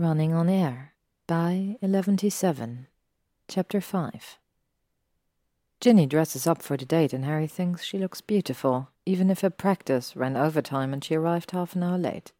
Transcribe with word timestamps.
Running 0.00 0.32
on 0.32 0.48
Air 0.48 0.94
by 1.26 1.76
eleventy7, 1.82 2.86
Chapter 3.48 3.82
5. 3.82 4.38
Ginny 5.78 6.06
dresses 6.06 6.46
up 6.46 6.62
for 6.62 6.78
the 6.78 6.86
date, 6.86 7.12
and 7.12 7.26
Harry 7.26 7.46
thinks 7.46 7.84
she 7.84 7.98
looks 7.98 8.22
beautiful, 8.22 8.88
even 9.04 9.28
if 9.28 9.42
her 9.42 9.50
practice 9.50 10.16
ran 10.16 10.38
overtime 10.38 10.94
and 10.94 11.04
she 11.04 11.16
arrived 11.16 11.50
half 11.50 11.76
an 11.76 11.82
hour 11.82 11.98
late. 11.98 12.32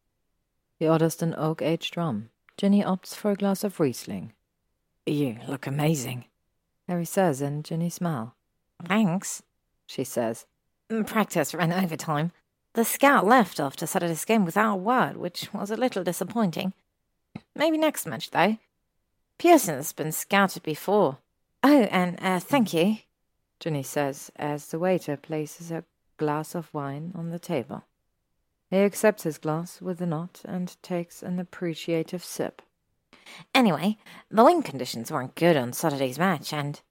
He 0.79 0.87
orders 0.87 1.21
an 1.21 1.35
oak 1.37 1.61
aged 1.61 1.95
rum. 1.95 2.31
Ginny 2.57 2.81
opts 2.81 3.13
for 3.13 3.29
a 3.29 3.35
glass 3.35 3.63
of 3.63 3.79
Riesling. 3.79 4.33
You 5.05 5.37
look 5.47 5.67
amazing, 5.67 6.25
Harry 6.87 7.05
says, 7.05 7.41
and 7.41 7.63
Ginny 7.63 7.91
smiles. 7.91 8.31
Thanks, 8.83 9.43
she 9.85 10.03
says. 10.03 10.47
Mm, 10.89 11.05
practice 11.05 11.53
ran 11.53 11.71
overtime. 11.71 12.31
The 12.73 12.85
scout 12.85 13.27
left 13.27 13.59
after 13.59 13.85
Saturday's 13.85 14.25
game 14.25 14.45
without 14.45 14.73
a 14.73 14.77
word, 14.77 15.17
which 15.17 15.53
was 15.53 15.69
a 15.69 15.77
little 15.77 16.03
disappointing. 16.03 16.73
Maybe 17.55 17.77
next 17.77 18.05
match, 18.05 18.31
though. 18.31 18.57
Pearson's 19.37 19.93
been 19.93 20.11
scouted 20.11 20.63
before. 20.63 21.17
Oh, 21.63 21.87
and 21.91 22.17
uh, 22.21 22.39
thank 22.39 22.73
you, 22.73 22.97
Ginny 23.59 23.83
says 23.83 24.31
as 24.35 24.67
the 24.67 24.79
waiter 24.79 25.17
places 25.17 25.71
a 25.71 25.83
glass 26.17 26.55
of 26.55 26.73
wine 26.73 27.11
on 27.15 27.29
the 27.29 27.39
table. 27.39 27.83
He 28.69 28.77
accepts 28.77 29.23
his 29.23 29.37
glass 29.37 29.81
with 29.81 29.99
a 30.01 30.05
nod 30.05 30.39
and 30.45 30.75
takes 30.81 31.21
an 31.21 31.39
appreciative 31.39 32.23
sip. 32.23 32.61
Anyway, 33.53 33.97
the 34.29 34.43
wind 34.43 34.65
conditions 34.65 35.11
weren't 35.11 35.35
good 35.35 35.57
on 35.57 35.73
Saturday's 35.73 36.19
match, 36.19 36.53
and. 36.53 36.81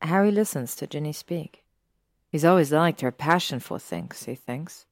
Harry 0.00 0.30
listens 0.30 0.76
to 0.76 0.86
Ginny 0.86 1.12
speak. 1.12 1.64
He's 2.30 2.44
always 2.44 2.72
liked 2.72 3.00
her 3.00 3.10
passion 3.10 3.58
for 3.58 3.78
things, 3.78 4.24
he 4.24 4.34
thinks. 4.34 4.86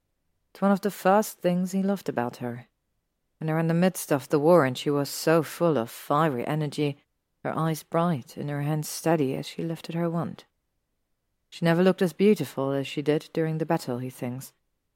It's 0.53 0.61
one 0.61 0.73
of 0.73 0.81
the 0.81 0.91
first 0.91 1.39
things 1.39 1.73
he 1.73 1.83
loved 1.83 2.09
about 2.09 2.39
her. 2.39 2.67
They 3.41 3.53
were 3.53 3.59
in 3.59 3.69
the 3.69 3.75
midst 3.75 4.13
of 4.13 4.29
the 4.29 4.39
war 4.39 4.65
and 4.65 4.77
she 4.77 4.91
was 4.91 5.09
so 5.09 5.43
full 5.43 5.77
of 5.79 5.91
fiery 5.91 6.47
energy, 6.47 6.99
her 7.45 7.57
eyes 7.57 7.83
bright 7.83 8.37
and 8.37 8.51
her 8.51 8.63
hands 8.63 8.89
steady 8.89 9.35
as 9.35 9.47
she 9.47 9.63
lifted 9.63 9.95
her 9.95 10.11
wand. 10.11 10.45
She 11.49 11.65
never 11.65 11.83
looked 11.83 12.03
as 12.03 12.13
beautiful 12.13 12.73
as 12.73 12.87
she 12.87 13.03
did 13.03 13.31
during 13.33 13.59
the 13.59 13.67
battle, 13.67 13.99
he 13.99 14.11
thinks, 14.11 14.53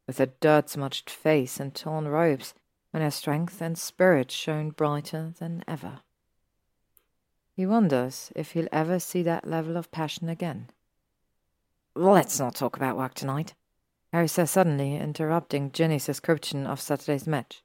with 0.06 0.18
her 0.18 0.32
dirt-smudged 0.40 1.08
face 1.08 1.60
and 1.60 1.74
torn 1.74 2.08
robes, 2.08 2.54
when 2.90 3.02
her 3.02 3.10
strength 3.10 3.60
and 3.60 3.78
spirit 3.78 4.32
shone 4.32 4.70
brighter 4.70 5.32
than 5.38 5.62
ever. 5.68 6.00
He 7.54 7.66
wonders 7.66 8.32
if 8.34 8.52
he'll 8.52 8.68
ever 8.72 8.98
see 8.98 9.22
that 9.22 9.46
level 9.46 9.76
of 9.76 9.92
passion 9.92 10.28
again. 10.28 10.70
Let's 11.94 12.40
not 12.40 12.56
talk 12.56 12.76
about 12.76 12.96
work 12.96 13.14
tonight, 13.14 13.54
Harry 14.12 14.28
says 14.28 14.50
suddenly, 14.50 14.96
interrupting 14.96 15.70
Ginny's 15.70 16.06
description 16.06 16.66
of 16.66 16.80
Saturday's 16.80 17.26
match. 17.26 17.62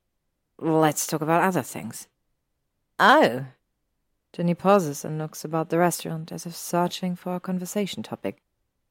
Let's 0.60 1.06
talk 1.08 1.22
about 1.22 1.44
other 1.44 1.62
things. 1.62 2.08
Oh. 3.00 3.46
Ginny 4.34 4.54
pauses 4.54 5.06
and 5.06 5.18
looks 5.18 5.44
about 5.44 5.70
the 5.70 5.78
restaurant 5.78 6.32
as 6.32 6.46
if 6.46 6.56
searching 6.56 7.16
for 7.16 7.36
a 7.36 7.40
conversation 7.40 8.04
topic. 8.04 8.42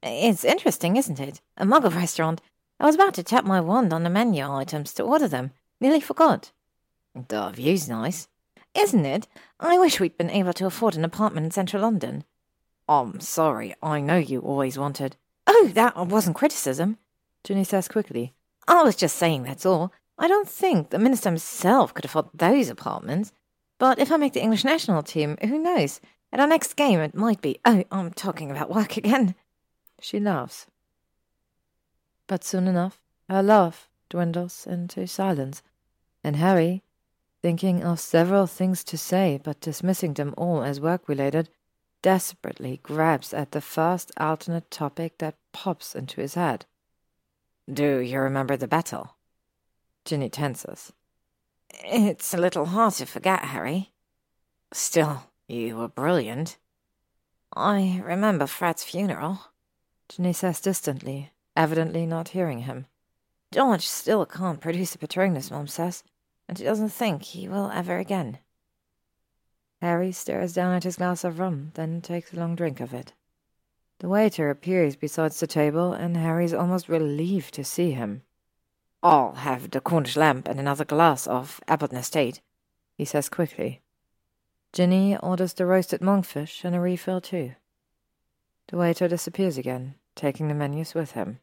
It's 0.02 0.44
interesting, 0.44 0.96
isn't 0.96 1.20
it? 1.20 1.40
A 1.56 1.64
muggle 1.64 1.94
restaurant. 1.94 2.42
I 2.78 2.86
was 2.86 2.94
about 2.94 3.14
to 3.14 3.22
tap 3.22 3.44
my 3.44 3.60
wand 3.60 3.92
on 3.92 4.02
the 4.02 4.10
menu 4.10 4.50
items 4.50 4.92
to 4.94 5.02
order 5.02 5.28
them. 5.28 5.52
Nearly 5.80 6.00
forgot. 6.00 6.52
The 7.14 7.50
view's 7.50 7.88
nice. 7.88 8.28
Isn't 8.74 9.06
it? 9.06 9.28
I 9.60 9.78
wish 9.78 10.00
we'd 10.00 10.18
been 10.18 10.30
able 10.30 10.52
to 10.54 10.66
afford 10.66 10.96
an 10.96 11.04
apartment 11.04 11.44
in 11.44 11.50
central 11.52 11.82
London. 11.82 12.24
I'm 12.88 13.20
sorry, 13.20 13.74
I 13.82 14.00
know 14.00 14.16
you 14.18 14.40
always 14.40 14.76
wanted. 14.76 15.16
Oh, 15.46 15.70
that 15.74 15.96
wasn't 15.96 16.36
criticism, 16.36 16.98
Ginny 17.44 17.64
says 17.64 17.88
quickly. 17.88 18.34
I 18.66 18.82
was 18.82 18.96
just 18.96 19.16
saying 19.16 19.44
that's 19.44 19.64
all. 19.64 19.92
I 20.18 20.28
don't 20.28 20.48
think 20.48 20.90
the 20.90 20.98
minister 20.98 21.28
himself 21.28 21.92
could 21.92 22.04
afford 22.04 22.26
those 22.32 22.68
apartments. 22.68 23.32
But 23.78 23.98
if 23.98 24.12
I 24.12 24.16
make 24.16 24.32
the 24.32 24.42
English 24.42 24.64
national 24.64 25.02
team, 25.02 25.36
who 25.42 25.58
knows? 25.58 26.00
At 26.32 26.40
our 26.40 26.46
next 26.46 26.74
game, 26.74 27.00
it 27.00 27.14
might 27.14 27.40
be. 27.40 27.58
Oh, 27.64 27.84
I'm 27.90 28.12
talking 28.12 28.50
about 28.50 28.70
work 28.70 28.96
again. 28.96 29.34
She 30.00 30.20
laughs. 30.20 30.66
But 32.26 32.44
soon 32.44 32.66
enough, 32.66 33.00
her 33.28 33.42
laugh 33.42 33.88
dwindles 34.08 34.66
into 34.66 35.06
silence, 35.06 35.62
and 36.22 36.36
Harry, 36.36 36.82
thinking 37.42 37.82
of 37.82 38.00
several 38.00 38.46
things 38.46 38.84
to 38.84 38.96
say 38.96 39.40
but 39.42 39.60
dismissing 39.60 40.14
them 40.14 40.34
all 40.36 40.62
as 40.62 40.80
work 40.80 41.08
related, 41.08 41.48
desperately 42.02 42.80
grabs 42.82 43.34
at 43.34 43.52
the 43.52 43.60
first 43.60 44.12
alternate 44.16 44.70
topic 44.70 45.18
that 45.18 45.36
pops 45.52 45.94
into 45.94 46.20
his 46.20 46.34
head. 46.34 46.66
Do 47.72 47.98
you 47.98 48.20
remember 48.20 48.56
the 48.56 48.68
battle? 48.68 49.16
Ginny 50.04 50.28
tenses. 50.28 50.92
It's 51.70 52.34
a 52.34 52.38
little 52.38 52.66
hard 52.66 52.94
to 52.94 53.06
forget, 53.06 53.46
Harry. 53.46 53.92
Still, 54.72 55.30
you 55.48 55.76
were 55.76 55.88
brilliant. 55.88 56.58
I 57.56 58.02
remember 58.04 58.46
Fred's 58.46 58.84
funeral. 58.84 59.40
Ginny 60.08 60.32
says 60.32 60.60
distantly, 60.60 61.32
evidently 61.56 62.04
not 62.06 62.28
hearing 62.28 62.60
him. 62.60 62.86
George 63.52 63.86
still 63.86 64.26
can't 64.26 64.60
produce 64.60 64.94
a 64.94 64.98
Patronus, 64.98 65.50
Mom 65.50 65.68
says, 65.68 66.02
and 66.48 66.58
she 66.58 66.64
doesn't 66.64 66.90
think 66.90 67.22
he 67.22 67.48
will 67.48 67.70
ever 67.72 67.98
again. 67.98 68.38
Harry 69.80 70.12
stares 70.12 70.52
down 70.52 70.74
at 70.74 70.84
his 70.84 70.96
glass 70.96 71.24
of 71.24 71.38
rum, 71.38 71.70
then 71.74 72.02
takes 72.02 72.32
a 72.32 72.36
long 72.36 72.56
drink 72.56 72.80
of 72.80 72.92
it. 72.92 73.12
The 74.00 74.08
waiter 74.08 74.50
appears 74.50 74.96
beside 74.96 75.32
the 75.32 75.46
table, 75.46 75.92
and 75.92 76.16
Harry's 76.16 76.52
almost 76.52 76.88
relieved 76.88 77.54
to 77.54 77.64
see 77.64 77.92
him. 77.92 78.22
I'll 79.04 79.34
have 79.34 79.70
the 79.70 79.82
Cornish 79.82 80.16
lamp 80.16 80.48
and 80.48 80.58
another 80.58 80.86
glass 80.86 81.26
of 81.26 81.60
Appleton 81.68 81.98
Estate, 81.98 82.40
he 82.96 83.04
says 83.04 83.28
quickly. 83.28 83.82
Ginny 84.72 85.14
orders 85.18 85.52
the 85.52 85.66
roasted 85.66 86.00
monkfish 86.00 86.64
and 86.64 86.74
a 86.74 86.80
refill 86.80 87.20
too. 87.20 87.52
The 88.68 88.78
waiter 88.78 89.06
disappears 89.06 89.58
again, 89.58 89.96
taking 90.16 90.48
the 90.48 90.54
menus 90.54 90.94
with 90.94 91.12
him. 91.12 91.40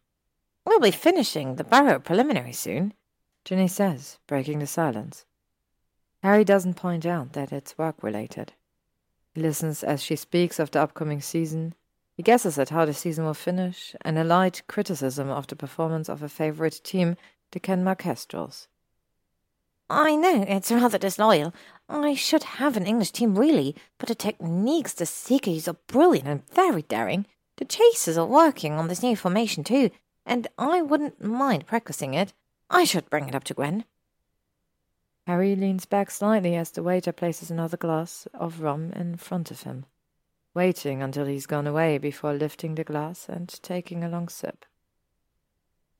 We'll 0.65 0.79
be 0.79 0.89
finishing 0.89 1.55
the 1.55 1.63
Barrow 1.63 1.99
preliminary 1.99 2.53
soon, 2.53 2.95
Ginny 3.45 3.67
says, 3.67 4.17
breaking 4.25 4.57
the 4.57 4.65
silence. 4.65 5.25
Harry 6.23 6.43
doesn't 6.43 6.73
point 6.73 7.05
out 7.05 7.33
that 7.33 7.53
it's 7.53 7.77
work-related. 7.77 8.53
He 9.35 9.41
listens 9.41 9.83
as 9.83 10.01
she 10.01 10.15
speaks 10.15 10.57
of 10.57 10.71
the 10.71 10.81
upcoming 10.81 11.21
season. 11.21 11.75
He 12.17 12.23
guesses 12.23 12.57
at 12.57 12.69
how 12.69 12.85
the 12.85 12.93
season 12.95 13.23
will 13.23 13.35
finish, 13.35 13.95
and 14.01 14.17
a 14.17 14.23
light 14.23 14.63
criticism 14.67 15.29
of 15.29 15.45
the 15.45 15.55
performance 15.55 16.09
of 16.09 16.23
a 16.23 16.29
favourite 16.29 16.81
team 16.83 17.17
the 17.51 17.59
Kenmare 17.59 17.97
Kestrels. 17.97 18.67
I 19.89 20.15
know, 20.15 20.45
it's 20.47 20.71
rather 20.71 20.97
disloyal. 20.97 21.53
I 21.89 22.13
should 22.13 22.43
have 22.43 22.77
an 22.77 22.85
English 22.85 23.11
team, 23.11 23.37
really, 23.37 23.75
but 23.97 24.07
the 24.07 24.15
techniques 24.15 24.93
the 24.93 25.05
Seekers 25.05 25.67
are 25.67 25.77
brilliant 25.87 26.27
and 26.27 26.49
very 26.49 26.83
daring. 26.83 27.25
The 27.57 27.65
Chasers 27.65 28.17
are 28.17 28.25
working 28.25 28.73
on 28.73 28.87
this 28.87 29.03
new 29.03 29.17
formation, 29.17 29.65
too, 29.65 29.91
and 30.25 30.47
I 30.57 30.81
wouldn't 30.81 31.21
mind 31.21 31.67
practicing 31.67 32.13
it. 32.13 32.33
I 32.69 32.85
should 32.85 33.09
bring 33.09 33.27
it 33.27 33.35
up 33.35 33.43
to 33.45 33.53
Gwen. 33.53 33.83
Harry 35.27 35.55
leans 35.55 35.85
back 35.85 36.09
slightly 36.09 36.55
as 36.55 36.71
the 36.71 36.81
waiter 36.81 37.11
places 37.11 37.51
another 37.51 37.77
glass 37.77 38.27
of 38.33 38.61
rum 38.61 38.91
in 38.93 39.17
front 39.17 39.51
of 39.51 39.63
him, 39.63 39.85
waiting 40.53 41.03
until 41.03 41.25
he's 41.25 41.45
gone 41.45 41.67
away 41.67 41.97
before 41.97 42.33
lifting 42.33 42.75
the 42.75 42.83
glass 42.83 43.27
and 43.27 43.49
taking 43.61 44.03
a 44.03 44.09
long 44.09 44.29
sip. 44.29 44.65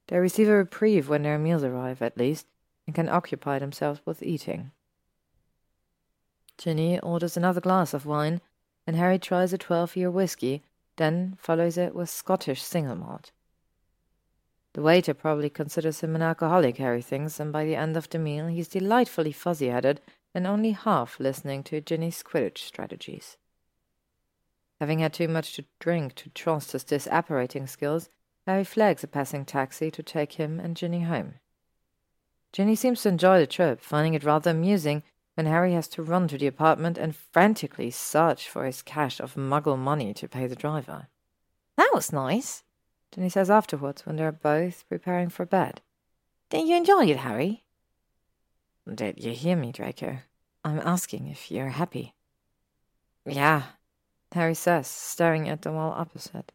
They 0.07 0.17
receive 0.17 0.50
a 0.50 0.56
reprieve 0.56 1.07
when 1.07 1.23
their 1.23 1.39
meals 1.39 1.63
arrive, 1.63 2.01
at 2.01 2.17
least, 2.17 2.47
and 2.85 2.95
can 2.95 3.07
occupy 3.07 3.59
themselves 3.59 4.01
with 4.06 4.22
eating. 4.22 4.72
Ginny 6.57 7.00
orders 7.00 7.38
another 7.38 7.62
glass 7.62 7.94
of 7.94 8.06
wine, 8.06 8.41
and 8.85 8.95
Harry 8.95 9.17
tries 9.17 9.53
a 9.53 9.57
twelve-year 9.57 10.11
whisky, 10.11 10.63
then 10.97 11.38
follows 11.40 11.78
it 11.78 11.95
with 11.95 12.09
Scottish 12.09 12.61
single 12.61 12.95
malt. 12.95 13.31
The 14.73 14.81
waiter 14.81 15.13
probably 15.13 15.50
considers 15.50 16.01
him 16.01 16.16
an 16.16 16.22
alcoholic, 16.22 16.78
Harry 16.78 17.01
thinks, 17.01 17.40
and 17.40 17.51
by 17.51 17.66
the 17.66 17.75
end 17.75 17.97
of 17.97 18.09
the 18.09 18.19
meal 18.19 18.47
he's 18.47 18.67
delightfully 18.67 19.31
fuzzy-headed 19.31 20.01
and 20.34 20.47
only 20.47 20.72
half 20.72 21.20
listening 21.20 21.64
to 21.64 21.81
Ginny's 21.81 22.23
Quidditch 22.23 22.59
strategies. 22.59 23.37
Having 24.79 24.99
had 24.99 25.14
too 25.14 25.28
much 25.28 25.53
to 25.53 25.66
drink 25.79 26.16
to 26.16 26.29
trust 26.29 26.72
his 26.72 26.84
disapparating 26.84 27.67
skills, 27.67 28.09
Harry 28.47 28.64
flags 28.64 29.03
a 29.03 29.08
passing 29.08 29.46
taxi 29.46 29.91
to 29.91 30.02
take 30.02 30.34
him 30.34 30.59
and 30.59 30.76
Ginny 30.76 31.02
home. 31.02 31.35
Ginny 32.52 32.76
seems 32.76 33.02
to 33.03 33.09
enjoy 33.09 33.40
the 33.40 33.47
trip, 33.47 33.82
finding 33.82 34.14
it 34.14 34.23
rather 34.23 34.52
amusing 34.52 35.03
when 35.35 35.46
Harry 35.46 35.73
has 35.73 35.88
to 35.90 36.03
run 36.03 36.28
to 36.28 36.38
the 36.38 36.47
apartment 36.47 36.97
and 36.97 37.16
frantically 37.16 37.90
search 37.90 38.49
for 38.49 38.66
his 38.66 38.82
cache 38.82 39.20
of 39.20 39.35
muggle 39.35 39.78
money 39.78 40.14
to 40.14 40.28
pay 40.28 40.47
the 40.47 40.55
driver. 40.55 41.08
That 41.78 41.91
was 41.93 42.11
nice, 42.11 42.64
Ginny 43.11 43.29
says 43.29 43.49
afterwards 43.49 44.05
when 44.05 44.17
they're 44.17 44.32
both 44.32 44.87
preparing 44.90 45.29
for 45.29 45.46
bed. 45.46 45.82
Did 46.49 46.67
you 46.67 46.76
enjoy 46.76 47.05
it, 47.05 47.17
Harry? 47.17 47.64
Did 48.94 49.23
you 49.23 49.32
hear 49.32 49.55
me, 49.55 49.72
Draco? 49.72 50.17
I'm 50.66 50.79
asking 50.79 51.28
if 51.28 51.49
you're 51.49 51.70
happy. 51.70 52.14
Yeah, 53.26 53.64
Harry 54.34 54.55
says, 54.55 54.87
staring 54.87 55.47
at 55.47 55.61
the 55.61 55.72
wall 55.72 55.94
opposite. 55.96 56.52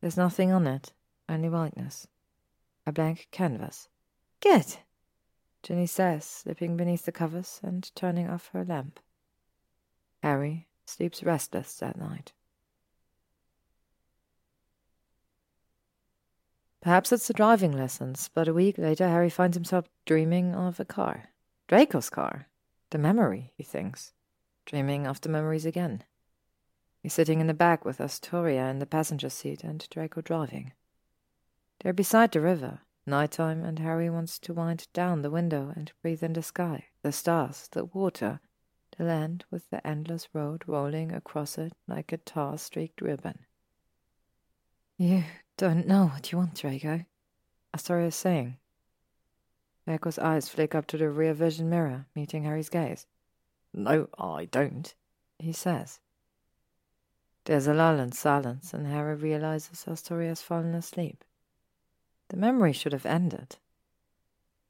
There's 0.00 0.16
nothing 0.16 0.52
on 0.52 0.66
it, 0.66 0.92
only 1.28 1.48
whiteness. 1.48 2.06
A 2.86 2.92
blank 2.92 3.28
canvas. 3.30 3.88
Good. 4.40 4.76
Ginny 5.62 5.86
says, 5.86 6.24
slipping 6.24 6.76
beneath 6.76 7.04
the 7.04 7.12
covers 7.12 7.60
and 7.62 7.90
turning 7.94 8.28
off 8.28 8.50
her 8.52 8.64
lamp. 8.64 8.98
Harry 10.22 10.66
sleeps 10.86 11.22
restless 11.22 11.74
that 11.76 11.98
night. 11.98 12.32
Perhaps 16.80 17.12
it's 17.12 17.26
the 17.26 17.34
driving 17.34 17.72
lessons, 17.72 18.30
but 18.32 18.48
a 18.48 18.54
week 18.54 18.78
later 18.78 19.06
Harry 19.06 19.28
finds 19.28 19.54
himself 19.54 19.84
dreaming 20.06 20.54
of 20.54 20.80
a 20.80 20.84
car. 20.86 21.28
Draco's 21.68 22.08
car. 22.08 22.48
The 22.88 22.98
memory, 22.98 23.52
he 23.54 23.62
thinks. 23.62 24.12
Dreaming 24.64 25.06
of 25.06 25.20
the 25.20 25.28
memories 25.28 25.66
again. 25.66 26.04
Sitting 27.10 27.40
in 27.40 27.48
the 27.48 27.54
back 27.54 27.84
with 27.84 28.00
Astoria 28.00 28.70
in 28.70 28.78
the 28.78 28.86
passenger 28.86 29.30
seat 29.30 29.64
and 29.64 29.84
Draco 29.90 30.20
driving. 30.20 30.74
They're 31.80 31.92
beside 31.92 32.30
the 32.30 32.40
river, 32.40 32.82
night 33.04 33.32
time, 33.32 33.64
and 33.64 33.80
Harry 33.80 34.08
wants 34.08 34.38
to 34.38 34.54
wind 34.54 34.86
down 34.92 35.22
the 35.22 35.30
window 35.30 35.72
and 35.74 35.90
breathe 36.02 36.22
in 36.22 36.34
the 36.34 36.42
sky, 36.44 36.84
the 37.02 37.10
stars, 37.10 37.68
the 37.72 37.86
water, 37.86 38.38
the 38.96 39.02
land 39.02 39.44
with 39.50 39.68
the 39.70 39.84
endless 39.84 40.28
road 40.32 40.62
rolling 40.68 41.10
across 41.10 41.58
it 41.58 41.72
like 41.88 42.12
a 42.12 42.16
tar 42.16 42.56
streaked 42.56 43.00
ribbon. 43.00 43.40
You 44.96 45.24
don't 45.56 45.88
know 45.88 46.06
what 46.06 46.30
you 46.30 46.38
want, 46.38 46.54
Draco, 46.54 47.04
Astoria 47.74 48.06
is 48.06 48.14
saying. 48.14 48.56
Draco's 49.84 50.20
eyes 50.20 50.48
flick 50.48 50.76
up 50.76 50.86
to 50.86 50.96
the 50.96 51.10
rear 51.10 51.34
vision 51.34 51.68
mirror, 51.68 52.06
meeting 52.14 52.44
Harry's 52.44 52.68
gaze. 52.68 53.08
No, 53.74 54.08
I 54.16 54.44
don't, 54.44 54.94
he 55.40 55.52
says. 55.52 55.98
There's 57.50 57.66
a 57.66 57.74
lull 57.74 57.98
and 57.98 58.14
silence, 58.14 58.72
and 58.72 58.86
Harry 58.86 59.16
realizes 59.16 59.84
Astoria 59.88 60.28
has 60.28 60.40
fallen 60.40 60.72
asleep. 60.72 61.24
The 62.28 62.36
memory 62.36 62.72
should 62.72 62.92
have 62.92 63.04
ended. 63.04 63.56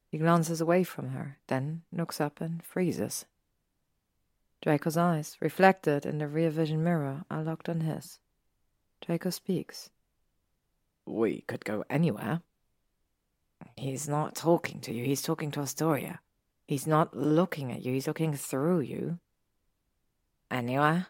He 0.09 0.17
glances 0.17 0.61
away 0.61 0.83
from 0.83 1.09
her, 1.09 1.37
then 1.45 1.83
looks 1.93 2.19
up 2.19 2.41
and 2.41 2.63
freezes. 2.63 3.25
Draco's 4.63 4.97
eyes, 4.97 5.37
reflected 5.39 6.07
in 6.07 6.17
the 6.17 6.27
rear 6.27 6.49
vision 6.49 6.83
mirror, 6.83 7.23
are 7.29 7.43
locked 7.43 7.69
on 7.69 7.81
his. 7.81 8.17
Draco 9.05 9.29
speaks. 9.29 9.91
We 11.05 11.41
could 11.41 11.63
go 11.63 11.83
anywhere. 11.87 12.41
He's 13.77 14.09
not 14.09 14.33
talking 14.33 14.79
to 14.79 14.91
you, 14.91 15.05
he's 15.05 15.21
talking 15.21 15.51
to 15.51 15.61
Astoria. 15.61 16.19
He's 16.67 16.87
not 16.87 17.15
looking 17.15 17.71
at 17.71 17.85
you, 17.85 17.93
he's 17.93 18.07
looking 18.07 18.33
through 18.33 18.79
you. 18.79 19.19
Anywhere? 20.49 21.09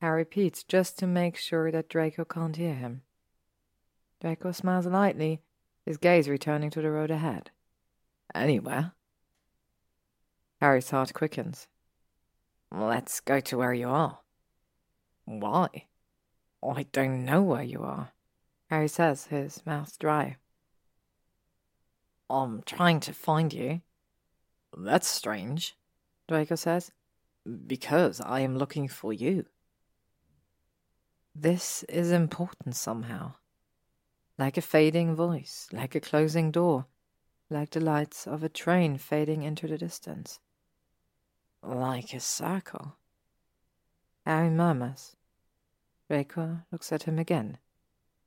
Harry 0.00 0.18
repeats 0.18 0.64
just 0.64 0.98
to 0.98 1.06
make 1.06 1.36
sure 1.36 1.70
that 1.70 1.88
Draco 1.88 2.24
can't 2.24 2.56
hear 2.56 2.74
him. 2.74 3.02
Draco 4.20 4.52
smiles 4.52 4.86
lightly, 4.86 5.40
his 5.84 5.98
gaze 5.98 6.28
returning 6.28 6.70
to 6.70 6.80
the 6.80 6.90
road 6.90 7.10
ahead. 7.10 7.50
Anywhere? 8.34 8.92
Harry's 10.60 10.90
heart 10.90 11.12
quickens. 11.12 11.66
Let's 12.70 13.20
go 13.20 13.40
to 13.40 13.58
where 13.58 13.74
you 13.74 13.88
are. 13.88 14.20
Why? 15.24 15.68
I 16.62 16.86
don't 16.92 17.24
know 17.24 17.42
where 17.42 17.62
you 17.62 17.82
are. 17.82 18.12
Harry 18.68 18.88
says, 18.88 19.26
his 19.26 19.64
mouth 19.66 19.98
dry. 19.98 20.36
I'm 22.28 22.62
trying 22.62 23.00
to 23.00 23.12
find 23.12 23.52
you. 23.52 23.80
That's 24.76 25.08
strange, 25.08 25.76
Draco 26.28 26.54
says. 26.54 26.92
Because 27.66 28.20
I 28.20 28.40
am 28.40 28.56
looking 28.56 28.86
for 28.86 29.12
you. 29.12 29.46
This 31.34 31.84
is 31.84 32.10
important 32.10 32.76
somehow. 32.76 33.34
Like 34.38 34.56
a 34.56 34.62
fading 34.62 35.14
voice, 35.14 35.68
like 35.72 35.94
a 35.94 36.00
closing 36.00 36.50
door, 36.50 36.86
like 37.48 37.70
the 37.70 37.80
lights 37.80 38.26
of 38.26 38.42
a 38.42 38.48
train 38.48 38.98
fading 38.98 39.42
into 39.42 39.66
the 39.66 39.78
distance. 39.78 40.40
Like 41.62 42.14
a 42.14 42.20
circle. 42.20 42.96
Harry 44.24 44.50
murmurs. 44.50 45.16
Draco 46.08 46.60
looks 46.72 46.92
at 46.92 47.04
him 47.04 47.18
again. 47.18 47.58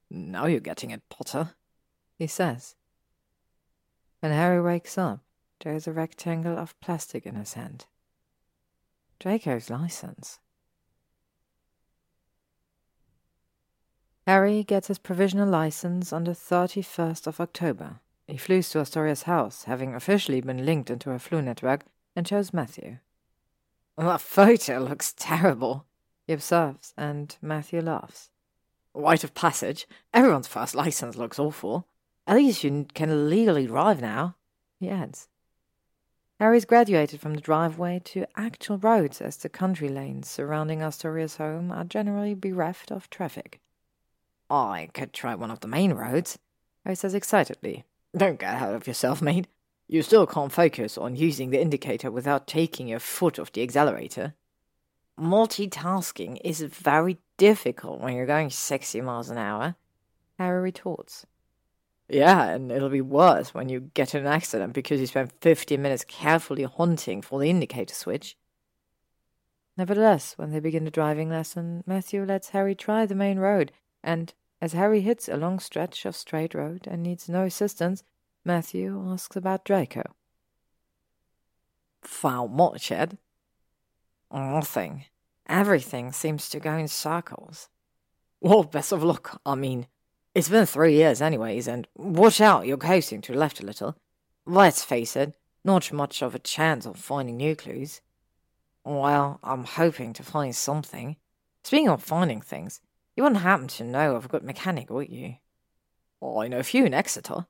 Now 0.09 0.45
you're 0.45 0.59
getting 0.59 0.91
it, 0.91 1.01
Potter, 1.09 1.51
he 2.17 2.27
says. 2.27 2.75
When 4.19 4.31
Harry 4.31 4.61
wakes 4.61 4.97
up, 4.97 5.19
there 5.61 5.73
is 5.73 5.87
a 5.87 5.93
rectangle 5.93 6.57
of 6.57 6.79
plastic 6.79 7.25
in 7.25 7.35
his 7.35 7.53
hand. 7.53 7.85
Draco's 9.19 9.69
license. 9.69 10.39
Harry 14.25 14.63
gets 14.63 14.87
his 14.87 14.99
provisional 14.99 15.49
license 15.49 16.13
on 16.13 16.23
the 16.23 16.31
31st 16.31 17.27
of 17.27 17.41
October. 17.41 17.99
He 18.25 18.37
flees 18.37 18.69
to 18.69 18.79
Astoria's 18.79 19.23
house, 19.23 19.65
having 19.65 19.93
officially 19.93 20.39
been 20.39 20.65
linked 20.65 20.89
into 20.89 21.09
her 21.09 21.19
Floo 21.19 21.43
network, 21.43 21.85
and 22.15 22.25
shows 22.25 22.53
Matthew. 22.53 22.99
That 23.97 24.21
photo 24.21 24.79
looks 24.79 25.13
terrible, 25.17 25.85
he 26.25 26.33
observes, 26.33 26.93
and 26.97 27.35
Matthew 27.41 27.81
laughs. 27.81 28.29
Rite 28.93 29.25
of 29.25 29.33
passage. 29.33 29.87
Everyone's 30.13 30.47
first 30.47 30.73
license 30.73 31.17
looks 31.17 31.37
awful. 31.37 31.87
At 32.25 32.37
least 32.37 32.63
you 32.63 32.85
can 32.93 33.29
legally 33.29 33.67
drive 33.67 34.01
now, 34.01 34.35
he 34.79 34.89
adds. 34.89 35.27
Harry's 36.39 36.65
graduated 36.65 37.19
from 37.19 37.33
the 37.33 37.41
driveway 37.41 38.01
to 38.05 38.25
actual 38.37 38.77
roads 38.77 39.21
as 39.21 39.35
the 39.37 39.49
country 39.49 39.89
lanes 39.89 40.29
surrounding 40.29 40.79
Astoria's 40.79 41.37
home 41.37 41.71
are 41.71 41.83
generally 41.83 42.33
bereft 42.33 42.91
of 42.91 43.09
traffic. 43.09 43.59
I 44.49 44.89
could 44.93 45.13
try 45.13 45.35
one 45.35 45.51
of 45.51 45.59
the 45.61 45.67
main 45.67 45.93
roads, 45.93 46.37
Harry 46.83 46.95
says 46.95 47.13
excitedly. 47.13 47.85
Don't 48.15 48.39
get 48.39 48.55
ahead 48.55 48.75
of 48.75 48.87
yourself, 48.87 49.21
mate. 49.21 49.47
You 49.87 50.01
still 50.01 50.25
can't 50.25 50.51
focus 50.51 50.97
on 50.97 51.15
using 51.15 51.49
the 51.49 51.61
indicator 51.61 52.11
without 52.11 52.47
taking 52.47 52.87
your 52.87 52.99
foot 52.99 53.39
off 53.39 53.51
the 53.51 53.63
accelerator. 53.63 54.33
Multitasking 55.19 56.39
is 56.43 56.61
very 56.61 57.17
difficult 57.37 58.01
when 58.01 58.15
you're 58.15 58.25
going 58.25 58.49
60 58.49 59.01
miles 59.01 59.29
an 59.29 59.37
hour, 59.37 59.75
Harry 60.39 60.61
retorts. 60.61 61.25
Yeah, 62.09 62.49
and 62.49 62.71
it'll 62.71 62.89
be 62.89 63.01
worse 63.01 63.53
when 63.53 63.69
you 63.69 63.91
get 63.93 64.13
in 64.13 64.21
an 64.21 64.31
accident 64.31 64.73
because 64.73 64.99
you 64.99 65.07
spent 65.07 65.33
15 65.41 65.81
minutes 65.81 66.05
carefully 66.07 66.63
hunting 66.63 67.21
for 67.21 67.39
the 67.39 67.49
indicator 67.49 67.93
switch. 67.93 68.37
Nevertheless, 69.77 70.33
when 70.37 70.51
they 70.51 70.59
begin 70.59 70.85
the 70.85 70.91
driving 70.91 71.29
lesson, 71.29 71.83
Matthew 71.87 72.23
lets 72.23 72.49
Harry 72.49 72.75
try 72.75 73.05
the 73.05 73.15
main 73.15 73.39
road, 73.39 73.71
and 74.03 74.33
as 74.61 74.73
Harry 74.73 75.01
hits 75.01 75.27
a 75.27 75.37
long 75.37 75.59
stretch 75.59 76.05
of 76.05 76.15
straight 76.15 76.53
road 76.53 76.87
and 76.89 77.03
needs 77.03 77.27
no 77.27 77.43
assistance, 77.43 78.03
Matthew 78.45 79.01
asks 79.09 79.35
about 79.35 79.65
Draco. 79.65 80.03
Found 82.01 82.53
much, 82.53 82.91
Ed? 82.91 83.17
Nothing. 84.31 85.05
Everything 85.47 86.11
seems 86.11 86.49
to 86.49 86.59
go 86.59 86.75
in 86.75 86.87
circles. 86.87 87.69
Well, 88.39 88.63
best 88.63 88.91
of 88.91 89.03
luck, 89.03 89.39
I 89.45 89.55
mean. 89.55 89.87
It's 90.35 90.49
been 90.49 90.65
three 90.65 90.95
years, 90.95 91.21
anyways, 91.21 91.67
and 91.67 91.87
watch 91.95 92.41
out, 92.41 92.65
you're 92.65 92.77
coasting 92.77 93.21
to 93.21 93.33
the 93.33 93.37
left 93.37 93.61
a 93.61 93.65
little. 93.65 93.95
Let's 94.45 94.83
face 94.83 95.15
it, 95.15 95.35
not 95.63 95.93
much 95.93 96.21
of 96.21 96.33
a 96.33 96.39
chance 96.39 96.85
of 96.85 96.97
finding 96.97 97.37
new 97.37 97.55
clues. 97.55 98.01
Well, 98.83 99.39
I'm 99.43 99.63
hoping 99.63 100.11
to 100.13 100.23
find 100.23 100.55
something. 100.55 101.17
Speaking 101.63 101.89
of 101.89 102.03
finding 102.03 102.41
things, 102.41 102.81
you 103.15 103.23
wouldn't 103.23 103.41
happen 103.41 103.67
to 103.67 103.83
know 103.83 104.15
of 104.15 104.25
a 104.25 104.27
good 104.27 104.43
mechanic, 104.43 104.89
would 104.89 105.09
you? 105.09 105.35
Oh, 106.21 106.41
I 106.41 106.47
know 106.47 106.59
a 106.59 106.63
few 106.63 106.85
in 106.85 106.93
Exeter. 106.93 107.45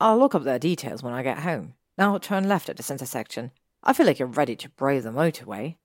I'll 0.00 0.18
look 0.18 0.34
up 0.34 0.44
their 0.44 0.58
details 0.58 1.02
when 1.02 1.14
I 1.14 1.22
get 1.22 1.40
home. 1.40 1.74
Now 1.96 2.18
turn 2.18 2.48
left 2.48 2.68
at 2.68 2.76
this 2.76 2.90
intersection. 2.90 3.52
I 3.82 3.92
feel 3.92 4.06
like 4.06 4.18
you're 4.18 4.28
ready 4.28 4.56
to 4.56 4.68
brave 4.70 5.04
the 5.04 5.10
motorway. 5.10 5.76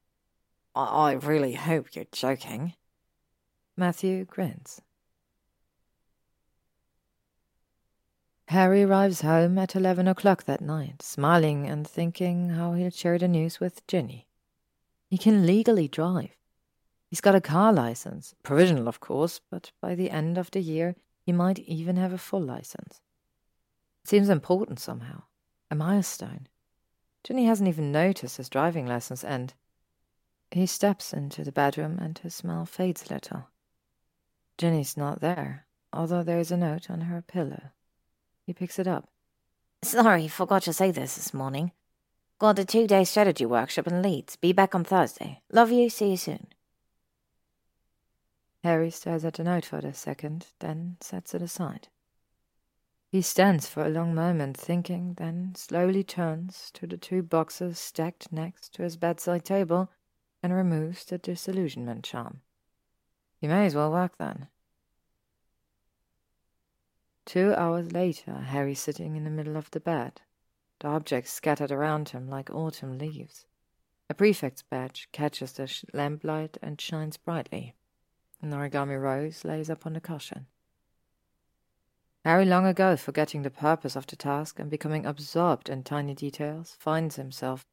I, 0.76 0.84
I 0.84 1.12
really 1.14 1.54
hope 1.54 1.96
you're 1.96 2.06
joking. 2.12 2.74
Matthew 3.78 4.26
grins. 4.26 4.82
Harry 8.50 8.84
arrives 8.84 9.22
home 9.22 9.58
at 9.58 9.76
eleven 9.76 10.08
o'clock 10.08 10.44
that 10.44 10.62
night, 10.62 11.02
smiling 11.02 11.66
and 11.66 11.88
thinking 11.88 12.50
how 12.50 12.74
he'll 12.74 12.92
share 12.92 13.18
the 13.18 13.28
news 13.28 13.60
with 13.60 13.86
Ginny. 13.88 14.28
He 15.10 15.18
can 15.18 15.48
legally 15.48 15.88
drive. 15.88 16.36
He's 17.14 17.22
got 17.22 17.36
a 17.36 17.42
car 17.42 17.72
license, 17.72 18.34
provisional 18.42 18.88
of 18.88 19.00
course, 19.00 19.40
but 19.52 19.72
by 19.80 19.94
the 19.94 20.10
end 20.10 20.36
of 20.36 20.50
the 20.50 20.62
year 20.62 20.96
he 21.22 21.32
might 21.32 21.60
even 21.60 21.96
have 21.96 22.12
a 22.12 22.18
full 22.18 22.42
license. 22.42 23.02
It 24.04 24.10
seems 24.10 24.30
important 24.30 24.80
somehow, 24.80 25.22
a 25.70 25.76
milestone. 25.76 26.48
Ginny 27.24 27.46
hasn't 27.46 27.70
even 27.70 27.92
noticed 27.92 28.38
his 28.38 28.50
driving 28.50 28.88
lessons 28.88 29.24
end. 29.24 29.54
He 30.50 30.66
steps 30.66 31.14
into 31.14 31.44
the 31.44 31.52
bedroom 31.52 32.00
and 32.02 32.18
his 32.18 32.34
smile 32.34 32.66
fades 32.66 33.06
a 33.08 33.14
little. 33.14 33.48
Ginny's 34.58 34.98
not 34.98 35.22
there, 35.22 35.68
although 35.94 36.24
there 36.24 36.40
is 36.40 36.50
a 36.50 36.58
note 36.58 36.90
on 36.90 37.02
her 37.02 37.22
pillow. 37.22 37.74
He 38.44 38.54
picks 38.54 38.80
it 38.80 38.88
up. 38.88 39.08
Sorry, 39.84 40.28
forgot 40.28 40.64
to 40.64 40.74
say 40.74 40.90
this 40.90 41.14
this 41.14 41.32
morning. 41.32 41.74
Got 42.40 42.58
a 42.58 42.66
two 42.66 42.88
day 42.88 43.04
strategy 43.04 43.46
workshop 43.46 43.86
in 43.86 44.02
Leeds. 44.02 44.36
Be 44.36 44.52
back 44.52 44.74
on 44.74 44.84
Thursday. 44.84 45.44
Love 45.52 45.72
you, 45.72 45.92
see 45.92 46.10
you 46.10 46.18
soon. 46.18 46.48
Harry 48.64 48.90
stares 48.90 49.26
at 49.26 49.34
the 49.34 49.44
note 49.44 49.66
for 49.66 49.80
a 49.80 49.94
second, 49.94 50.48
then 50.60 50.96
sets 51.02 51.34
it 51.34 51.42
aside. 51.42 51.90
He 53.10 53.22
stands 53.22 53.68
for 53.68 53.86
a 53.86 53.90
long 53.90 54.16
moment 54.16 54.56
thinking, 54.56 55.16
then 55.16 55.54
slowly 55.56 56.02
turns 56.04 56.72
to 56.72 56.88
the 56.88 56.98
two 56.98 57.22
boxes 57.22 57.78
stacked 57.78 58.32
next 58.32 58.74
to 58.74 58.84
his 58.84 58.96
bedside 58.96 59.44
table 59.44 59.92
and 60.42 60.54
removes 60.54 61.04
the 61.04 61.18
disillusionment 61.18 62.06
charm. 62.06 62.42
He 63.38 63.48
may 63.48 63.66
as 63.66 63.76
well 63.76 63.92
work 63.92 64.18
then. 64.18 64.48
Two 67.26 67.54
hours 67.54 67.92
later, 67.92 68.34
Harry 68.34 68.76
sitting 68.76 69.18
in 69.18 69.26
the 69.26 69.30
middle 69.30 69.58
of 69.58 69.72
the 69.72 69.82
bed, 69.82 70.22
the 70.80 70.88
objects 70.88 71.34
scattered 71.34 71.72
around 71.72 72.10
him 72.10 72.30
like 72.30 72.50
autumn 72.50 72.98
leaves. 72.98 73.46
A 74.10 74.14
prefect's 74.14 74.62
badge 74.62 75.10
catches 75.12 75.52
the 75.52 75.70
lamplight 75.94 76.58
and 76.62 76.80
shines 76.80 77.18
brightly. 77.18 77.76
An 78.44 78.52
origami 78.52 79.02
rose 79.02 79.46
lays 79.46 79.70
upon 79.70 79.94
the 79.94 80.02
cushion. 80.02 80.48
Harry, 82.26 82.44
long 82.44 82.66
ago 82.66 82.98
forgetting 82.98 83.42
the 83.42 83.50
purpose 83.50 83.96
of 83.96 84.06
the 84.06 84.18
task 84.18 84.60
and 84.60 84.70
becoming 84.70 85.06
absorbed 85.06 85.70
in 85.70 85.82
tiny 85.82 86.14
details, 86.14 86.76
finds 86.78 87.16
himself 87.16 87.66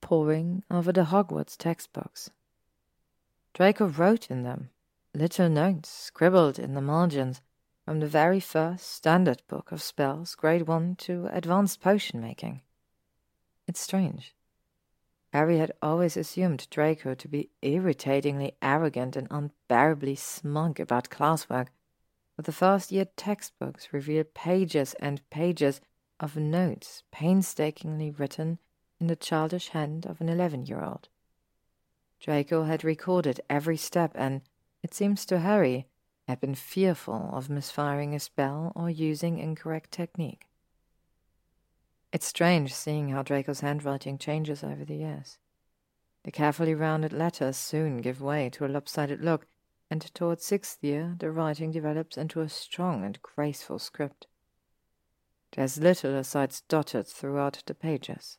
poring 0.00 0.64
over 0.70 0.92
the 0.92 1.04
Hogwarts 1.04 1.58
textbooks. 1.58 2.30
Draco 3.52 3.86
wrote 3.86 4.30
in 4.30 4.44
them 4.44 4.70
little 5.12 5.50
notes 5.50 5.90
scribbled 5.90 6.58
in 6.58 6.72
the 6.72 6.80
margins 6.80 7.42
from 7.84 8.00
the 8.00 8.06
very 8.06 8.40
first 8.40 8.90
standard 8.90 9.42
book 9.46 9.72
of 9.72 9.82
spells, 9.82 10.34
grade 10.34 10.66
1 10.66 10.96
to 10.96 11.28
advanced 11.30 11.82
potion 11.82 12.20
making. 12.20 12.62
It's 13.66 13.80
strange. 13.80 14.33
Harry 15.34 15.58
had 15.58 15.72
always 15.82 16.16
assumed 16.16 16.68
Draco 16.70 17.12
to 17.12 17.26
be 17.26 17.50
irritatingly 17.60 18.52
arrogant 18.62 19.16
and 19.16 19.26
unbearably 19.32 20.14
smug 20.14 20.78
about 20.78 21.10
classwork, 21.10 21.66
but 22.36 22.44
the 22.44 22.52
first 22.52 22.92
year 22.92 23.06
textbooks 23.16 23.92
revealed 23.92 24.32
pages 24.32 24.94
and 25.00 25.28
pages 25.30 25.80
of 26.20 26.36
notes 26.36 27.02
painstakingly 27.10 28.12
written 28.12 28.60
in 29.00 29.08
the 29.08 29.16
childish 29.16 29.70
hand 29.70 30.06
of 30.06 30.20
an 30.20 30.28
eleven 30.28 30.66
year 30.66 30.84
old. 30.84 31.08
Draco 32.20 32.62
had 32.62 32.84
recorded 32.84 33.40
every 33.50 33.76
step 33.76 34.12
and, 34.14 34.40
it 34.84 34.94
seems 34.94 35.26
to 35.26 35.40
Harry, 35.40 35.88
had 36.28 36.38
been 36.38 36.54
fearful 36.54 37.30
of 37.32 37.50
misfiring 37.50 38.14
a 38.14 38.20
spell 38.20 38.70
or 38.76 38.88
using 38.88 39.40
incorrect 39.40 39.90
technique. 39.90 40.46
It's 42.14 42.28
strange 42.28 42.72
seeing 42.72 43.08
how 43.08 43.24
Draco's 43.24 43.58
handwriting 43.58 44.18
changes 44.18 44.62
over 44.62 44.84
the 44.84 44.94
years. 44.94 45.38
The 46.22 46.30
carefully 46.30 46.72
rounded 46.72 47.12
letters 47.12 47.56
soon 47.56 47.96
give 47.96 48.22
way 48.22 48.48
to 48.50 48.64
a 48.64 48.68
lopsided 48.68 49.20
look, 49.20 49.48
and 49.90 50.00
towards 50.14 50.44
sixth 50.44 50.78
year 50.80 51.16
the 51.18 51.32
writing 51.32 51.72
develops 51.72 52.16
into 52.16 52.40
a 52.40 52.48
strong 52.48 53.04
and 53.04 53.20
graceful 53.20 53.80
script. 53.80 54.28
There's 55.56 55.78
little 55.78 56.14
asides 56.14 56.62
dotted 56.68 57.08
throughout 57.08 57.64
the 57.66 57.74
pages. 57.74 58.38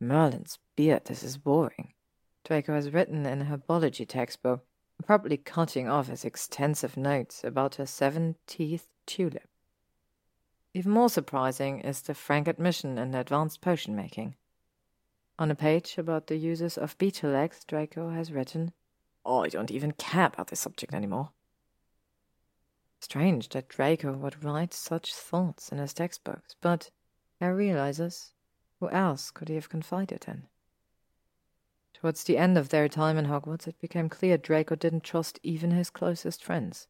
Merlin's 0.00 0.58
beard, 0.74 1.04
this 1.04 1.22
is 1.22 1.38
boring. 1.38 1.92
Draco 2.42 2.74
has 2.74 2.90
written 2.90 3.24
in 3.26 3.42
a 3.42 3.44
herbology 3.44 4.08
textbook, 4.08 4.64
probably 5.06 5.36
cutting 5.36 5.88
off 5.88 6.08
his 6.08 6.24
extensive 6.24 6.96
notes 6.96 7.44
about 7.44 7.76
her 7.76 7.86
seven-teethed 7.86 8.88
tulip. 9.06 9.51
Even 10.74 10.92
more 10.92 11.10
surprising 11.10 11.80
is 11.80 12.00
the 12.00 12.14
frank 12.14 12.48
admission 12.48 12.96
in 12.96 13.14
advanced 13.14 13.60
potion 13.60 13.94
making. 13.94 14.36
On 15.38 15.50
a 15.50 15.54
page 15.54 15.98
about 15.98 16.28
the 16.28 16.36
uses 16.36 16.78
of 16.78 16.96
beetle 16.98 17.34
eggs, 17.34 17.64
Draco 17.64 18.10
has 18.10 18.32
written, 18.32 18.72
oh, 19.24 19.44
I 19.44 19.48
don't 19.48 19.70
even 19.70 19.92
care 19.92 20.26
about 20.26 20.48
this 20.48 20.60
subject 20.60 20.94
anymore. 20.94 21.30
Strange 23.00 23.48
that 23.50 23.68
Draco 23.68 24.12
would 24.12 24.42
write 24.44 24.72
such 24.72 25.14
thoughts 25.14 25.70
in 25.70 25.78
his 25.78 25.92
textbooks, 25.92 26.56
but 26.60 26.90
Harry 27.40 27.66
realizes 27.66 28.32
who 28.80 28.88
else 28.90 29.30
could 29.30 29.48
he 29.48 29.56
have 29.56 29.68
confided 29.68 30.24
in? 30.26 30.44
Towards 31.92 32.24
the 32.24 32.38
end 32.38 32.56
of 32.56 32.70
their 32.70 32.88
time 32.88 33.18
in 33.18 33.26
Hogwarts, 33.26 33.68
it 33.68 33.80
became 33.80 34.08
clear 34.08 34.38
Draco 34.38 34.74
didn't 34.74 35.04
trust 35.04 35.38
even 35.42 35.70
his 35.70 35.90
closest 35.90 36.42
friends. 36.42 36.88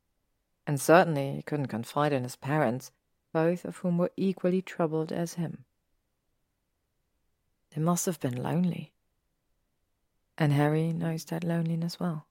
And 0.66 0.80
certainly 0.80 1.36
he 1.36 1.42
couldn't 1.42 1.66
confide 1.66 2.12
in 2.12 2.22
his 2.22 2.36
parents, 2.36 2.92
both 3.32 3.64
of 3.64 3.78
whom 3.78 3.98
were 3.98 4.12
equally 4.16 4.62
troubled 4.62 5.12
as 5.12 5.34
him. 5.34 5.64
They 7.74 7.80
must 7.80 8.06
have 8.06 8.20
been 8.20 8.42
lonely. 8.42 8.92
And 10.36 10.52
Harry 10.52 10.92
knows 10.92 11.24
that 11.26 11.44
loneliness 11.44 11.98
well. 11.98 12.26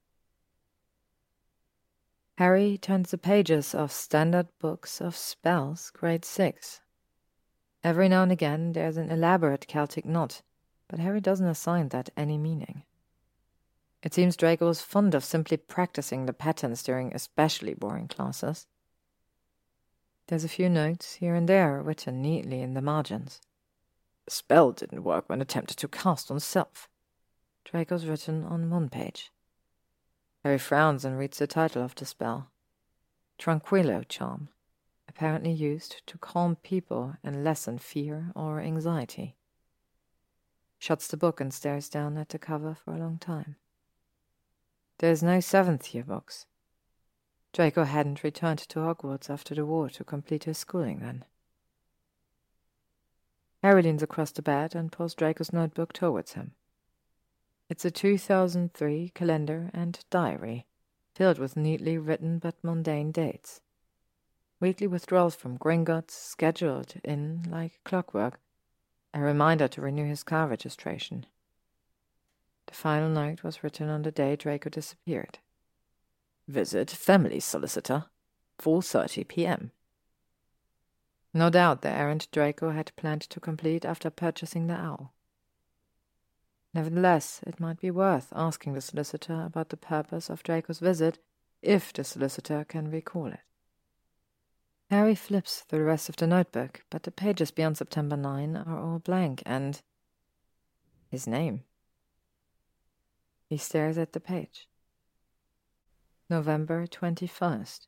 Harry 2.37 2.77
turns 2.77 3.11
the 3.11 3.17
pages 3.17 3.75
of 3.75 3.91
standard 3.91 4.47
books 4.59 5.01
of 5.01 5.15
spells, 5.15 5.91
grade 5.91 6.25
6, 6.25 6.81
Every 7.83 8.07
now 8.09 8.21
and 8.21 8.31
again 8.31 8.73
there's 8.73 8.97
an 8.97 9.09
elaborate 9.09 9.67
Celtic 9.67 10.05
knot, 10.05 10.41
but 10.87 10.99
Harry 10.99 11.19
doesn't 11.19 11.47
assign 11.47 11.89
that 11.89 12.11
any 12.15 12.37
meaning. 12.37 12.83
It 14.03 14.13
seems 14.13 14.37
Draco 14.37 14.67
was 14.67 14.81
fond 14.81 15.15
of 15.15 15.23
simply 15.23 15.57
practicing 15.57 16.25
the 16.25 16.33
patterns 16.33 16.83
during 16.83 17.13
especially 17.13 17.73
boring 17.73 18.07
classes. 18.07 18.67
There's 20.27 20.43
a 20.43 20.49
few 20.49 20.69
notes 20.69 21.15
here 21.15 21.35
and 21.35 21.47
there 21.47 21.81
written 21.81 22.21
neatly 22.21 22.61
in 22.61 22.73
the 22.73 22.81
margins. 22.81 23.41
The 24.25 24.31
spell 24.31 24.71
didn't 24.71 25.03
work 25.03 25.27
when 25.27 25.41
attempted 25.41 25.77
to 25.77 25.87
cast 25.87 26.31
on 26.31 26.39
self. 26.39 26.87
Draco's 27.65 28.05
written 28.05 28.43
on 28.43 28.69
one 28.69 28.89
page. 28.89 29.31
Harry 30.43 30.57
frowns 30.57 31.05
and 31.05 31.17
reads 31.17 31.37
the 31.37 31.47
title 31.47 31.83
of 31.83 31.95
the 31.95 32.05
spell 32.05 32.49
Tranquillo 33.37 34.03
Charm 34.07 34.49
apparently 35.07 35.51
used 35.51 36.01
to 36.07 36.17
calm 36.17 36.55
people 36.55 37.15
and 37.23 37.43
lessen 37.43 37.77
fear 37.77 38.31
or 38.35 38.59
anxiety. 38.59 39.35
Shuts 40.79 41.07
the 41.07 41.17
book 41.17 41.41
and 41.41 41.53
stares 41.53 41.89
down 41.89 42.17
at 42.17 42.29
the 42.29 42.39
cover 42.39 42.73
for 42.73 42.93
a 42.93 42.97
long 42.97 43.17
time. 43.17 43.55
There's 44.99 45.21
no 45.21 45.39
seventh 45.39 45.93
year 45.93 46.03
books. 46.03 46.45
Draco 47.53 47.83
hadn't 47.83 48.23
returned 48.23 48.59
to 48.59 48.79
Hogwarts 48.79 49.29
after 49.29 49.53
the 49.53 49.65
war 49.65 49.89
to 49.89 50.03
complete 50.03 50.45
his 50.45 50.57
schooling 50.57 50.99
then. 50.99 51.25
Harry 53.61 53.83
leans 53.83 54.01
across 54.01 54.31
the 54.31 54.41
bed 54.41 54.73
and 54.73 54.91
pulls 54.91 55.13
Draco's 55.13 55.53
notebook 55.53 55.93
towards 55.93 56.33
him. 56.33 56.53
It's 57.69 57.85
a 57.85 57.91
2003 57.91 59.11
calendar 59.13 59.69
and 59.73 59.99
diary, 60.09 60.65
filled 61.13 61.39
with 61.39 61.55
neatly 61.55 61.97
written 61.97 62.39
but 62.39 62.55
mundane 62.63 63.11
dates. 63.11 63.61
Weekly 64.59 64.87
withdrawals 64.87 65.35
from 65.35 65.57
Gringotts 65.57 66.11
scheduled 66.11 66.95
in 67.03 67.43
like 67.49 67.79
clockwork. 67.83 68.39
A 69.13 69.19
reminder 69.19 69.67
to 69.67 69.81
renew 69.81 70.05
his 70.05 70.23
car 70.23 70.47
registration. 70.47 71.25
The 72.67 72.73
final 72.73 73.09
note 73.09 73.43
was 73.43 73.63
written 73.63 73.89
on 73.89 74.03
the 74.03 74.11
day 74.11 74.35
Draco 74.35 74.69
disappeared. 74.69 75.39
Visit 76.47 76.89
family 76.89 77.39
solicitor, 77.39 78.05
4:30 78.59 79.27
p.m. 79.27 79.71
No 81.33 81.49
doubt 81.49 81.81
the 81.81 81.89
errand 81.89 82.27
Draco 82.31 82.71
had 82.71 82.95
planned 82.95 83.21
to 83.21 83.39
complete 83.39 83.85
after 83.85 84.09
purchasing 84.09 84.67
the 84.67 84.75
owl. 84.75 85.13
Nevertheless, 86.73 87.41
it 87.45 87.59
might 87.59 87.79
be 87.79 87.91
worth 87.91 88.31
asking 88.35 88.73
the 88.73 88.81
solicitor 88.81 89.43
about 89.45 89.69
the 89.69 89.77
purpose 89.77 90.29
of 90.29 90.43
Draco's 90.43 90.79
visit, 90.79 91.19
if 91.61 91.93
the 91.93 92.03
solicitor 92.03 92.63
can 92.63 92.89
recall 92.89 93.27
it. 93.27 93.41
Harry 94.89 95.15
flips 95.15 95.61
through 95.61 95.79
the 95.79 95.85
rest 95.85 96.09
of 96.09 96.17
the 96.17 96.27
notebook, 96.27 96.83
but 96.89 97.03
the 97.03 97.11
pages 97.11 97.51
beyond 97.51 97.77
September 97.77 98.17
9 98.17 98.57
are 98.57 98.79
all 98.79 98.99
blank 98.99 99.41
and. 99.45 99.81
his 101.09 101.27
name. 101.27 101.63
He 103.47 103.57
stares 103.57 103.97
at 103.97 104.13
the 104.13 104.19
page. 104.19 104.67
November 106.31 106.87
21st. 106.87 107.87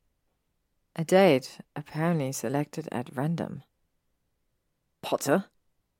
A 0.98 1.06
date 1.06 1.60
apparently 1.78 2.34
selected 2.34 2.90
at 2.92 3.16
random. 3.16 3.64
Potter, 5.02 5.46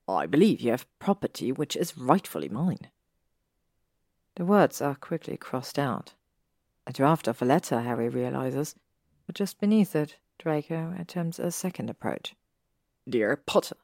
I 0.06 0.26
believe 0.26 0.60
you 0.60 0.72
have 0.72 0.86
property 0.98 1.50
which 1.50 1.74
is 1.74 1.96
rightfully 1.96 2.50
mine. 2.50 2.90
The 4.34 4.44
words 4.44 4.82
are 4.82 4.94
quickly 4.94 5.38
crossed 5.38 5.78
out. 5.78 6.12
A 6.86 6.92
draft 6.92 7.26
of 7.28 7.40
a 7.40 7.46
letter, 7.46 7.80
Harry 7.80 8.10
realizes, 8.10 8.74
but 9.26 9.34
just 9.34 9.58
beneath 9.58 9.96
it, 9.96 10.18
Draco 10.38 10.94
attempts 10.98 11.38
a 11.38 11.50
second 11.50 11.88
approach. 11.88 12.34
Dear 13.08 13.36
Potter, 13.36 13.76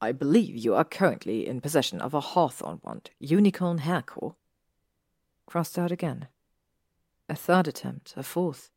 I 0.00 0.12
believe 0.12 0.56
you 0.56 0.74
are 0.74 0.84
currently 0.84 1.46
in 1.46 1.60
possession 1.60 2.00
of 2.00 2.14
a 2.14 2.20
hawthorn 2.20 2.80
wand, 2.82 3.10
unicorn 3.20 3.78
hair 3.78 4.00
core. 4.00 4.36
Crossed 5.44 5.78
out 5.78 5.92
again. 5.92 6.28
A 7.28 7.36
third 7.36 7.68
attempt, 7.68 8.14
a 8.16 8.22
fourth. 8.22 8.70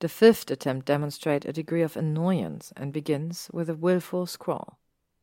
The 0.00 0.08
fifth 0.08 0.50
attempt 0.50 0.86
demonstrates 0.86 1.46
a 1.46 1.52
degree 1.52 1.82
of 1.82 1.96
annoyance 1.96 2.72
and 2.76 2.92
begins 2.92 3.48
with 3.52 3.70
a 3.70 3.74
willful 3.74 4.26
scrawl. 4.26 4.78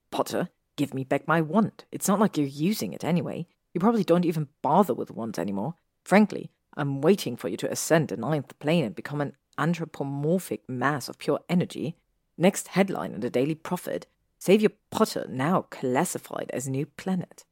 Potter, 0.10 0.50
give 0.76 0.94
me 0.94 1.04
back 1.04 1.28
my 1.28 1.42
wand. 1.42 1.86
It's 1.92 2.08
not 2.08 2.20
like 2.20 2.38
you're 2.38 2.48
using 2.48 2.94
it 2.94 3.04
anyway. 3.04 3.48
You 3.74 3.80
probably 3.80 4.04
don't 4.04 4.26
even 4.26 4.48
bother 4.62 4.94
with 4.94 5.12
wands 5.12 5.38
anymore. 5.38 5.76
Frankly, 6.04 6.52
I'm 6.76 7.02
waiting 7.02 7.36
for 7.36 7.48
you 7.48 7.58
to 7.58 7.72
ascend 7.72 8.08
the 8.08 8.18
ninth 8.18 8.58
plane 8.60 8.86
and 8.86 8.96
become 8.96 9.22
an 9.22 9.36
anthropomorphic 9.58 10.68
mass 10.68 11.10
of 11.10 11.20
pure 11.20 11.40
energy. 11.48 11.96
Next 12.38 12.70
headline 12.70 13.14
in 13.14 13.20
the 13.20 13.30
Daily 13.30 13.56
Prophet 13.56 14.08
Saviour 14.40 14.72
Potter 14.90 15.28
now 15.30 15.68
classified 15.70 16.50
as 16.52 16.68
new 16.68 16.88
planet. 16.88 17.46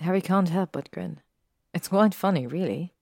Harry 0.00 0.20
can't 0.20 0.50
help 0.50 0.72
but 0.72 0.90
grin. 0.90 1.20
It's 1.74 1.88
quite 1.88 2.14
funny, 2.14 2.46
really. 2.46 2.94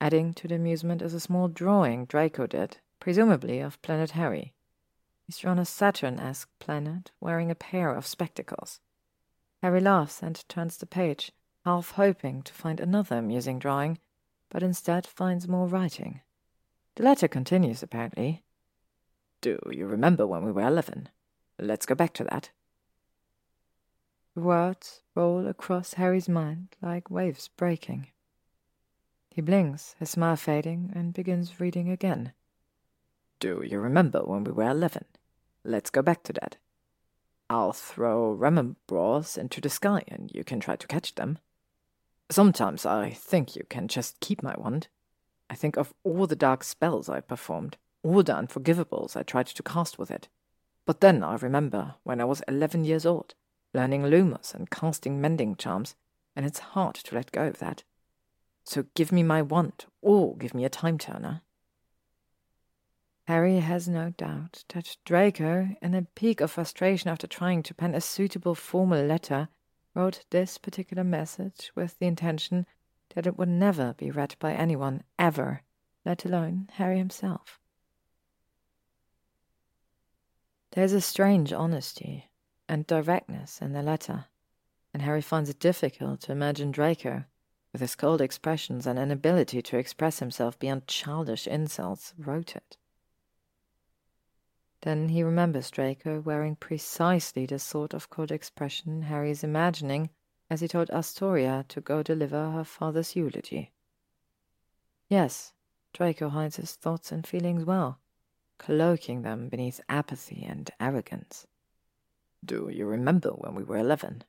Adding 0.00 0.34
to 0.34 0.48
the 0.48 0.56
amusement 0.56 1.02
is 1.02 1.14
a 1.14 1.20
small 1.20 1.48
drawing 1.48 2.06
Draco 2.06 2.46
did, 2.46 2.78
presumably 2.98 3.60
of 3.60 3.80
Planet 3.82 4.12
Harry. 4.12 4.54
He's 5.26 5.38
drawn 5.38 5.58
a 5.58 5.64
Saturn 5.64 6.18
esque 6.18 6.48
planet 6.58 7.12
wearing 7.20 7.50
a 7.50 7.54
pair 7.54 7.94
of 7.94 8.06
spectacles. 8.06 8.80
Harry 9.62 9.80
laughs 9.80 10.22
and 10.22 10.42
turns 10.48 10.76
the 10.76 10.86
page, 10.86 11.30
half 11.64 11.92
hoping 11.92 12.42
to 12.42 12.52
find 12.52 12.80
another 12.80 13.16
amusing 13.18 13.58
drawing, 13.58 13.98
but 14.50 14.62
instead 14.62 15.06
finds 15.06 15.46
more 15.46 15.68
writing. 15.68 16.20
The 16.96 17.04
letter 17.04 17.28
continues, 17.28 17.82
apparently. 17.82 18.42
Do 19.40 19.58
you 19.70 19.86
remember 19.86 20.26
when 20.26 20.44
we 20.44 20.52
were 20.52 20.66
eleven? 20.66 21.08
Let's 21.58 21.86
go 21.86 21.94
back 21.94 22.12
to 22.14 22.24
that. 22.24 22.50
The 24.34 24.40
words 24.40 25.02
roll 25.14 25.46
across 25.46 25.94
Harry's 25.94 26.28
mind 26.28 26.76
like 26.80 27.10
waves 27.10 27.48
breaking. 27.48 28.06
He 29.30 29.42
blinks, 29.42 29.94
his 29.98 30.10
smile 30.10 30.36
fading, 30.36 30.90
and 30.94 31.12
begins 31.12 31.60
reading 31.60 31.90
again. 31.90 32.32
Do 33.40 33.62
you 33.62 33.78
remember 33.78 34.20
when 34.20 34.44
we 34.44 34.52
were 34.52 34.70
eleven? 34.70 35.04
Let's 35.64 35.90
go 35.90 36.00
back 36.00 36.22
to 36.24 36.32
that. 36.34 36.56
I'll 37.50 37.72
throw 37.72 38.34
balls 38.86 39.36
into 39.36 39.60
the 39.60 39.68
sky 39.68 40.02
and 40.08 40.30
you 40.34 40.44
can 40.44 40.60
try 40.60 40.76
to 40.76 40.86
catch 40.86 41.14
them. 41.14 41.38
Sometimes 42.30 42.86
I 42.86 43.10
think 43.10 43.54
you 43.54 43.64
can 43.68 43.88
just 43.88 44.20
keep 44.20 44.42
my 44.42 44.54
wand. 44.56 44.88
I 45.50 45.54
think 45.54 45.76
of 45.76 45.92
all 46.04 46.26
the 46.26 46.36
dark 46.36 46.64
spells 46.64 47.10
I 47.10 47.20
performed, 47.20 47.76
all 48.02 48.22
the 48.22 48.32
unforgivables 48.32 49.14
I 49.14 49.22
tried 49.22 49.48
to 49.48 49.62
cast 49.62 49.98
with 49.98 50.10
it. 50.10 50.28
But 50.86 51.02
then 51.02 51.22
I 51.22 51.34
remember 51.34 51.96
when 52.04 52.20
I 52.20 52.24
was 52.24 52.42
eleven 52.48 52.86
years 52.86 53.04
old, 53.04 53.34
learning 53.74 54.02
Lumos 54.02 54.54
and 54.54 54.70
casting 54.70 55.20
mending 55.20 55.56
charms, 55.56 55.94
and 56.36 56.44
it's 56.46 56.58
hard 56.58 56.94
to 56.96 57.14
let 57.14 57.32
go 57.32 57.46
of 57.46 57.58
that. 57.58 57.84
So 58.64 58.84
give 58.94 59.12
me 59.12 59.22
my 59.22 59.42
wand, 59.42 59.86
or 60.00 60.36
give 60.36 60.54
me 60.54 60.64
a 60.64 60.70
time 60.70 60.98
turner. 60.98 61.42
Harry 63.26 63.60
has 63.60 63.88
no 63.88 64.10
doubt 64.10 64.64
that 64.74 64.96
Draco, 65.04 65.76
in 65.80 65.94
a 65.94 66.02
peak 66.14 66.40
of 66.40 66.50
frustration 66.50 67.08
after 67.08 67.26
trying 67.26 67.62
to 67.62 67.74
pen 67.74 67.94
a 67.94 68.00
suitable 68.00 68.54
formal 68.54 69.04
letter, 69.04 69.48
wrote 69.94 70.24
this 70.30 70.58
particular 70.58 71.04
message 71.04 71.70
with 71.74 71.98
the 71.98 72.06
intention 72.06 72.66
that 73.14 73.26
it 73.26 73.38
would 73.38 73.48
never 73.48 73.94
be 73.94 74.10
read 74.10 74.34
by 74.38 74.52
anyone 74.52 75.02
ever, 75.18 75.62
let 76.04 76.24
alone 76.24 76.68
Harry 76.74 76.98
himself. 76.98 77.60
There's 80.72 80.94
a 80.94 81.00
strange 81.00 81.52
honesty 81.52 82.30
and 82.68 82.86
directness 82.86 83.60
in 83.60 83.72
the 83.72 83.82
letter, 83.82 84.26
and 84.92 85.02
Harry 85.02 85.22
finds 85.22 85.50
it 85.50 85.58
difficult 85.58 86.20
to 86.20 86.32
imagine 86.32 86.70
Draco, 86.70 87.24
with 87.72 87.80
his 87.80 87.94
cold 87.94 88.20
expressions 88.20 88.86
and 88.86 88.98
inability 88.98 89.62
to 89.62 89.78
express 89.78 90.18
himself 90.18 90.58
beyond 90.58 90.86
childish 90.86 91.46
insults, 91.46 92.14
wrote 92.18 92.54
it. 92.54 92.76
Then 94.82 95.10
he 95.10 95.22
remembers 95.22 95.70
Draco 95.70 96.20
wearing 96.20 96.56
precisely 96.56 97.46
the 97.46 97.58
sort 97.58 97.94
of 97.94 98.10
cold 98.10 98.32
expression 98.32 99.02
Harry 99.02 99.30
is 99.30 99.44
imagining 99.44 100.10
as 100.50 100.60
he 100.60 100.68
told 100.68 100.90
Astoria 100.90 101.64
to 101.68 101.80
go 101.80 102.02
deliver 102.02 102.50
her 102.50 102.64
father's 102.64 103.16
eulogy. 103.16 103.72
Yes, 105.08 105.52
Draco 105.92 106.30
hides 106.30 106.56
his 106.56 106.72
thoughts 106.72 107.12
and 107.12 107.26
feelings 107.26 107.64
well, 107.64 108.00
cloaking 108.58 109.22
them 109.22 109.48
beneath 109.48 109.80
apathy 109.88 110.44
and 110.44 110.70
arrogance. 110.80 111.46
Do 112.44 112.68
you 112.72 112.86
remember 112.86 113.30
when 113.30 113.54
we 113.54 113.62
were 113.62 113.78
eleven? 113.78 114.24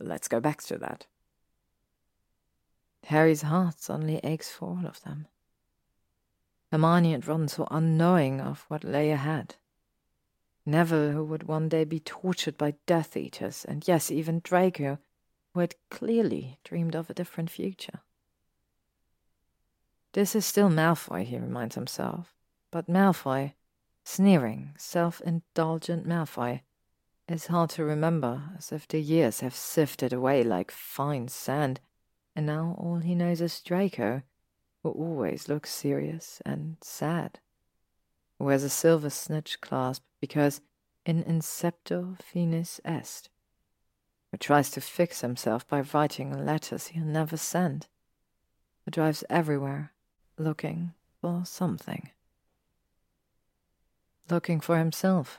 Let's 0.00 0.28
go 0.28 0.40
back 0.40 0.62
to 0.64 0.78
that. 0.78 1.06
Harry's 3.04 3.42
heart 3.42 3.80
suddenly 3.80 4.20
aches 4.24 4.50
for 4.50 4.70
all 4.70 4.86
of 4.86 5.02
them. 5.02 5.26
Hermione 6.72 7.14
and 7.14 7.26
Ron 7.26 7.48
so 7.48 7.68
unknowing 7.70 8.40
of 8.40 8.64
what 8.68 8.82
lay 8.82 9.10
ahead. 9.10 9.56
Neville, 10.66 11.12
who 11.12 11.24
would 11.24 11.44
one 11.44 11.68
day 11.68 11.84
be 11.84 12.00
tortured 12.00 12.56
by 12.56 12.74
Death 12.86 13.16
Eaters, 13.16 13.64
and 13.66 13.86
yes, 13.86 14.10
even 14.10 14.40
Draco, 14.42 14.98
who 15.52 15.60
had 15.60 15.74
clearly 15.90 16.58
dreamed 16.64 16.96
of 16.96 17.08
a 17.08 17.14
different 17.14 17.50
future. 17.50 18.00
This 20.14 20.34
is 20.34 20.46
still 20.46 20.70
Malfoy, 20.70 21.24
he 21.24 21.38
reminds 21.38 21.74
himself, 21.74 22.34
but 22.70 22.88
Malfoy, 22.88 23.52
sneering, 24.04 24.74
self 24.78 25.20
indulgent 25.20 26.06
Malfoy, 26.06 26.62
is 27.28 27.46
hard 27.46 27.70
to 27.70 27.84
remember, 27.84 28.42
as 28.56 28.70
if 28.72 28.86
the 28.86 29.00
years 29.00 29.40
have 29.40 29.54
sifted 29.54 30.12
away 30.12 30.42
like 30.42 30.70
fine 30.70 31.28
sand, 31.28 31.80
and 32.36 32.46
now 32.46 32.76
all 32.78 32.98
he 32.98 33.14
knows 33.14 33.40
is 33.40 33.60
Draco, 33.60 34.22
who 34.82 34.90
always 34.90 35.48
looks 35.48 35.70
serious 35.72 36.42
and 36.44 36.76
sad, 36.82 37.40
who 38.38 38.44
wears 38.44 38.62
a 38.62 38.68
silver 38.68 39.10
snitch 39.10 39.60
clasp 39.60 40.02
because 40.20 40.60
in 41.06 41.24
incepto 41.24 42.20
finis 42.20 42.80
est, 42.84 43.30
who 44.30 44.36
tries 44.36 44.70
to 44.70 44.80
fix 44.80 45.22
himself 45.22 45.66
by 45.66 45.80
writing 45.80 46.44
letters 46.44 46.88
he'll 46.88 47.04
never 47.04 47.36
send, 47.36 47.86
who 48.84 48.90
drives 48.90 49.24
everywhere 49.30 49.92
looking 50.36 50.92
for 51.20 51.46
something. 51.46 52.10
Looking 54.28 54.60
for 54.60 54.78
himself, 54.78 55.38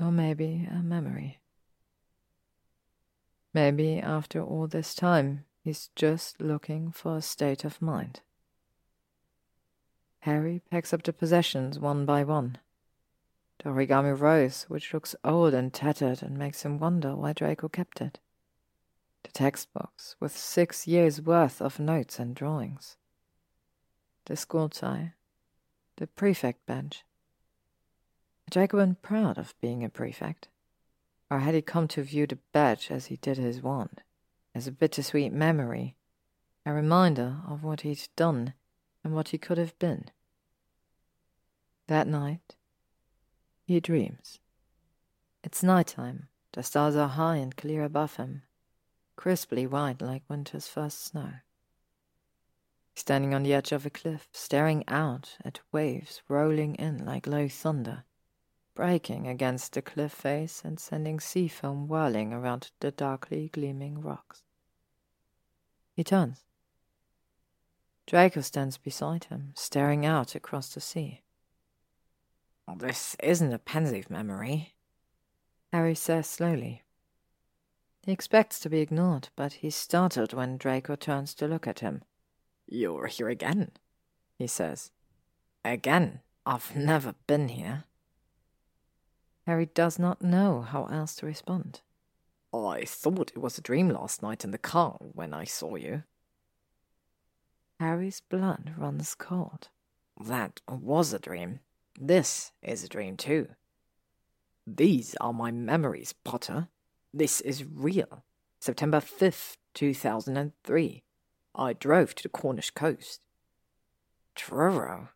or 0.00 0.10
maybe 0.10 0.68
a 0.70 0.82
memory. 0.82 1.40
Maybe 3.54 3.98
after 3.98 4.42
all 4.42 4.66
this 4.66 4.94
time, 4.94 5.44
he's 5.62 5.90
just 5.96 6.40
looking 6.40 6.92
for 6.92 7.16
a 7.16 7.22
state 7.22 7.64
of 7.64 7.80
mind. 7.80 8.20
Harry 10.20 10.60
packs 10.70 10.92
up 10.92 11.02
the 11.02 11.12
possessions 11.12 11.78
one 11.78 12.04
by 12.04 12.24
one 12.24 12.58
the 13.58 13.70
origami 13.70 14.18
rose, 14.18 14.64
which 14.68 14.92
looks 14.92 15.16
old 15.24 15.54
and 15.54 15.72
tattered 15.72 16.22
and 16.22 16.38
makes 16.38 16.62
him 16.62 16.78
wonder 16.78 17.16
why 17.16 17.32
Draco 17.32 17.68
kept 17.68 18.00
it. 18.00 18.18
The 19.22 19.30
textbooks, 19.30 20.14
with 20.20 20.36
six 20.36 20.86
years' 20.86 21.20
worth 21.20 21.60
of 21.60 21.80
notes 21.80 22.18
and 22.18 22.34
drawings. 22.34 22.96
The 24.26 24.36
school 24.36 24.68
tie. 24.68 25.14
The 25.96 26.06
prefect 26.06 26.66
bench. 26.66 27.04
Been 28.50 28.96
proud 29.02 29.38
of 29.38 29.54
being 29.60 29.84
a 29.84 29.88
prefect? 29.88 30.48
Or 31.30 31.40
had 31.40 31.54
he 31.54 31.62
come 31.62 31.88
to 31.88 32.02
view 32.02 32.26
the 32.26 32.38
badge 32.52 32.90
as 32.90 33.06
he 33.06 33.16
did 33.16 33.36
his 33.36 33.60
wand, 33.60 34.02
as 34.54 34.66
a 34.66 34.72
bittersweet 34.72 35.32
memory, 35.32 35.96
a 36.64 36.72
reminder 36.72 37.38
of 37.46 37.62
what 37.62 37.82
he'd 37.82 38.08
done 38.16 38.54
and 39.04 39.14
what 39.14 39.28
he 39.28 39.38
could 39.38 39.58
have 39.58 39.78
been? 39.78 40.06
That 41.88 42.06
night, 42.06 42.56
he 43.66 43.80
dreams. 43.80 44.38
It's 45.42 45.62
night 45.62 45.88
time. 45.88 46.28
The 46.52 46.62
stars 46.62 46.96
are 46.96 47.08
high 47.08 47.36
and 47.36 47.54
clear 47.54 47.84
above 47.84 48.16
him, 48.16 48.42
crisply 49.16 49.66
white 49.66 50.00
like 50.00 50.22
winter's 50.28 50.68
first 50.68 51.04
snow. 51.04 51.32
Standing 52.94 53.34
on 53.34 53.42
the 53.42 53.52
edge 53.52 53.72
of 53.72 53.84
a 53.84 53.90
cliff, 53.90 54.28
staring 54.32 54.82
out 54.88 55.36
at 55.44 55.60
waves 55.72 56.22
rolling 56.28 56.76
in 56.76 57.04
like 57.04 57.26
low 57.26 57.48
thunder, 57.48 58.04
breaking 58.76 59.26
against 59.26 59.72
the 59.72 59.82
cliff 59.82 60.12
face 60.12 60.62
and 60.64 60.78
sending 60.78 61.18
sea 61.18 61.48
foam 61.48 61.88
whirling 61.88 62.32
around 62.32 62.70
the 62.78 62.92
darkly 62.92 63.50
gleaming 63.52 64.00
rocks. 64.00 64.42
He 65.94 66.04
turns. 66.04 66.44
Draco 68.06 68.42
stands 68.42 68.78
beside 68.78 69.24
him, 69.24 69.52
staring 69.54 70.06
out 70.06 70.36
across 70.36 70.72
the 70.72 70.80
sea. 70.80 71.22
This 72.76 73.16
isn't 73.22 73.52
a 73.52 73.58
Pensieve 73.58 74.10
memory, 74.10 74.74
Harry 75.72 75.94
says 75.94 76.28
slowly. 76.28 76.82
He 78.02 78.12
expects 78.12 78.60
to 78.60 78.68
be 78.68 78.80
ignored, 78.80 79.30
but 79.34 79.54
he's 79.54 79.74
startled 79.74 80.32
when 80.32 80.58
Draco 80.58 80.94
turns 80.94 81.34
to 81.34 81.48
look 81.48 81.66
at 81.66 81.80
him. 81.80 82.02
You're 82.68 83.06
here 83.06 83.28
again, 83.28 83.70
he 84.38 84.46
says. 84.46 84.92
Again, 85.64 86.20
I've 86.44 86.76
never 86.76 87.14
been 87.26 87.48
here. 87.48 87.84
Harry 89.46 89.66
does 89.66 89.98
not 89.98 90.22
know 90.22 90.60
how 90.62 90.86
else 90.86 91.14
to 91.14 91.26
respond. 91.26 91.80
I 92.52 92.84
thought 92.84 93.30
it 93.30 93.40
was 93.40 93.58
a 93.58 93.62
dream 93.62 93.88
last 93.88 94.22
night 94.22 94.44
in 94.44 94.50
the 94.50 94.58
car 94.58 94.96
when 95.00 95.32
I 95.32 95.44
saw 95.44 95.76
you. 95.76 96.02
Harry's 97.78 98.20
blood 98.20 98.74
runs 98.76 99.14
cold. 99.14 99.68
That 100.18 100.60
was 100.68 101.12
a 101.12 101.18
dream. 101.18 101.60
This 101.98 102.52
is 102.62 102.82
a 102.82 102.88
dream 102.88 103.16
too. 103.16 103.48
These 104.66 105.14
are 105.20 105.32
my 105.32 105.52
memories, 105.52 106.12
Potter. 106.24 106.68
This 107.14 107.40
is 107.40 107.64
real. 107.64 108.24
September 108.58 108.98
5th, 108.98 109.56
2003. 109.74 111.04
I 111.54 111.72
drove 111.72 112.14
to 112.16 112.22
the 112.22 112.28
Cornish 112.28 112.70
coast. 112.70 113.20
Truro, 114.34 115.10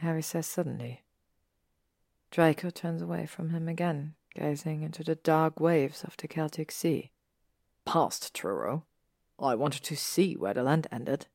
Harry 0.00 0.22
says 0.22 0.46
suddenly. 0.46 1.05
Draco 2.36 2.68
turns 2.68 3.00
away 3.00 3.24
from 3.24 3.48
him 3.48 3.66
again, 3.66 4.12
gazing 4.34 4.82
into 4.82 5.02
the 5.02 5.14
dark 5.14 5.58
waves 5.58 6.04
of 6.04 6.18
the 6.18 6.28
Celtic 6.28 6.70
Sea. 6.70 7.10
Past 7.86 8.34
Truro. 8.34 8.84
I 9.38 9.54
wanted 9.54 9.82
to 9.84 9.96
see 9.96 10.34
where 10.36 10.52
the 10.52 10.62
land 10.62 10.86
ended. 10.92 11.28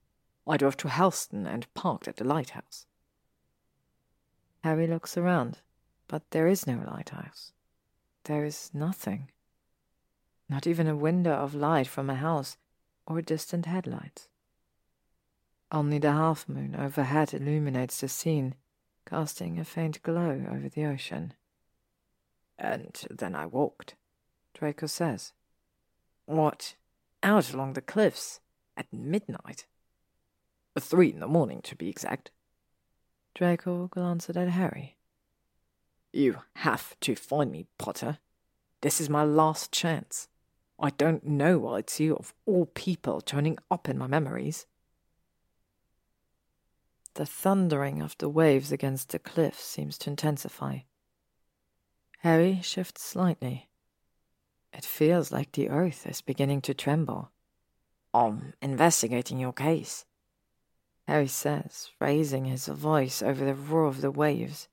I 0.45 0.57
drove 0.57 0.77
to 0.77 0.89
Helston 0.89 1.47
and 1.47 1.73
parked 1.73 2.07
at 2.07 2.17
the 2.17 2.23
lighthouse. 2.23 2.85
Harry 4.63 4.85
looks 4.85 5.17
around, 5.17 5.61
but 6.07 6.29
there 6.29 6.47
is 6.47 6.67
no 6.67 6.83
lighthouse. 6.85 7.51
There 8.25 8.45
is 8.45 8.69
nothing. 8.71 9.31
Not 10.49 10.67
even 10.67 10.85
a 10.85 10.95
window 10.95 11.33
of 11.33 11.55
light 11.55 11.87
from 11.87 12.11
a 12.11 12.15
house 12.15 12.57
or 13.07 13.23
distant 13.23 13.65
headlights. 13.65 14.27
Only 15.71 15.97
the 15.97 16.11
half 16.11 16.47
moon 16.47 16.75
overhead 16.75 17.33
illuminates 17.33 18.01
the 18.01 18.07
scene, 18.07 18.53
casting 19.05 19.59
a 19.59 19.65
faint 19.65 20.01
glow 20.03 20.45
over 20.51 20.69
the 20.69 20.85
ocean. 20.85 21.33
And 22.57 22.99
then 23.09 23.35
I 23.35 23.45
walked, 23.45 23.95
Draco 24.53 24.87
says. 24.87 25.33
What? 26.25 26.75
Out 27.23 27.53
along 27.53 27.73
the 27.73 27.81
cliffs 27.81 28.39
at 28.77 28.91
midnight? 28.91 29.65
Three 30.79 31.11
in 31.11 31.19
the 31.19 31.27
morning, 31.27 31.61
to 31.63 31.75
be 31.75 31.89
exact. 31.89 32.31
Draco 33.35 33.87
glanced 33.87 34.29
at 34.29 34.49
Harry. 34.49 34.97
You 36.13 36.39
have 36.57 36.99
to 37.01 37.15
find 37.15 37.51
me, 37.51 37.67
Potter. 37.77 38.19
This 38.81 38.99
is 38.99 39.09
my 39.09 39.23
last 39.23 39.71
chance. 39.71 40.27
I 40.79 40.89
don't 40.89 41.25
know 41.25 41.59
why 41.59 41.79
it's 41.79 41.99
you, 41.99 42.15
of 42.15 42.33
all 42.45 42.65
people, 42.65 43.21
turning 43.21 43.57
up 43.69 43.87
in 43.87 43.97
my 43.97 44.07
memories. 44.07 44.65
The 47.15 47.25
thundering 47.25 48.01
of 48.01 48.17
the 48.17 48.29
waves 48.29 48.71
against 48.71 49.09
the 49.09 49.19
cliff 49.19 49.59
seems 49.59 49.97
to 49.99 50.09
intensify. 50.09 50.79
Harry 52.19 52.61
shifts 52.61 53.03
slightly. 53.03 53.69
It 54.73 54.85
feels 54.85 55.31
like 55.31 55.51
the 55.51 55.69
earth 55.69 56.07
is 56.07 56.21
beginning 56.21 56.61
to 56.61 56.73
tremble. 56.73 57.31
I'm 58.13 58.53
investigating 58.61 59.39
your 59.39 59.53
case, 59.53 60.05
Harry 61.07 61.27
says, 61.27 61.89
raising 61.99 62.45
his 62.45 62.67
voice 62.67 63.21
over 63.21 63.43
the 63.43 63.55
roar 63.55 63.85
of 63.85 64.01
the 64.01 64.11
waves. 64.11 64.67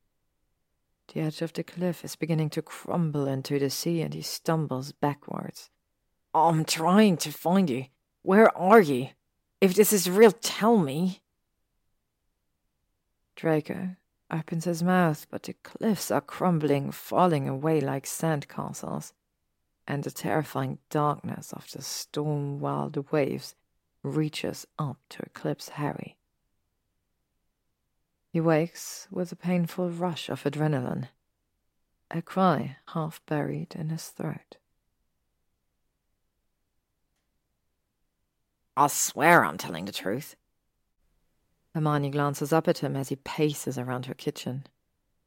The 1.13 1.21
edge 1.21 1.43
of 1.43 1.53
the 1.53 1.65
cliff 1.65 2.05
is 2.05 2.17
beginning 2.17 2.51
to 2.51 2.63
crumble 2.63 3.27
into 3.27 3.59
the 3.59 3.71
sea 3.71 4.03
and 4.03 4.13
he 4.13 4.23
stumbles 4.23 4.93
backwards. 4.93 5.71
I'm 6.35 6.65
trying 6.65 7.17
to 7.19 7.33
find 7.33 7.71
you. 7.71 7.87
Where 8.23 8.57
are 8.57 8.81
you? 8.81 9.09
If 9.61 9.75
this 9.75 9.93
is 9.93 10.11
real, 10.11 10.33
tell 10.33 10.77
me. 10.77 11.23
Draco 13.39 13.95
opens 14.33 14.65
his 14.65 14.83
mouth, 14.83 15.29
but 15.31 15.45
the 15.45 15.53
cliffs 15.53 16.11
are 16.11 16.21
crumbling, 16.21 16.91
falling 16.91 17.49
away 17.49 17.81
like 17.81 18.05
sand 18.05 18.49
castles, 18.49 19.13
and 19.87 20.03
the 20.03 20.11
terrifying 20.11 20.81
darkness 20.91 21.53
of 21.53 21.71
the 21.71 21.81
storm 21.81 22.59
wild 22.59 23.13
waves 23.13 23.55
reaches 24.03 24.67
up 24.77 24.99
to 25.11 25.23
eclipse 25.23 25.69
Harry. 25.69 26.17
He 28.33 28.41
wakes 28.41 29.07
with 29.09 29.31
a 29.31 29.37
painful 29.37 29.91
rush 29.91 30.29
of 30.29 30.43
adrenaline, 30.43 31.07
a 32.11 32.23
cry 32.23 32.79
half 32.89 33.25
buried 33.27 33.77
in 33.77 33.91
his 33.91 34.09
throat. 34.09 34.57
I 38.77 38.89
swear 38.89 39.45
I'm 39.45 39.59
telling 39.59 39.85
the 39.85 39.93
truth. 39.93 40.35
Hermione 41.79 42.11
glances 42.11 42.53
up 42.53 42.67
at 42.67 42.79
him 42.79 42.97
as 42.97 43.09
he 43.09 43.15
paces 43.15 43.79
around 43.79 44.07
her 44.07 44.15
kitchen. 44.15 44.67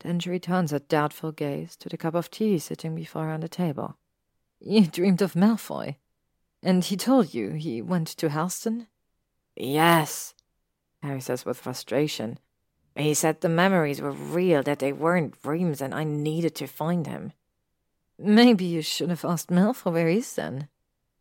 Then 0.02 0.20
she 0.20 0.30
returns 0.30 0.74
a 0.74 0.82
doubtful 0.82 1.32
gaze 1.32 1.78
to 1.78 1.88
the 1.88 1.96
cup 1.96 2.14
of 2.14 2.30
tea 2.30 2.60
sitting 2.60 2.94
before 2.94 3.24
her 3.24 3.32
on 3.32 3.40
the 3.40 3.48
table. 3.48 3.96
You 4.60 4.86
dreamed 4.86 5.22
of 5.22 5.34
Malfoy? 5.34 5.96
And 6.62 6.84
he 6.84 6.98
told 6.98 7.34
you 7.34 7.52
he 7.52 7.82
went 7.82 8.10
to 8.10 8.28
Helston? 8.28 8.88
Yes, 9.56 10.34
Harry 11.02 11.22
says 11.22 11.46
with 11.46 11.58
frustration. 11.58 12.38
He 12.98 13.14
said 13.14 13.40
the 13.40 13.48
memories 13.48 14.02
were 14.02 14.12
real, 14.12 14.62
that 14.64 14.80
they 14.80 14.92
weren't 14.92 15.42
dreams, 15.42 15.82
and 15.82 15.96
I 15.96 16.04
needed 16.04 16.54
to 16.56 16.68
find 16.68 17.08
him. 17.08 17.32
Maybe 18.20 18.66
you 18.66 18.82
should 18.82 19.10
have 19.10 19.24
asked 19.24 19.50
Malfoy 19.50 19.94
where 19.94 20.10
he 20.10 20.18
is 20.18 20.36
then, 20.36 20.68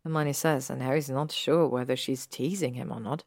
Hermione 0.03 0.33
says, 0.33 0.71
and 0.71 0.83
Harry's 0.83 1.09
not 1.09 1.31
sure 1.31 1.69
whether 1.69 1.95
she's 1.95 2.27
teasing 2.27 2.75
him 2.75 2.91
or 2.91 2.99
not. 2.99 3.23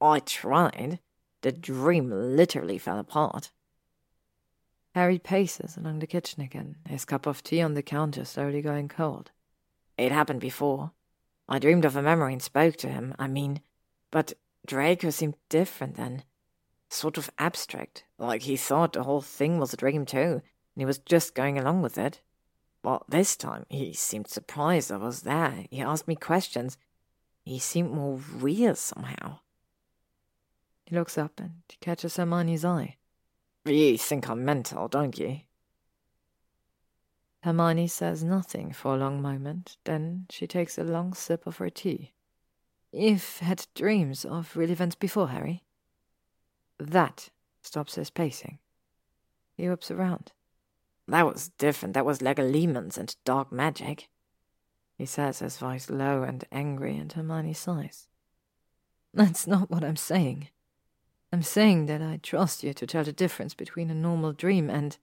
I 0.00 0.20
tried. 0.20 0.98
The 1.42 1.52
dream 1.52 2.10
literally 2.10 2.78
fell 2.78 2.98
apart. 2.98 3.52
Harry 4.94 5.18
paces 5.18 5.76
along 5.76 5.98
the 5.98 6.06
kitchen 6.06 6.42
again, 6.42 6.76
his 6.88 7.04
cup 7.04 7.26
of 7.26 7.42
tea 7.42 7.62
on 7.62 7.74
the 7.74 7.82
counter 7.82 8.24
slowly 8.24 8.62
going 8.62 8.88
cold. 8.88 9.30
It 9.96 10.12
happened 10.12 10.40
before. 10.40 10.92
I 11.48 11.58
dreamed 11.58 11.84
of 11.84 11.96
a 11.96 12.02
memory 12.02 12.32
and 12.32 12.42
spoke 12.42 12.76
to 12.76 12.88
him, 12.88 13.14
I 13.18 13.26
mean, 13.26 13.60
but 14.10 14.34
Draco 14.66 15.10
seemed 15.10 15.34
different 15.48 15.96
then 15.96 16.22
sort 16.92 17.18
of 17.18 17.30
abstract, 17.38 18.04
like 18.18 18.42
he 18.42 18.56
thought 18.56 18.92
the 18.92 19.02
whole 19.02 19.22
thing 19.22 19.58
was 19.58 19.72
a 19.72 19.76
dream 19.76 20.04
too, 20.04 20.18
and 20.18 20.42
he 20.76 20.84
was 20.84 20.98
just 20.98 21.34
going 21.34 21.58
along 21.58 21.82
with 21.82 21.98
it. 21.98 22.20
But 22.82 23.04
this 23.08 23.36
time 23.36 23.64
he 23.68 23.92
seemed 23.92 24.28
surprised 24.28 24.92
I 24.92 24.96
was 24.96 25.22
there. 25.22 25.64
He 25.70 25.80
asked 25.80 26.08
me 26.08 26.16
questions. 26.16 26.76
He 27.44 27.58
seemed 27.58 27.92
more 27.92 28.20
real 28.34 28.74
somehow. 28.74 29.38
He 30.86 30.96
looks 30.96 31.16
up 31.16 31.38
and 31.38 31.62
catches 31.80 32.16
Hermione's 32.16 32.64
eye. 32.64 32.96
You 33.64 33.96
think 33.96 34.28
I'm 34.28 34.44
mental, 34.44 34.88
don't 34.88 35.18
you? 35.18 35.40
Hermione 37.42 37.88
says 37.88 38.22
nothing 38.22 38.72
for 38.72 38.94
a 38.94 38.98
long 38.98 39.20
moment, 39.20 39.76
then 39.84 40.26
she 40.30 40.46
takes 40.46 40.78
a 40.78 40.84
long 40.84 41.12
sip 41.12 41.46
of 41.46 41.56
her 41.56 41.70
tea. 41.70 42.12
You've 42.92 43.38
had 43.38 43.66
dreams 43.74 44.24
of 44.24 44.56
real 44.56 44.70
events 44.70 44.94
before, 44.94 45.28
Harry? 45.28 45.64
That 46.78 47.30
stops 47.62 47.96
his 47.96 48.10
pacing. 48.10 48.58
He 49.56 49.68
whips 49.68 49.90
around. 49.90 50.32
That 51.08 51.26
was 51.26 51.50
different. 51.58 51.94
That 51.94 52.06
was 52.06 52.20
Legilimens 52.20 52.96
and 52.96 53.16
dark 53.24 53.50
magic. 53.50 54.08
He 54.96 55.06
says, 55.06 55.40
his 55.40 55.58
voice 55.58 55.90
low 55.90 56.22
and 56.22 56.44
angry, 56.52 56.96
and 56.96 57.12
Hermione 57.12 57.54
sighs. 57.54 58.06
That's 59.12 59.46
not 59.46 59.70
what 59.70 59.82
I'm 59.84 59.96
saying. 59.96 60.48
I'm 61.32 61.42
saying 61.42 61.86
that 61.86 62.02
I 62.02 62.20
trust 62.22 62.62
you 62.62 62.74
to 62.74 62.86
tell 62.86 63.04
the 63.04 63.12
difference 63.12 63.54
between 63.54 63.90
a 63.90 63.94
normal 63.94 64.32
dream 64.32 64.68
and 64.68 64.98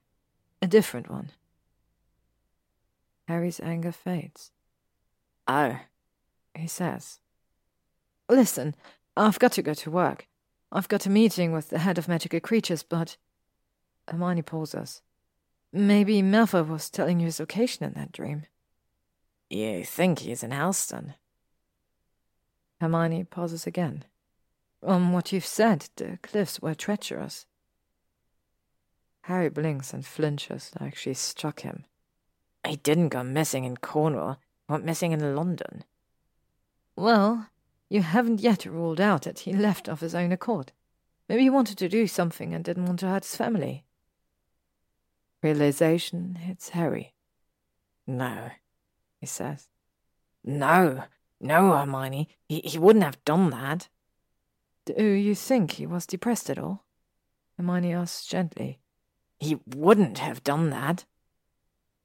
a 0.61 0.67
different 0.67 1.09
one. 1.09 1.31
Harry's 3.27 3.59
anger 3.59 3.91
fades. 3.91 4.51
Oh, 5.47 5.79
he 6.55 6.67
says. 6.67 7.19
Listen, 8.29 8.75
I've 9.17 9.39
got 9.39 9.53
to 9.53 9.63
go 9.63 9.73
to 9.73 9.89
work. 9.91 10.27
I've 10.71 10.87
got 10.87 11.07
a 11.07 11.09
meeting 11.09 11.51
with 11.51 11.69
the 11.69 11.79
head 11.79 11.97
of 11.97 12.07
magical 12.07 12.39
creatures, 12.39 12.83
but. 12.83 13.17
Hermione 14.07 14.43
pauses. 14.43 15.01
Maybe 15.71 16.21
Malfoy 16.21 16.67
was 16.67 16.89
telling 16.89 17.19
you 17.19 17.25
his 17.25 17.39
location 17.39 17.85
in 17.85 17.93
that 17.93 18.11
dream. 18.11 18.45
You 19.49 19.83
think 19.83 20.19
he's 20.19 20.43
in 20.43 20.51
Helston? 20.51 21.15
Hermione 22.81 23.23
pauses 23.23 23.65
again. 23.67 24.03
From 24.81 25.11
what 25.11 25.31
you've 25.31 25.45
said, 25.45 25.89
the 25.95 26.19
cliffs 26.21 26.59
were 26.61 26.75
treacherous. 26.75 27.45
Harry 29.23 29.49
blinks 29.49 29.93
and 29.93 30.05
flinches 30.05 30.71
like 30.79 30.95
she 30.95 31.13
struck 31.13 31.61
him. 31.61 31.85
He 32.67 32.77
didn't 32.77 33.09
go 33.09 33.23
missing 33.23 33.63
in 33.65 33.77
Cornwall. 33.77 34.39
Went 34.67 34.85
missing 34.85 35.11
in 35.11 35.35
London. 35.35 35.83
Well, 36.95 37.49
you 37.89 38.03
haven't 38.03 38.41
yet 38.41 38.65
ruled 38.65 39.01
out 39.01 39.23
that 39.23 39.39
he 39.39 39.53
left 39.53 39.87
of 39.89 39.99
his 39.99 40.13
own 40.13 40.31
accord. 40.31 40.71
Maybe 41.27 41.43
he 41.43 41.49
wanted 41.49 41.77
to 41.79 41.89
do 41.89 42.07
something 42.07 42.53
and 42.53 42.63
didn't 42.63 42.85
want 42.85 42.99
to 42.99 43.07
hurt 43.07 43.23
his 43.23 43.35
family. 43.35 43.83
Realization 45.41 46.35
hits 46.35 46.69
Harry. 46.69 47.13
No, 48.05 48.49
he 49.19 49.25
says. 49.25 49.69
No, 50.43 51.03
no, 51.39 51.77
Hermione. 51.77 52.29
He, 52.47 52.61
he 52.63 52.77
wouldn't 52.77 53.05
have 53.05 53.23
done 53.25 53.49
that. 53.51 53.89
Do 54.95 55.03
you 55.03 55.35
think 55.35 55.71
he 55.71 55.85
was 55.85 56.07
depressed 56.07 56.49
at 56.49 56.57
all? 56.57 56.83
Hermione 57.57 57.93
asks 57.93 58.25
gently. 58.25 58.79
He 59.39 59.59
wouldn't 59.75 60.17
have 60.17 60.43
done 60.43 60.71
that. 60.71 61.05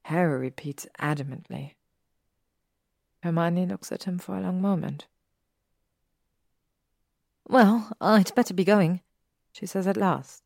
Harry 0.03 0.39
repeats 0.39 0.87
adamantly. 1.01 1.77
Hermione 3.23 3.65
looks 3.65 3.91
at 3.91 4.05
him 4.05 4.19
for 4.19 4.37
a 4.37 4.43
long 4.43 4.61
moment. 4.61 5.07
Well, 7.49 7.91
I'd 8.03 8.35
better 8.35 8.53
be 8.53 8.65
going, 8.65 9.01
she 9.53 9.65
says 9.65 9.87
at 9.87 9.97
last. 9.97 10.43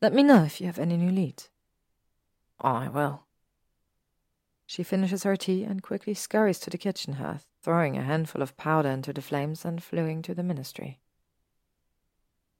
Let 0.00 0.14
me 0.14 0.22
know 0.22 0.44
if 0.44 0.60
you 0.60 0.66
have 0.68 0.78
any 0.78 0.96
new 0.96 1.10
leads. 1.10 1.48
I 2.60 2.88
will. 2.88 3.24
She 4.64 4.84
finishes 4.84 5.24
her 5.24 5.36
tea 5.36 5.64
and 5.64 5.82
quickly 5.82 6.14
scurries 6.14 6.60
to 6.60 6.70
the 6.70 6.78
kitchen 6.78 7.14
hearth, 7.14 7.46
throwing 7.62 7.96
a 7.96 8.04
handful 8.04 8.42
of 8.42 8.56
powder 8.56 8.90
into 8.90 9.12
the 9.12 9.22
flames 9.22 9.64
and 9.64 9.82
fleeing 9.82 10.22
to 10.22 10.34
the 10.34 10.44
ministry. 10.44 11.00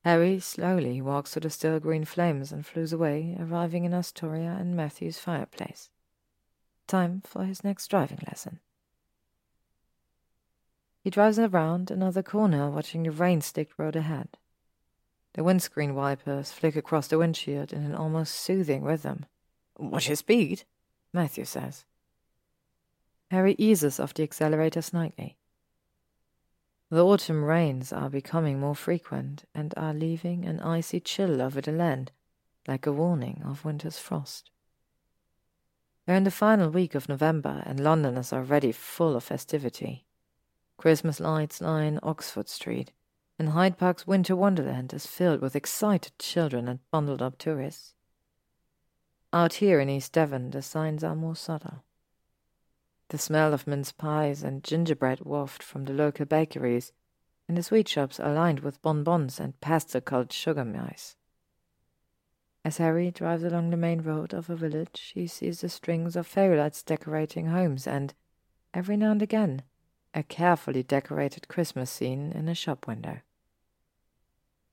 Harry 0.05 0.39
slowly 0.41 1.01
walks 1.01 1.33
through 1.33 1.41
the 1.41 1.51
still 1.51 1.81
green 1.81 2.05
flames 2.05 2.53
and 2.53 2.65
floos 2.65 2.93
away, 2.93 3.37
arriving 3.39 3.85
in 3.85 3.95
Astoria 3.95 4.57
and 4.59 4.77
Matthew's 4.77 5.19
fireplace. 5.19 5.91
Time 6.87 7.23
for 7.25 7.45
his 7.45 7.65
next 7.65 7.89
driving 7.89 8.21
lesson. 8.27 8.61
He 11.03 11.11
drives 11.11 11.39
around 11.39 11.91
another 11.91 12.23
corner, 12.23 12.71
watching 12.71 13.03
the 13.03 13.11
rain-sticked 13.11 13.79
road 13.79 13.97
ahead. 13.97 14.37
The 15.35 15.45
windscreen 15.45 15.95
wipers 15.95 16.53
flick 16.53 16.77
across 16.77 17.09
the 17.09 17.19
windshield 17.19 17.73
in 17.73 17.85
an 17.85 17.95
almost 17.95 18.35
soothing 18.35 18.83
rhythm. 18.83 19.25
Watch 19.79 20.09
your 20.09 20.17
speed, 20.17 20.65
Matthew 21.13 21.45
says. 21.45 21.85
Harry 23.31 23.55
eases 23.59 24.01
off 24.01 24.15
the 24.15 24.23
accelerator 24.23 24.83
slightly. 24.83 25.38
The 26.91 27.05
autumn 27.05 27.45
rains 27.45 27.93
are 27.93 28.09
becoming 28.09 28.59
more 28.59 28.75
frequent 28.75 29.45
and 29.55 29.75
are 29.77 29.93
leaving 29.93 30.47
an 30.47 30.61
icy 30.61 31.01
chill 31.01 31.43
over 31.43 31.61
the 31.61 31.73
land, 31.73 32.13
like 32.67 32.87
a 32.87 32.93
warning 32.93 33.43
of 33.45 33.65
winter's 33.65 33.99
frost. 33.99 34.51
They're 36.07 36.17
in 36.17 36.25
the 36.25 36.31
final 36.31 36.71
week 36.71 36.95
of 36.95 37.07
November, 37.07 37.63
and 37.67 37.79
London 37.79 38.17
is 38.17 38.33
already 38.33 38.73
full 38.73 39.17
of 39.17 39.25
festivity. 39.25 40.07
Christmas 40.79 41.21
lights 41.21 41.61
line 41.61 42.01
Oxford 42.03 42.49
Street, 42.49 42.93
and 43.39 43.51
Hyde 43.51 43.77
Park's 43.77 44.07
winter 44.07 44.35
wonderland 44.35 44.95
is 44.95 45.07
filled 45.07 45.43
with 45.43 45.55
excited 45.55 46.19
children 46.19 46.67
and 46.67 46.79
bundled 46.91 47.21
up 47.21 47.37
tourists. 47.37 47.93
Out 49.31 49.55
here 49.55 49.79
in 49.79 49.91
East 49.91 50.15
Devon, 50.15 50.53
the 50.53 50.63
signs 50.63 51.05
are 51.05 51.15
more 51.15 51.37
subtle. 51.37 51.85
The 53.11 53.19
smell 53.19 53.55
of 53.55 53.67
mince 53.67 53.91
pies 53.91 54.43
and 54.43 54.63
gingerbread 54.63 55.21
wafted 55.21 55.63
from 55.63 55.87
the 55.87 55.95
local 55.95 56.27
bakeries, 56.27 56.93
and 57.49 57.57
the 57.57 57.63
sweet 57.63 57.89
shops 57.89 58.21
are 58.21 58.35
lined 58.35 58.61
with 58.61 58.83
bonbons 58.83 59.41
and 59.41 59.59
pastel-colored 59.63 60.33
sugar 60.33 60.65
mice. 60.65 61.17
As 62.67 62.77
Harry 62.77 63.11
drives 63.11 63.43
along 63.43 63.71
the 63.71 63.79
main 63.79 64.03
road 64.03 64.35
of 64.35 64.51
a 64.51 64.57
village, 64.57 65.13
he 65.15 65.27
sees 65.27 65.63
the 65.63 65.71
strings 65.71 66.17
of 66.17 66.27
fairy 66.27 66.59
lights 66.59 66.83
decorating 66.83 67.47
homes 67.47 67.87
and, 67.87 68.13
every 68.75 68.99
now 68.99 69.13
and 69.13 69.23
again, 69.23 69.63
a 70.13 70.23
carefully 70.23 70.83
decorated 70.83 71.49
Christmas 71.49 71.91
scene 71.91 72.31
in 72.33 72.47
a 72.47 72.55
shop 72.55 72.87
window. 72.87 73.21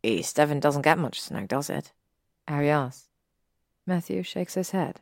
East 0.04 0.36
Devon 0.36 0.60
doesn't 0.60 0.82
get 0.82 0.98
much 0.98 1.22
snow, 1.22 1.46
does 1.46 1.70
it? 1.70 1.94
Harry 2.50 2.70
asks. 2.70 3.08
Matthew 3.86 4.24
shakes 4.24 4.56
his 4.56 4.72
head. 4.72 5.00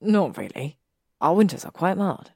Not 0.00 0.38
really. 0.38 0.78
Our 1.20 1.34
winters 1.34 1.66
are 1.66 1.70
quite 1.70 1.98
mild. 1.98 2.32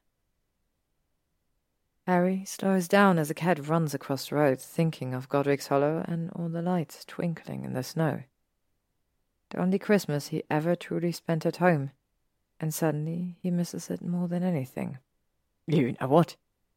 Harry 2.08 2.42
slows 2.46 2.88
down 2.88 3.18
as 3.18 3.28
a 3.28 3.34
cat 3.34 3.68
runs 3.68 3.92
across 3.92 4.30
the 4.30 4.34
road, 4.34 4.58
thinking 4.58 5.12
of 5.12 5.28
Godric's 5.28 5.66
Hollow 5.66 6.02
and 6.08 6.30
all 6.30 6.48
the 6.48 6.62
lights 6.62 7.04
twinkling 7.04 7.66
in 7.66 7.74
the 7.74 7.82
snow. 7.82 8.22
The 9.50 9.60
only 9.60 9.78
Christmas 9.78 10.28
he 10.28 10.42
ever 10.48 10.74
truly 10.74 11.12
spent 11.12 11.44
at 11.44 11.58
home, 11.58 11.90
and 12.58 12.72
suddenly 12.72 13.36
he 13.42 13.50
misses 13.50 13.90
it 13.90 14.00
more 14.00 14.26
than 14.26 14.42
anything. 14.42 14.96
You 15.66 15.96
know 16.00 16.08
what? 16.08 16.36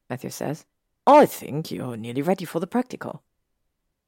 Matthew 0.09 0.31
says. 0.31 0.65
I 1.07 1.25
think 1.25 1.71
you're 1.71 1.95
nearly 1.95 2.21
ready 2.21 2.43
for 2.43 2.59
the 2.59 2.67
practical. 2.67 3.23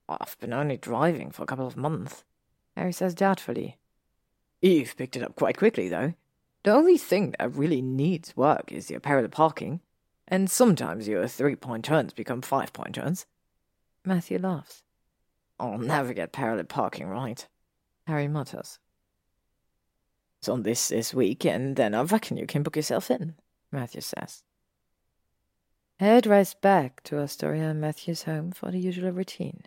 I've 0.10 0.38
been 0.42 0.52
only 0.52 0.76
driving 0.76 1.32
for 1.32 1.44
a 1.44 1.46
couple 1.46 1.66
of 1.66 1.78
months. 1.78 2.26
Harry 2.76 2.92
says 2.92 3.16
doubtfully. 3.16 3.78
You've 4.62 4.98
picked 4.98 5.16
it 5.16 5.24
up 5.24 5.38
quite 5.38 5.56
quickly, 5.56 5.88
though. 5.88 6.16
The 6.64 6.74
only 6.74 6.98
thing 6.98 7.34
that 7.40 7.56
really 7.56 7.82
needs 7.82 8.36
work 8.36 8.74
is 8.74 8.92
your 8.92 9.00
parallel 9.00 9.30
parking 9.30 9.80
and 10.34 10.50
sometimes 10.50 11.08
your 11.08 11.28
three 11.28 11.56
point 11.56 11.86
turns 11.86 12.12
become 12.12 12.42
five 12.42 12.74
point 12.74 12.96
turns. 12.96 13.28
Matthew 14.04 14.40
laughs. 14.40 14.82
I'll 15.60 15.78
never 15.78 16.12
get 16.12 16.32
parallel 16.32 16.64
parking 16.64 17.06
right, 17.06 17.48
Harry 18.08 18.28
mutters. 18.28 18.80
It's 20.40 20.50
on 20.50 20.64
this 20.64 20.88
this 20.88 21.14
week, 21.14 21.46
and 21.46 21.76
then 21.76 21.94
I 21.94 22.02
reckon 22.02 22.38
you 22.38 22.48
can 22.48 22.64
book 22.64 22.76
yourself 22.76 23.12
in, 23.12 23.36
Matthew 23.72 24.02
says. 24.02 24.42
Harry 26.00 26.22
drives 26.22 26.56
back 26.56 27.04
to 27.04 27.20
Astoria 27.20 27.70
and 27.70 27.80
Matthew's 27.80 28.24
home 28.24 28.52
for 28.52 28.72
the 28.72 28.80
usual 28.80 29.12
routine. 29.12 29.62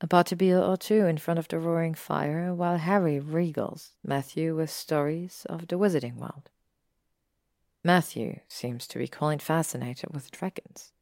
A 0.00 0.06
potty 0.06 0.36
beer 0.36 0.60
or 0.60 0.76
two 0.76 1.04
in 1.06 1.18
front 1.18 1.40
of 1.40 1.48
the 1.48 1.58
roaring 1.58 1.94
fire, 1.94 2.54
while 2.54 2.76
Harry 2.76 3.18
regals 3.18 3.90
Matthew 4.04 4.54
with 4.54 4.70
stories 4.70 5.44
of 5.50 5.66
the 5.66 5.76
wizarding 5.76 6.14
world. 6.14 6.48
Matthew 7.82 8.40
seems 8.46 8.86
to 8.88 8.98
be 8.98 9.08
quite 9.08 9.40
fascinated 9.40 10.10
with 10.12 10.30
dragons. 10.30 10.92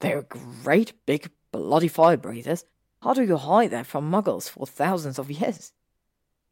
They're 0.00 0.22
great 0.22 0.92
big 1.06 1.30
bloody 1.50 1.88
fire 1.88 2.16
breathers. 2.16 2.64
How 3.02 3.14
do 3.14 3.22
you 3.22 3.36
hide 3.36 3.70
that 3.70 3.86
from 3.86 4.10
muggles 4.10 4.48
for 4.48 4.66
thousands 4.66 5.18
of 5.18 5.30
years? 5.30 5.72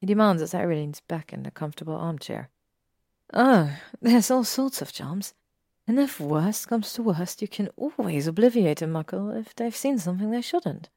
He 0.01 0.07
demands 0.07 0.41
as 0.41 0.53
Harry 0.53 0.77
leans 0.77 1.01
back 1.01 1.33
in 1.33 1.43
the 1.43 1.51
comfortable 1.51 1.95
armchair. 1.95 2.49
Oh, 3.35 3.77
there's 4.01 4.31
all 4.31 4.45
sorts 4.45 4.81
of 4.81 4.93
charms. 4.93 5.35
And 5.87 5.99
if 5.99 6.21
worst 6.21 6.69
comes 6.69 6.93
to 6.95 7.03
worst, 7.03 7.43
you 7.43 7.49
can 7.49 7.69
always 7.77 8.27
obliviate 8.27 8.83
a 8.83 8.87
muggle 8.87 9.39
if 9.39 9.55
they've 9.55 9.75
seen 9.75 9.99
something 9.99 10.31
they 10.31 10.41
shouldn't. 10.41 10.89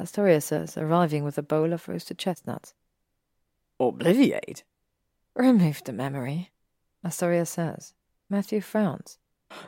Astoria 0.00 0.40
says, 0.40 0.78
arriving 0.78 1.24
with 1.24 1.36
a 1.36 1.42
bowl 1.42 1.72
of 1.72 1.88
roasted 1.88 2.16
chestnuts. 2.16 2.72
Obliviate? 3.78 4.62
Remove 5.34 5.82
the 5.84 5.92
memory. 5.92 6.50
Astoria 7.04 7.46
says. 7.46 7.94
Matthew 8.28 8.60
frowns. 8.60 9.18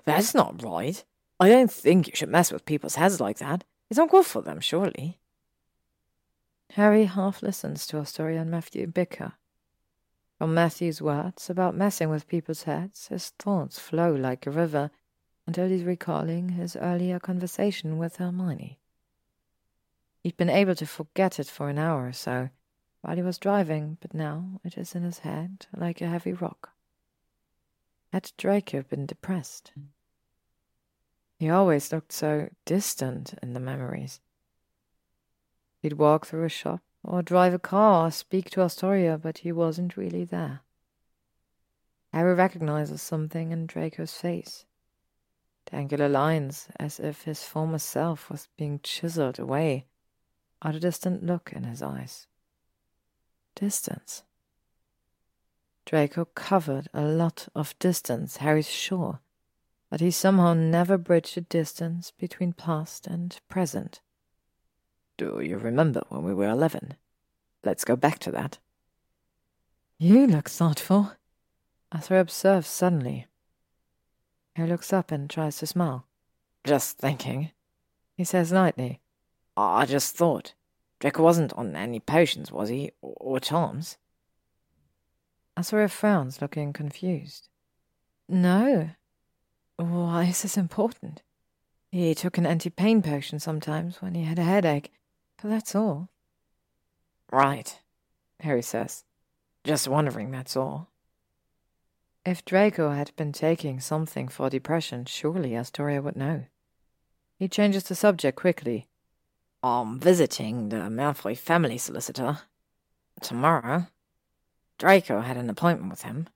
That's 0.05 0.35
not 0.35 0.63
right. 0.63 1.03
I 1.41 1.49
don't 1.49 1.73
think 1.73 2.07
you 2.07 2.13
should 2.15 2.29
mess 2.29 2.53
with 2.53 2.65
people's 2.65 2.95
heads 2.95 3.21
like 3.21 3.39
that. 3.39 3.65
It's 3.91 3.99
not 3.99 4.11
good 4.11 4.27
for 4.27 4.43
them, 4.43 4.61
surely. 4.61 5.19
Harry 6.75 7.05
half 7.05 7.43
listens 7.43 7.87
to 7.87 7.99
Astoria 7.99 8.41
and 8.41 8.51
Matthew 8.51 8.87
bicker. 8.87 9.35
From 10.39 10.55
Matthew's 10.55 11.03
words 11.03 11.51
about 11.51 11.77
messing 11.77 12.09
with 12.09 12.29
people's 12.29 12.63
heads, 12.63 13.09
his 13.09 13.31
thoughts 13.39 13.79
flow 13.79 14.15
like 14.15 14.47
a 14.47 14.51
river 14.51 14.91
until 15.47 15.69
he's 15.69 15.85
recalling 15.85 16.51
his 16.51 16.77
earlier 16.77 17.19
conversation 17.21 17.99
with 17.99 18.17
Hermione. 18.17 18.79
He'd 20.23 20.37
been 20.37 20.49
able 20.51 20.75
to 20.77 20.87
forget 20.87 21.39
it 21.39 21.49
for 21.49 21.69
an 21.69 21.79
hour 21.79 22.07
or 22.07 22.13
so 22.13 22.51
while 23.03 23.17
he 23.17 23.23
was 23.23 23.39
driving, 23.39 23.99
but 24.01 24.15
now 24.15 24.61
it 24.65 24.79
is 24.79 24.95
in 24.95 25.03
his 25.03 25.21
head 25.21 25.67
like 25.77 26.01
a 26.01 26.09
heavy 26.09 26.33
rock. 26.33 26.72
Had 28.13 28.31
Draco 28.37 28.83
been 28.83 29.07
depressed? 29.07 29.73
He 31.39 31.49
always 31.49 31.91
looked 31.91 32.13
so 32.13 32.51
distant 32.67 33.35
in 33.43 33.55
the 33.55 33.61
memories. 33.61 34.21
He'd 35.81 35.95
walk 35.95 36.27
through 36.27 36.45
a 36.45 36.51
shop, 36.51 36.83
or 37.03 37.23
drive 37.23 37.55
a 37.55 37.59
car, 37.59 38.09
or 38.09 38.11
speak 38.11 38.51
to 38.51 38.61
Astoria, 38.61 39.17
but 39.17 39.39
he 39.39 39.51
wasn't 39.51 39.97
really 39.97 40.25
there. 40.25 40.61
Harry 42.13 42.35
recognizes 42.35 43.01
something 43.01 43.51
in 43.51 43.67
Draco's 43.67 44.13
face. 44.13 44.67
The 45.65 45.77
angular 45.77 46.11
lines, 46.11 46.69
as 46.79 47.01
if 47.01 47.23
his 47.23 47.45
former 47.45 47.79
self 47.79 48.29
was 48.29 48.49
being 48.59 48.79
chiseled 48.83 49.39
away, 49.39 49.87
or 50.63 50.73
the 50.73 50.81
distant 50.81 51.25
look 51.25 51.51
in 51.55 51.65
his 51.65 51.81
eyes. 51.81 52.27
Distance. 53.55 54.23
Draco 55.85 56.25
covered 56.25 56.89
a 56.95 57.03
lot 57.03 57.49
of 57.55 57.79
distance, 57.79 58.39
Harry's 58.39 58.71
sure, 58.71 59.21
but 59.91 60.01
he 60.01 60.11
somehow 60.11 60.55
never 60.55 60.97
bridged 60.97 61.35
the 61.35 61.43
distance 61.43 62.13
between 62.19 62.53
past 62.53 63.07
and 63.07 63.39
present. 63.49 64.01
Do 65.17 65.41
you 65.41 65.59
remember 65.59 66.03
when 66.09 66.23
we 66.23 66.35
were 66.35 66.49
eleven? 66.49 66.95
Let's 67.65 67.85
go 67.85 67.97
back 67.97 68.19
to 68.21 68.31
that. 68.31 68.59
You 69.99 70.27
look 70.27 70.49
thoughtful, 70.49 71.13
Arthur 71.93 72.19
observes 72.19 72.69
suddenly. 72.69 73.27
Harry 74.57 74.69
looks 74.69 74.93
up 74.93 75.11
and 75.11 75.29
tries 75.29 75.59
to 75.59 75.67
smile. 75.67 76.07
Just 76.65 76.99
thinking, 76.99 77.51
he 78.17 78.25
says 78.25 78.53
lightly. 78.53 79.01
I 79.57 79.85
just 79.87 80.17
thought. 80.17 80.55
Draco 81.01 81.23
wasn't 81.23 81.53
on 81.55 81.77
any 81.77 82.01
potions, 82.01 82.51
was 82.53 82.69
he? 82.69 82.93
Or, 83.01 83.15
or 83.19 83.41
charms? 83.41 83.99
Astoria 85.57 85.89
frowns, 85.89 86.41
looking 86.41 86.73
confused. 86.73 87.49
No. 88.29 88.91
Why 89.77 90.25
is 90.25 90.43
this 90.43 90.57
important? 90.57 91.23
He 91.91 92.15
took 92.15 92.39
an 92.39 92.47
anti-pain 92.47 93.03
potion 93.03 93.39
sometimes 93.39 94.01
when 94.01 94.15
he 94.15 94.25
had 94.25 94.39
a 94.39 94.45
headache, 94.45 94.93
but 95.41 95.51
that's 95.51 95.75
all. 95.75 96.09
Right, 97.31 97.79
Harry 98.41 98.63
says. 98.63 99.05
Just 99.65 99.89
wondering, 99.89 100.31
that's 100.31 100.57
all. 100.57 100.89
If 102.25 102.45
Draco 102.45 102.91
had 102.91 103.15
been 103.17 103.33
taking 103.33 103.81
something 103.81 104.29
for 104.29 104.49
depression, 104.49 105.05
surely 105.05 105.57
Astoria 105.57 106.01
would 106.01 106.17
know. 106.17 106.45
He 107.37 107.49
changes 107.49 107.85
the 107.85 107.95
subject 107.95 108.37
quickly. 108.37 108.87
I'm 109.63 109.99
visiting 109.99 110.69
the 110.69 110.77
Malfoy 110.77 111.37
family 111.37 111.79
solicitor. 111.79 112.39
Tomorrow. 113.21 113.89
Draco 114.79 115.21
had 115.21 115.37
an 115.37 115.51
appointment 115.51 115.91
with 115.91 116.03
him. 116.03 116.29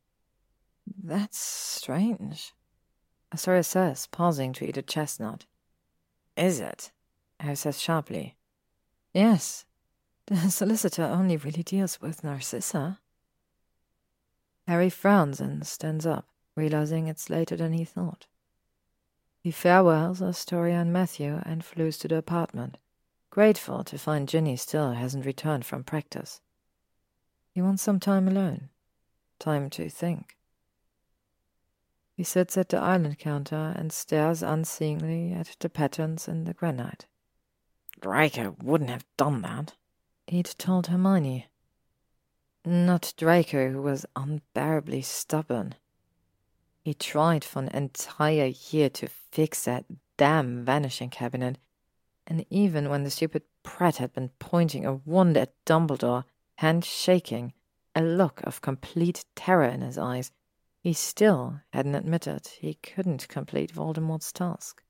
That's 1.03 1.39
strange. 1.39 2.53
Astoria 3.33 3.63
says, 3.63 4.07
pausing 4.07 4.53
to 4.55 4.69
eat 4.69 4.77
a 4.77 4.83
chestnut. 4.83 5.47
Is 6.37 6.61
it? 6.61 6.93
Harry 7.41 7.57
says 7.57 7.81
sharply. 7.81 8.37
Yes. 9.13 9.65
The 10.27 10.51
solicitor 10.51 11.05
only 11.05 11.37
really 11.37 11.63
deals 11.63 12.01
with 12.01 12.25
Narcissa. 12.25 12.99
Harry 14.67 14.91
frowns 14.91 15.41
and 15.41 15.65
stands 15.65 16.05
up, 16.05 16.27
realizing 16.57 17.07
it's 17.07 17.31
later 17.31 17.55
than 17.55 17.73
he 17.73 17.85
thought. 17.85 18.27
He 19.41 19.53
farewells 19.53 20.21
Astoria 20.21 20.81
and 20.81 20.93
Matthew 20.93 21.41
and 21.45 21.65
floos 21.65 21.97
to 21.99 22.09
the 22.09 22.17
apartment, 22.17 22.79
grateful 23.31 23.85
to 23.85 23.97
find 23.97 24.29
Ginny 24.29 24.57
still 24.57 24.95
hasn't 24.95 25.25
returned 25.25 25.65
from 25.65 25.85
practice. 25.85 26.41
He 27.57 27.63
wants 27.63 27.83
some 27.83 28.01
time 28.01 28.29
alone, 28.29 28.69
time 29.39 29.71
to 29.71 29.89
think. 29.89 30.37
He 32.13 32.23
sits 32.23 32.55
at 32.59 32.69
the 32.69 32.77
island 32.77 33.19
counter 33.19 33.73
and 33.75 33.91
stares 33.91 34.43
unseeingly 34.43 35.35
at 35.35 35.57
the 35.61 35.71
patterns 35.71 36.29
in 36.29 36.45
the 36.45 36.53
granite. 36.53 37.07
Draco 37.99 38.57
wouldn't 38.63 38.91
have 38.91 39.07
done 39.17 39.41
that, 39.41 39.73
he'd 40.27 40.55
told 40.59 40.89
Hermione. 40.89 41.47
Not 42.63 43.15
Draco, 43.17 43.71
who 43.71 43.81
was 43.81 44.05
unbearably 44.15 45.01
stubborn. 45.01 45.77
He 46.85 46.93
tried 46.93 47.43
for 47.43 47.61
an 47.61 47.69
entire 47.69 48.53
year 48.69 48.91
to 48.91 49.09
fix 49.09 49.65
that 49.65 49.87
damn 50.19 50.63
vanishing 50.63 51.09
cabinet, 51.09 51.57
and 52.27 52.45
even 52.51 52.91
when 52.91 53.05
the 53.05 53.11
stupid 53.11 53.45
Pratt 53.63 53.97
had 53.97 54.13
been 54.13 54.29
pointing 54.39 54.85
a 54.85 54.93
wand 54.93 55.39
at 55.39 55.55
Dumbledore, 55.65 56.25
hand 56.57 56.85
shaking, 56.85 57.53
a 57.95 58.03
look 58.03 58.41
of 58.45 58.61
complete 58.61 59.25
terror 59.35 59.65
in 59.69 59.81
his 59.81 59.99
eyes, 59.99 60.31
he 60.81 60.93
still 60.93 61.61
hadn't 61.73 61.95
admitted 61.95 62.47
he 62.47 62.75
couldn't 62.75 63.29
complete 63.29 63.73
Voldemort's 63.73 64.33
task. 64.33 64.83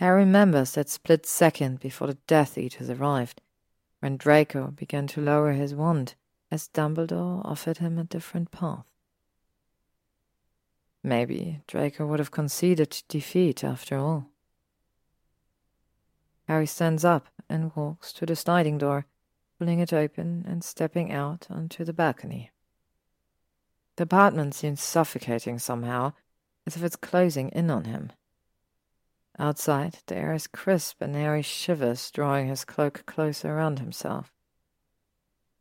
Harry 0.00 0.24
remembers 0.24 0.72
that 0.72 0.88
split 0.88 1.26
second 1.26 1.80
before 1.80 2.08
the 2.08 2.18
Death 2.26 2.58
Eaters 2.58 2.90
arrived, 2.90 3.40
when 4.00 4.16
Draco 4.16 4.68
began 4.68 5.06
to 5.08 5.20
lower 5.20 5.52
his 5.52 5.74
wand 5.74 6.14
as 6.50 6.68
Dumbledore 6.68 7.44
offered 7.44 7.78
him 7.78 7.98
a 7.98 8.04
different 8.04 8.50
path. 8.50 8.84
Maybe 11.02 11.60
Draco 11.66 12.06
would 12.06 12.18
have 12.18 12.30
conceded 12.30 13.02
defeat 13.08 13.64
after 13.64 13.96
all. 13.98 14.30
Harry 16.48 16.66
stands 16.66 17.04
up 17.04 17.28
and 17.48 17.74
walks 17.74 18.12
to 18.12 18.26
the 18.26 18.36
sliding 18.36 18.78
door, 18.78 19.06
pulling 19.58 19.80
it 19.80 19.92
open 19.92 20.44
and 20.46 20.64
stepping 20.64 21.12
out 21.12 21.46
onto 21.50 21.84
the 21.84 21.92
balcony. 21.92 22.50
The 23.96 24.04
apartment 24.04 24.54
seems 24.54 24.82
suffocating 24.82 25.58
somehow, 25.58 26.12
as 26.66 26.76
if 26.76 26.82
it's 26.82 26.96
closing 26.96 27.48
in 27.50 27.70
on 27.70 27.84
him. 27.84 28.10
Outside, 29.38 29.98
the 30.06 30.16
air 30.16 30.32
is 30.32 30.46
crisp 30.46 31.00
and 31.00 31.14
Harry 31.14 31.42
shivers, 31.42 32.10
drawing 32.10 32.48
his 32.48 32.64
cloak 32.64 33.04
closer 33.06 33.52
around 33.52 33.78
himself. 33.78 34.32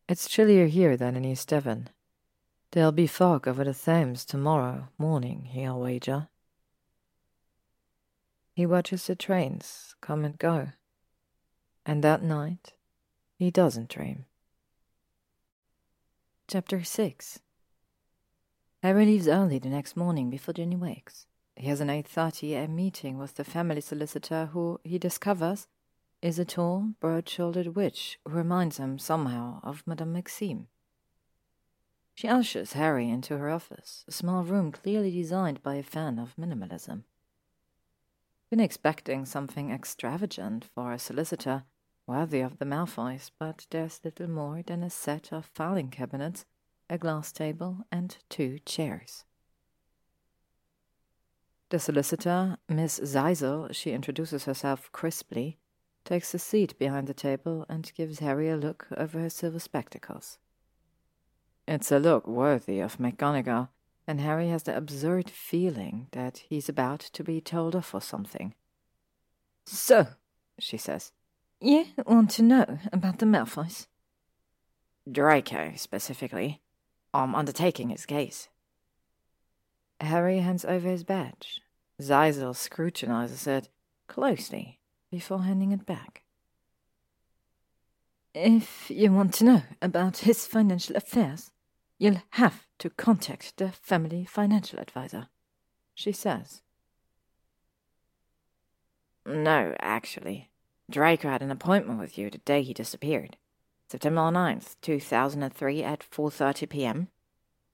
It's 0.08 0.30
chillier 0.30 0.68
here 0.68 0.98
than 0.98 1.16
in 1.16 1.26
East 1.26 1.48
Devon. 1.48 1.90
There'll 2.72 2.92
be 2.92 3.08
fog 3.08 3.48
over 3.48 3.64
the 3.64 3.74
Thames 3.74 4.26
tomorrow 4.26 4.90
morning, 4.98 5.46
he'll 5.52 5.80
wager. 5.80 6.28
He 8.54 8.66
watches 8.66 9.08
the 9.08 9.16
trains 9.16 9.96
come 10.02 10.26
and 10.26 10.38
go. 10.38 10.70
And 11.86 12.04
that 12.04 12.22
night, 12.22 12.74
he 13.44 13.52
doesn't 13.52 13.90
dream. 13.90 14.26
Chapter 16.48 16.84
6 16.84 17.40
Harry 18.82 19.06
leaves 19.06 19.28
early 19.28 19.60
the 19.60 19.70
next 19.70 19.98
morning 19.98 20.30
before 20.30 20.54
Ginny 20.54 20.78
wakes. 20.78 21.28
He 21.56 21.68
has 21.68 21.82
an 21.82 21.90
8.30 21.90 22.54
a.m. 22.54 22.76
meeting 22.76 23.18
with 23.18 23.36
the 23.36 23.44
family 23.44 23.82
solicitor 23.82 24.50
who, 24.54 24.80
he 24.84 24.98
discovers, 24.98 25.68
is 26.22 26.40
a 26.40 26.46
tall, 26.46 26.94
broad-shouldered 27.02 27.76
witch 27.76 28.18
who 28.26 28.34
reminds 28.34 28.78
him 28.78 28.98
somehow 28.98 29.60
of 29.62 29.84
Madame 29.86 30.14
Maxime. 30.14 30.68
She 32.16 32.30
ushers 32.30 32.74
Harry 32.74 33.10
into 33.10 33.38
her 33.38 33.50
office, 33.50 34.06
a 34.08 34.12
small 34.12 34.44
room 34.44 34.72
clearly 34.72 35.12
designed 35.12 35.62
by 35.62 35.76
a 35.76 35.84
fan 35.84 36.18
of 36.18 36.36
minimalism. 36.38 37.04
Been 38.50 38.62
expecting 38.62 39.26
something 39.26 39.70
extravagant 39.70 40.70
for 40.74 40.94
a 40.94 41.00
solicitor, 41.00 41.64
worthy 42.08 42.42
of 42.42 42.60
the 42.60 42.66
Malfoys, 42.66 43.32
but 43.40 43.66
there's 43.70 44.02
little 44.04 44.30
more 44.30 44.62
than 44.62 44.84
a 44.84 44.90
set 44.90 45.32
of 45.32 45.46
filing 45.46 45.90
cabinets 45.90 46.46
a 46.90 46.98
glass 46.98 47.32
table, 47.32 47.80
and 47.92 48.18
two 48.30 48.60
chairs. 48.66 49.26
The 51.70 51.80
solicitor, 51.80 52.58
Miss 52.70 53.00
Zeisel, 53.00 53.74
she 53.74 53.92
introduces 53.92 54.46
herself 54.46 54.92
crisply, 54.92 55.58
takes 56.06 56.34
a 56.34 56.40
seat 56.40 56.78
behind 56.78 57.08
the 57.08 57.14
table 57.14 57.66
and 57.68 57.92
gives 57.96 58.20
Harry 58.20 58.50
a 58.50 58.58
look 58.58 58.88
over 58.96 59.20
her 59.20 59.30
silver 59.30 59.60
spectacles. 59.60 60.38
It's 61.68 61.92
a 61.92 62.00
look 62.00 62.28
worthy 62.28 62.80
of 62.80 62.98
McGonagall, 62.98 63.70
and 64.06 64.20
Harry 64.20 64.50
has 64.50 64.64
the 64.64 64.76
absurd 64.76 65.30
feeling 65.30 66.08
that 66.12 66.44
he's 66.50 66.68
about 66.68 67.00
to 67.00 67.24
be 67.24 67.40
told 67.40 67.76
off 67.76 67.88
for 67.88 68.02
something. 68.02 68.54
So, 69.66 70.08
she 70.60 70.78
says, 70.78 71.14
you 71.64 71.86
want 72.06 72.30
to 72.32 72.42
know 72.42 72.80
about 72.92 73.20
the 73.20 73.26
Malfoys? 73.26 73.88
Draco, 75.10 75.74
specifically. 75.76 76.62
I'm 77.14 77.36
undertaking 77.36 77.90
his 77.90 78.06
case. 78.06 78.50
Harry 80.02 80.40
hands 80.40 80.66
over 80.66 80.90
his 80.90 81.04
badge. 81.04 81.62
Zeisel 82.02 82.56
scrutinizes 82.56 83.48
it 83.48 83.70
closely 84.08 84.80
before 85.12 85.44
handing 85.44 85.72
it 85.72 85.86
back. 85.86 86.24
If 88.34 88.90
you 88.90 89.12
want 89.12 89.34
to 89.36 89.46
know 89.46 89.62
about 89.82 90.18
his 90.20 90.48
financial 90.48 90.96
affairs, 90.96 91.52
you'll 92.00 92.24
have 92.32 92.66
to 92.80 92.90
contact 92.90 93.58
the 93.58 93.70
family 93.70 94.26
financial 94.26 94.80
advisor, 94.80 95.28
she 95.94 96.12
says. 96.12 96.62
No, 99.26 99.76
actually. 99.80 100.50
Draco 100.90 101.30
had 101.30 101.42
an 101.42 101.52
appointment 101.52 102.00
with 102.00 102.18
you 102.18 102.30
the 102.30 102.40
day 102.40 102.62
he 102.62 102.74
disappeared. 102.74 103.38
September 103.88 104.22
9th, 104.22 104.76
2003 104.82 105.84
at 105.84 106.10
4.30 106.10 106.70
p.m. 106.70 107.08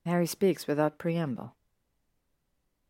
Harry 0.05 0.27
speaks 0.27 0.67
without 0.67 0.97
preamble. 0.97 1.55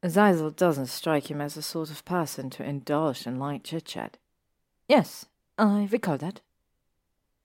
Zeisel 0.04 0.56
doesn't 0.56 0.88
strike 0.88 1.30
him 1.30 1.42
as 1.42 1.56
the 1.56 1.62
sort 1.62 1.92
of 1.92 2.06
person 2.06 2.50
to 2.52 2.64
indulge 2.64 3.28
in 3.28 3.38
light 3.38 3.64
chit-chat. 3.64 4.18
Yes, 4.88 5.26
I 5.58 5.88
recall 5.92 6.18
that. 6.18 6.42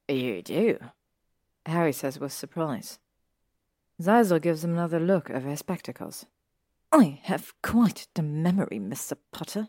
You 0.08 0.42
do? 0.42 0.78
Harry 1.66 1.92
says 1.92 2.18
with 2.20 2.32
surprise. 2.32 2.98
Zeisel 4.00 4.40
gives 4.40 4.64
him 4.64 4.72
another 4.72 5.00
look 5.00 5.30
over 5.30 5.48
his 5.48 5.60
spectacles. 5.60 6.26
I 6.92 7.20
have 7.24 7.54
quite 7.62 8.06
the 8.14 8.22
memory, 8.22 8.78
Mr. 8.78 9.16
Potter. 9.32 9.68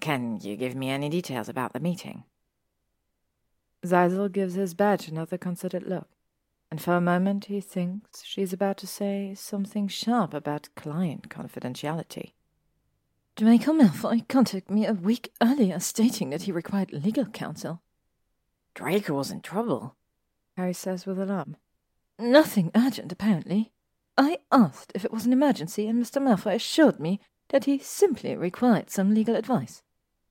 Can 0.00 0.38
you 0.40 0.56
give 0.56 0.74
me 0.74 0.90
any 0.90 1.08
details 1.08 1.48
about 1.48 1.72
the 1.72 1.80
meeting? 1.80 2.24
Zeisel 3.84 4.30
gives 4.30 4.54
his 4.54 4.74
badge 4.74 5.08
another 5.08 5.38
considered 5.38 5.84
look, 5.84 6.08
and 6.70 6.80
for 6.80 6.94
a 6.94 7.00
moment 7.00 7.46
he 7.46 7.60
thinks 7.60 8.24
she's 8.24 8.52
about 8.52 8.76
to 8.78 8.86
say 8.86 9.34
something 9.34 9.88
sharp 9.88 10.34
about 10.34 10.68
client 10.76 11.28
confidentiality. 11.28 12.32
Draco 13.36 13.72
Malfoy 13.72 14.26
contacted 14.28 14.70
me 14.70 14.86
a 14.86 14.92
week 14.92 15.32
earlier 15.40 15.78
stating 15.78 16.30
that 16.30 16.42
he 16.42 16.52
required 16.52 16.92
legal 16.92 17.26
counsel. 17.26 17.82
Draco 18.74 19.14
was 19.14 19.30
in 19.30 19.40
trouble, 19.40 19.96
Harry 20.56 20.72
says 20.72 21.06
with 21.06 21.20
alarm. 21.20 21.56
Nothing 22.18 22.72
urgent, 22.74 23.12
apparently. 23.12 23.72
I 24.16 24.38
asked 24.50 24.90
if 24.94 25.04
it 25.04 25.12
was 25.12 25.24
an 25.24 25.32
emergency, 25.32 25.86
and 25.86 26.02
Mr. 26.02 26.20
Malfoy 26.20 26.56
assured 26.56 26.98
me 26.98 27.20
that 27.50 27.66
he 27.66 27.78
simply 27.78 28.34
required 28.34 28.90
some 28.90 29.14
legal 29.14 29.36
advice. 29.36 29.82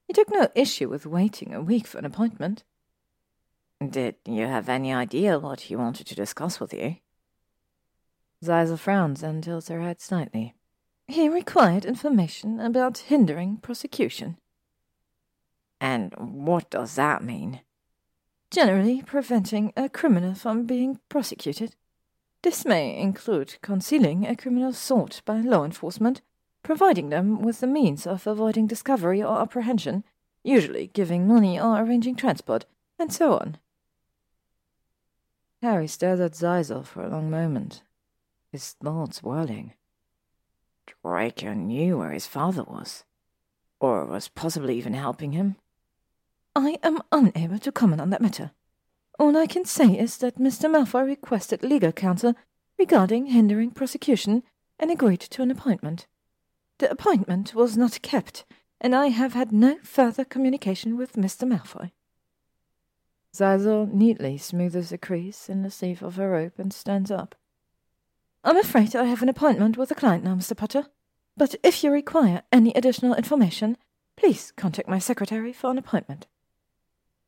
He 0.07 0.13
took 0.13 0.29
no 0.31 0.47
issue 0.55 0.87
with 0.87 1.05
waiting 1.05 1.53
a 1.53 1.61
week 1.61 1.85
for 1.85 1.97
an 1.97 2.05
appointment. 2.05 2.63
Did 3.85 4.15
you 4.25 4.45
have 4.45 4.69
any 4.69 4.93
idea 4.93 5.37
what 5.37 5.61
he 5.61 5.75
wanted 5.75 6.07
to 6.07 6.15
discuss 6.15 6.59
with 6.59 6.73
you? 6.73 6.97
Zeisel 8.43 8.79
frowns 8.79 9.21
and 9.21 9.43
tilts 9.43 9.67
her 9.67 9.81
head 9.81 10.01
slightly. 10.01 10.55
He 11.07 11.27
required 11.27 11.85
information 11.85 12.59
about 12.59 12.99
hindering 12.99 13.57
prosecution. 13.57 14.37
And 15.79 16.13
what 16.17 16.69
does 16.69 16.95
that 16.95 17.23
mean? 17.23 17.61
Generally 18.49 19.03
preventing 19.03 19.73
a 19.75 19.89
criminal 19.89 20.33
from 20.33 20.65
being 20.65 20.99
prosecuted. 21.09 21.75
This 22.43 22.65
may 22.65 22.97
include 22.97 23.57
concealing 23.61 24.25
a 24.25 24.35
criminal 24.35 24.73
sought 24.73 25.21
by 25.25 25.41
law 25.41 25.65
enforcement, 25.65 26.21
providing 26.67 27.07
them 27.07 27.41
with 27.41 27.61
the 27.61 27.65
means 27.65 28.05
of 28.05 28.27
avoiding 28.27 28.67
discovery 28.67 29.23
or 29.23 29.39
apprehension, 29.39 30.03
usually 30.43 30.87
giving 30.87 31.25
money 31.25 31.57
or 31.57 31.79
arranging 31.81 32.13
transport, 32.13 32.65
and 32.99 33.13
so 33.13 33.37
on. 33.37 33.57
Harry 35.61 35.87
stared 35.87 36.19
at 36.19 36.33
Zeisel 36.33 36.85
for 36.85 37.03
a 37.03 37.09
long 37.09 37.31
moment, 37.31 37.83
his 38.51 38.73
thoughts 38.83 39.23
whirling. 39.23 39.75
Draco 40.85 41.53
knew 41.53 41.99
where 41.99 42.11
his 42.11 42.27
father 42.27 42.63
was, 42.63 43.05
or 43.79 44.03
was 44.03 44.27
possibly 44.27 44.77
even 44.77 44.93
helping 44.93 45.31
him. 45.31 45.55
I 46.53 46.79
am 46.83 47.01
unable 47.13 47.59
to 47.59 47.71
comment 47.71 48.01
on 48.01 48.09
that 48.09 48.21
matter. 48.21 48.51
All 49.17 49.37
I 49.37 49.47
can 49.47 49.63
say 49.63 49.97
is 49.97 50.17
that 50.17 50.37
Mr. 50.37 50.69
Malfoy 50.69 51.05
requested 51.05 51.63
legal 51.63 51.93
counsel 51.93 52.35
regarding 52.77 53.27
hindering 53.27 53.71
prosecution 53.71 54.43
and 54.77 54.91
agreed 54.91 55.21
to 55.21 55.41
an 55.41 55.49
appointment. 55.49 56.07
The 56.79 56.89
appointment 56.91 57.55
was 57.55 57.75
not 57.75 58.01
kept, 58.01 58.45
and 58.79 58.95
I 58.95 59.07
have 59.07 59.33
had 59.33 59.51
no 59.51 59.77
further 59.83 60.23
communication 60.23 60.97
with 60.97 61.13
Mr. 61.13 61.47
Malfoy. 61.47 61.91
Zazel 63.33 63.91
neatly 63.91 64.37
smoothes 64.37 64.91
a 64.91 64.97
crease 64.97 65.49
in 65.49 65.61
the 65.63 65.71
sleeve 65.71 66.01
of 66.01 66.15
her 66.15 66.29
robe 66.29 66.53
and 66.57 66.73
stands 66.73 67.11
up. 67.11 67.35
I'm 68.43 68.57
afraid 68.57 68.95
I 68.95 69.05
have 69.05 69.21
an 69.21 69.29
appointment 69.29 69.77
with 69.77 69.91
a 69.91 69.95
client 69.95 70.23
now, 70.23 70.35
Mr. 70.35 70.55
Potter. 70.55 70.85
But 71.35 71.55
if 71.63 71.83
you 71.83 71.91
require 71.91 72.43
any 72.51 72.73
additional 72.73 73.15
information, 73.15 73.77
please 74.15 74.51
contact 74.55 74.89
my 74.89 74.99
secretary 74.99 75.53
for 75.53 75.69
an 75.69 75.77
appointment. 75.77 76.27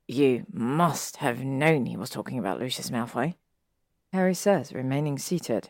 You 0.08 0.46
must 0.52 1.18
have 1.18 1.44
known 1.44 1.86
he 1.86 1.98
was 1.98 2.10
talking 2.10 2.40
about 2.40 2.60
Lucius 2.60 2.90
Malfoy, 2.90 3.36
Harry 4.12 4.34
says, 4.34 4.74
remaining 4.74 5.20
seated. 5.20 5.70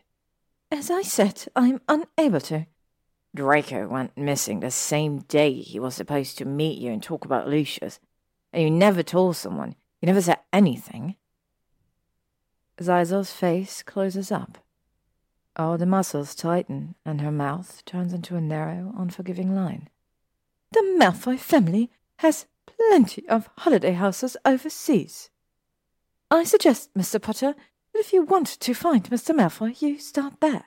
As 0.72 0.90
I 0.90 1.02
said, 1.02 1.48
I 1.56 1.68
am 1.68 1.82
unable 1.90 2.40
to. 2.42 2.68
Draco 3.36 3.88
went 3.88 4.18
missing 4.18 4.60
the 4.60 4.72
same 4.72 5.20
day 5.20 5.54
he 5.54 5.80
was 5.80 5.96
supposed 5.96 6.38
to 6.38 6.46
meet 6.46 6.80
you 6.80 6.92
and 6.92 7.02
talk 7.02 7.26
about 7.26 7.48
Lucius, 7.48 8.00
and 8.52 8.64
you 8.64 8.72
never 8.72 9.04
told 9.04 9.36
someone. 9.36 9.76
You 10.02 10.08
never 10.08 10.22
said 10.22 10.40
anything. 10.52 11.16
Zazel's 12.82 13.32
face 13.32 13.84
closes 13.84 14.32
up. 14.32 14.58
All 15.56 15.78
the 15.78 15.86
muscles 15.86 16.34
tighten, 16.34 16.96
and 17.06 17.22
her 17.22 17.32
mouth 17.32 17.84
turns 17.86 18.14
into 18.14 18.36
a 18.36 18.42
narrow, 18.42 18.94
unforgiving 18.98 19.54
line. 19.54 19.90
The 20.72 20.96
Malfoy 20.98 21.38
family 21.38 21.92
has 22.18 22.46
plenty 22.66 23.28
of 23.28 23.50
holiday 23.58 23.94
houses 23.94 24.38
overseas. 24.46 25.30
I 26.32 26.44
suggest, 26.44 26.94
Mr. 26.94 27.22
Potter, 27.22 27.56
that 27.94 28.00
if 28.00 28.14
you 28.14 28.24
want 28.24 28.48
to 28.48 28.74
find 28.74 29.04
Mr. 29.10 29.36
Malfoy, 29.36 29.82
you 29.82 30.00
start 30.00 30.36
there, 30.40 30.66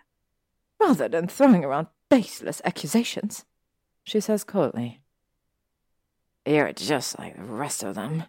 rather 0.79 1.09
than 1.09 1.29
throwing 1.29 1.65
around 1.65 1.87
baseless 2.13 2.61
accusations, 2.67 3.47
she 4.05 4.21
says 4.21 4.45
coldly. 4.45 5.01
You're 6.45 6.75
just 6.75 7.19
like 7.19 7.35
the 7.35 7.43
rest 7.43 7.83
of 7.83 7.95
them, 7.95 8.25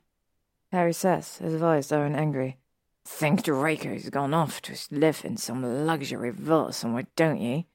Harry 0.72 0.94
says, 0.94 1.40
his 1.40 1.56
voice 1.56 1.92
low 1.92 2.04
and 2.04 2.16
angry. 2.16 2.60
Think 3.04 3.44
Draco's 3.44 4.10
gone 4.10 4.34
off 4.34 4.62
to 4.62 4.78
live 4.90 5.26
in 5.26 5.36
some 5.36 5.86
luxury 5.86 6.30
villa 6.30 6.72
somewhere, 6.72 7.08
don't 7.18 7.42
you? 7.42 7.66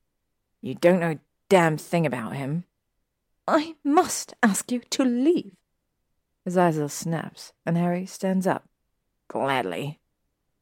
You 0.63 0.77
don't 0.77 1.01
know 1.01 1.11
a 1.11 1.19
damn 1.51 1.77
thing 1.77 2.07
about 2.07 2.37
him. 2.37 2.65
I 3.47 3.75
must 3.85 4.33
ask 4.43 4.73
you 4.73 4.81
to 4.89 5.05
leave. 5.05 5.53
His 6.47 6.57
Zazel 6.57 6.91
snaps, 6.91 7.53
and 7.67 7.77
Harry 7.77 8.07
stands 8.07 8.47
up. 8.47 8.67
Gladly, 9.29 10.01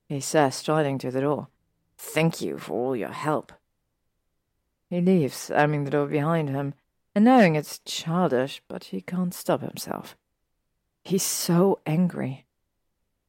he 0.08 0.18
says, 0.18 0.56
striding 0.56 0.98
to 0.98 1.12
the 1.12 1.20
door. 1.20 1.46
Thank 1.96 2.40
you 2.40 2.58
for 2.58 2.72
all 2.72 2.96
your 2.96 3.12
help. 3.12 3.52
He 4.88 5.00
leaves, 5.00 5.34
slamming 5.34 5.84
the 5.84 5.90
door 5.90 6.06
behind 6.06 6.50
him, 6.50 6.74
and 7.14 7.24
knowing 7.24 7.56
it's 7.56 7.80
childish, 7.80 8.62
but 8.68 8.84
he 8.84 9.00
can't 9.00 9.34
stop 9.34 9.60
himself. 9.60 10.16
He's 11.02 11.22
so 11.22 11.80
angry. 11.86 12.46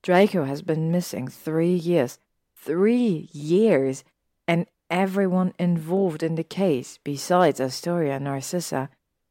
Draco 0.03 0.43
has 0.45 0.61
been 0.61 0.91
missing 0.91 1.27
three 1.27 1.73
years. 1.73 2.19
Three 2.55 3.29
years! 3.31 4.03
And 4.47 4.67
everyone 4.89 5.53
involved 5.59 6.23
in 6.23 6.35
the 6.35 6.43
case, 6.43 6.99
besides 7.03 7.59
Astoria 7.59 8.15
and 8.15 8.25
Narcissa, 8.25 8.89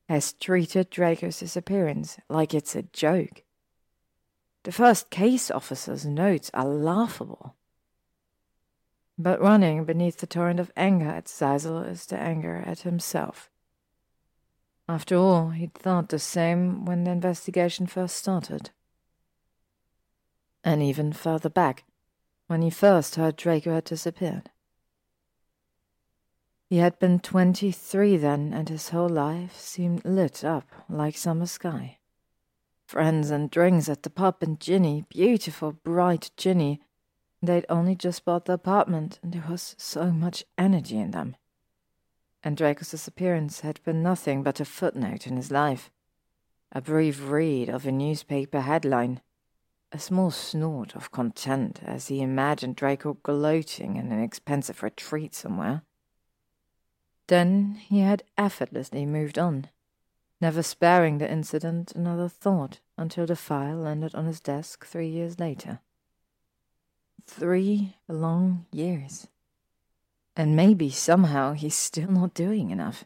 has 0.08 0.32
treated 0.34 0.90
Draco's 0.90 1.40
disappearance 1.40 2.18
like 2.28 2.54
it's 2.54 2.76
a 2.76 2.82
joke. 2.82 3.42
The 4.64 4.72
first 4.72 5.10
case 5.10 5.50
officer's 5.50 6.04
notes 6.04 6.50
are 6.54 6.66
laughable. 6.66 7.56
But 9.18 9.40
running 9.40 9.84
beneath 9.84 10.18
the 10.18 10.26
torrent 10.26 10.60
of 10.60 10.70
anger 10.76 11.08
at 11.08 11.24
Zazel 11.24 11.86
is 11.88 12.06
the 12.06 12.18
anger 12.18 12.62
at 12.66 12.80
himself. 12.80 13.50
After 14.88 15.16
all, 15.16 15.50
he'd 15.50 15.74
thought 15.74 16.10
the 16.10 16.18
same 16.18 16.84
when 16.84 17.04
the 17.04 17.10
investigation 17.10 17.86
first 17.86 18.16
started. 18.16 18.70
And 20.62 20.82
even 20.82 21.12
further 21.12 21.48
back, 21.48 21.84
when 22.46 22.62
he 22.62 22.70
first 22.70 23.16
heard 23.16 23.36
Draco 23.36 23.74
had 23.74 23.84
disappeared. 23.84 24.50
He 26.68 26.78
had 26.78 26.98
been 26.98 27.20
twenty-three 27.20 28.16
then, 28.16 28.52
and 28.52 28.68
his 28.68 28.90
whole 28.90 29.08
life 29.08 29.56
seemed 29.56 30.04
lit 30.04 30.44
up 30.44 30.68
like 30.88 31.16
summer 31.16 31.46
sky. 31.46 31.98
Friends 32.86 33.30
and 33.30 33.50
drinks 33.50 33.88
at 33.88 34.02
the 34.02 34.10
pub 34.10 34.36
and 34.40 34.60
Ginny, 34.60 35.04
beautiful, 35.08 35.72
bright 35.72 36.30
Ginny. 36.36 36.82
They'd 37.46 37.66
only 37.68 37.94
just 37.94 38.24
bought 38.24 38.46
the 38.46 38.54
apartment, 38.54 39.20
and 39.22 39.32
there 39.32 39.44
was 39.48 39.76
so 39.78 40.10
much 40.10 40.44
energy 40.58 40.98
in 40.98 41.12
them. 41.12 41.36
And 42.42 42.56
Draco's 42.56 42.90
disappearance 42.90 43.60
had 43.60 43.80
been 43.84 44.02
nothing 44.02 44.42
but 44.42 44.58
a 44.58 44.64
footnote 44.64 45.28
in 45.28 45.36
his 45.36 45.52
life, 45.52 45.92
a 46.72 46.80
brief 46.80 47.30
read 47.30 47.68
of 47.68 47.86
a 47.86 47.92
newspaper 47.92 48.62
headline, 48.62 49.20
a 49.92 49.98
small 50.00 50.32
snort 50.32 50.96
of 50.96 51.12
content 51.12 51.80
as 51.84 52.08
he 52.08 52.20
imagined 52.20 52.74
Draco 52.74 53.14
gloating 53.22 53.96
in 53.96 54.10
an 54.10 54.20
expensive 54.20 54.82
retreat 54.82 55.32
somewhere. 55.32 55.82
Then 57.28 57.76
he 57.76 58.00
had 58.00 58.24
effortlessly 58.36 59.06
moved 59.06 59.38
on, 59.38 59.68
never 60.40 60.64
sparing 60.64 61.18
the 61.18 61.30
incident 61.30 61.92
another 61.92 62.28
thought 62.28 62.80
until 62.98 63.24
the 63.24 63.36
file 63.36 63.76
landed 63.76 64.16
on 64.16 64.26
his 64.26 64.40
desk 64.40 64.84
three 64.84 65.08
years 65.08 65.38
later. 65.38 65.78
Three 67.24 67.96
long 68.08 68.66
years. 68.72 69.28
And 70.36 70.54
maybe 70.54 70.90
somehow 70.90 71.52
he's 71.52 71.74
still 71.74 72.10
not 72.10 72.34
doing 72.34 72.70
enough. 72.70 73.04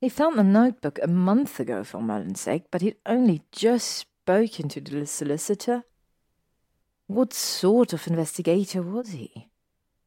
He 0.00 0.08
found 0.08 0.38
the 0.38 0.44
notebook 0.44 0.98
a 1.02 1.08
month 1.08 1.58
ago 1.58 1.82
for 1.82 2.00
Merlin's 2.00 2.40
sake, 2.40 2.64
but 2.70 2.82
he'd 2.82 2.96
only 3.04 3.42
just 3.50 3.88
spoken 3.88 4.68
to 4.68 4.80
the 4.80 5.06
solicitor. 5.06 5.84
What 7.06 7.32
sort 7.32 7.92
of 7.92 8.06
investigator 8.06 8.82
was 8.82 9.10
he? 9.10 9.48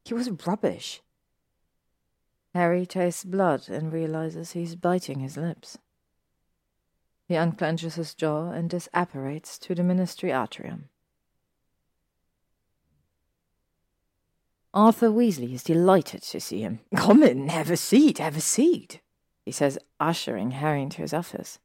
He 0.04 0.14
was 0.14 0.30
rubbish. 0.46 1.02
Harry 2.54 2.86
tastes 2.86 3.24
blood 3.24 3.68
and 3.68 3.92
realizes 3.92 4.52
he's 4.52 4.76
biting 4.76 5.20
his 5.20 5.36
lips. 5.36 5.78
He 7.26 7.34
unclenches 7.34 7.94
his 7.94 8.14
jaw 8.14 8.50
and 8.50 8.70
disapparates 8.70 9.58
to 9.60 9.74
the 9.74 9.82
ministry 9.82 10.30
atrium. 10.30 10.88
Arthur 14.74 15.10
Weasley 15.10 15.52
is 15.52 15.62
delighted 15.62 16.22
to 16.22 16.40
see 16.40 16.60
him. 16.60 16.80
Come 16.96 17.22
in, 17.22 17.48
have 17.48 17.70
a 17.70 17.76
seat, 17.76 18.18
have 18.18 18.36
a 18.36 18.40
seat, 18.40 19.00
he 19.44 19.52
says, 19.52 19.78
ushering 20.00 20.52
Harry 20.52 20.82
into 20.82 21.02
his 21.02 21.12
office. 21.12 21.58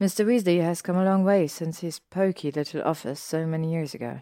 Mr. 0.00 0.24
Weasley 0.26 0.60
has 0.60 0.82
come 0.82 0.96
a 0.96 1.04
long 1.04 1.24
way 1.24 1.46
since 1.46 1.80
his 1.80 1.98
poky 1.98 2.50
little 2.50 2.82
office 2.82 3.18
so 3.18 3.46
many 3.46 3.72
years 3.72 3.94
ago. 3.94 4.20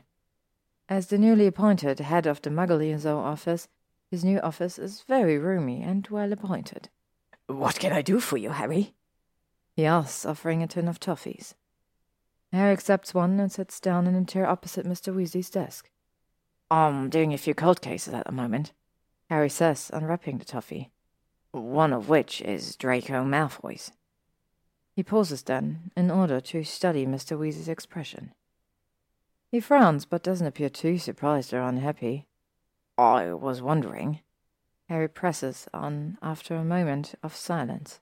As 0.88 1.08
the 1.08 1.18
newly 1.18 1.48
appointed 1.48 1.98
head 1.98 2.26
of 2.26 2.40
the 2.42 2.50
Muggle 2.50 3.04
office, 3.06 3.66
his 4.08 4.24
new 4.24 4.38
office 4.40 4.78
is 4.78 5.02
very 5.08 5.36
roomy 5.36 5.82
and 5.82 6.06
well 6.08 6.32
appointed. 6.32 6.90
What 7.48 7.80
can 7.80 7.92
I 7.92 8.02
do 8.02 8.20
for 8.20 8.36
you, 8.36 8.50
Harry? 8.50 8.94
He 9.74 9.84
asks, 9.84 10.24
offering 10.24 10.62
a 10.62 10.68
tin 10.68 10.86
of 10.86 11.00
toffees. 11.00 11.54
Harry 12.52 12.72
accepts 12.72 13.12
one 13.12 13.40
and 13.40 13.50
sits 13.50 13.80
down 13.80 14.06
in 14.06 14.14
a 14.14 14.24
chair 14.24 14.46
opposite 14.46 14.86
Mr. 14.86 15.12
Weasley's 15.12 15.50
desk. 15.50 15.90
I'm 16.74 17.08
doing 17.08 17.32
a 17.32 17.38
few 17.38 17.54
cold 17.54 17.80
cases 17.80 18.14
at 18.14 18.26
the 18.26 18.32
moment, 18.32 18.72
Harry 19.30 19.48
says, 19.48 19.92
unwrapping 19.94 20.38
the 20.38 20.44
toffee. 20.44 20.90
One 21.52 21.92
of 21.92 22.08
which 22.08 22.40
is 22.40 22.74
Draco 22.74 23.22
Malfoy's. 23.24 23.92
He 24.96 25.04
pauses 25.04 25.44
then, 25.44 25.92
in 25.96 26.10
order 26.10 26.40
to 26.40 26.64
study 26.64 27.06
Mr. 27.06 27.38
Weasley's 27.38 27.68
expression. 27.68 28.34
He 29.52 29.60
frowns, 29.60 30.04
but 30.04 30.24
doesn't 30.24 30.48
appear 30.48 30.68
too 30.68 30.98
surprised 30.98 31.54
or 31.54 31.60
unhappy. 31.60 32.26
I 32.98 33.34
was 33.34 33.62
wondering, 33.62 34.18
Harry 34.88 35.08
presses 35.08 35.68
on 35.72 36.18
after 36.22 36.56
a 36.56 36.64
moment 36.64 37.14
of 37.22 37.36
silence, 37.36 38.00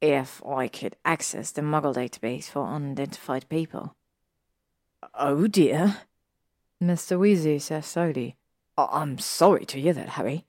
if 0.00 0.40
I 0.46 0.68
could 0.68 0.94
access 1.04 1.50
the 1.50 1.62
Muggle 1.62 1.96
database 1.96 2.44
for 2.44 2.64
unidentified 2.64 3.48
people. 3.48 3.96
Oh 5.12 5.48
dear, 5.48 6.02
Mr. 6.82 7.18
Weasley 7.18 7.60
says 7.60 7.86
slowly. 7.86 8.36
I'm 8.78 9.18
sorry 9.18 9.66
to 9.66 9.80
hear 9.80 9.92
that, 9.92 10.10
Harry. 10.10 10.46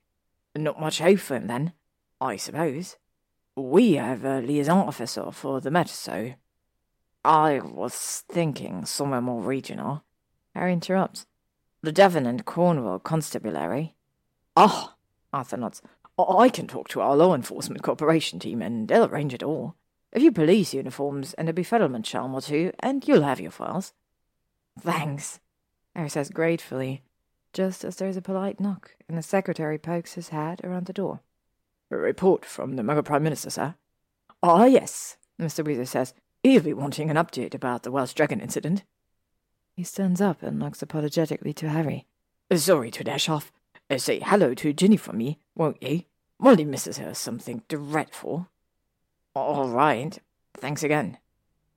Not 0.56 0.80
much 0.80 0.98
hope 0.98 1.18
for 1.18 1.36
him, 1.36 1.46
then, 1.46 1.72
I 2.20 2.36
suppose. 2.36 2.96
We 3.54 3.94
have 3.94 4.24
a 4.24 4.40
liaison 4.40 4.88
officer 4.88 5.30
for 5.30 5.60
the 5.60 5.70
matter, 5.70 5.92
so. 5.92 6.34
I 7.24 7.60
was 7.60 8.24
thinking 8.28 8.86
somewhere 8.86 9.20
more 9.20 9.42
regional. 9.42 10.04
Harry 10.54 10.72
interrupts. 10.72 11.26
The 11.82 11.92
Devon 11.92 12.26
and 12.26 12.44
Cornwall 12.44 12.98
Constabulary. 12.98 13.94
Ah, 14.56 14.94
oh, 14.94 14.94
Arthur 15.32 15.56
nods. 15.56 15.82
I 16.18 16.48
can 16.48 16.66
talk 16.66 16.88
to 16.88 17.00
our 17.00 17.16
law 17.16 17.34
enforcement 17.34 17.82
cooperation 17.82 18.38
team 18.38 18.62
and 18.62 18.88
they'll 18.88 19.06
arrange 19.06 19.34
it 19.34 19.42
all. 19.42 19.76
A 20.12 20.20
few 20.20 20.30
police 20.30 20.74
uniforms 20.74 21.34
and 21.34 21.48
a 21.48 21.52
befuddlement 21.52 22.04
charm 22.04 22.34
or 22.34 22.42
two, 22.42 22.72
and 22.80 23.06
you'll 23.06 23.22
have 23.22 23.40
your 23.40 23.50
files. 23.50 23.94
Thanks, 24.78 25.40
Harry 25.94 26.08
says 26.08 26.30
gratefully, 26.30 27.02
just 27.52 27.84
as 27.84 27.96
there 27.96 28.08
is 28.08 28.16
a 28.16 28.22
polite 28.22 28.60
knock, 28.60 28.96
and 29.08 29.18
the 29.18 29.22
secretary 29.22 29.78
pokes 29.78 30.14
his 30.14 30.30
head 30.30 30.60
around 30.64 30.86
the 30.86 30.92
door. 30.92 31.20
A 31.90 31.96
report 31.96 32.44
from 32.44 32.76
the 32.76 32.82
Muggle 32.82 33.04
Prime 33.04 33.22
Minister, 33.22 33.50
sir. 33.50 33.74
Ah, 34.42 34.64
yes, 34.64 35.18
Mr. 35.40 35.64
Weasley 35.64 35.86
says. 35.86 36.14
He'll 36.42 36.62
be 36.62 36.72
wanting 36.72 37.10
an 37.10 37.16
update 37.16 37.54
about 37.54 37.82
the 37.82 37.92
Welsh 37.92 38.14
Dragon 38.14 38.40
incident. 38.40 38.82
He 39.74 39.84
stands 39.84 40.20
up 40.20 40.42
and 40.42 40.58
looks 40.58 40.82
apologetically 40.82 41.52
to 41.54 41.68
Harry. 41.68 42.06
Sorry 42.52 42.90
to 42.90 43.04
dash 43.04 43.28
off. 43.28 43.52
Uh, 43.88 43.98
say 43.98 44.20
hello 44.20 44.54
to 44.54 44.72
Ginny 44.72 44.96
for 44.96 45.12
me, 45.12 45.38
won't 45.54 45.82
ye? 45.82 46.08
Molly 46.38 46.64
misses 46.64 46.98
her 46.98 47.14
something 47.14 47.62
dreadful. 47.68 48.48
All 49.34 49.68
right. 49.68 50.18
Thanks 50.54 50.82
again. 50.82 51.18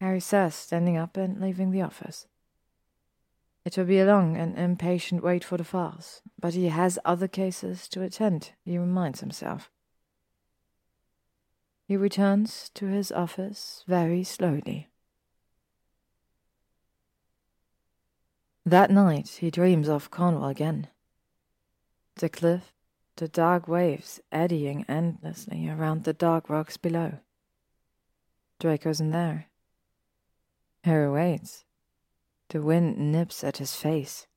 Harry 0.01 0.20
says, 0.20 0.55
standing 0.55 0.97
up 0.97 1.16
and 1.18 1.39
leaving 1.39 1.72
the 1.72 1.82
office. 1.82 2.28
It 3.66 3.76
will 3.76 3.86
be 3.86 3.99
a 3.99 4.05
long 4.05 4.38
and 4.38 4.57
impatient 4.57 5.24
wait 5.24 5.43
for 5.43 5.57
the 5.57 5.63
files, 5.63 6.22
but 6.39 6.53
he 6.53 6.68
has 6.70 6.99
other 7.03 7.28
cases 7.28 7.88
to 7.89 8.03
attend, 8.03 8.51
he 8.63 8.78
reminds 8.78 9.22
himself. 9.22 9.72
He 11.88 11.97
returns 11.97 12.70
to 12.76 12.86
his 12.86 13.11
office 13.11 13.84
very 13.88 14.24
slowly. 14.24 14.89
That 18.63 18.91
night 18.91 19.38
he 19.39 19.49
dreams 19.49 19.89
of 19.89 20.11
Cornwall 20.11 20.49
again. 20.49 20.88
The 22.16 22.30
cliff, 22.30 22.72
the 23.16 23.28
dark 23.28 23.68
waves 23.68 24.20
eddying 24.32 24.86
endlessly 24.88 25.70
around 25.70 26.03
the 26.03 26.13
dark 26.13 26.49
rocks 26.49 26.78
below. 26.78 27.20
Draco 28.59 28.89
isn't 28.91 29.11
there. 29.11 29.47
Harry 30.84 31.09
waits. 31.09 31.64
The 32.55 32.61
wind 32.61 33.11
nips 33.11 33.43
at 33.43 33.57
his 33.57 33.75
face. 33.75 34.27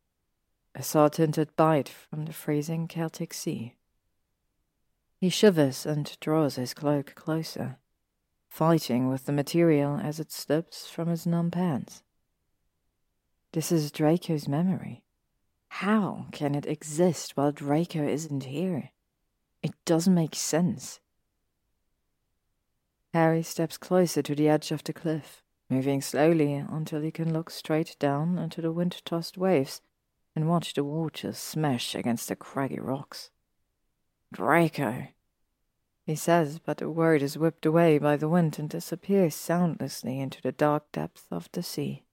A 0.74 0.82
saw-tinted 0.82 1.54
bite 1.54 1.88
from 1.88 2.24
the 2.24 2.32
freezing 2.32 2.88
Celtic 2.88 3.32
Sea. 3.32 3.76
He 5.20 5.28
shivers 5.28 5.86
and 5.86 6.18
draws 6.18 6.56
his 6.56 6.74
cloak 6.74 7.14
closer, 7.14 7.78
fighting 8.48 9.08
with 9.08 9.26
the 9.26 9.32
material 9.32 10.00
as 10.02 10.18
it 10.18 10.32
slips 10.32 10.90
from 10.90 11.06
his 11.06 11.28
numb 11.28 11.52
hands. 11.52 12.02
This 13.52 13.70
is 13.70 13.92
Draco's 13.92 14.48
memory. 14.48 15.04
How 15.68 16.26
can 16.32 16.56
it 16.56 16.66
exist 16.66 17.36
while 17.36 17.52
Draco 17.52 18.02
isn't 18.02 18.42
here? 18.42 18.90
It 19.62 19.74
doesn't 19.84 20.12
make 20.12 20.34
sense. 20.34 20.98
Harry 23.14 23.44
steps 23.44 23.78
closer 23.78 24.22
to 24.22 24.34
the 24.34 24.48
edge 24.48 24.72
of 24.72 24.82
the 24.82 24.92
cliff, 24.92 25.44
moving 25.70 26.00
slowly 26.00 26.54
until 26.54 27.00
he 27.00 27.10
can 27.10 27.32
look 27.32 27.50
straight 27.50 27.96
down 27.98 28.38
into 28.38 28.60
the 28.60 28.72
wind 28.72 29.02
tossed 29.04 29.36
waves 29.36 29.80
and 30.34 30.48
watch 30.48 30.74
the 30.74 30.84
water 30.84 31.32
smash 31.32 31.94
against 31.94 32.28
the 32.28 32.36
craggy 32.36 32.80
rocks. 32.80 33.30
Draco! 34.32 35.08
He 36.04 36.14
says, 36.14 36.58
but 36.58 36.78
the 36.78 36.88
word 36.88 37.20
is 37.22 37.36
whipped 37.36 37.66
away 37.66 37.98
by 37.98 38.16
the 38.16 38.28
wind 38.28 38.58
and 38.58 38.68
disappears 38.68 39.34
soundlessly 39.34 40.20
into 40.20 40.40
the 40.40 40.52
dark 40.52 40.90
depth 40.90 41.26
of 41.30 41.50
the 41.52 41.62
sea. 41.62 42.04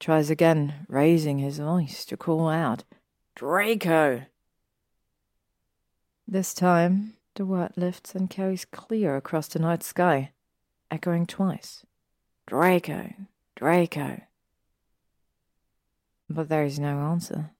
Tries 0.00 0.30
again, 0.30 0.86
raising 0.88 1.38
his 1.38 1.58
voice 1.58 2.04
to 2.06 2.16
call 2.16 2.48
out, 2.48 2.84
Draco! 3.34 4.22
This 6.26 6.54
time, 6.54 7.14
the 7.34 7.44
word 7.44 7.72
lifts 7.76 8.14
and 8.14 8.30
carries 8.30 8.64
clear 8.64 9.16
across 9.16 9.48
the 9.48 9.58
night 9.58 9.82
sky, 9.82 10.32
echoing 10.90 11.26
twice. 11.26 11.84
Draco! 12.46 13.14
Draco! 13.56 14.22
But 16.28 16.48
there 16.48 16.64
is 16.64 16.78
no 16.78 16.98
answer. 16.98 17.50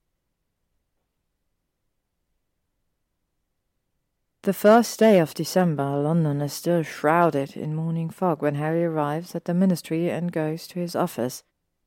The 4.42 4.52
first 4.52 4.98
day 4.98 5.20
of 5.20 5.34
December, 5.34 5.84
London 5.84 6.40
is 6.40 6.52
still 6.52 6.82
shrouded 6.82 7.56
in 7.56 7.76
morning 7.76 8.10
fog 8.10 8.42
when 8.42 8.56
Harry 8.56 8.84
arrives 8.84 9.36
at 9.36 9.44
the 9.44 9.54
ministry 9.54 10.10
and 10.10 10.32
goes 10.32 10.66
to 10.66 10.80
his 10.80 10.96
office, 10.96 11.44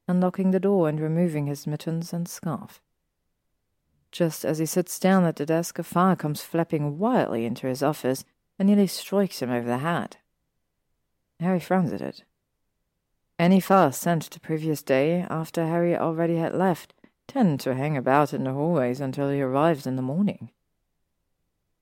unlocking 0.08 0.52
the 0.52 0.60
door 0.60 0.88
and 0.88 0.98
removing 1.00 1.48
his 1.48 1.68
mittens 1.68 2.14
and 2.14 2.30
scarf. 2.30 2.82
Just 4.10 4.46
as 4.46 4.60
he 4.60 4.66
sits 4.66 4.98
down 5.00 5.26
at 5.26 5.36
the 5.36 5.46
desk, 5.46 5.78
a 5.80 5.84
fire 5.84 6.16
comes 6.16 6.44
flapping 6.44 6.98
wildly 6.98 7.46
into 7.46 7.68
his 7.68 7.84
office 7.84 8.24
and 8.58 8.68
nearly 8.68 8.88
strikes 8.88 9.42
him 9.42 9.50
over 9.50 9.68
the 9.68 9.80
head. 9.80 10.16
Harry 11.42 11.60
frowns 11.60 11.92
at 11.92 12.00
it. 12.00 12.24
Any 13.38 13.60
files 13.60 13.98
sent 13.98 14.30
the 14.30 14.40
previous 14.40 14.82
day, 14.82 15.26
after 15.30 15.66
Harry 15.66 15.96
already 15.96 16.38
had 16.38 16.56
left, 16.56 16.94
tend 17.28 17.60
to 17.62 17.76
hang 17.76 17.98
about 17.98 18.34
in 18.34 18.46
the 18.46 18.54
hallways 18.54 19.02
until 19.02 19.30
he 19.30 19.42
arrives 19.42 19.86
in 19.86 19.98
the 19.98 20.02
morning. 20.02 20.52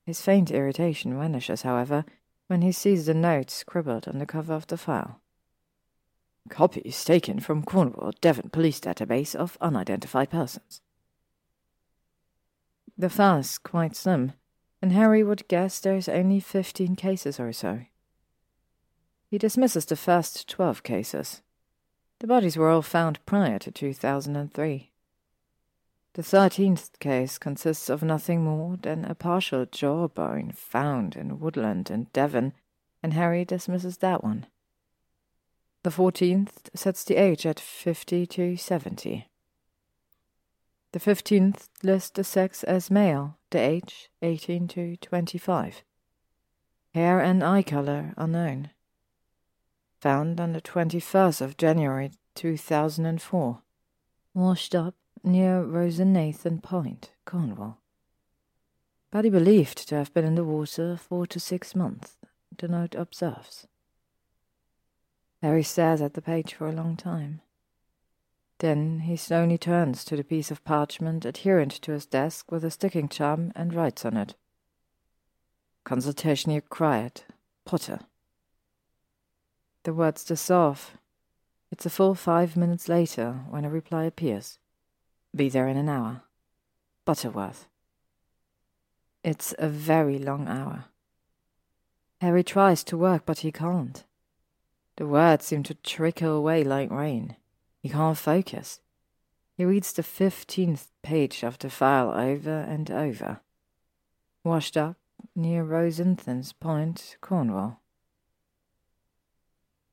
His 0.03 0.21
faint 0.21 0.49
irritation 0.51 1.17
vanishes, 1.17 1.61
however, 1.61 2.05
when 2.47 2.61
he 2.61 2.71
sees 2.71 3.05
the 3.05 3.13
note 3.13 3.49
scribbled 3.49 4.07
on 4.07 4.17
the 4.17 4.25
cover 4.25 4.53
of 4.53 4.67
the 4.67 4.77
file. 4.77 5.21
Copies 6.49 7.05
taken 7.05 7.39
from 7.39 7.63
Cornwall 7.63 8.11
Devon 8.19 8.49
Police 8.49 8.79
Database 8.79 9.33
of 9.35 9.57
Unidentified 9.61 10.29
Persons. 10.29 10.81
The 12.97 13.09
file 13.09 13.37
is 13.37 13.57
quite 13.57 13.95
slim, 13.95 14.33
and 14.81 14.91
Harry 14.91 15.23
would 15.23 15.47
guess 15.47 15.79
there's 15.79 16.09
only 16.09 16.39
fifteen 16.39 16.95
cases 16.95 17.39
or 17.39 17.53
so. 17.53 17.81
He 19.33 19.39
dismisses 19.39 19.85
the 19.85 19.95
first 19.95 20.47
twelve 20.47 20.83
cases. 20.83 21.41
The 22.19 22.27
bodies 22.27 22.55
were 22.55 22.69
all 22.69 22.83
found 22.83 23.17
prior 23.25 23.57
to 23.57 23.71
2003. 23.71 24.91
The 26.13 26.21
thirteenth 26.21 26.99
case 26.99 27.39
consists 27.39 27.89
of 27.89 28.03
nothing 28.03 28.43
more 28.43 28.77
than 28.77 29.03
a 29.05 29.15
partial 29.15 29.65
jawbone 29.65 30.51
found 30.51 31.15
in 31.15 31.39
woodland 31.39 31.89
in 31.89 32.09
Devon, 32.13 32.53
and 33.01 33.13
Harry 33.13 33.43
dismisses 33.43 33.97
that 33.97 34.23
one. 34.23 34.45
The 35.81 35.89
fourteenth 35.89 36.69
sets 36.75 37.03
the 37.03 37.15
age 37.15 37.47
at 37.47 37.59
fifty 37.59 38.27
to 38.27 38.55
seventy. 38.55 39.29
The 40.91 40.99
fifteenth 40.99 41.69
lists 41.81 42.11
the 42.11 42.23
sex 42.23 42.63
as 42.63 42.91
male, 42.91 43.39
the 43.49 43.57
age 43.57 44.11
eighteen 44.21 44.67
to 44.67 44.95
twenty-five. 44.97 45.81
Hair 46.93 47.19
and 47.19 47.43
eye 47.43 47.63
color 47.63 48.13
unknown. 48.15 48.69
Found 50.03 50.41
on 50.41 50.51
the 50.51 50.59
twenty-first 50.59 51.39
of 51.39 51.55
January 51.55 52.11
two 52.35 52.57
thousand 52.57 53.05
and 53.05 53.21
four. 53.21 53.61
Washed 54.33 54.75
up 54.75 54.95
near 55.23 55.63
Rosenithon 55.63 56.61
Point, 56.61 57.13
Cornwall. 57.23 57.77
Body 59.11 59.29
believed 59.29 59.87
to 59.87 59.95
have 59.95 60.13
been 60.13 60.25
in 60.25 60.35
the 60.35 60.43
water 60.43 60.97
four 60.97 61.25
to 61.27 61.39
six 61.39 61.73
months, 61.73 62.17
the 62.57 62.67
note 62.67 62.95
observes. 62.95 63.65
Harry 65.41 65.63
stares 65.63 66.01
at 66.01 66.15
the 66.15 66.21
page 66.21 66.53
for 66.53 66.67
a 66.67 66.73
long 66.73 66.97
time. 66.97 67.39
Then 68.57 69.03
he 69.05 69.15
slowly 69.15 69.57
turns 69.57 70.03
to 70.03 70.17
the 70.17 70.25
piece 70.25 70.51
of 70.51 70.65
parchment 70.65 71.23
adherent 71.23 71.71
to 71.81 71.93
his 71.93 72.05
desk 72.05 72.51
with 72.51 72.65
a 72.65 72.71
sticking 72.71 73.07
charm 73.07 73.53
and 73.55 73.73
writes 73.73 74.03
on 74.03 74.17
it. 74.17 74.35
Consultation 75.85 76.53
required. 76.53 77.21
Potter. 77.63 78.01
The 79.83 79.93
words 79.93 80.23
dissolve. 80.23 80.97
It's 81.71 81.85
a 81.85 81.89
full 81.89 82.15
five 82.15 82.55
minutes 82.55 82.87
later 82.87 83.41
when 83.49 83.65
a 83.65 83.69
reply 83.69 84.05
appears. 84.05 84.59
Be 85.35 85.49
there 85.49 85.67
in 85.67 85.75
an 85.75 85.89
hour. 85.89 86.21
Butterworth. 87.05 87.67
It's 89.23 89.53
a 89.59 89.67
very 89.67 90.17
long 90.17 90.47
hour. 90.47 90.85
Harry 92.21 92.43
tries 92.43 92.83
to 92.85 92.97
work, 92.97 93.23
but 93.25 93.39
he 93.39 93.51
can't. 93.51 94.05
The 94.95 95.05
words 95.05 95.45
seem 95.45 95.63
to 95.63 95.73
trickle 95.73 96.31
away 96.31 96.63
like 96.63 96.89
rain. 96.89 97.35
He 97.81 97.89
can't 97.89 98.17
focus. 98.17 98.79
He 99.57 99.65
reads 99.65 99.91
the 99.91 100.03
fifteenth 100.03 100.91
page 101.01 101.43
of 101.43 101.59
the 101.59 101.69
file 101.69 102.11
over 102.11 102.59
and 102.61 102.89
over. 102.89 103.41
Washed 104.43 104.77
up 104.77 104.97
near 105.35 105.63
Rosenithon's 105.63 106.53
Point, 106.53 107.17
Cornwall. 107.19 107.82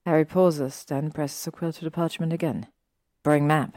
Harry 0.06 0.24
pauses, 0.24 0.84
then 0.84 1.10
presses 1.10 1.46
a 1.46 1.50
quill 1.50 1.72
to 1.72 1.84
the 1.84 1.90
parchment 1.90 2.32
again. 2.32 2.66
Bring 3.22 3.46
map. 3.46 3.76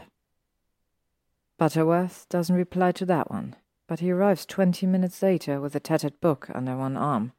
Butterworth 1.57 2.27
doesn't 2.29 2.55
reply 2.55 2.91
to 2.93 3.05
that 3.05 3.29
one, 3.29 3.55
but 3.87 3.99
he 3.99 4.11
arrives 4.11 4.45
twenty 4.45 4.85
minutes 4.85 5.21
later 5.21 5.59
with 5.59 5.75
a 5.75 5.79
tattered 5.79 6.19
book 6.21 6.49
under 6.53 6.77
one 6.77 6.97
arm. 6.97 7.33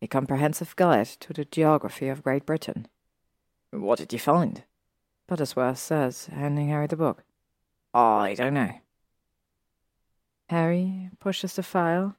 A 0.00 0.06
comprehensive 0.06 0.76
guide 0.76 1.06
to 1.06 1.32
the 1.32 1.44
geography 1.44 2.08
of 2.08 2.22
Great 2.22 2.44
Britain. 2.44 2.88
What 3.70 3.98
did 3.98 4.12
you 4.12 4.18
find? 4.18 4.64
Butterworth 5.26 5.78
says, 5.78 6.26
handing 6.26 6.68
Harry 6.68 6.86
the 6.86 6.96
book. 6.96 7.24
I 7.94 8.34
don't 8.36 8.54
know. 8.54 8.72
Harry 10.50 11.08
pushes 11.18 11.54
the 11.54 11.62
file, 11.62 12.16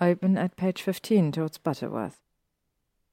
open 0.00 0.36
at 0.36 0.56
page 0.56 0.82
15 0.82 1.30
towards 1.32 1.58
Butterworth. 1.58 2.20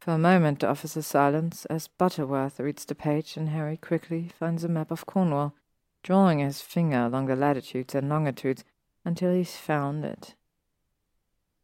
For 0.03 0.11
a 0.11 0.17
moment 0.17 0.59
the 0.59 0.67
officer 0.67 1.01
silence 1.01 1.63
as 1.67 1.87
Butterworth 1.87 2.59
reads 2.59 2.83
the 2.83 2.93
page 2.93 3.37
and 3.37 3.47
Harry 3.47 3.77
quickly 3.77 4.27
finds 4.37 4.65
a 4.65 4.67
map 4.67 4.91
of 4.91 5.05
Cornwall, 5.05 5.55
drawing 6.03 6.39
his 6.39 6.59
finger 6.59 7.05
along 7.05 7.27
the 7.27 7.37
latitudes 7.37 7.95
and 7.95 8.09
longitudes 8.09 8.65
until 9.05 9.33
he's 9.33 9.55
found 9.55 10.03
it. 10.03 10.35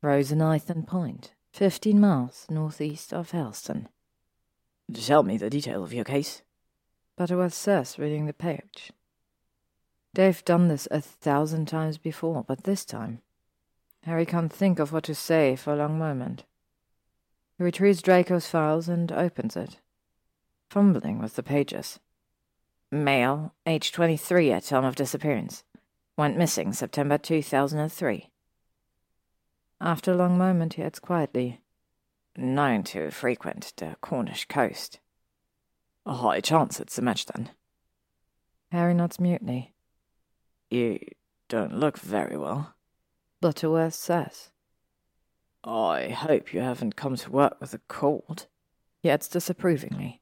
Rose 0.02 0.32
Rosenithon 0.32 0.88
Point, 0.88 1.34
fifteen 1.52 2.00
miles 2.00 2.48
northeast 2.50 3.14
of 3.14 3.32
Helston. 3.32 3.90
Tell 4.94 5.24
me 5.24 5.36
the 5.36 5.50
detail 5.50 5.84
of 5.84 5.92
your 5.92 6.06
case. 6.06 6.42
Butterworth 7.18 7.54
says, 7.54 8.00
reading 8.00 8.26
the 8.26 8.32
page. 8.32 8.94
They've 10.14 10.46
done 10.46 10.70
this 10.70 10.88
a 10.92 11.02
thousand 11.02 11.66
times 11.66 11.98
before, 11.98 12.46
but 12.48 12.64
this 12.64 12.86
time. 12.86 13.22
Harry 14.04 14.26
can't 14.26 14.54
think 14.54 14.80
of 14.80 14.94
what 14.94 15.04
to 15.04 15.14
say 15.14 15.58
for 15.58 15.74
a 15.74 15.76
long 15.76 16.00
moment. 16.00 16.46
He 17.60 17.66
retrieves 17.66 18.02
Draco's 18.02 18.48
files 18.48 18.88
and 18.88 19.12
opens 19.12 19.58
it, 19.58 19.82
fumbling 20.70 21.20
with 21.20 21.36
the 21.36 21.44
pages. 21.44 22.00
Male, 22.90 23.54
age 23.66 23.92
23 23.92 24.54
at 24.54 24.64
time 24.64 24.86
of 24.86 24.96
disappearance. 24.96 25.66
Went 26.16 26.38
missing 26.38 26.72
September 26.72 27.18
2003. 27.18 28.30
After 29.82 30.14
a 30.14 30.16
long 30.16 30.38
moment, 30.38 30.76
he 30.76 30.84
adds 30.84 31.00
quietly, 31.00 31.60
Known 32.38 32.84
to 32.84 33.12
frequent 33.12 33.74
the 33.76 33.98
Cornish 34.00 34.46
coast. 34.46 35.02
A 36.06 36.14
high 36.14 36.40
chance 36.40 36.80
it's 36.80 36.98
a 36.98 37.02
match, 37.02 37.26
then. 37.26 37.50
Harry 38.72 38.94
nods 38.94 39.20
mutely. 39.20 39.74
You 40.70 41.00
don't 41.50 41.78
look 41.78 42.00
very 42.00 42.38
well. 42.38 42.74
Butterworth 43.42 43.96
says. 43.96 44.50
I 45.64 46.10
hope 46.10 46.54
you 46.54 46.62
haven't 46.62 46.96
come 46.96 47.16
to 47.18 47.32
work 47.32 47.58
with 47.60 47.74
a 47.74 47.82
cold. 47.88 48.48
He 49.02 49.10
adds 49.10 49.28
disapprovingly. 49.28 50.22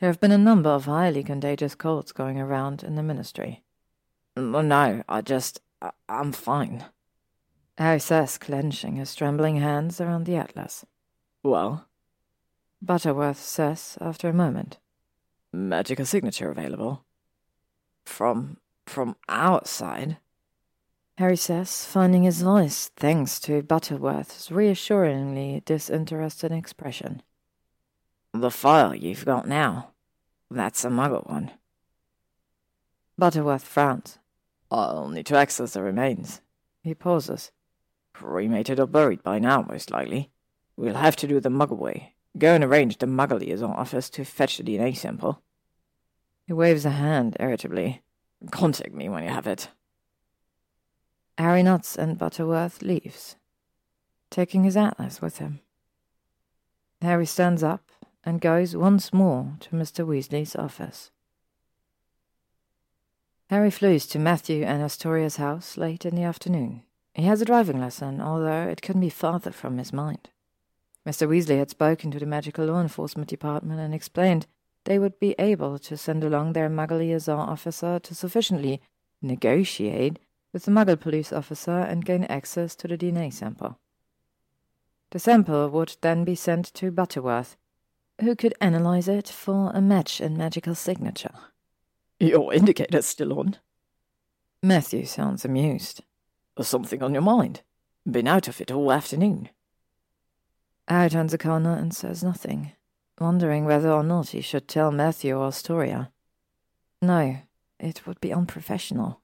There 0.00 0.08
have 0.08 0.20
been 0.20 0.32
a 0.32 0.38
number 0.38 0.70
of 0.70 0.84
highly 0.84 1.22
contagious 1.22 1.74
colds 1.74 2.12
going 2.12 2.38
around 2.38 2.82
in 2.82 2.94
the 2.94 3.02
ministry. 3.02 3.64
No, 4.36 5.02
I 5.08 5.20
just. 5.20 5.60
I, 5.82 5.90
am 6.08 6.32
fine. 6.32 6.84
Harry 7.76 8.00
says, 8.00 8.38
clenching 8.38 8.96
his 8.96 9.14
trembling 9.14 9.56
hands 9.56 10.00
around 10.00 10.24
the 10.24 10.36
atlas. 10.36 10.84
Well? 11.42 11.86
Butterworth 12.80 13.40
says 13.40 13.98
after 14.00 14.28
a 14.28 14.32
moment. 14.32 14.78
Magical 15.52 16.04
signature 16.04 16.50
available. 16.50 17.04
From. 18.04 18.58
from 18.86 19.16
our 19.28 19.64
side? 19.64 20.18
Harry 21.18 21.34
says, 21.34 21.84
finding 21.84 22.22
his 22.22 22.42
voice 22.42 22.92
thanks 22.94 23.40
to 23.40 23.60
Butterworth's 23.60 24.52
reassuringly 24.52 25.60
disinterested 25.64 26.52
expression. 26.52 27.22
The 28.32 28.52
file 28.52 28.94
you've 28.94 29.24
got 29.24 29.48
now. 29.48 29.94
That's 30.48 30.84
a 30.84 30.90
muggle 30.90 31.28
one. 31.28 31.50
Butterworth 33.18 33.64
frowns. 33.64 34.20
I'll 34.70 35.08
need 35.08 35.26
to 35.26 35.36
access 35.36 35.72
the 35.72 35.82
remains. 35.82 36.40
He 36.84 36.94
pauses. 36.94 37.50
Cremated 38.14 38.78
or 38.78 38.86
buried 38.86 39.24
by 39.24 39.40
now, 39.40 39.62
most 39.62 39.90
likely. 39.90 40.30
We'll 40.76 40.94
have 40.94 41.16
to 41.16 41.26
do 41.26 41.40
the 41.40 41.48
muggle 41.48 41.78
way. 41.78 42.14
Go 42.38 42.54
and 42.54 42.62
arrange 42.62 42.98
the 42.98 43.06
muggle 43.06 43.40
liaison 43.40 43.72
office 43.72 44.08
to 44.10 44.24
fetch 44.24 44.58
the 44.58 44.62
DNA 44.62 44.96
sample. 44.96 45.42
He 46.46 46.52
waves 46.52 46.84
a 46.84 46.90
hand 46.90 47.36
irritably. 47.40 48.02
Contact 48.52 48.94
me 48.94 49.08
when 49.08 49.24
you 49.24 49.30
have 49.30 49.48
it. 49.48 49.68
Harry 51.38 51.62
nods 51.62 51.94
and 51.96 52.18
Butterworth 52.18 52.82
leaves, 52.82 53.36
taking 54.28 54.64
his 54.64 54.76
atlas 54.76 55.22
with 55.22 55.38
him. 55.38 55.60
Harry 57.00 57.26
stands 57.26 57.62
up 57.62 57.92
and 58.24 58.40
goes 58.40 58.74
once 58.74 59.12
more 59.12 59.52
to 59.60 59.70
Mr. 59.70 60.04
Weasley's 60.04 60.56
office. 60.56 61.12
Harry 63.50 63.70
flees 63.70 64.04
to 64.06 64.18
Matthew 64.18 64.64
and 64.64 64.82
Astoria's 64.82 65.36
house 65.36 65.76
late 65.76 66.04
in 66.04 66.16
the 66.16 66.24
afternoon. 66.24 66.82
He 67.14 67.22
has 67.22 67.40
a 67.40 67.44
driving 67.44 67.80
lesson, 67.80 68.20
although 68.20 68.64
it 68.64 68.82
couldn't 68.82 69.00
be 69.00 69.08
farther 69.08 69.52
from 69.52 69.78
his 69.78 69.92
mind. 69.92 70.30
Mr. 71.06 71.28
Weasley 71.28 71.58
had 71.58 71.70
spoken 71.70 72.10
to 72.10 72.18
the 72.18 72.26
Magical 72.26 72.66
Law 72.66 72.80
Enforcement 72.80 73.28
Department 73.28 73.78
and 73.78 73.94
explained 73.94 74.48
they 74.86 74.98
would 74.98 75.20
be 75.20 75.36
able 75.38 75.78
to 75.78 75.96
send 75.96 76.24
along 76.24 76.52
their 76.52 76.68
liaison 76.68 77.48
officer 77.48 78.00
to 78.00 78.14
sufficiently 78.14 78.82
negotiate 79.22 80.18
with 80.52 80.64
the 80.64 80.70
Muggle 80.70 80.98
police 80.98 81.32
officer 81.32 81.78
and 81.78 82.04
gain 82.04 82.24
access 82.24 82.74
to 82.76 82.88
the 82.88 82.98
DNA 82.98 83.32
sample. 83.32 83.78
The 85.10 85.18
sample 85.18 85.70
would 85.70 85.96
then 86.00 86.24
be 86.24 86.34
sent 86.34 86.72
to 86.74 86.90
Butterworth, 86.90 87.56
who 88.20 88.34
could 88.34 88.54
analyze 88.60 89.08
it 89.08 89.28
for 89.28 89.70
a 89.72 89.80
match 89.80 90.20
in 90.20 90.36
magical 90.36 90.74
signature. 90.74 91.34
Your 92.20 92.52
indicator's 92.52 93.06
still 93.06 93.38
on. 93.38 93.56
Matthew 94.62 95.04
sounds 95.04 95.44
amused. 95.44 96.02
Something 96.60 97.02
on 97.02 97.12
your 97.12 97.22
mind? 97.22 97.62
Been 98.10 98.26
out 98.26 98.48
of 98.48 98.60
it 98.60 98.72
all 98.72 98.90
afternoon. 98.90 99.50
Harry 100.88 101.10
turns 101.10 101.32
a 101.32 101.38
corner 101.38 101.74
and 101.74 101.94
says 101.94 102.24
nothing, 102.24 102.72
wondering 103.20 103.64
whether 103.64 103.90
or 103.90 104.02
not 104.02 104.30
he 104.30 104.40
should 104.40 104.66
tell 104.66 104.90
Matthew 104.90 105.36
or 105.36 105.48
Astoria. 105.48 106.10
No, 107.00 107.38
it 107.78 108.06
would 108.06 108.20
be 108.20 108.32
unprofessional. 108.32 109.20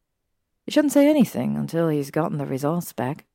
He 0.64 0.72
shouldn't 0.72 0.92
say 0.92 1.08
anything 1.08 1.56
until 1.56 1.88
he's 1.88 2.10
gotten 2.10 2.38
the 2.38 2.46
results 2.46 2.92
back, 2.92 3.26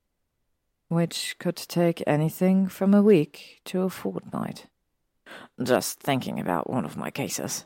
which 0.88 1.36
could 1.40 1.56
take 1.56 2.04
anything 2.08 2.68
from 2.68 2.94
a 2.94 3.04
week 3.04 3.62
to 3.66 3.84
a 3.84 3.90
fortnight. 3.90 4.66
Just 5.62 6.00
thinking 6.00 6.40
about 6.40 6.70
one 6.70 6.86
of 6.86 6.98
my 6.98 7.12
cases. 7.12 7.66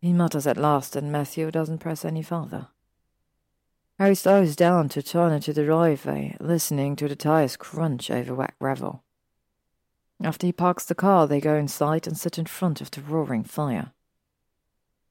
He 0.00 0.12
mutters 0.12 0.46
at 0.46 0.56
last, 0.56 0.96
and 0.96 1.12
Matthew 1.12 1.50
doesn't 1.50 1.78
press 1.78 2.04
any 2.04 2.22
farther. 2.22 2.68
Harry 3.98 4.14
slows 4.14 4.56
down 4.56 4.88
to 4.90 5.02
turn 5.02 5.32
into 5.32 5.52
the 5.52 5.64
driveway, 5.64 6.36
listening 6.40 6.96
to 6.96 7.08
the 7.08 7.16
tires 7.16 7.56
crunch 7.56 8.10
over 8.10 8.34
wet 8.34 8.54
gravel. 8.58 9.04
After 10.22 10.46
he 10.46 10.52
parks 10.52 10.84
the 10.86 10.94
car, 10.94 11.26
they 11.26 11.40
go 11.40 11.56
inside 11.56 12.06
and 12.06 12.16
sit 12.16 12.38
in 12.38 12.46
front 12.46 12.80
of 12.80 12.90
the 12.90 13.02
roaring 13.02 13.44
fire. 13.44 13.92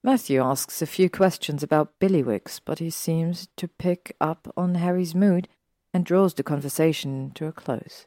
Matthew 0.06 0.40
asks 0.40 0.84
a 0.84 0.86
few 0.86 1.10
questions 1.10 1.64
about 1.64 2.00
Billywigs, 2.00 2.62
but 2.64 2.78
he 2.78 2.92
seems 2.92 3.48
to 3.58 3.68
pick 3.68 4.16
up 4.22 4.54
on 4.56 4.76
Harry's 4.76 5.16
mood 5.16 5.48
and 5.96 6.06
draws 6.06 6.36
the 6.36 6.44
conversation 6.44 7.32
to 7.34 7.48
a 7.48 7.52
close. 7.52 8.06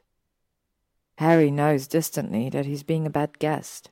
Harry 1.17 1.51
knows 1.51 1.89
distantly 1.89 2.49
that 2.51 2.65
he's 2.65 2.83
being 2.83 3.05
a 3.05 3.09
bad 3.09 3.37
guest, 3.37 3.89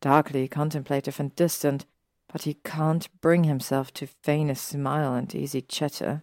darkly 0.00 0.48
contemplative 0.48 1.20
and 1.20 1.36
distant, 1.36 1.84
but 2.32 2.44
he 2.44 2.54
can't 2.64 3.10
bring 3.20 3.44
himself 3.44 3.92
to 3.92 4.06
feign 4.06 4.48
a 4.48 4.54
smile 4.54 5.12
and 5.12 5.34
easy 5.34 5.60
chatter. 5.60 6.22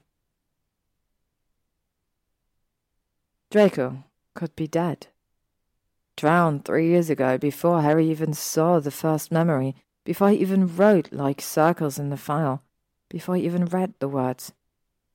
Draco 3.51 4.03
could 4.34 4.55
be 4.55 4.65
dead. 4.65 5.05
Drowned 6.17 6.65
three 6.65 6.88
years 6.88 7.11
ago 7.11 7.38
before 7.38 7.84
Harry 7.84 8.09
even 8.09 8.34
saw 8.34 8.80
the 8.80 8.89
first 8.89 9.32
memory 9.32 9.75
before 10.04 10.30
I 10.30 10.34
even 10.34 10.76
wrote 10.76 11.12
like 11.12 11.41
circles 11.41 12.00
in 12.00 12.10
the 12.10 12.18
file, 12.18 12.64
before 13.10 13.36
I 13.36 13.39
even 13.39 13.66
read 13.66 13.93
the 14.00 14.08
words. 14.08 14.54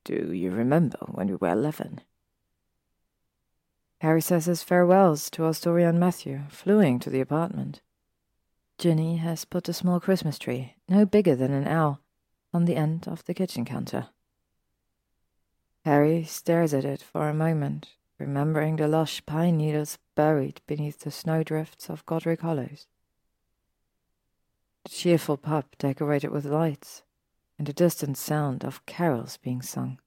Do 0.03 0.31
you 0.33 0.51
remember 0.51 0.99
when 1.07 1.27
we 1.27 1.35
were 1.35 1.49
eleven? 1.49 2.01
Harry 4.01 4.21
says 4.21 4.45
his 4.45 4.61
farewells 4.61 5.29
to 5.31 5.45
Astoria 5.45 5.89
and 5.89 5.99
Matthew, 5.99 6.41
fleeing 6.49 6.99
to 6.99 7.09
the 7.09 7.21
apartment. 7.21 7.81
Ginny 8.77 9.17
has 9.17 9.45
put 9.45 9.69
a 9.69 9.73
small 9.73 9.99
Christmas 9.99 10.37
tree, 10.37 10.75
no 10.87 11.05
bigger 11.05 11.35
than 11.35 11.53
an 11.53 11.67
owl, 11.67 12.01
on 12.53 12.65
the 12.65 12.75
end 12.75 13.07
of 13.07 13.23
the 13.25 13.33
kitchen 13.33 13.65
counter. 13.65 14.09
Harry 15.85 16.23
stares 16.23 16.73
at 16.73 16.83
it 16.83 17.01
for 17.01 17.29
a 17.29 17.33
moment, 17.33 17.89
remembering 18.19 18.75
the 18.75 18.87
lush 18.87 19.25
pine 19.25 19.57
needles 19.57 19.97
buried 20.15 20.61
beneath 20.67 20.99
the 20.99 21.11
snowdrifts 21.11 21.89
of 21.89 22.05
Godric's 22.05 22.41
Hollow 22.41 22.69
cheerful 24.89 25.37
pub 25.37 25.65
decorated 25.77 26.31
with 26.31 26.45
lights, 26.45 27.03
and 27.57 27.67
the 27.67 27.73
distant 27.73 28.17
sound 28.17 28.63
of 28.63 28.85
carols 28.85 29.37
being 29.37 29.61
sung. 29.61 29.99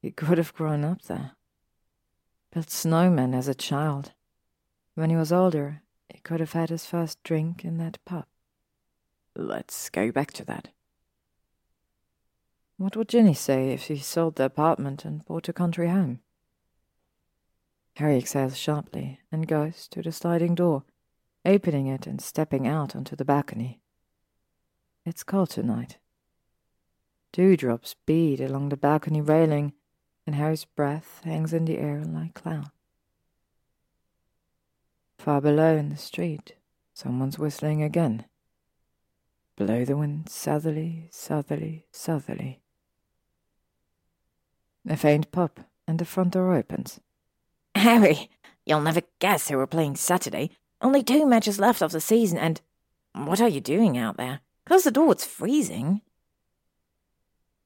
He 0.00 0.10
could 0.10 0.38
have 0.38 0.54
grown 0.54 0.84
up 0.84 1.02
there, 1.02 1.32
built 2.52 2.68
snowmen 2.68 3.34
as 3.34 3.48
a 3.48 3.54
child. 3.54 4.12
When 4.94 5.10
he 5.10 5.16
was 5.16 5.32
older, 5.32 5.82
he 6.08 6.20
could 6.20 6.40
have 6.40 6.52
had 6.52 6.70
his 6.70 6.86
first 6.86 7.22
drink 7.22 7.64
in 7.64 7.78
that 7.78 7.98
pub. 8.04 8.26
Let's 9.34 9.90
go 9.90 10.10
back 10.12 10.32
to 10.34 10.44
that. 10.44 10.68
What 12.78 12.96
would 12.96 13.08
Ginny 13.08 13.34
say 13.34 13.72
if 13.72 13.84
he 13.84 13.98
sold 13.98 14.36
the 14.36 14.44
apartment 14.44 15.04
and 15.04 15.24
bought 15.24 15.48
a 15.48 15.52
country 15.52 15.88
home? 15.88 16.20
Harry 17.96 18.18
exhales 18.18 18.56
sharply 18.56 19.20
and 19.32 19.46
goes 19.48 19.88
to 19.88 20.02
the 20.02 20.12
sliding 20.12 20.54
door 20.54 20.84
opening 21.46 21.86
it 21.86 22.06
and 22.06 22.20
stepping 22.20 22.66
out 22.66 22.94
onto 22.94 23.16
the 23.16 23.24
balcony. 23.24 23.80
It's 25.04 25.22
cold 25.22 25.50
tonight. 25.50 25.98
Dewdrops 27.32 27.94
bead 28.06 28.40
along 28.40 28.68
the 28.68 28.76
balcony 28.76 29.20
railing, 29.20 29.72
and 30.26 30.34
Harry's 30.34 30.64
breath 30.64 31.20
hangs 31.24 31.52
in 31.52 31.64
the 31.64 31.78
air 31.78 32.02
like 32.04 32.34
cloud. 32.34 32.70
Far 35.18 35.40
below 35.40 35.76
in 35.76 35.90
the 35.90 35.96
street, 35.96 36.56
someone's 36.92 37.38
whistling 37.38 37.82
again. 37.82 38.24
Blow 39.56 39.84
the 39.84 39.96
wind 39.96 40.28
southerly, 40.28 41.08
southerly, 41.10 41.86
southerly. 41.90 42.60
A 44.88 44.96
faint 44.96 45.32
pop, 45.32 45.60
and 45.86 45.98
the 45.98 46.04
front 46.04 46.32
door 46.32 46.54
opens. 46.54 47.00
Harry, 47.74 48.30
you'll 48.64 48.80
never 48.80 49.02
guess 49.18 49.48
who 49.48 49.56
we're 49.56 49.66
playing 49.66 49.96
Saturday. 49.96 50.50
Only 50.80 51.02
two 51.02 51.26
matches 51.26 51.58
left 51.58 51.82
of 51.82 51.92
the 51.92 52.00
season, 52.00 52.38
and 52.38 52.60
what 53.14 53.40
are 53.40 53.48
you 53.48 53.60
doing 53.60 53.96
out 53.96 54.16
there? 54.16 54.40
Close 54.66 54.84
the 54.84 54.90
door, 54.90 55.12
it's 55.12 55.24
freezing. 55.24 56.02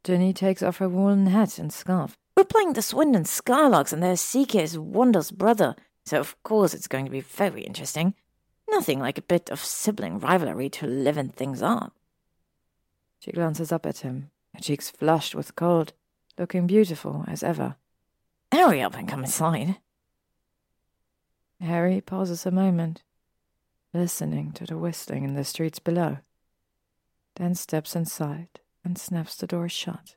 Ginny 0.04 0.32
takes 0.32 0.62
off 0.62 0.78
her 0.78 0.88
woolen 0.88 1.26
hat 1.26 1.58
and 1.58 1.72
scarf. 1.72 2.16
We're 2.36 2.44
playing 2.44 2.72
the 2.74 2.82
Swindon 2.82 3.24
Skylarks, 3.24 3.92
and 3.92 4.02
their 4.02 4.16
seeker 4.16 4.60
is 4.60 4.78
Wonder's 4.78 5.30
brother, 5.30 5.76
so 6.06 6.20
of 6.20 6.40
course 6.42 6.72
it's 6.72 6.88
going 6.88 7.04
to 7.04 7.10
be 7.10 7.20
very 7.20 7.62
interesting. 7.62 8.14
Nothing 8.70 9.00
like 9.00 9.18
a 9.18 9.22
bit 9.22 9.50
of 9.50 9.62
sibling 9.62 10.18
rivalry 10.20 10.68
to 10.70 10.86
liven 10.86 11.28
things 11.28 11.60
up. 11.60 11.92
She 13.18 13.32
glances 13.32 13.72
up 13.72 13.84
at 13.84 13.98
him, 13.98 14.30
her 14.54 14.60
cheeks 14.60 14.88
flushed 14.88 15.34
with 15.34 15.56
cold, 15.56 15.92
looking 16.38 16.66
beautiful 16.66 17.24
as 17.28 17.42
ever. 17.42 17.76
Hurry 18.52 18.80
up 18.80 18.96
and 18.96 19.08
come 19.08 19.24
inside. 19.24 19.76
Harry 21.60 22.00
pauses 22.00 22.46
a 22.46 22.50
moment, 22.50 23.02
listening 23.92 24.50
to 24.52 24.64
the 24.64 24.78
whistling 24.78 25.24
in 25.24 25.34
the 25.34 25.44
streets 25.44 25.78
below, 25.78 26.18
then 27.36 27.54
steps 27.54 27.94
inside 27.94 28.60
and 28.84 28.96
snaps 28.96 29.36
the 29.36 29.46
door 29.46 29.68
shut. 29.68 30.16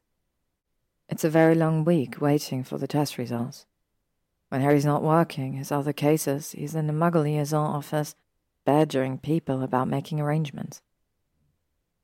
It's 1.10 1.24
a 1.24 1.30
very 1.30 1.54
long 1.54 1.84
week 1.84 2.22
waiting 2.22 2.64
for 2.64 2.78
the 2.78 2.88
test 2.88 3.18
results. 3.18 3.66
When 4.50 4.62
Harry's 4.62 4.86
not 4.86 5.04
working 5.04 5.54
his 5.54 5.72
other 5.72 5.94
cases, 5.94 6.52
he's 6.52 6.76
in 6.76 6.88
the 6.88 6.94
Muggle 6.94 7.24
liaison 7.24 7.76
office 7.76 8.16
badgering 8.66 9.18
people 9.18 9.62
about 9.62 9.90
making 9.90 10.22
arrangements. 10.22 10.82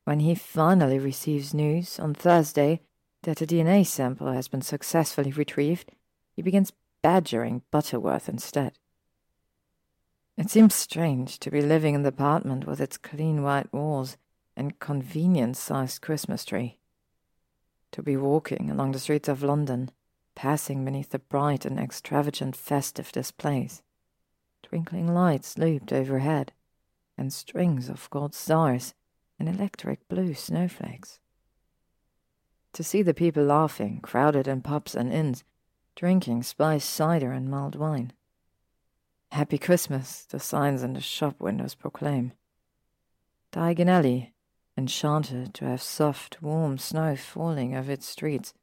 When 0.03 0.19
he 0.19 0.35
finally 0.35 0.99
receives 0.99 1.53
news 1.53 1.99
on 1.99 2.13
Thursday 2.13 2.81
that 3.23 3.41
a 3.41 3.45
DNA 3.45 3.85
sample 3.85 4.31
has 4.31 4.47
been 4.47 4.61
successfully 4.61 5.31
retrieved, 5.31 5.91
he 6.35 6.41
begins 6.41 6.73
badgering 7.01 7.61
Butterworth 7.71 8.27
instead. 8.27 8.73
It 10.39 10.49
seems 10.49 10.73
strange 10.73 11.37
to 11.39 11.51
be 11.51 11.61
living 11.61 11.95
in 11.95 12.03
the 12.03 12.09
apartment 12.15 12.65
with 12.65 12.79
its 12.79 12.97
clean 12.97 13.43
white 13.43 13.73
walls 13.73 14.15
and 14.55 14.79
convenient 14.79 15.57
sized 15.57 16.01
Christmas 16.01 16.45
tree. 16.45 16.77
To 17.91 18.01
be 18.01 18.15
walking 18.15 18.71
along 18.71 18.93
the 18.93 18.99
streets 18.99 19.27
of 19.27 19.43
London, 19.43 19.91
passing 20.35 20.85
beneath 20.85 21.09
the 21.09 21.19
bright 21.19 21.65
and 21.65 21.77
extravagant 21.77 22.55
festive 22.55 23.11
displays. 23.11 23.83
Twinkling 24.63 25.13
lights 25.13 25.57
looped 25.57 25.91
overhead, 25.91 26.53
and 27.17 27.33
strings 27.33 27.89
of 27.89 28.09
gold 28.09 28.33
stars 28.33 28.93
and 29.39 29.49
electric 29.49 30.07
blue 30.07 30.33
snowflakes. 30.33 31.19
To 32.71 32.81
see 32.81 33.01
the 33.01 33.13
people 33.13 33.43
laughing, 33.43 33.99
crowded 33.99 34.47
in 34.47 34.61
pubs 34.61 34.95
and 34.95 35.11
inns, 35.11 35.43
drinking 35.97 36.43
spiced 36.43 36.89
cider 36.89 37.33
and 37.33 37.49
mulled 37.49 37.75
wine. 37.75 38.13
Happy 39.31 39.57
Christmas, 39.57 40.23
the 40.23 40.39
signs 40.39 40.81
in 40.81 40.93
the 40.93 41.01
shop 41.01 41.39
windows 41.39 41.75
proclaim. 41.75 42.33
Diagon 43.51 43.87
Alley, 43.87 44.33
enchanted 44.77 45.53
to 45.55 45.65
have 45.65 45.81
soft, 45.81 46.41
warm 46.41 46.77
snow 46.77 47.15
falling 47.15 47.75
over 47.75 47.91
its 47.91 48.07
streets, 48.07 48.53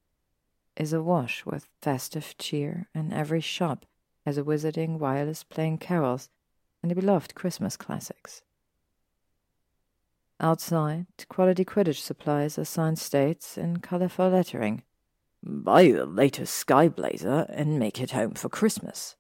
is 0.77 0.93
awash 0.93 1.47
with 1.47 1.69
festive 1.81 2.35
cheer, 2.39 2.89
and 2.95 3.13
every 3.13 3.41
shop 3.41 3.87
has 4.25 4.37
a 4.37 4.43
wizarding 4.43 4.99
wireless 4.99 5.45
playing 5.45 5.79
carols 5.79 6.29
and 6.83 6.91
the 6.91 6.95
beloved 6.95 7.35
Christmas 7.35 7.77
classics. 7.77 8.43
Outside, 10.39 11.07
quality 11.29 11.65
Quidditch 11.65 12.01
supplies 12.01 12.59
are 12.59 12.65
signed 12.65 12.99
states 12.99 13.57
in 13.57 13.79
colourful 13.79 14.29
lettering. 14.29 14.83
Buy 15.43 15.93
the 15.93 16.05
latest 16.05 16.55
Sky 16.55 16.89
Blazer 16.89 17.47
and 17.49 17.79
make 17.79 18.01
it 18.01 18.11
home 18.11 18.33
for 18.33 18.49
Christmas. 18.49 19.17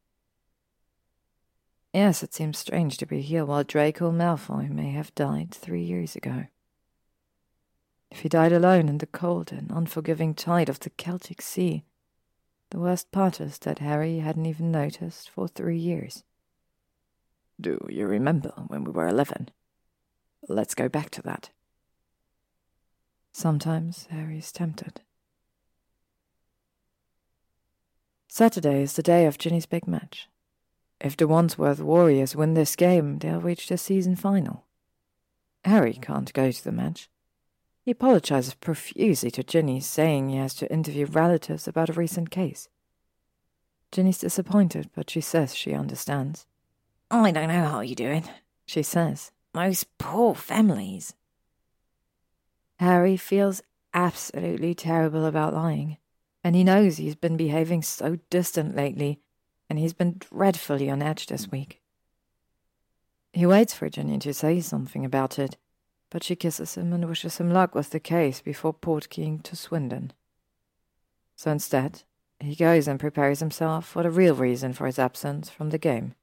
Yes, 1.96 2.22
it 2.22 2.34
seems 2.34 2.58
strange 2.58 2.98
to 2.98 3.06
be 3.06 3.22
here 3.22 3.46
while 3.46 3.64
Draco 3.64 4.12
Malfoy 4.12 4.68
may 4.68 4.90
have 4.90 5.14
died 5.14 5.50
three 5.50 5.80
years 5.80 6.14
ago. 6.14 6.44
If 8.10 8.18
he 8.18 8.28
died 8.28 8.52
alone 8.52 8.90
in 8.90 8.98
the 8.98 9.06
cold 9.06 9.50
and 9.50 9.70
unforgiving 9.70 10.34
tide 10.34 10.68
of 10.68 10.78
the 10.78 10.90
Celtic 10.90 11.40
Sea, 11.40 11.84
the 12.68 12.78
worst 12.78 13.10
part 13.12 13.40
is 13.40 13.56
that 13.60 13.78
Harry 13.78 14.18
hadn't 14.18 14.44
even 14.44 14.70
noticed 14.70 15.30
for 15.30 15.48
three 15.48 15.78
years. 15.78 16.22
Do 17.58 17.78
you 17.88 18.06
remember 18.06 18.52
when 18.66 18.84
we 18.84 18.92
were 18.92 19.08
eleven? 19.08 19.48
Let's 20.50 20.74
go 20.74 20.90
back 20.90 21.08
to 21.12 21.22
that. 21.22 21.48
Sometimes 23.32 24.06
Harry's 24.10 24.52
tempted. 24.52 25.00
Saturday 28.28 28.82
is 28.82 28.92
the 28.92 29.02
day 29.02 29.24
of 29.24 29.38
Ginny's 29.38 29.64
big 29.64 29.88
match. 29.88 30.28
If 31.00 31.16
the 31.16 31.28
Wandsworth 31.28 31.80
Warriors 31.80 32.34
win 32.34 32.54
this 32.54 32.76
game, 32.76 33.18
they'll 33.18 33.40
reach 33.40 33.68
the 33.68 33.76
season 33.76 34.16
final. 34.16 34.64
Harry 35.64 35.94
can't 35.94 36.32
go 36.32 36.50
to 36.50 36.64
the 36.64 36.72
match. 36.72 37.10
He 37.84 37.90
apologizes 37.90 38.54
profusely 38.54 39.30
to 39.32 39.44
Ginny, 39.44 39.80
saying 39.80 40.28
he 40.28 40.36
has 40.36 40.54
to 40.54 40.72
interview 40.72 41.06
relatives 41.06 41.68
about 41.68 41.90
a 41.90 41.92
recent 41.92 42.30
case. 42.30 42.68
Ginny's 43.92 44.18
disappointed, 44.18 44.90
but 44.94 45.10
she 45.10 45.20
says 45.20 45.54
she 45.54 45.72
understands. 45.72 46.46
I 47.10 47.30
don't 47.30 47.48
know 47.48 47.64
how 47.64 47.80
you 47.80 47.94
do 47.94 48.08
it, 48.08 48.24
she 48.64 48.82
says. 48.82 49.30
Those 49.52 49.84
poor 49.98 50.34
families. 50.34 51.14
Harry 52.78 53.16
feels 53.16 53.62
absolutely 53.94 54.74
terrible 54.74 55.24
about 55.24 55.54
lying, 55.54 55.98
and 56.42 56.54
he 56.54 56.64
knows 56.64 56.96
he's 56.96 57.14
been 57.14 57.36
behaving 57.36 57.82
so 57.82 58.18
distant 58.28 58.74
lately, 58.76 59.20
and 59.68 59.78
he's 59.78 59.92
been 59.92 60.16
dreadfully 60.18 60.90
on 60.90 61.02
edge 61.02 61.26
this 61.26 61.50
week. 61.50 61.80
He 63.32 63.46
waits 63.46 63.74
for 63.74 63.88
Ginny 63.90 64.18
to 64.20 64.32
say 64.32 64.60
something 64.60 65.04
about 65.04 65.38
it, 65.38 65.56
but 66.10 66.22
she 66.22 66.36
kisses 66.36 66.76
him 66.76 66.92
and 66.92 67.08
wishes 67.08 67.38
him 67.38 67.50
luck 67.50 67.74
with 67.74 67.90
the 67.90 68.00
case 68.00 68.40
before 68.40 68.72
portkeying 68.72 69.42
to 69.42 69.56
Swindon. 69.56 70.12
So 71.34 71.50
instead, 71.50 72.02
he 72.40 72.54
goes 72.54 72.88
and 72.88 73.00
prepares 73.00 73.40
himself 73.40 73.86
for 73.86 74.02
the 74.02 74.10
real 74.10 74.34
reason 74.34 74.72
for 74.72 74.86
his 74.86 74.98
absence 74.98 75.50
from 75.50 75.70
the 75.70 75.78
game 75.78 76.14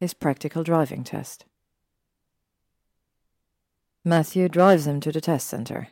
his 0.00 0.12
practical 0.12 0.62
driving 0.62 1.04
test. 1.04 1.46
Matthew 4.04 4.48
drives 4.48 4.86
him 4.86 5.00
to 5.00 5.12
the 5.12 5.20
test 5.20 5.46
center. 5.46 5.88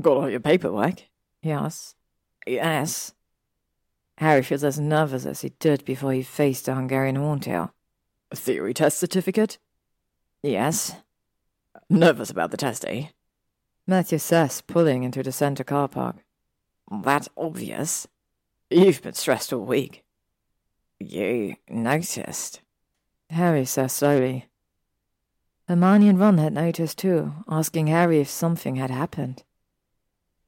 Got 0.00 0.16
all 0.16 0.30
your 0.30 0.40
paperwork? 0.40 1.02
he 1.40 1.52
asks. 1.52 1.94
Yes. 2.46 3.12
Harry 4.18 4.42
feels 4.42 4.64
as 4.64 4.80
nervous 4.80 5.24
as 5.24 5.42
he 5.42 5.50
did 5.60 5.84
before 5.84 6.12
he 6.12 6.22
faced 6.22 6.66
the 6.66 6.74
Hungarian 6.74 7.14
horntail. 7.14 7.70
A 8.32 8.36
theory 8.36 8.74
test 8.74 8.98
certificate? 8.98 9.58
Yes. 10.42 10.96
Nervous 11.88 12.28
about 12.28 12.50
the 12.50 12.56
test, 12.56 12.84
eh? 12.88 13.06
Matthew 13.86 14.18
says, 14.18 14.60
pulling 14.60 15.04
into 15.04 15.22
the 15.22 15.30
center 15.30 15.62
car 15.62 15.86
park. 15.86 16.16
That's 16.90 17.28
obvious. 17.36 18.08
You've 18.70 19.02
been 19.02 19.14
stressed 19.14 19.52
all 19.52 19.64
week. 19.64 20.04
You 20.98 21.54
noticed. 21.70 22.60
Harry 23.30 23.64
says 23.64 23.92
slowly. 23.92 24.48
Hermione 25.68 26.08
and 26.08 26.18
Ron 26.18 26.38
had 26.38 26.54
noticed 26.54 26.98
too, 26.98 27.34
asking 27.48 27.86
Harry 27.86 28.20
if 28.20 28.28
something 28.28 28.76
had 28.76 28.90
happened. 28.90 29.44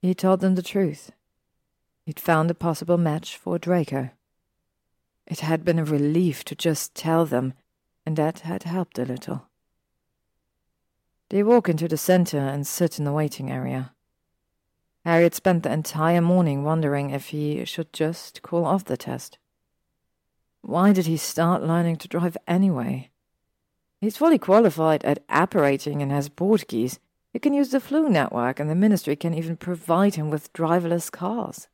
He 0.02 0.12
told 0.12 0.40
them 0.40 0.56
the 0.56 0.62
truth. 0.62 1.12
He'd 2.10 2.18
found 2.18 2.50
a 2.50 2.54
possible 2.54 2.98
match 2.98 3.36
for 3.36 3.56
Draco. 3.56 4.10
It 5.28 5.38
had 5.38 5.64
been 5.64 5.78
a 5.78 5.84
relief 5.84 6.44
to 6.46 6.56
just 6.56 6.92
tell 6.92 7.24
them, 7.24 7.54
and 8.04 8.16
that 8.16 8.40
had 8.40 8.64
helped 8.64 8.98
a 8.98 9.04
little. 9.04 9.46
They 11.28 11.44
walk 11.44 11.68
into 11.68 11.86
the 11.86 11.96
center 11.96 12.40
and 12.40 12.66
sit 12.66 12.98
in 12.98 13.04
the 13.04 13.12
waiting 13.12 13.48
area. 13.48 13.92
Harry 15.04 15.22
had 15.22 15.36
spent 15.36 15.62
the 15.62 15.70
entire 15.70 16.20
morning 16.20 16.64
wondering 16.64 17.10
if 17.10 17.28
he 17.28 17.64
should 17.64 17.92
just 17.92 18.42
call 18.42 18.64
off 18.64 18.86
the 18.86 18.96
test. 18.96 19.38
Why 20.62 20.92
did 20.92 21.06
he 21.06 21.16
start 21.16 21.62
learning 21.62 21.98
to 21.98 22.08
drive 22.08 22.36
anyway? 22.48 23.10
He's 24.00 24.16
fully 24.16 24.38
qualified 24.38 25.04
at 25.04 25.22
apparating 25.28 26.02
and 26.02 26.10
has 26.10 26.28
portkeys. 26.28 26.98
He 27.32 27.38
can 27.38 27.54
use 27.54 27.70
the 27.70 27.78
Floo 27.78 28.10
network, 28.10 28.58
and 28.58 28.68
the 28.68 28.74
ministry 28.74 29.14
can 29.14 29.32
even 29.32 29.56
provide 29.56 30.16
him 30.16 30.28
with 30.28 30.52
driverless 30.52 31.08
cars. 31.12 31.68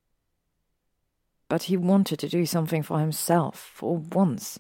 But 1.48 1.64
he 1.64 1.76
wanted 1.76 2.18
to 2.20 2.28
do 2.28 2.44
something 2.46 2.82
for 2.82 2.98
himself, 2.98 3.70
for 3.74 3.98
once. 3.98 4.58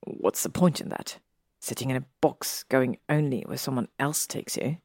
What's 0.00 0.42
the 0.42 0.48
point 0.48 0.80
in 0.80 0.88
that? 0.88 1.18
Sitting 1.60 1.90
in 1.90 1.96
a 1.96 2.06
box, 2.20 2.64
going 2.64 2.98
only 3.08 3.42
where 3.42 3.58
someone 3.58 3.88
else 3.98 4.26
takes 4.26 4.56
you? 4.56 4.78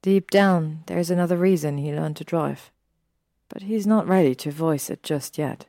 Deep 0.00 0.30
down, 0.30 0.84
there 0.86 0.98
is 0.98 1.10
another 1.10 1.36
reason 1.36 1.78
he 1.78 1.92
learned 1.92 2.16
to 2.16 2.24
drive. 2.24 2.70
But 3.48 3.62
he's 3.62 3.86
not 3.86 4.08
ready 4.08 4.34
to 4.36 4.50
voice 4.50 4.88
it 4.88 5.02
just 5.02 5.36
yet. 5.36 5.66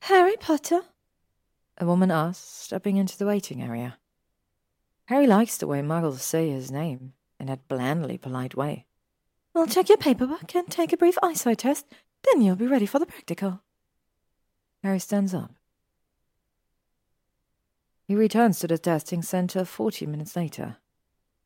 Harry 0.00 0.36
Potter? 0.36 0.80
A 1.78 1.86
woman 1.86 2.10
asked, 2.10 2.62
stepping 2.62 2.96
into 2.96 3.16
the 3.18 3.26
waiting 3.26 3.62
area. 3.62 3.98
Harry 5.06 5.26
likes 5.26 5.56
the 5.56 5.66
way 5.66 5.80
muggles 5.80 6.20
say 6.20 6.50
his 6.50 6.70
name, 6.70 7.12
in 7.38 7.46
that 7.46 7.68
blandly 7.68 8.16
polite 8.16 8.54
way. 8.54 8.86
We'll 9.54 9.66
check 9.66 9.88
your 9.88 9.98
paperwork 9.98 10.54
and 10.54 10.68
take 10.68 10.92
a 10.92 10.96
brief 10.96 11.18
eyesight 11.22 11.58
test, 11.58 11.86
then 12.24 12.42
you'll 12.42 12.56
be 12.56 12.66
ready 12.66 12.86
for 12.86 12.98
the 12.98 13.06
practical. 13.06 13.60
Harry 14.82 14.98
stands 14.98 15.34
up. 15.34 15.52
He 18.08 18.14
returns 18.14 18.58
to 18.60 18.66
the 18.66 18.78
testing 18.78 19.22
center 19.22 19.64
forty 19.64 20.06
minutes 20.06 20.36
later. 20.36 20.78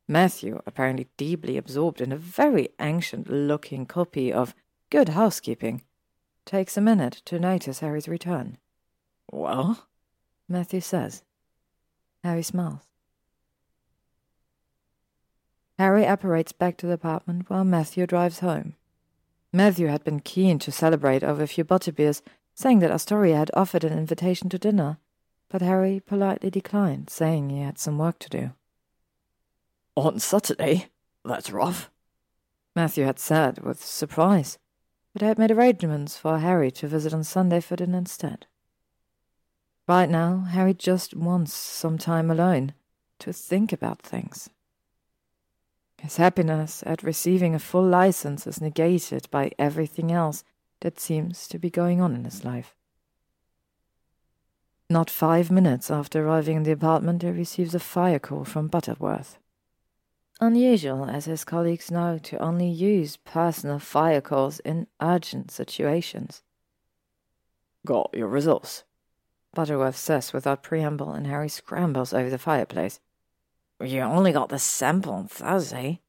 Matthew, 0.07 0.61
apparently 0.65 1.07
deeply 1.17 1.57
absorbed 1.57 1.99
in 1.99 2.13
a 2.13 2.17
very 2.17 2.69
ancient 2.79 3.29
looking 3.29 3.85
copy 3.85 4.31
of 4.31 4.55
Good 4.89 5.09
Housekeeping, 5.09 5.83
takes 6.45 6.77
a 6.77 6.81
minute 6.81 7.21
to 7.25 7.39
notice 7.39 7.79
Harry's 7.79 8.07
return. 8.07 8.57
Well? 9.29 9.87
Matthew 10.47 10.79
says. 10.79 11.23
Harry 12.23 12.41
smiles. 12.41 12.86
Harry 15.77 16.05
apparates 16.05 16.51
back 16.51 16.75
to 16.77 16.87
the 16.87 16.93
apartment 16.93 17.49
while 17.49 17.63
Matthew 17.63 18.07
drives 18.07 18.39
home. 18.39 18.75
Matthew 19.53 19.87
had 19.87 20.03
been 20.03 20.19
keen 20.19 20.59
to 20.59 20.71
celebrate 20.71 21.23
over 21.23 21.43
a 21.43 21.47
few 21.47 21.63
butterbeers, 21.63 22.21
saying 22.55 22.79
that 22.79 22.91
Astoria 22.91 23.37
had 23.37 23.51
offered 23.53 23.83
an 23.83 23.97
invitation 23.97 24.49
to 24.49 24.57
dinner, 24.57 24.97
but 25.49 25.61
Harry 25.61 26.01
politely 26.05 26.49
declined, 26.49 27.09
saying 27.09 27.49
he 27.49 27.61
had 27.61 27.77
some 27.77 27.97
work 27.97 28.19
to 28.19 28.29
do. 28.29 28.51
On 29.95 30.19
Saturday? 30.19 30.87
That's 31.23 31.51
rough. 31.51 31.89
Matthew 32.75 33.05
had 33.05 33.19
said 33.19 33.59
with 33.59 33.83
surprise, 33.83 34.57
but 35.13 35.21
had 35.21 35.39
made 35.39 35.51
arrangements 35.51 36.17
for 36.17 36.39
Harry 36.39 36.71
to 36.71 36.87
visit 36.87 37.13
on 37.13 37.23
Sunday 37.23 37.59
for 37.59 37.75
dinner 37.75 37.97
instead. 37.97 38.47
Right 39.87 40.09
now, 40.09 40.39
Harry 40.49 40.73
just 40.73 41.15
wants 41.15 41.53
some 41.53 41.97
time 41.97 42.29
alone 42.29 42.73
to 43.19 43.31
think 43.31 43.71
about 43.71 44.01
things. 44.01 44.49
His 46.01 46.17
happiness 46.17 46.83
at 46.85 47.03
receiving 47.03 47.55
a 47.55 47.59
full 47.59 47.85
license 47.85 48.45
is 48.45 48.61
negated 48.61 49.27
by 49.31 49.51
everything 49.57 50.11
else 50.11 50.43
that 50.81 50.99
seems 50.99 51.47
to 51.47 51.57
be 51.57 51.69
going 51.69 52.01
on 52.01 52.13
in 52.13 52.23
his 52.23 52.45
life. 52.45 52.75
Not 54.89 55.09
five 55.09 55.51
minutes 55.51 55.91
after 55.91 56.25
arriving 56.25 56.57
in 56.57 56.63
the 56.63 56.71
apartment, 56.71 57.23
he 57.23 57.29
receives 57.29 57.75
a 57.75 57.79
fire 57.79 58.19
call 58.19 58.45
from 58.45 58.67
Butterworth. 58.67 59.37
Unusual 60.39 61.05
as 61.05 61.25
his 61.25 61.43
colleagues 61.43 61.89
know 61.89 62.19
to 62.19 62.37
only 62.37 62.69
use 62.69 63.17
personal 63.17 63.79
fire 63.79 64.21
calls 64.21 64.59
in 64.59 64.87
urgent 65.01 65.49
situations. 65.49 66.43
Got 67.85 68.11
your 68.13 68.27
results? 68.27 68.83
Butterworth 69.53 69.97
says 69.97 70.31
without 70.31 70.61
preamble, 70.61 71.11
and 71.11 71.25
Harry 71.25 71.49
scrambles 71.49 72.13
over 72.13 72.29
the 72.29 72.37
fireplace. 72.37 72.99
You 73.79 74.01
only 74.01 74.31
got 74.31 74.49
the 74.49 74.59
sample 74.59 75.13
on 75.13 75.27
Thursday. 75.27 76.01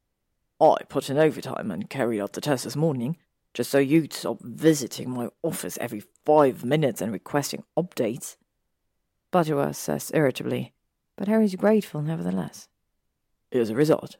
I 0.59 0.75
put 0.89 1.09
in 1.09 1.17
overtime 1.17 1.71
and 1.71 1.89
carried 1.89 2.19
out 2.19 2.33
the 2.33 2.41
test 2.41 2.63
this 2.63 2.75
morning, 2.75 3.17
just 3.53 3.69
so 3.69 3.77
you'd 3.77 4.13
stop 4.13 4.39
visiting 4.41 5.11
my 5.11 5.29
office 5.43 5.77
every 5.79 6.03
five 6.25 6.65
minutes 6.65 7.01
and 7.01 7.11
requesting 7.13 7.63
updates. 7.77 8.37
Butterworth 9.31 9.75
says 9.75 10.11
irritably, 10.13 10.73
but 11.15 11.27
Harry's 11.27 11.55
grateful 11.55 12.01
nevertheless. 12.01 12.67
Here's 13.51 13.69
a 13.69 13.75
result. 13.75 14.17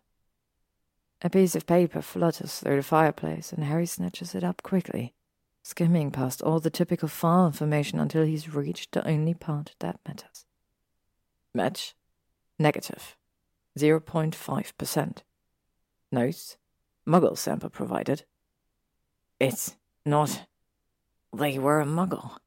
A 1.21 1.29
piece 1.29 1.55
of 1.55 1.65
paper 1.65 2.01
flutters 2.01 2.59
through 2.59 2.77
the 2.77 2.83
fireplace, 2.83 3.51
and 3.51 3.65
Harry 3.65 3.85
snatches 3.85 4.35
it 4.35 4.43
up 4.43 4.63
quickly, 4.63 5.13
skimming 5.63 6.11
past 6.11 6.41
all 6.41 6.59
the 6.59 6.69
typical 6.69 7.09
file 7.09 7.47
information 7.47 7.99
until 7.99 8.23
he's 8.23 8.53
reached 8.53 8.93
the 8.93 9.05
only 9.07 9.33
part 9.33 9.75
that 9.79 9.99
matters. 10.07 10.45
Match? 11.53 11.95
Negative. 12.57 13.17
0.5%. 13.77 15.17
Notes? 16.11 16.57
Muggle 17.07 17.37
sample 17.37 17.69
provided. 17.69 18.23
It's 19.39 19.75
not. 20.05 20.47
They 21.35 21.59
were 21.59 21.81
a 21.81 21.85
muggle. 21.85 22.37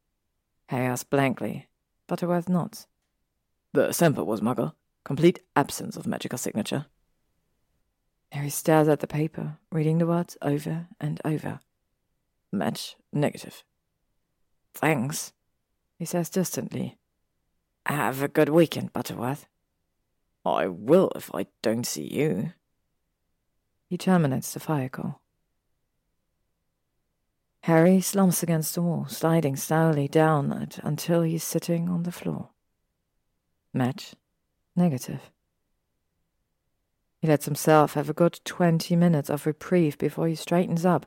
Harry 0.69 0.87
asks 0.87 1.05
blankly. 1.05 1.69
Butterworth 2.07 2.49
nods. 2.49 2.87
The 3.73 3.93
sample 3.93 4.27
was 4.27 4.41
muggle. 4.41 4.75
Complete 5.05 5.41
absence 5.57 5.97
of 5.97 6.07
magical 6.07 6.39
signature. 6.39 6.87
Harry 8.31 8.51
stares 8.51 8.89
at 8.89 9.01
the 9.01 9.07
paper, 9.07 9.59
reading 9.71 9.99
the 9.99 10.07
words 10.07 10.37
over 10.41 10.89
and 11.01 11.21
over. 11.25 11.61
Match 12.51 12.97
negative. 13.13 13.65
Thanks, 14.75 15.33
he 15.99 16.05
says 16.05 16.31
distantly. 16.31 16.99
Have 17.85 18.23
a 18.23 18.29
good 18.29 18.49
weekend, 18.49 18.93
Butterworth. 18.93 19.47
I 20.45 20.67
will 20.67 21.11
if 21.15 21.31
I 21.35 21.47
don't 21.63 21.87
see 21.87 22.13
you. 22.13 22.53
He 23.89 23.97
terminates 23.97 24.53
the 24.53 24.61
fire 24.61 24.89
call. 24.89 25.21
Harry 27.65 28.01
slumps 28.01 28.43
against 28.43 28.75
the 28.75 28.83
wall, 28.83 29.07
sliding 29.09 29.55
slowly 29.55 30.09
down 30.09 30.51
it 30.53 30.79
until 30.83 31.23
he's 31.23 31.45
sitting 31.45 31.89
on 31.89 32.03
the 32.03 32.11
floor. 32.11 32.49
Match 33.73 34.15
Negative. 34.75 35.31
He 37.21 37.29
lets 37.29 37.45
himself 37.45 37.95
have 37.95 38.09
a 38.09 38.15
good 38.15 38.41
twenty 38.45 38.97
minutes 38.97 39.31
of 39.31 39.47
reprieve 39.47 39.97
before 39.99 40.27
he 40.27 40.35
straightens 40.35 40.85
up, 40.85 41.07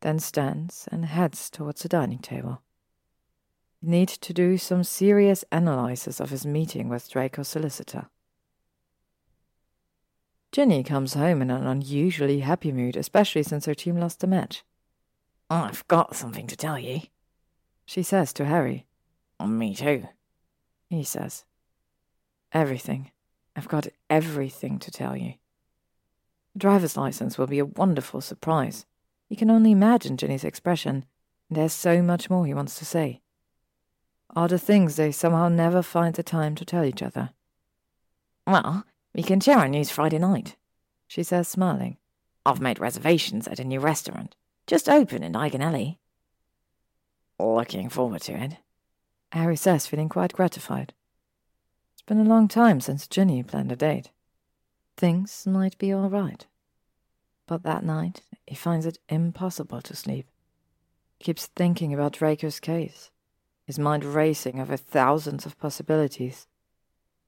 then 0.00 0.18
stands 0.18 0.88
and 0.90 1.04
heads 1.04 1.50
towards 1.50 1.82
the 1.82 1.88
dining 1.88 2.18
table. 2.18 2.62
He 3.80 3.88
needs 3.88 4.18
to 4.18 4.32
do 4.32 4.58
some 4.58 4.82
serious 4.82 5.44
analysis 5.52 6.18
of 6.18 6.30
his 6.30 6.44
meeting 6.46 6.88
with 6.88 7.08
Draco's 7.08 7.48
solicitor. 7.48 8.08
Ginny 10.56 10.82
comes 10.82 11.12
home 11.12 11.42
in 11.42 11.50
an 11.50 11.66
unusually 11.66 12.40
happy 12.40 12.72
mood, 12.72 12.96
especially 12.96 13.42
since 13.42 13.66
her 13.66 13.74
team 13.74 13.98
lost 13.98 14.20
the 14.20 14.26
match. 14.26 14.64
I've 15.50 15.86
got 15.86 16.16
something 16.16 16.46
to 16.46 16.56
tell 16.56 16.78
you, 16.78 17.02
she 17.84 18.02
says 18.02 18.32
to 18.32 18.46
Harry. 18.46 18.86
Me 19.38 19.74
too, 19.74 20.08
he 20.88 21.04
says. 21.04 21.44
Everything. 22.52 23.10
I've 23.54 23.68
got 23.68 23.88
everything 24.08 24.78
to 24.78 24.90
tell 24.90 25.14
you. 25.14 25.34
The 26.54 26.60
driver's 26.60 26.96
license 26.96 27.36
will 27.36 27.46
be 27.46 27.58
a 27.58 27.66
wonderful 27.66 28.22
surprise. 28.22 28.86
You 29.28 29.36
can 29.36 29.50
only 29.50 29.72
imagine 29.72 30.16
Ginny's 30.16 30.42
expression, 30.42 31.04
there's 31.50 31.74
so 31.74 32.00
much 32.00 32.30
more 32.30 32.46
he 32.46 32.54
wants 32.54 32.78
to 32.78 32.86
say. 32.86 33.20
Are 34.34 34.48
the 34.48 34.58
things 34.58 34.96
they 34.96 35.12
somehow 35.12 35.50
never 35.50 35.82
find 35.82 36.14
the 36.14 36.22
time 36.22 36.54
to 36.54 36.64
tell 36.64 36.82
each 36.82 37.02
other. 37.02 37.28
Well, 38.46 38.86
we 39.16 39.22
can 39.22 39.40
share 39.40 39.58
our 39.58 39.66
news 39.66 39.90
Friday 39.90 40.18
night, 40.18 40.56
she 41.08 41.22
says, 41.22 41.48
smiling. 41.48 41.96
I've 42.44 42.60
made 42.60 42.78
reservations 42.78 43.48
at 43.48 43.58
a 43.58 43.64
new 43.64 43.80
restaurant, 43.80 44.36
just 44.66 44.90
open 44.90 45.22
in 45.22 45.32
Diagon 45.32 45.62
Alley. 45.62 45.98
Looking 47.38 47.88
forward 47.88 48.20
to 48.22 48.34
it. 48.34 48.58
Harry 49.32 49.56
says, 49.56 49.86
feeling 49.86 50.10
quite 50.10 50.34
gratified 50.34 50.92
It's 51.94 52.02
been 52.02 52.20
a 52.20 52.24
long 52.24 52.46
time 52.46 52.80
since 52.80 53.08
Ginny 53.08 53.42
planned 53.42 53.72
a 53.72 53.76
date. 53.76 54.10
Things 54.98 55.46
might 55.46 55.78
be 55.78 55.92
all 55.92 56.10
right. 56.10 56.46
But 57.46 57.62
that 57.62 57.84
night, 57.84 58.20
he 58.46 58.54
finds 58.54 58.84
it 58.84 58.98
impossible 59.08 59.80
to 59.80 59.96
sleep. 59.96 60.26
He 61.18 61.24
keeps 61.24 61.46
thinking 61.46 61.94
about 61.94 62.12
Draco's 62.12 62.60
case, 62.60 63.10
his 63.66 63.78
mind 63.78 64.04
racing 64.04 64.60
over 64.60 64.76
thousands 64.76 65.46
of 65.46 65.58
possibilities, 65.58 66.46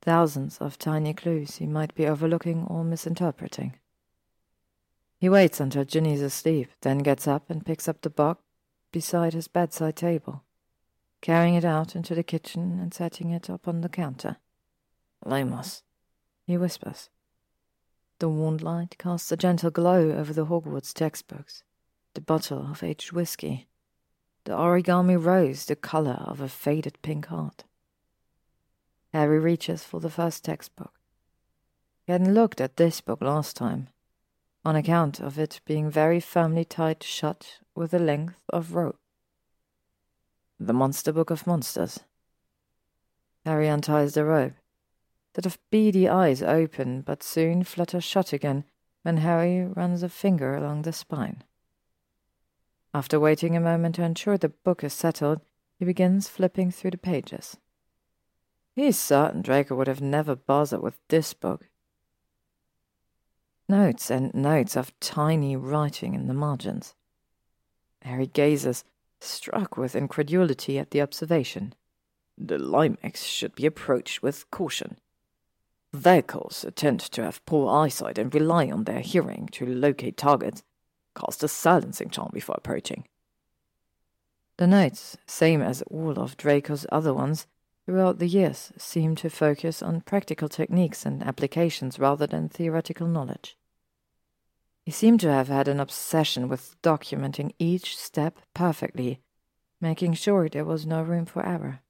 thousands 0.09 0.56
of 0.56 0.78
tiny 0.78 1.12
clues 1.12 1.56
he 1.56 1.66
might 1.66 1.94
be 1.94 2.06
overlooking 2.06 2.64
or 2.64 2.82
misinterpreting. 2.82 3.74
He 5.18 5.28
waits 5.28 5.61
until 5.61 5.84
Ginny's 5.84 6.22
asleep, 6.22 6.70
then 6.80 7.00
gets 7.00 7.28
up 7.28 7.50
and 7.50 7.66
picks 7.66 7.86
up 7.86 8.00
the 8.00 8.09
book 8.09 8.40
beside 8.90 9.34
his 9.34 9.48
bedside 9.48 9.96
table, 9.96 10.44
carrying 11.20 11.56
it 11.56 11.64
out 11.64 11.94
into 11.94 12.14
the 12.14 12.22
kitchen 12.22 12.78
and 12.80 12.94
setting 12.94 13.32
it 13.32 13.50
up 13.50 13.68
on 13.68 13.82
the 13.82 13.88
counter. 13.90 14.38
Lumos, 15.26 15.82
he 16.46 16.56
whispers. 16.56 17.11
The 18.18 18.30
warm 18.30 18.56
light 18.56 18.96
casts 18.96 19.30
a 19.30 19.36
gentle 19.36 19.70
glow 19.70 20.12
over 20.12 20.32
the 20.32 20.46
Hogwarts 20.46 20.94
textbooks, 20.94 21.64
the 22.14 22.22
bottle 22.22 22.66
of 22.70 22.82
aged 22.82 23.12
whiskey, 23.12 23.68
the 24.44 24.52
origami 24.52 25.22
rose 25.22 25.66
the 25.66 25.76
color 25.76 26.24
of 26.26 26.40
a 26.40 26.48
faded 26.48 26.96
pink 27.02 27.26
heart. 27.26 27.64
Harry 29.18 29.40
reaches 29.40 29.82
for 29.82 29.98
the 29.98 30.08
first 30.08 30.44
textbook. 30.44 30.92
He 32.06 32.12
hadn't 32.12 32.34
looked 32.34 32.60
at 32.60 32.76
this 32.76 33.00
book 33.00 33.20
last 33.20 33.56
time, 33.56 33.88
on 34.64 34.76
account 34.76 35.18
of 35.18 35.40
it 35.40 35.60
being 35.64 35.90
very 35.90 36.20
firmly 36.20 36.64
tied 36.64 37.02
shut 37.02 37.58
with 37.74 37.92
a 37.92 37.98
length 37.98 38.38
of 38.50 38.76
rope. 38.76 39.00
The 40.60 40.72
Monster 40.72 41.12
Book 41.12 41.30
of 41.30 41.48
Monsters. 41.48 41.98
Harry 43.44 43.68
unties 43.68 44.14
the 44.14 44.24
rope 44.24 44.52
that 45.32 45.46
of 45.46 45.58
beady 45.68 46.08
eyes 46.08 46.40
open 46.40 47.00
but 47.00 47.24
soon 47.24 47.64
flutter 47.64 48.00
shut 48.00 48.32
again 48.32 48.62
when 49.02 49.16
Harry 49.16 49.64
runs 49.64 50.04
a 50.04 50.08
finger 50.08 50.54
along 50.54 50.82
the 50.82 50.92
spine. 50.92 51.42
After 52.94 53.18
waiting 53.18 53.56
a 53.56 53.60
moment 53.60 53.96
to 53.96 54.04
ensure 54.04 54.38
the 54.38 54.50
book 54.50 54.84
is 54.84 54.92
settled, 54.92 55.40
he 55.76 55.84
begins 55.84 56.28
flipping 56.28 56.70
through 56.70 56.92
the 56.92 56.98
pages. 56.98 57.56
He's 58.78 58.96
certain 58.96 59.42
Draco 59.42 59.74
would 59.74 59.88
have 59.88 60.00
never 60.00 60.36
bothered 60.36 60.82
with 60.82 61.00
this 61.08 61.34
book. 61.34 61.68
Notes 63.68 64.08
and 64.08 64.32
notes 64.32 64.76
of 64.76 64.96
tiny 65.00 65.56
writing 65.56 66.14
in 66.14 66.28
the 66.28 66.32
margins. 66.32 66.94
Harry 68.02 68.28
gazes, 68.28 68.84
struck 69.18 69.76
with 69.76 69.96
incredulity 69.96 70.78
at 70.78 70.92
the 70.92 71.00
observation. 71.00 71.74
The 72.38 72.56
Limex 72.56 73.16
should 73.24 73.56
be 73.56 73.66
approached 73.66 74.22
with 74.22 74.48
caution. 74.52 74.98
Vehicles 75.92 76.64
tend 76.76 77.00
to 77.00 77.24
have 77.24 77.44
poor 77.46 77.68
eyesight 77.68 78.16
and 78.16 78.32
rely 78.32 78.70
on 78.70 78.84
their 78.84 79.00
hearing 79.00 79.48
to 79.54 79.66
locate 79.66 80.16
targets. 80.16 80.62
Cast 81.16 81.42
a 81.42 81.48
silencing 81.48 82.10
charm 82.10 82.30
before 82.32 82.54
approaching. 82.56 83.08
The 84.56 84.68
notes, 84.68 85.16
same 85.26 85.62
as 85.62 85.82
all 85.90 86.16
of 86.20 86.36
Draco's 86.36 86.86
other 86.92 87.12
ones, 87.12 87.48
throughout 87.89 88.18
the 88.18 88.26
years 88.26 88.70
seem 88.76 89.14
to 89.14 89.30
focus 89.30 89.82
on 89.82 90.03
practical 90.03 90.47
techniques 90.47 91.07
and 91.07 91.22
applications 91.22 91.99
rather 91.99 92.26
than 92.26 92.47
theoretical 92.47 93.07
knowledge. 93.07 93.57
He 94.84 94.91
seemed 94.91 95.20
to 95.20 95.32
have 95.32 95.49
had 95.49 95.68
an 95.68 95.80
obsession 95.80 96.51
with 96.51 96.76
documenting 96.82 97.55
each 97.59 97.97
step 97.97 98.41
perfectly, 98.53 99.22
making 99.80 100.12
sure 100.12 100.51
there 100.51 100.66
was 100.66 100.84
no 100.84 101.01
room 101.01 101.24
for 101.24 101.47
error. 101.47 101.80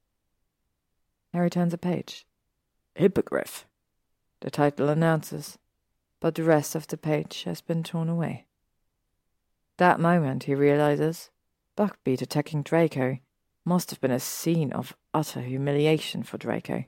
Harry 1.33 1.49
turns 1.49 1.73
a 1.73 1.77
page. 1.77 2.25
Hippogriff, 2.95 3.67
the 4.39 4.49
title 4.49 4.87
announces, 4.87 5.57
but 6.21 6.35
the 6.35 6.45
rest 6.45 6.75
of 6.75 6.87
the 6.87 6.95
page 6.95 7.43
has 7.43 7.59
been 7.59 7.83
torn 7.83 8.07
away. 8.07 8.45
That 9.75 9.99
moment, 9.99 10.45
he 10.45 10.55
realizes, 10.55 11.29
Buckbeak 11.75 12.21
attacking 12.21 12.63
Draco 12.63 13.17
must 13.69 13.91
have 13.91 14.01
been 14.01 14.09
a 14.09 14.19
scene 14.19 14.73
of 14.73 14.97
utter 15.13 15.41
humiliation 15.41 16.23
for 16.23 16.39
Draco. 16.39 16.85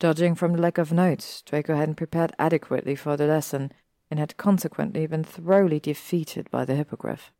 Judging 0.00 0.34
from 0.34 0.54
the 0.54 0.62
lack 0.62 0.78
of 0.78 0.92
notes, 0.92 1.42
Draco 1.42 1.76
hadn't 1.76 1.96
prepared 1.96 2.32
adequately 2.38 2.96
for 2.96 3.18
the 3.18 3.26
lesson 3.26 3.70
and 4.10 4.18
had 4.18 4.38
consequently 4.38 5.06
been 5.06 5.22
thoroughly 5.22 5.78
defeated 5.78 6.50
by 6.50 6.64
the 6.64 6.74
hippogriff. 6.74 7.30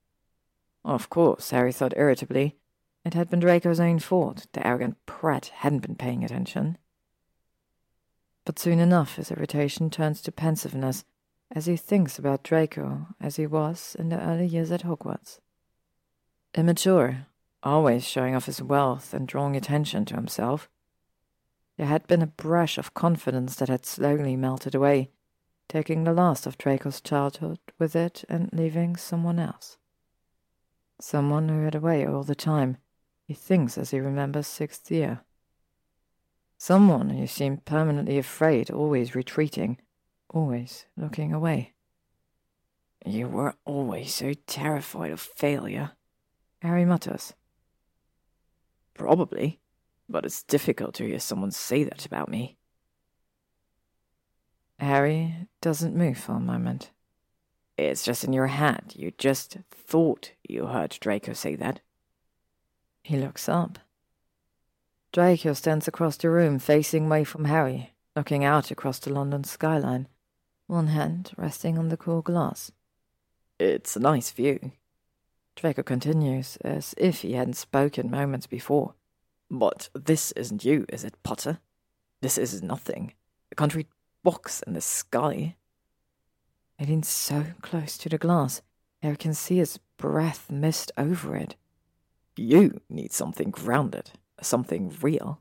Of 0.85 1.09
course, 1.09 1.51
Harry 1.53 1.73
thought 1.73 1.97
irritably, 1.97 2.57
it 3.03 3.15
had 3.15 3.31
been 3.31 3.41
Draco's 3.41 3.81
own 3.81 3.99
fault. 3.99 4.47
The 4.53 4.65
arrogant 4.65 4.99
prat 5.07 5.47
hadn't 5.47 5.81
been 5.81 5.97
paying 5.97 6.23
attention. 6.23 6.77
But 8.45 8.59
soon 8.59 8.79
enough 8.79 9.17
his 9.17 9.31
irritation 9.31 9.89
turns 9.89 10.21
to 10.23 10.33
pensiveness 10.33 11.07
as 11.51 11.65
he 11.65 11.79
thinks 11.79 12.19
about 12.19 12.45
Draco 12.45 13.07
as 13.23 13.37
he 13.37 13.47
was 13.47 13.97
in 13.99 14.11
the 14.11 14.21
early 14.21 14.47
years 14.47 14.71
at 14.71 14.83
Hogwarts. 14.83 15.41
Immature, 16.55 17.27
always 17.63 18.07
showing 18.07 18.35
off 18.35 18.47
his 18.47 18.63
wealth 18.63 19.15
and 19.15 19.29
drawing 19.29 19.57
attention 19.57 20.05
to 20.07 20.15
himself. 20.15 20.69
There 21.77 21.87
had 21.87 22.07
been 22.07 22.23
a 22.23 22.27
brush 22.27 22.79
of 22.79 22.95
confidence 22.95 23.57
that 23.57 23.69
had 23.69 23.87
slowly 23.87 24.37
melted 24.37 24.75
away, 24.75 25.11
taking 25.69 26.05
the 26.05 26.13
last 26.13 26.47
of 26.47 26.59
Draco's 26.59 27.01
childhood 27.01 27.59
with 27.79 27.97
it 27.97 28.25
and 28.29 28.51
leaving 28.53 28.97
someone 28.97 29.39
else. 29.39 29.79
Someone 31.01 31.49
who 31.49 31.65
had 31.65 31.75
away 31.75 32.07
all 32.07 32.23
the 32.23 32.35
time, 32.35 32.77
he 33.27 33.35
thinks 33.35 33.79
as 33.79 33.91
he 33.91 34.01
remembers 34.01 34.47
sixth 34.47 34.91
year. 34.91 35.21
Someone 36.59 37.11
who 37.11 37.27
seemed 37.27 37.65
permanently 37.65 38.19
afraid, 38.19 38.71
always 38.71 39.15
retreating, 39.15 39.79
always 40.31 40.87
looking 40.97 41.33
away. 41.33 41.73
You 43.05 43.27
were 43.27 43.55
always 43.65 44.15
so 44.15 44.35
terrified 44.47 45.11
of 45.11 45.21
failure, 45.21 45.93
Harry 46.61 46.85
mutters. 46.85 47.35
Probably, 48.95 49.61
but 50.09 50.25
it's 50.25 50.43
difficult 50.43 50.95
to 50.95 51.07
hear 51.07 51.19
someone 51.19 51.51
say 51.51 51.85
that 51.85 52.07
about 52.07 52.29
me. 52.29 52.57
Harry 54.79 55.49
doesn't 55.61 55.97
move 55.97 56.19
for 56.19 56.33
a 56.33 56.41
moment. 56.41 56.91
It's 57.79 58.05
just 58.05 58.25
in 58.25 58.33
your 58.33 58.49
head. 58.49 58.93
You 58.97 59.13
just 59.17 59.57
thought 59.71 60.33
you 60.49 60.67
heard 60.67 60.97
Draco 61.01 61.33
say 61.33 61.55
that. 61.57 61.81
He 63.03 63.17
looks 63.17 63.49
up. 63.49 63.79
Draco 65.13 65.53
stands 65.53 65.89
across 65.89 66.17
the 66.17 66.31
room, 66.31 66.59
facing 66.59 67.07
away 67.07 67.25
from 67.25 67.45
Harry, 67.45 67.93
looking 68.17 68.45
out 68.45 68.71
across 68.71 68.99
the 68.99 69.13
London 69.13 69.45
skyline, 69.45 70.09
one 70.67 70.89
hand 70.89 71.33
resting 71.37 71.79
on 71.79 71.89
the 71.89 71.97
cool 71.97 72.23
glass. 72.23 72.73
It's 73.59 73.97
a 73.97 74.01
nice 74.01 74.31
view. 74.31 74.73
Draco 75.57 75.83
continues, 75.83 76.57
as 76.63 76.95
if 76.97 77.21
he 77.21 77.35
hadn't 77.35 77.55
spoken 77.55 78.11
moments 78.11 78.47
before. 78.47 78.95
But 79.51 79.89
this 79.95 80.33
isn't 80.33 80.65
you, 80.65 80.87
is 80.89 81.05
it, 81.05 81.23
Potter? 81.23 81.59
This 82.21 82.39
is 82.39 82.63
nothing. 82.63 83.13
A 83.51 83.55
country 83.55 83.87
box 84.23 84.63
in 84.67 84.73
the 84.73 84.81
sky. 84.81 85.57
He 86.79 86.87
leans 86.87 87.09
so 87.09 87.45
close 87.61 87.99
to 87.99 88.09
the 88.09 88.19
glass, 88.19 88.63
Harry 89.03 89.17
can 89.17 89.35
see 89.35 89.57
his 89.57 89.79
breath 89.97 90.51
mist 90.51 90.93
over 90.97 91.37
it. 91.37 91.57
You 92.37 92.81
need 92.89 93.13
something 93.13 93.51
grounded, 93.51 94.13
something 94.41 94.97
real. 95.03 95.41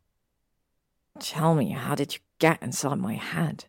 Tell 1.19 1.53
me, 1.53 1.69
how 1.71 1.93
did 1.93 2.15
you 2.15 2.19
get 2.39 2.61
inside 2.61 2.95
my 2.95 3.13
head? 3.13 3.65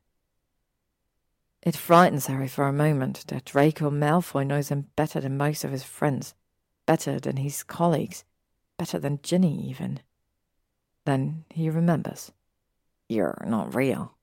It 1.62 1.76
frightens 1.76 2.26
Harry 2.26 2.48
for 2.48 2.66
a 2.66 2.72
moment 2.72 3.24
that 3.28 3.44
Draco 3.44 3.88
Malfoy 3.88 4.44
knows 4.44 4.68
him 4.68 4.88
better 4.96 5.20
than 5.20 5.36
most 5.36 5.62
of 5.62 5.70
his 5.70 5.84
friends, 5.84 6.34
better 6.86 7.20
than 7.20 7.36
his 7.36 7.62
colleagues, 7.62 8.24
better 8.76 8.98
than 8.98 9.20
Ginny 9.22 9.68
even. 9.68 10.00
Then 11.04 11.44
he 11.50 11.70
remembers. 11.70 12.32
You're 13.08 13.44
not 13.46 13.74
real. 13.74 14.14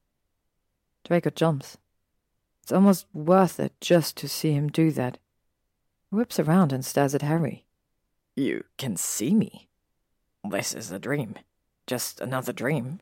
Draco 1.05 1.29
jumps. 1.29 1.77
It's 2.61 2.73
almost 2.73 3.05
worth 3.13 3.59
it 3.59 3.73
just 3.79 4.17
to 4.17 4.27
see 4.27 4.51
him 4.51 4.67
do 4.67 4.91
that. 4.91 5.17
He 6.09 6.15
whips 6.17 6.39
around 6.39 6.73
and 6.73 6.83
stares 6.83 7.15
at 7.15 7.21
Harry. 7.21 7.65
You 8.35 8.65
can 8.77 8.97
see 8.97 9.33
me. 9.33 9.69
This 10.49 10.73
is 10.73 10.91
a 10.91 10.99
dream. 10.99 11.35
Just 11.87 12.19
another 12.19 12.51
dream. 12.53 12.99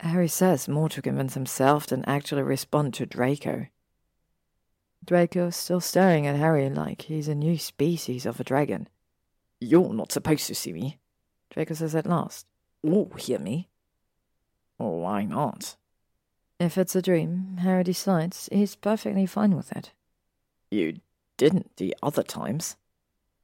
Harry 0.00 0.28
says 0.28 0.68
more 0.68 0.88
to 0.88 1.02
convince 1.02 1.34
himself 1.34 1.86
than 1.86 2.04
actually 2.04 2.42
respond 2.42 2.94
to 2.94 3.06
Draco. 3.06 3.66
Draco 5.04 5.50
still 5.50 5.80
staring 5.80 6.26
at 6.26 6.36
Harry 6.36 6.68
like 6.70 7.02
he's 7.02 7.28
a 7.28 7.34
new 7.34 7.58
species 7.58 8.26
of 8.26 8.38
a 8.38 8.44
dragon. 8.44 8.88
You're 9.60 9.92
not 9.92 10.12
supposed 10.12 10.46
to 10.46 10.54
see 10.54 10.72
me. 10.72 10.98
Draco 11.50 11.74
says 11.74 11.94
at 11.94 12.06
last. 12.06 12.46
Or 12.82 13.08
hear 13.16 13.38
me. 13.38 13.68
Why 14.76 15.24
not? 15.24 15.76
If 16.60 16.78
it's 16.78 16.94
a 16.94 17.02
dream, 17.02 17.58
Harry 17.60 17.84
decides 17.84 18.48
he's 18.52 18.76
perfectly 18.76 19.26
fine 19.26 19.56
with 19.56 19.72
it. 19.72 19.92
You 20.70 21.00
didn't 21.36 21.76
the 21.76 21.96
other 22.02 22.22
times. 22.22 22.76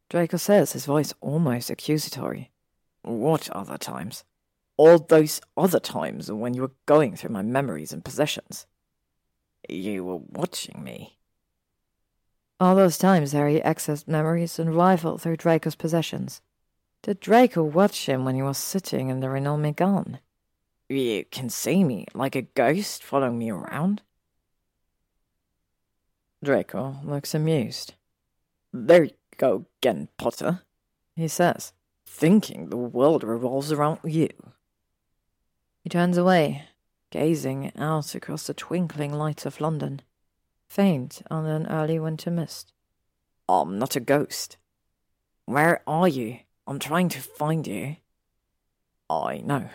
Draco 0.08 0.36
says, 0.36 0.72
his 0.72 0.86
voice 0.86 1.14
almost 1.20 1.70
accusatory. 1.70 2.50
What 3.02 3.50
other 3.50 3.78
times? 3.78 4.24
All 4.76 4.98
those 4.98 5.40
other 5.56 5.80
times 5.80 6.30
when 6.30 6.54
you 6.54 6.62
were 6.62 6.72
going 6.86 7.16
through 7.16 7.30
my 7.30 7.42
memories 7.42 7.92
and 7.92 8.04
possessions. 8.04 8.66
You 9.68 10.04
were 10.04 10.16
watching 10.16 10.82
me. 10.82 11.18
All 12.60 12.74
those 12.74 12.98
times 12.98 13.32
Harry 13.32 13.60
accessed 13.60 14.08
memories 14.08 14.58
and 14.58 14.74
rifled 14.74 15.20
through 15.20 15.36
Draco's 15.36 15.74
possessions. 15.74 16.40
Did 17.02 17.20
Draco 17.20 17.62
watch 17.62 18.06
him 18.06 18.24
when 18.24 18.34
he 18.34 18.42
was 18.42 18.58
sitting 18.58 19.08
in 19.08 19.20
the 19.20 19.28
Renault 19.28 19.58
Megane? 19.58 20.18
You 20.88 21.24
can 21.30 21.50
see 21.50 21.84
me 21.84 22.06
like 22.14 22.36
a 22.36 22.42
ghost 22.42 23.02
following 23.02 23.38
me 23.38 23.50
around? 23.50 24.02
Draco 26.42 26.96
looks 27.02 27.34
amused. 27.34 27.94
There 28.72 29.04
you 29.04 29.10
go 29.36 29.66
again, 29.80 30.08
Potter, 30.18 30.62
he 31.16 31.28
says, 31.28 31.72
thinking 32.06 32.68
the 32.68 32.76
world 32.76 33.24
revolves 33.24 33.72
around 33.72 33.98
you. 34.04 34.28
He 35.84 35.90
turns 35.90 36.16
away, 36.16 36.64
gazing 37.10 37.70
out 37.76 38.14
across 38.14 38.46
the 38.46 38.54
twinkling 38.54 39.12
lights 39.12 39.44
of 39.44 39.60
London, 39.60 40.00
faint 40.66 41.20
under 41.30 41.50
an 41.50 41.66
early 41.66 41.98
winter 41.98 42.30
mist. 42.30 42.72
I'm 43.50 43.78
not 43.78 43.94
a 43.94 44.00
ghost. 44.00 44.56
Where 45.44 45.82
are 45.86 46.08
you? 46.08 46.38
I'm 46.66 46.78
trying 46.78 47.10
to 47.10 47.20
find 47.20 47.66
you. 47.66 47.96
I 49.10 49.42
know. 49.44 49.68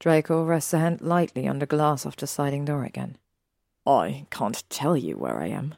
Draco 0.00 0.42
rests 0.42 0.74
a 0.74 0.80
hand 0.80 1.00
lightly 1.00 1.46
on 1.46 1.60
the 1.60 1.66
glass 1.66 2.04
of 2.04 2.16
the 2.16 2.26
sliding 2.26 2.64
door 2.64 2.82
again. 2.82 3.18
I 3.86 4.26
can't 4.32 4.68
tell 4.68 4.96
you 4.96 5.16
where 5.16 5.40
I 5.40 5.46
am. 5.46 5.76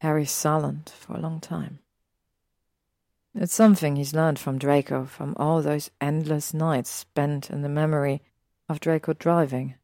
Harry's 0.00 0.32
silent 0.32 0.92
for 0.98 1.14
a 1.14 1.20
long 1.20 1.38
time. 1.38 1.78
It's 3.34 3.54
something 3.54 3.96
he's 3.96 4.14
learned 4.14 4.38
from 4.38 4.58
Draco 4.58 5.06
from 5.06 5.34
all 5.38 5.62
those 5.62 5.90
endless 6.00 6.52
nights 6.52 6.90
spent 6.90 7.48
in 7.50 7.62
the 7.62 7.68
memory 7.68 8.22
of 8.68 8.78
Draco 8.78 9.14
driving. 9.14 9.74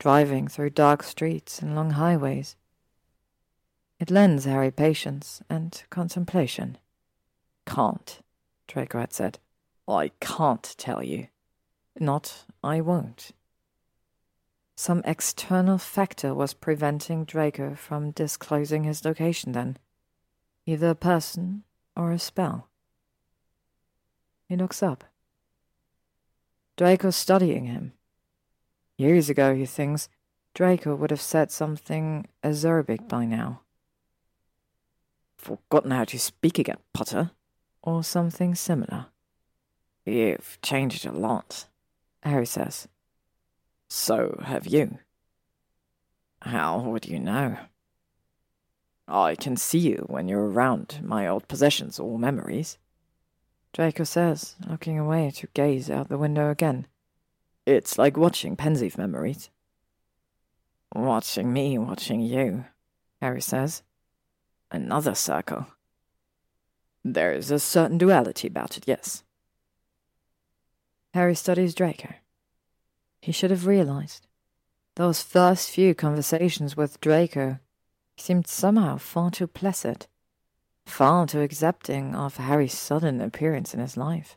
Driving 0.00 0.48
through 0.48 0.70
dark 0.70 1.04
streets 1.04 1.60
and 1.60 1.76
long 1.76 1.92
highways. 1.92 2.56
It 4.00 4.10
lends 4.10 4.44
Harry 4.44 4.72
patience 4.72 5.40
and 5.48 5.82
contemplation. 5.90 6.78
Can't, 7.64 8.20
Draco 8.66 9.00
had 9.00 9.12
said. 9.12 9.38
I 9.86 10.10
can't 10.20 10.74
tell 10.78 11.02
you. 11.02 11.28
Not, 11.98 12.44
I 12.62 12.80
won't. 12.80 13.32
Some 14.76 15.02
external 15.04 15.78
factor 15.78 16.34
was 16.34 16.54
preventing 16.54 17.24
Draco 17.24 17.74
from 17.74 18.12
disclosing 18.12 18.84
his 18.84 19.04
location 19.04 19.52
then. 19.52 19.76
Either 20.66 20.90
a 20.90 20.94
person 20.94 21.64
or 21.98 22.12
a 22.12 22.18
spell. 22.18 22.68
He 24.48 24.56
looks 24.56 24.82
up. 24.82 25.04
Draco's 26.76 27.16
studying 27.16 27.64
him. 27.64 27.92
Years 28.96 29.28
ago, 29.28 29.54
he 29.54 29.66
thinks, 29.66 30.08
Draco 30.54 30.94
would 30.94 31.10
have 31.10 31.20
said 31.20 31.50
something 31.50 32.26
acerbic 32.42 33.08
by 33.08 33.24
now. 33.24 33.60
Forgotten 35.36 35.90
how 35.90 36.04
to 36.04 36.18
speak 36.18 36.58
again, 36.58 36.78
Potter, 36.92 37.32
or 37.82 38.02
something 38.02 38.54
similar. 38.54 39.06
You've 40.06 40.58
changed 40.62 41.04
a 41.04 41.12
lot, 41.12 41.66
Harry 42.22 42.46
says. 42.46 42.88
So 43.88 44.40
have 44.44 44.66
you. 44.66 44.98
How 46.42 46.78
would 46.80 47.06
you 47.06 47.18
know? 47.18 47.58
I 49.08 49.36
can 49.36 49.56
see 49.56 49.78
you 49.78 50.04
when 50.06 50.28
you're 50.28 50.50
around 50.50 51.00
my 51.02 51.26
old 51.26 51.48
possessions 51.48 51.98
or 51.98 52.18
memories. 52.18 52.76
Draco 53.72 54.04
says, 54.04 54.56
looking 54.68 54.98
away 54.98 55.30
to 55.36 55.48
gaze 55.54 55.90
out 55.90 56.10
the 56.10 56.18
window 56.18 56.50
again. 56.50 56.86
It's 57.64 57.96
like 57.96 58.18
watching 58.18 58.54
Pensieve 58.54 58.98
memories. 58.98 59.48
Watching 60.94 61.52
me 61.52 61.78
watching 61.78 62.20
you, 62.20 62.66
Harry 63.22 63.40
says. 63.40 63.82
Another 64.70 65.14
circle. 65.14 65.66
There's 67.02 67.50
a 67.50 67.58
certain 67.58 67.96
duality 67.96 68.48
about 68.48 68.76
it, 68.76 68.84
yes. 68.86 69.24
Harry 71.14 71.34
studies 71.34 71.74
Draco. 71.74 72.12
He 73.22 73.32
should 73.32 73.50
have 73.50 73.66
realized. 73.66 74.26
Those 74.96 75.22
first 75.22 75.70
few 75.70 75.94
conversations 75.94 76.76
with 76.76 77.00
Draco 77.00 77.58
seemed 78.20 78.46
somehow 78.46 78.96
far 78.96 79.30
too 79.30 79.46
placid, 79.46 80.06
far 80.86 81.26
too 81.26 81.40
accepting 81.40 82.14
of 82.14 82.36
Harry's 82.36 82.76
sudden 82.76 83.20
appearance 83.20 83.74
in 83.74 83.80
his 83.80 83.96
life. 83.96 84.36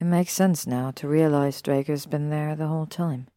It 0.00 0.04
makes 0.04 0.32
sense 0.32 0.66
now 0.66 0.90
to 0.92 1.08
realize 1.08 1.62
Draco's 1.62 2.06
been 2.06 2.30
there 2.30 2.54
the 2.54 2.66
whole 2.66 2.86
time. 2.86 3.28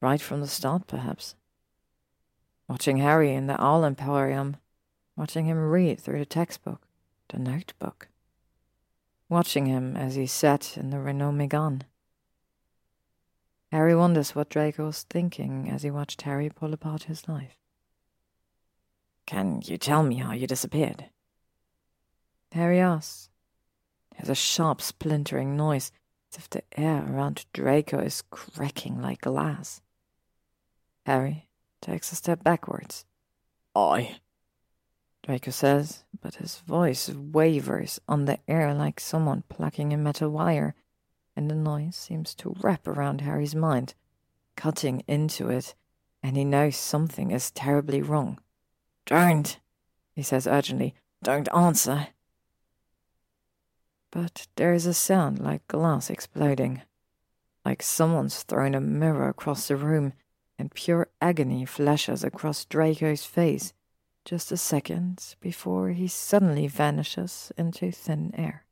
Right 0.00 0.20
from 0.20 0.40
the 0.40 0.48
start, 0.48 0.86
perhaps. 0.86 1.34
Watching 2.68 2.98
Harry 2.98 3.32
in 3.32 3.46
the 3.46 3.60
Owl 3.62 3.84
Emporium, 3.84 4.56
watching 5.16 5.46
him 5.46 5.58
read 5.58 6.00
through 6.00 6.18
the 6.18 6.26
textbook, 6.26 6.86
the 7.28 7.38
notebook. 7.38 8.08
Watching 9.28 9.66
him 9.66 9.96
as 9.96 10.14
he 10.14 10.26
sat 10.26 10.76
in 10.76 10.90
the 10.90 11.00
Renault 11.00 11.32
Megane. 11.32 11.82
Harry 13.72 13.96
wonders 13.96 14.34
what 14.34 14.48
Draco 14.48 14.86
was 14.86 15.02
thinking 15.02 15.70
as 15.70 15.82
he 15.82 15.90
watched 15.90 16.22
Harry 16.22 16.48
pull 16.50 16.72
apart 16.72 17.04
his 17.04 17.26
life. 17.28 17.56
Can 19.26 19.60
you 19.64 19.76
tell 19.76 20.04
me 20.04 20.16
how 20.16 20.32
you 20.32 20.46
disappeared? 20.46 21.06
Harry 22.52 22.78
asks. 22.78 23.28
There's 24.16 24.30
a 24.30 24.34
sharp 24.34 24.80
splintering 24.80 25.56
noise, 25.56 25.90
as 26.32 26.38
if 26.38 26.48
the 26.48 26.62
air 26.76 27.04
around 27.08 27.44
Draco 27.52 27.98
is 27.98 28.22
cracking 28.30 29.02
like 29.02 29.22
glass. 29.22 29.82
Harry 31.04 31.48
takes 31.82 32.12
a 32.12 32.16
step 32.16 32.42
backwards. 32.42 33.04
I. 33.74 34.16
Draco 35.22 35.50
says, 35.50 36.04
but 36.22 36.36
his 36.36 36.58
voice 36.60 37.08
wavers 37.10 38.00
on 38.08 38.24
the 38.24 38.38
air 38.48 38.72
like 38.72 39.00
someone 39.00 39.42
plucking 39.48 39.92
a 39.92 39.96
metal 39.96 40.30
wire, 40.30 40.74
and 41.34 41.50
the 41.50 41.54
noise 41.54 41.96
seems 41.96 42.34
to 42.36 42.54
wrap 42.60 42.86
around 42.86 43.20
Harry's 43.20 43.54
mind, 43.54 43.94
cutting 44.56 45.02
into 45.08 45.50
it, 45.50 45.74
and 46.22 46.36
he 46.36 46.44
knows 46.44 46.76
something 46.76 47.32
is 47.32 47.50
terribly 47.50 48.00
wrong. 48.00 48.38
Don't, 49.06 49.58
he 50.14 50.22
says 50.22 50.46
urgently. 50.46 50.94
Don't 51.22 51.48
answer. 51.54 52.08
But 54.10 54.46
there 54.56 54.74
is 54.74 54.86
a 54.86 54.94
sound 54.94 55.38
like 55.38 55.66
glass 55.68 56.10
exploding, 56.10 56.82
like 57.64 57.82
someone's 57.82 58.42
thrown 58.42 58.74
a 58.74 58.80
mirror 58.80 59.28
across 59.28 59.68
the 59.68 59.76
room, 59.76 60.12
and 60.58 60.74
pure 60.74 61.08
agony 61.20 61.64
flashes 61.64 62.24
across 62.24 62.64
Draco's 62.64 63.24
face 63.24 63.72
just 64.26 64.50
a 64.50 64.56
second 64.56 65.36
before 65.40 65.90
he 65.90 66.08
suddenly 66.08 66.66
vanishes 66.66 67.52
into 67.56 67.92
thin 67.92 68.32
air. 68.36 68.64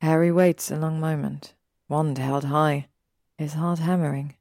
Harry 0.00 0.32
waits 0.32 0.70
a 0.70 0.76
long 0.76 0.98
moment, 1.00 1.54
wand 1.88 2.18
held 2.18 2.44
high, 2.44 2.88
his 3.36 3.54
heart 3.54 3.78
hammering, 3.78 4.34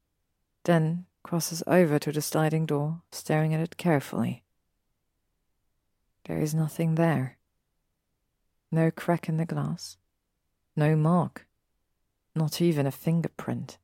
then 0.64 1.06
crosses 1.28 1.62
over 1.68 2.00
to 2.00 2.10
the 2.10 2.22
sliding 2.22 2.66
door, 2.66 3.02
staring 3.12 3.54
at 3.54 3.60
it 3.60 3.76
carefully. 3.76 4.44
There 6.24 6.40
is 6.40 6.56
nothing 6.56 6.96
there. 6.96 7.38
No 8.72 8.92
crack 8.92 9.28
in 9.28 9.36
the 9.36 9.46
glass. 9.46 9.98
No 10.78 10.96
mark. 10.96 11.46
Not 12.34 12.62
even 12.62 12.88
a 12.88 12.92
fingerprint. 12.92 13.78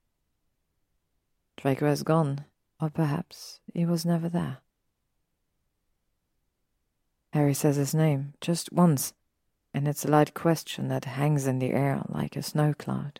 Draco 1.57 1.85
has 1.85 2.03
gone, 2.03 2.45
or 2.79 2.89
perhaps 2.89 3.59
he 3.73 3.85
was 3.85 4.05
never 4.05 4.29
there. 4.29 4.59
Harry 7.33 7.53
says 7.53 7.75
his 7.75 7.93
name 7.93 8.35
just 8.39 8.71
once, 8.71 9.13
and 9.73 9.85
it's 9.85 10.05
a 10.05 10.09
light 10.09 10.33
question 10.33 10.87
that 10.87 11.03
hangs 11.03 11.45
in 11.45 11.59
the 11.59 11.71
air 11.71 12.03
like 12.07 12.37
a 12.37 12.41
snow 12.41 12.73
cloud. 12.73 13.19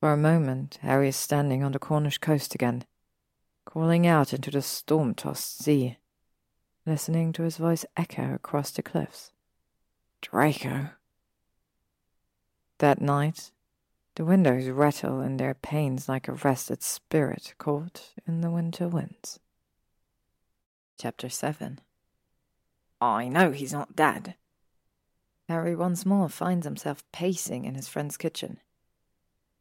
For 0.00 0.12
a 0.12 0.16
moment, 0.16 0.78
Harry 0.82 1.08
is 1.08 1.16
standing 1.16 1.64
on 1.64 1.72
the 1.72 1.78
Cornish 1.78 2.18
coast 2.18 2.54
again, 2.54 2.84
calling 3.64 4.06
out 4.06 4.34
into 4.34 4.50
the 4.50 4.60
storm 4.60 5.14
tossed 5.14 5.58
sea, 5.58 5.96
listening 6.84 7.32
to 7.32 7.42
his 7.42 7.56
voice 7.56 7.86
echo 7.96 8.34
across 8.34 8.70
the 8.70 8.82
cliffs. 8.82 9.32
Draco. 10.20 10.90
That 12.78 13.00
night, 13.00 13.52
the 14.16 14.24
windows 14.24 14.68
rattle 14.68 15.20
in 15.22 15.38
their 15.38 15.54
panes 15.54 16.08
like 16.08 16.28
a 16.28 16.32
rested 16.32 16.82
spirit 16.82 17.54
caught 17.56 18.10
in 18.26 18.42
the 18.42 18.50
winter 18.50 18.88
winds. 18.88 19.40
Chapter 20.98 21.30
7 21.30 21.80
I 23.00 23.28
know 23.28 23.50
he's 23.50 23.72
not 23.72 23.96
dead. 23.96 24.34
Harry 25.48 25.76
once 25.76 26.04
more 26.04 26.28
finds 26.28 26.66
himself 26.66 27.04
pacing 27.12 27.64
in 27.64 27.74
his 27.74 27.88
friend's 27.88 28.16
kitchen. 28.16 28.58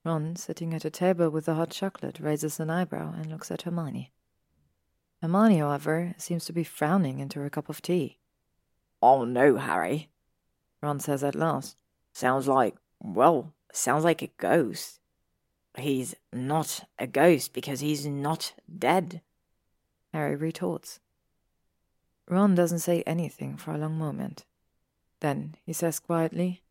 Ron, 0.06 0.36
sitting 0.36 0.76
at 0.76 0.86
a 0.86 0.91
table 0.91 1.32
with 1.32 1.45
the 1.45 1.56
hot 1.56 1.71
chocolate, 1.71 2.20
raises 2.20 2.59
an 2.59 2.70
eyebrow 2.70 3.12
and 3.13 3.25
looks 3.25 3.50
at 3.50 3.63
Hermione. 3.63 4.12
Hermione, 5.20 5.58
however, 5.58 6.13
seems 6.20 6.46
to 6.46 6.54
be 6.54 6.63
frowning 6.63 7.17
into 7.17 7.39
her 7.39 7.50
cup 7.50 7.70
of 7.70 7.82
tea. 7.82 8.20
Oh 9.01 9.25
no, 9.25 9.58
Harry, 9.58 10.09
Ron 10.82 11.00
says 11.00 11.24
at 11.24 11.34
last. 11.34 11.75
Sounds 12.13 12.47
like, 12.47 12.75
well, 13.01 13.55
sounds 13.74 14.04
like 14.04 14.21
a 14.21 14.29
ghost. 14.38 15.00
He's 15.75 16.16
not 16.32 16.88
a 17.00 17.08
ghost 17.08 17.51
because 17.51 17.79
he's 17.79 18.05
not 18.05 18.54
dead, 18.78 19.21
Harry 20.13 20.36
retorts. 20.36 21.00
Ron 22.29 22.54
doesn't 22.54 22.79
say 22.79 23.01
anything 23.08 23.58
for 23.58 23.71
a 23.71 23.78
long 23.78 23.97
moment. 23.97 24.46
Then 25.20 25.55
he 25.66 25.74
says 25.74 26.00
quietly, 26.00 26.62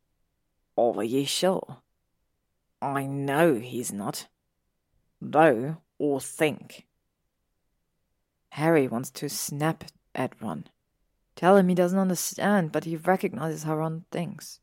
oh, 0.76 0.94
Are 0.94 1.02
you 1.02 1.26
sure? 1.26 1.78
I 2.84 3.06
know 3.06 3.54
he's 3.54 3.92
not. 3.92 4.28
Though, 5.18 5.78
or 5.98 6.20
think. 6.20 6.86
Harry 8.50 8.86
wants 8.86 9.10
to 9.12 9.30
snap 9.30 9.84
at 10.14 10.40
Ron. 10.40 10.66
Tell 11.34 11.56
him 11.56 11.68
he 11.68 11.74
doesn't 11.74 11.98
understand, 11.98 12.72
but 12.72 12.84
he 12.84 12.96
recognizes 12.96 13.62
how 13.62 13.76
Ron 13.76 14.04
thinks. 14.12 14.60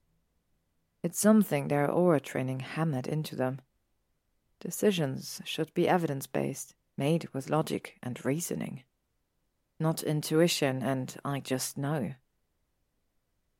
It's 1.01 1.19
something 1.19 1.67
their 1.67 1.87
Auror 1.87 2.21
training 2.21 2.59
hammered 2.59 3.07
into 3.07 3.35
them. 3.35 3.59
Decisions 4.59 5.41
should 5.43 5.73
be 5.73 5.89
evidence 5.89 6.27
based, 6.27 6.75
made 6.95 7.27
with 7.33 7.49
logic 7.49 7.97
and 8.03 8.23
reasoning. 8.23 8.83
Not 9.79 10.03
intuition 10.03 10.83
and 10.83 11.17
I 11.25 11.39
just 11.39 11.75
know. 11.75 12.13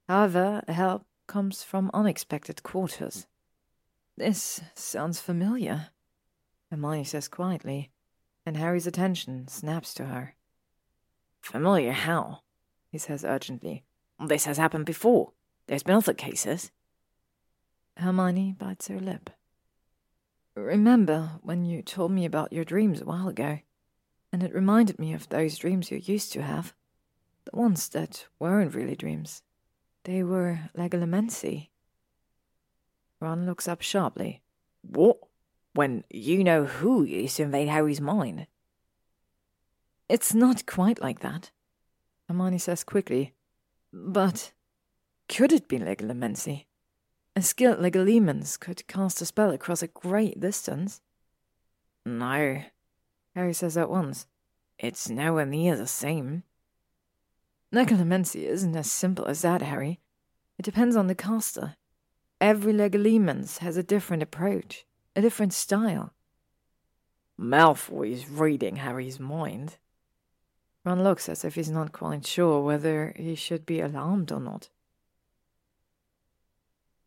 However, 0.08 0.62
help 0.68 1.08
comes 1.26 1.64
from 1.64 1.90
unexpected 1.96 2.62
quarters. 2.62 3.26
This 4.18 4.62
sounds 4.76 5.20
familiar, 5.20 5.88
Hermione 6.70 7.04
says 7.04 7.28
quietly, 7.28 7.92
and 8.46 8.58
Harry's 8.58 8.88
attention 8.88 9.48
snaps 9.48 9.94
to 9.96 10.06
her. 10.06 10.36
Familiar 11.42 11.92
how? 11.92 12.42
he 12.92 12.98
says 12.98 13.26
urgently. 13.26 13.84
This 14.20 14.46
has 14.46 14.58
happened 14.58 14.86
before. 14.86 15.32
There's 15.68 15.84
been 15.84 15.96
other 15.96 16.14
cases. 16.14 16.72
Hermione 17.98 18.56
bites 18.58 18.88
her 18.90 19.00
lip. 19.00 19.30
Remember 20.56 21.40
when 21.42 21.66
you 21.66 21.82
told 21.82 22.12
me 22.12 22.26
about 22.26 22.54
your 22.54 22.66
dreams 22.66 23.02
a 23.02 23.06
while 23.06 23.28
ago, 23.28 23.60
and 24.32 24.44
it 24.44 24.54
reminded 24.54 25.00
me 25.00 25.14
of 25.14 25.30
those 25.30 25.58
dreams 25.58 25.90
you 25.90 25.98
used 25.98 26.34
to 26.34 26.42
have. 26.42 26.74
The 27.46 27.58
ones 27.58 27.90
that 27.90 28.28
weren't 28.38 28.76
really 28.76 28.96
dreams. 28.96 29.42
They 30.04 30.24
were 30.24 30.70
legilimency. 30.78 31.71
Ron 33.22 33.46
looks 33.46 33.68
up 33.68 33.82
sharply. 33.82 34.42
What? 34.82 35.20
When 35.74 36.04
you 36.10 36.44
know 36.44 36.66
who 36.66 37.04
used 37.04 37.38
to 37.38 37.44
invade 37.44 37.70
Harry's 37.70 38.02
mind? 38.02 38.48
It's 40.10 40.34
not 40.34 40.66
quite 40.66 41.02
like 41.02 41.22
that, 41.22 41.52
Hermione 42.28 42.58
says 42.58 42.84
quickly. 42.84 43.34
But 43.94 44.52
could 45.30 45.54
it 45.54 45.70
be 45.70 45.80
Legilimency? 45.80 46.66
A 47.36 47.42
skilled 47.42 47.80
Legilimens 47.80 48.60
could 48.60 48.86
cast 48.88 49.22
a 49.22 49.26
spell 49.26 49.52
across 49.52 49.82
a 49.82 49.88
great 49.88 50.40
distance. 50.40 51.00
No, 52.06 52.64
Harry 53.36 53.54
says 53.54 53.78
at 53.78 53.90
once. 53.90 54.28
It's 54.78 55.10
nowhere 55.10 55.46
near 55.46 55.78
the 55.78 55.88
same. 55.88 56.44
Legilimency 57.74 58.44
isn't 58.44 58.76
as 58.76 58.92
simple 58.92 59.26
as 59.26 59.44
that, 59.44 59.62
Harry. 59.62 60.02
It 60.58 60.64
depends 60.64 60.98
on 60.98 61.08
the 61.08 61.16
caster. 61.16 61.78
Every 62.42 62.74
Legilimens 62.74 63.60
has 63.60 63.78
a 63.78 63.84
different 63.84 64.24
approach, 64.24 64.84
a 65.16 65.22
different 65.22 65.54
style. 65.54 66.12
Malfoy 67.40 68.12
is 68.12 68.28
reading 68.28 68.78
Harry's 68.78 69.20
mind. 69.20 69.78
Ron 70.84 71.04
looks 71.04 71.30
as 71.30 71.46
if 71.46 71.54
he's 71.54 71.70
not 71.70 71.92
quite 71.92 72.26
sure 72.26 72.60
whether 72.62 73.14
he 73.16 73.36
should 73.36 73.64
be 73.64 73.80
alarmed 73.80 74.32
or 74.32 74.40
not. 74.40 74.70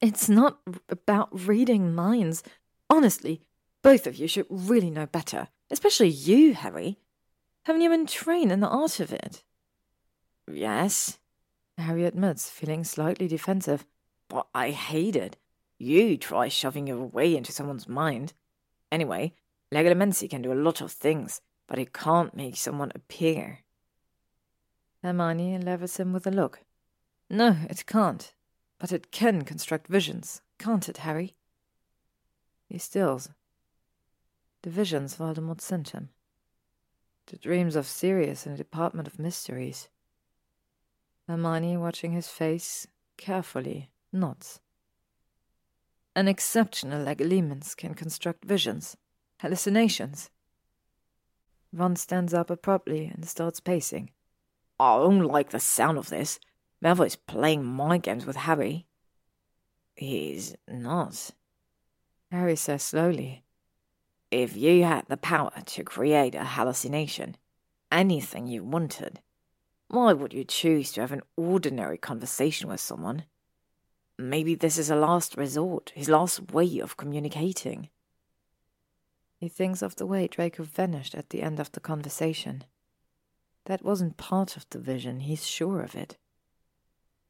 It's 0.00 0.28
not 0.28 0.60
about 0.88 1.28
reading 1.32 1.92
minds. 1.92 2.44
Honestly, 2.88 3.42
both 3.82 4.06
of 4.06 4.14
you 4.14 4.28
should 4.28 4.46
really 4.48 4.90
know 4.90 5.06
better, 5.06 5.48
especially 5.68 6.10
you, 6.10 6.54
Harry. 6.54 6.98
Haven't 7.64 7.82
you 7.82 7.90
been 7.90 8.06
trained 8.06 8.52
in 8.52 8.60
the 8.60 8.68
art 8.68 9.00
of 9.00 9.12
it? 9.12 9.42
Yes, 10.48 11.18
Harry 11.76 12.04
admits, 12.04 12.48
feeling 12.48 12.84
slightly 12.84 13.26
defensive. 13.26 13.84
But 14.28 14.46
I 14.54 14.70
hate 14.70 15.16
it. 15.16 15.36
You 15.78 16.16
try 16.16 16.48
shoving 16.48 16.86
your 16.86 17.04
way 17.04 17.36
into 17.36 17.52
someone's 17.52 17.88
mind. 17.88 18.32
Anyway, 18.90 19.34
Legilimency 19.72 20.30
can 20.30 20.42
do 20.42 20.52
a 20.52 20.54
lot 20.54 20.80
of 20.80 20.92
things, 20.92 21.40
but 21.66 21.78
it 21.78 21.92
can't 21.92 22.36
make 22.36 22.56
someone 22.56 22.92
appear. 22.94 23.60
Hermione 25.02 25.58
levels 25.58 25.96
him 25.96 26.12
with 26.12 26.26
a 26.26 26.30
look. 26.30 26.60
No, 27.28 27.56
it 27.68 27.84
can't. 27.86 28.32
But 28.78 28.92
it 28.92 29.10
can 29.10 29.42
construct 29.42 29.88
visions, 29.88 30.42
can't 30.58 30.88
it, 30.88 30.98
Harry? 30.98 31.34
He 32.68 32.78
stills. 32.78 33.30
The 34.62 34.70
visions 34.70 35.16
Voldemort 35.16 35.60
sent 35.60 35.90
him. 35.90 36.10
The 37.26 37.36
dreams 37.36 37.76
of 37.76 37.86
Sirius 37.86 38.46
in 38.46 38.52
the 38.52 38.58
Department 38.58 39.08
of 39.08 39.18
Mysteries. 39.18 39.88
Hermione, 41.26 41.76
watching 41.76 42.12
his 42.12 42.28
face 42.28 42.86
carefully, 43.16 43.90
nods. 44.14 44.60
An 46.16 46.28
exceptional 46.28 47.04
Legilimens 47.04 47.76
can 47.76 47.94
construct 47.94 48.44
visions, 48.44 48.96
hallucinations. 49.40 50.30
Ron 51.72 51.96
stands 51.96 52.32
up 52.32 52.50
abruptly 52.50 53.10
and 53.12 53.26
starts 53.26 53.58
pacing. 53.58 54.10
I 54.78 54.96
don't 54.98 55.24
like 55.24 55.50
the 55.50 55.60
sound 55.60 55.98
of 55.98 56.08
this. 56.08 56.38
Malfoy's 56.82 57.16
playing 57.16 57.64
mind 57.64 58.04
games 58.04 58.26
with 58.26 58.36
Harry. 58.36 58.86
He's 59.96 60.54
not. 60.68 61.30
Harry 62.30 62.56
says 62.56 62.82
slowly. 62.82 63.42
If 64.30 64.56
you 64.56 64.84
had 64.84 65.06
the 65.08 65.16
power 65.16 65.52
to 65.64 65.84
create 65.84 66.34
a 66.34 66.44
hallucination, 66.44 67.36
anything 67.90 68.46
you 68.46 68.64
wanted, 68.64 69.20
why 69.88 70.12
would 70.12 70.32
you 70.32 70.44
choose 70.44 70.92
to 70.92 71.00
have 71.00 71.12
an 71.12 71.22
ordinary 71.36 71.98
conversation 71.98 72.68
with 72.68 72.80
someone? 72.80 73.24
Maybe 74.18 74.54
this 74.54 74.78
is 74.78 74.90
a 74.90 74.96
last 74.96 75.36
resort, 75.36 75.92
his 75.94 76.08
last 76.08 76.52
way 76.52 76.78
of 76.78 76.96
communicating. 76.96 77.88
He 79.36 79.48
thinks 79.48 79.82
of 79.82 79.96
the 79.96 80.06
way 80.06 80.28
Draco 80.28 80.62
vanished 80.62 81.14
at 81.14 81.30
the 81.30 81.42
end 81.42 81.58
of 81.58 81.72
the 81.72 81.80
conversation. 81.80 82.64
That 83.64 83.82
wasn't 83.82 84.16
part 84.16 84.56
of 84.56 84.66
the 84.70 84.78
vision, 84.78 85.20
he's 85.20 85.46
sure 85.46 85.82
of 85.82 85.94
it. 85.94 86.16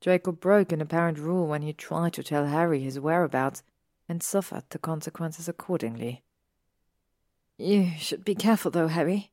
Draco 0.03 0.33
broke 0.33 0.73
an 0.73 0.83
apparent 0.83 1.19
rule 1.19 1.47
when 1.47 1.63
he 1.63 1.73
tried 1.73 2.13
to 2.13 2.23
tell 2.23 2.47
Harry 2.47 2.81
his 2.81 3.01
whereabouts 3.01 3.63
and 4.07 4.23
suffered 4.23 4.65
the 4.69 4.79
consequences 4.79 5.49
accordingly. 5.49 6.23
You 7.57 7.93
should 7.99 8.25
be 8.25 8.35
careful, 8.35 8.71
though, 8.71 8.89
Harry, 8.89 9.33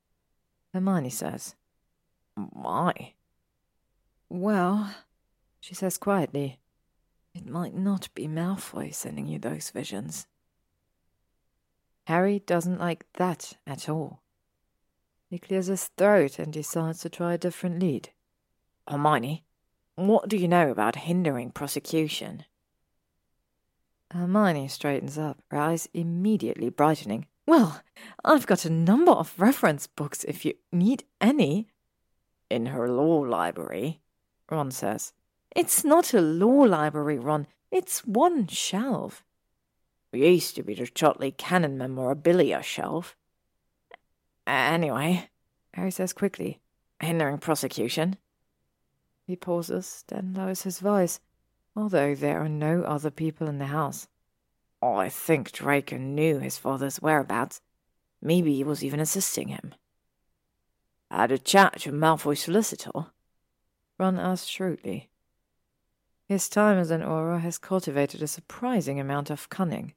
Hermione 0.73 1.09
says. 1.09 1.55
Why? 2.35 3.15
Well, 4.29 4.95
she 5.59 5.75
says 5.75 5.97
quietly, 5.97 6.60
it 7.33 7.45
might 7.45 7.73
not 7.73 8.09
be 8.13 8.27
Malfoy 8.27 8.93
sending 8.93 9.27
you 9.27 9.39
those 9.39 9.69
visions. 9.69 10.27
Harry 12.05 12.39
doesn't 12.39 12.79
like 12.79 13.05
that 13.13 13.57
at 13.65 13.87
all. 13.87 14.21
He 15.29 15.39
clears 15.39 15.67
his 15.67 15.87
throat 15.97 16.39
and 16.39 16.51
decides 16.51 16.99
to 16.99 17.09
try 17.09 17.33
a 17.33 17.37
different 17.37 17.79
lead. 17.79 18.09
Hermione, 18.87 19.45
what 19.95 20.27
do 20.27 20.35
you 20.35 20.47
know 20.47 20.69
about 20.69 20.95
hindering 20.95 21.51
prosecution? 21.51 22.43
Hermione 24.11 24.67
straightens 24.67 25.17
up, 25.17 25.41
her 25.51 25.57
eyes 25.57 25.87
immediately 25.93 26.69
brightening. 26.69 27.27
Well, 27.47 27.81
I've 28.25 28.45
got 28.45 28.65
a 28.65 28.69
number 28.69 29.11
of 29.11 29.33
reference 29.37 29.87
books 29.87 30.25
if 30.25 30.43
you 30.43 30.55
need 30.71 31.05
any. 31.21 31.69
In 32.49 32.65
her 32.67 32.89
law 32.89 33.19
library, 33.19 34.01
Ron 34.49 34.71
says. 34.71 35.13
It's 35.55 35.83
not 35.83 36.13
a 36.13 36.21
law 36.21 36.63
library, 36.63 37.19
Ron. 37.19 37.47
It's 37.71 38.05
one 38.05 38.47
shelf. 38.47 39.23
It 40.13 40.19
used 40.19 40.55
to 40.55 40.63
be 40.63 40.73
the 40.73 40.87
Chudley 40.87 41.31
Cannon 41.31 41.77
memorabilia 41.77 42.63
shelf. 42.63 43.15
Anyway, 44.47 45.29
Harry 45.73 45.91
says 45.91 46.13
quickly, 46.13 46.59
hindering 46.99 47.37
prosecution. 47.37 48.17
He 49.25 49.35
pauses, 49.35 50.03
then 50.07 50.33
lowers 50.33 50.63
his 50.63 50.79
voice, 50.79 51.19
although 51.75 52.15
there 52.15 52.41
are 52.43 52.49
no 52.49 52.83
other 52.83 53.11
people 53.11 53.47
in 53.47 53.59
the 53.59 53.67
house. 53.67 54.07
Oh, 54.81 54.95
I 54.95 55.09
think 55.09 55.51
Draco 55.51 55.97
knew 55.97 56.39
his 56.39 56.57
father's 56.57 56.97
whereabouts. 57.01 57.61
Maybe 58.21 58.55
he 58.55 58.63
was 58.63 58.83
even 58.83 58.99
assisting 58.99 59.49
him. 59.49 59.75
Had 61.09 61.31
a 61.31 61.37
chat 61.37 61.81
to 61.81 61.91
Malfoy's 61.91 62.39
solicitor? 62.39 63.07
Ron 63.99 64.17
asks 64.17 64.47
shrewdly. 64.47 65.10
His 66.31 66.47
time 66.47 66.77
as 66.77 66.91
an 66.91 67.01
Auror 67.01 67.41
has 67.41 67.57
cultivated 67.57 68.23
a 68.23 68.25
surprising 68.25 69.01
amount 69.01 69.29
of 69.29 69.49
cunning. 69.49 69.95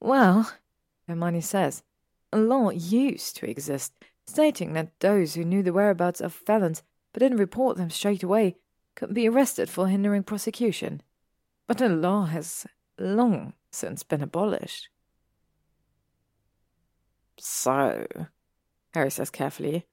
Well, 0.00 0.52
Hermione 1.06 1.42
says, 1.42 1.84
a 2.32 2.38
law 2.38 2.70
used 2.70 3.36
to 3.36 3.48
exist, 3.48 3.92
stating 4.26 4.72
that 4.72 4.98
those 4.98 5.34
who 5.34 5.44
knew 5.44 5.62
the 5.62 5.72
whereabouts 5.72 6.20
of 6.20 6.32
felons 6.32 6.82
but 7.12 7.20
didn't 7.20 7.38
report 7.38 7.76
them 7.76 7.88
straight 7.88 8.24
away 8.24 8.56
could 8.96 9.14
be 9.14 9.28
arrested 9.28 9.70
for 9.70 9.86
hindering 9.86 10.24
prosecution. 10.24 11.02
But 11.68 11.78
the 11.78 11.88
law 11.88 12.24
has 12.24 12.66
long 12.98 13.52
since 13.70 14.02
been 14.02 14.22
abolished. 14.22 14.88
So, 17.38 18.08
Harry 18.92 19.12
says 19.12 19.30
carefully, 19.30 19.86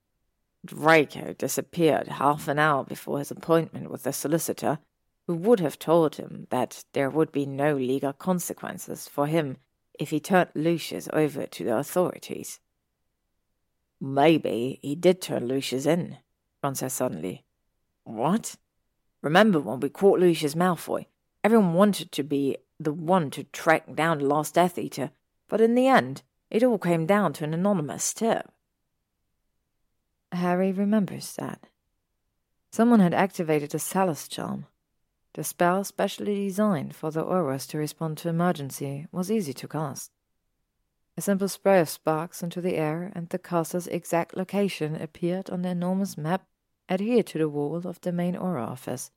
Draco 0.65 1.33
disappeared 1.33 2.07
half 2.07 2.47
an 2.47 2.57
hour 2.57 2.83
before 2.83 3.19
his 3.19 3.29
appointment 3.29 3.91
with 3.91 4.01
the 4.01 4.11
solicitor, 4.11 4.79
who 5.27 5.35
would 5.35 5.59
have 5.59 5.79
told 5.79 6.15
him 6.15 6.47
that 6.49 6.83
there 6.93 7.09
would 7.09 7.31
be 7.31 7.45
no 7.45 7.75
legal 7.75 8.13
consequences 8.13 9.07
for 9.07 9.27
him 9.27 9.57
if 9.99 10.09
he 10.09 10.19
turned 10.19 10.49
Lucius 10.53 11.09
over 11.13 11.45
to 11.47 11.63
the 11.63 11.75
authorities. 11.75 12.59
Maybe 13.99 14.79
he 14.81 14.95
did 14.95 15.21
turn 15.21 15.47
Lucius 15.47 15.85
in, 15.85 16.17
Ron 16.63 16.75
says 16.75 16.93
suddenly. 16.93 17.43
What? 18.03 18.55
Remember 19.21 19.59
when 19.59 19.79
we 19.79 19.89
caught 19.89 20.19
Lucius 20.19 20.53
Malfoy? 20.53 21.07
Everyone 21.43 21.73
wanted 21.73 22.11
to 22.11 22.23
be 22.23 22.57
the 22.79 22.93
one 22.93 23.31
to 23.31 23.45
track 23.45 23.95
down 23.95 24.19
the 24.19 24.25
last 24.25 24.53
Death 24.53 24.77
Eater, 24.77 25.11
but 25.47 25.61
in 25.61 25.75
the 25.75 25.87
end, 25.87 26.21
it 26.51 26.63
all 26.63 26.77
came 26.77 27.05
down 27.05 27.33
to 27.33 27.43
an 27.43 27.53
anonymous 27.53 28.13
tip. 28.13 28.51
Harry 30.31 30.71
remembers 30.71 31.33
that. 31.33 31.67
Someone 32.71 32.99
had 32.99 33.13
activated 33.13 33.73
a 33.73 33.79
Salus 33.79 34.27
charm. 34.27 34.65
The 35.35 35.43
spell, 35.43 35.83
specially 35.83 36.47
designed 36.47 36.95
for 36.95 37.11
the 37.11 37.21
Aurors 37.21 37.67
to 37.67 37.77
respond 37.77 38.17
to 38.19 38.29
emergency, 38.29 39.05
was 39.11 39.29
easy 39.29 39.51
to 39.55 39.67
cast. 39.67 40.11
A 41.17 41.21
simple 41.21 41.49
spray 41.49 41.81
of 41.81 41.89
sparks 41.89 42.41
into 42.41 42.61
the 42.61 42.77
air, 42.77 43.11
and 43.13 43.27
the 43.27 43.37
caster's 43.37 43.85
exact 43.87 44.37
location 44.37 44.95
appeared 44.95 45.49
on 45.49 45.61
the 45.61 45.69
enormous 45.69 46.17
map 46.17 46.47
adhered 46.89 47.27
to 47.27 47.37
the 47.37 47.49
wall 47.49 47.85
of 47.85 47.99
the 47.99 48.13
main 48.13 48.35
Auror 48.35 48.65
office, 48.65 49.11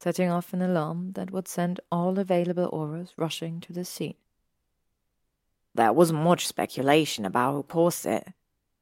setting 0.00 0.28
off 0.28 0.52
an 0.52 0.60
alarm 0.60 1.12
that 1.12 1.30
would 1.30 1.46
send 1.46 1.78
all 1.92 2.18
available 2.18 2.68
Aurors 2.72 3.12
rushing 3.16 3.60
to 3.60 3.72
the 3.72 3.84
scene. 3.84 4.16
There 5.76 5.92
wasn't 5.92 6.24
much 6.24 6.48
speculation 6.48 7.24
about 7.24 7.52
who 7.52 7.62
caused 7.62 8.06
it, 8.06 8.32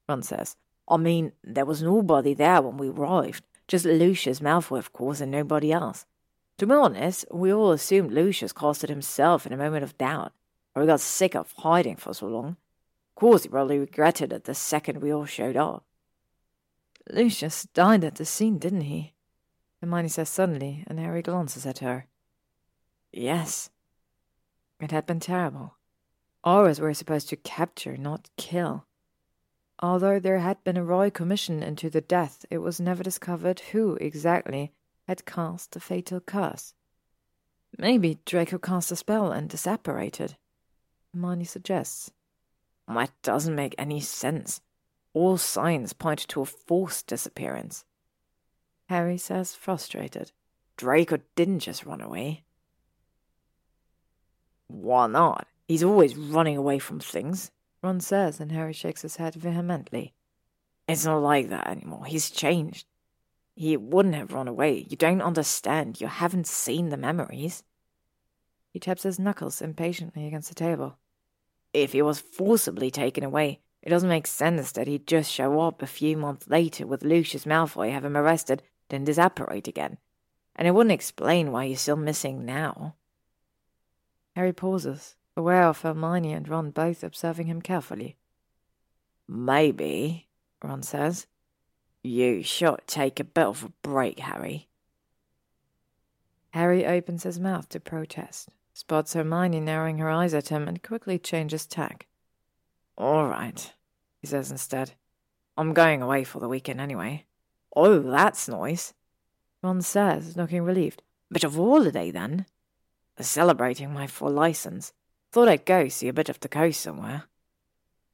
Ron 0.08 0.22
says. 0.22 0.56
I 0.88 0.96
mean, 0.96 1.32
there 1.44 1.66
was 1.66 1.82
nobody 1.82 2.32
there 2.32 2.62
when 2.62 2.78
we 2.78 2.88
arrived. 2.88 3.44
Just 3.66 3.84
Lucius 3.84 4.40
Malfoy, 4.40 4.78
of 4.78 4.94
course, 4.94 5.20
and 5.20 5.30
nobody 5.30 5.70
else. 5.70 6.06
To 6.58 6.66
be 6.66 6.72
honest, 6.72 7.24
we 7.30 7.52
all 7.52 7.70
assumed 7.70 8.12
Lucius 8.12 8.52
caused 8.52 8.82
it 8.82 8.90
himself 8.90 9.46
in 9.46 9.52
a 9.52 9.56
moment 9.56 9.84
of 9.84 9.96
doubt, 9.96 10.32
or 10.74 10.82
he 10.82 10.88
got 10.88 11.00
sick 11.00 11.36
of 11.36 11.52
hiding 11.58 11.96
for 11.96 12.12
so 12.12 12.26
long. 12.26 12.56
Of 13.10 13.14
course, 13.14 13.44
he 13.44 13.48
probably 13.48 13.78
regretted 13.78 14.32
it 14.32 14.44
the 14.44 14.54
second 14.54 15.00
we 15.00 15.12
all 15.12 15.24
showed 15.24 15.56
up. 15.56 15.84
Lucius 17.10 17.62
died 17.74 18.02
at 18.02 18.16
the 18.16 18.24
scene, 18.24 18.58
didn't 18.58 18.82
he? 18.82 19.14
Hermione 19.80 20.08
says 20.08 20.28
suddenly, 20.28 20.84
and 20.88 20.98
Harry 20.98 21.22
glances 21.22 21.64
at 21.64 21.78
her. 21.78 22.08
Yes. 23.12 23.70
It 24.80 24.90
had 24.90 25.06
been 25.06 25.20
terrible. 25.20 25.76
Aurors 26.44 26.80
were 26.80 26.92
supposed 26.92 27.28
to 27.28 27.36
capture, 27.36 27.96
not 27.96 28.30
kill. 28.36 28.84
Although 29.80 30.18
there 30.18 30.40
had 30.40 30.62
been 30.64 30.76
a 30.76 30.84
royal 30.84 31.12
commission 31.12 31.62
into 31.62 31.88
the 31.88 32.00
death, 32.00 32.44
it 32.50 32.58
was 32.58 32.80
never 32.80 33.04
discovered 33.04 33.60
who 33.70 33.96
exactly 34.00 34.72
had 35.08 35.24
cast 35.24 35.72
the 35.72 35.80
fatal 35.80 36.20
curse. 36.20 36.74
Maybe 37.76 38.18
Draco 38.26 38.58
cast 38.58 38.92
a 38.92 38.96
spell 38.96 39.32
and 39.32 39.50
disapparated, 39.50 40.34
Hermione 41.12 41.44
suggests. 41.44 42.12
That 42.86 43.10
doesn't 43.22 43.54
make 43.54 43.74
any 43.78 44.00
sense. 44.00 44.60
All 45.14 45.38
signs 45.38 45.94
point 45.94 46.28
to 46.28 46.42
a 46.42 46.46
forced 46.46 47.06
disappearance. 47.06 47.84
Harry 48.88 49.18
says, 49.18 49.54
frustrated. 49.54 50.32
Draco 50.76 51.18
didn't 51.34 51.60
just 51.60 51.84
run 51.84 52.00
away. 52.00 52.44
Why 54.68 55.06
not? 55.06 55.46
He's 55.66 55.82
always 55.82 56.16
running 56.16 56.56
away 56.56 56.78
from 56.78 57.00
things, 57.00 57.50
Ron 57.82 58.00
says, 58.00 58.40
and 58.40 58.52
Harry 58.52 58.72
shakes 58.72 59.02
his 59.02 59.16
head 59.16 59.34
vehemently. 59.34 60.14
It's 60.86 61.04
not 61.04 61.18
like 61.18 61.48
that 61.48 61.66
anymore. 61.66 62.04
He's 62.06 62.30
changed. 62.30 62.86
He 63.58 63.76
wouldn't 63.76 64.14
have 64.14 64.32
run 64.32 64.46
away. 64.46 64.86
You 64.88 64.96
don't 64.96 65.20
understand. 65.20 66.00
You 66.00 66.06
haven't 66.06 66.46
seen 66.46 66.90
the 66.90 66.96
memories. 66.96 67.64
He 68.70 68.78
taps 68.78 69.02
his 69.02 69.18
knuckles 69.18 69.60
impatiently 69.60 70.28
against 70.28 70.48
the 70.48 70.54
table. 70.54 70.96
If 71.74 71.90
he 71.90 72.00
was 72.00 72.20
forcibly 72.20 72.92
taken 72.92 73.24
away, 73.24 73.58
it 73.82 73.90
doesn't 73.90 74.08
make 74.08 74.28
sense 74.28 74.70
that 74.70 74.86
he'd 74.86 75.08
just 75.08 75.32
show 75.32 75.58
up 75.58 75.82
a 75.82 75.88
few 75.88 76.16
months 76.16 76.46
later 76.46 76.86
with 76.86 77.02
Lucius 77.02 77.46
Malfoy, 77.46 77.90
have 77.90 78.04
him 78.04 78.16
arrested, 78.16 78.62
then 78.90 79.02
disapparate 79.02 79.66
again. 79.66 79.98
And 80.54 80.68
it 80.68 80.70
wouldn't 80.70 80.92
explain 80.92 81.50
why 81.50 81.66
he's 81.66 81.80
still 81.80 81.96
missing 81.96 82.44
now. 82.44 82.94
Harry 84.36 84.52
pauses, 84.52 85.16
aware 85.36 85.64
of 85.64 85.80
Hermione 85.80 86.32
and 86.32 86.48
Ron 86.48 86.70
both 86.70 87.02
observing 87.02 87.48
him 87.48 87.60
carefully. 87.60 88.18
Maybe, 89.26 90.28
Ron 90.62 90.84
says. 90.84 91.26
You 92.08 92.42
should 92.42 92.80
take 92.86 93.20
a 93.20 93.24
bit 93.24 93.44
of 93.44 93.64
a 93.64 93.72
break, 93.82 94.20
Harry. 94.20 94.70
Harry 96.52 96.86
opens 96.86 97.24
his 97.24 97.38
mouth 97.38 97.68
to 97.68 97.80
protest, 97.80 98.48
spots 98.72 99.12
Hermione 99.12 99.60
narrowing 99.60 99.98
her 99.98 100.08
eyes 100.08 100.32
at 100.32 100.48
him, 100.48 100.66
and 100.66 100.82
quickly 100.82 101.18
changes 101.18 101.66
tack. 101.66 102.06
All 102.96 103.28
right, 103.28 103.74
he 104.22 104.26
says 104.26 104.50
instead. 104.50 104.92
I'm 105.58 105.74
going 105.74 106.00
away 106.00 106.24
for 106.24 106.40
the 106.40 106.48
weekend 106.48 106.80
anyway. 106.80 107.26
Oh, 107.76 107.98
that's 107.98 108.48
nice, 108.48 108.94
Ron 109.62 109.82
says, 109.82 110.34
looking 110.34 110.62
relieved. 110.62 111.02
Bit 111.30 111.44
of 111.44 111.56
holiday 111.56 112.10
then. 112.10 112.46
Celebrating 113.20 113.92
my 113.92 114.06
full 114.06 114.32
license. 114.32 114.94
Thought 115.30 115.48
I'd 115.48 115.66
go 115.66 115.88
see 115.88 116.08
a 116.08 116.14
bit 116.14 116.30
of 116.30 116.40
the 116.40 116.48
coast 116.48 116.80
somewhere. 116.80 117.24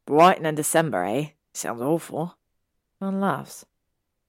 Brighton 0.05 0.47
in 0.47 0.57
December, 0.57 1.05
eh? 1.05 1.29
Sounds 1.53 1.81
awful. 1.81 2.37
Ron 3.01 3.21
laughs. 3.21 3.65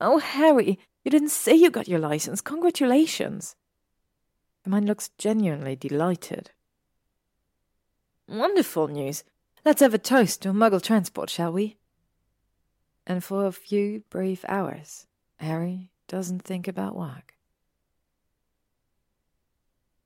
Oh, 0.01 0.19
Harry, 0.19 0.79
you 1.03 1.11
didn't 1.11 1.29
say 1.29 1.55
you 1.55 1.69
got 1.69 1.87
your 1.87 1.99
license. 1.99 2.41
Congratulations. 2.41 3.55
Hermione 4.63 4.87
looks 4.87 5.09
genuinely 5.17 5.75
delighted. 5.75 6.51
Wonderful 8.27 8.87
news. 8.87 9.23
Let's 9.63 9.81
have 9.81 9.93
a 9.93 9.99
toast 9.99 10.41
to 10.41 10.49
Muggle 10.49 10.81
transport, 10.81 11.29
shall 11.29 11.51
we? 11.51 11.77
And 13.07 13.23
for 13.23 13.45
a 13.45 13.51
few 13.51 14.03
brief 14.09 14.43
hours, 14.47 15.05
Harry 15.37 15.91
doesn't 16.07 16.41
think 16.41 16.67
about 16.67 16.95
work. 16.95 17.35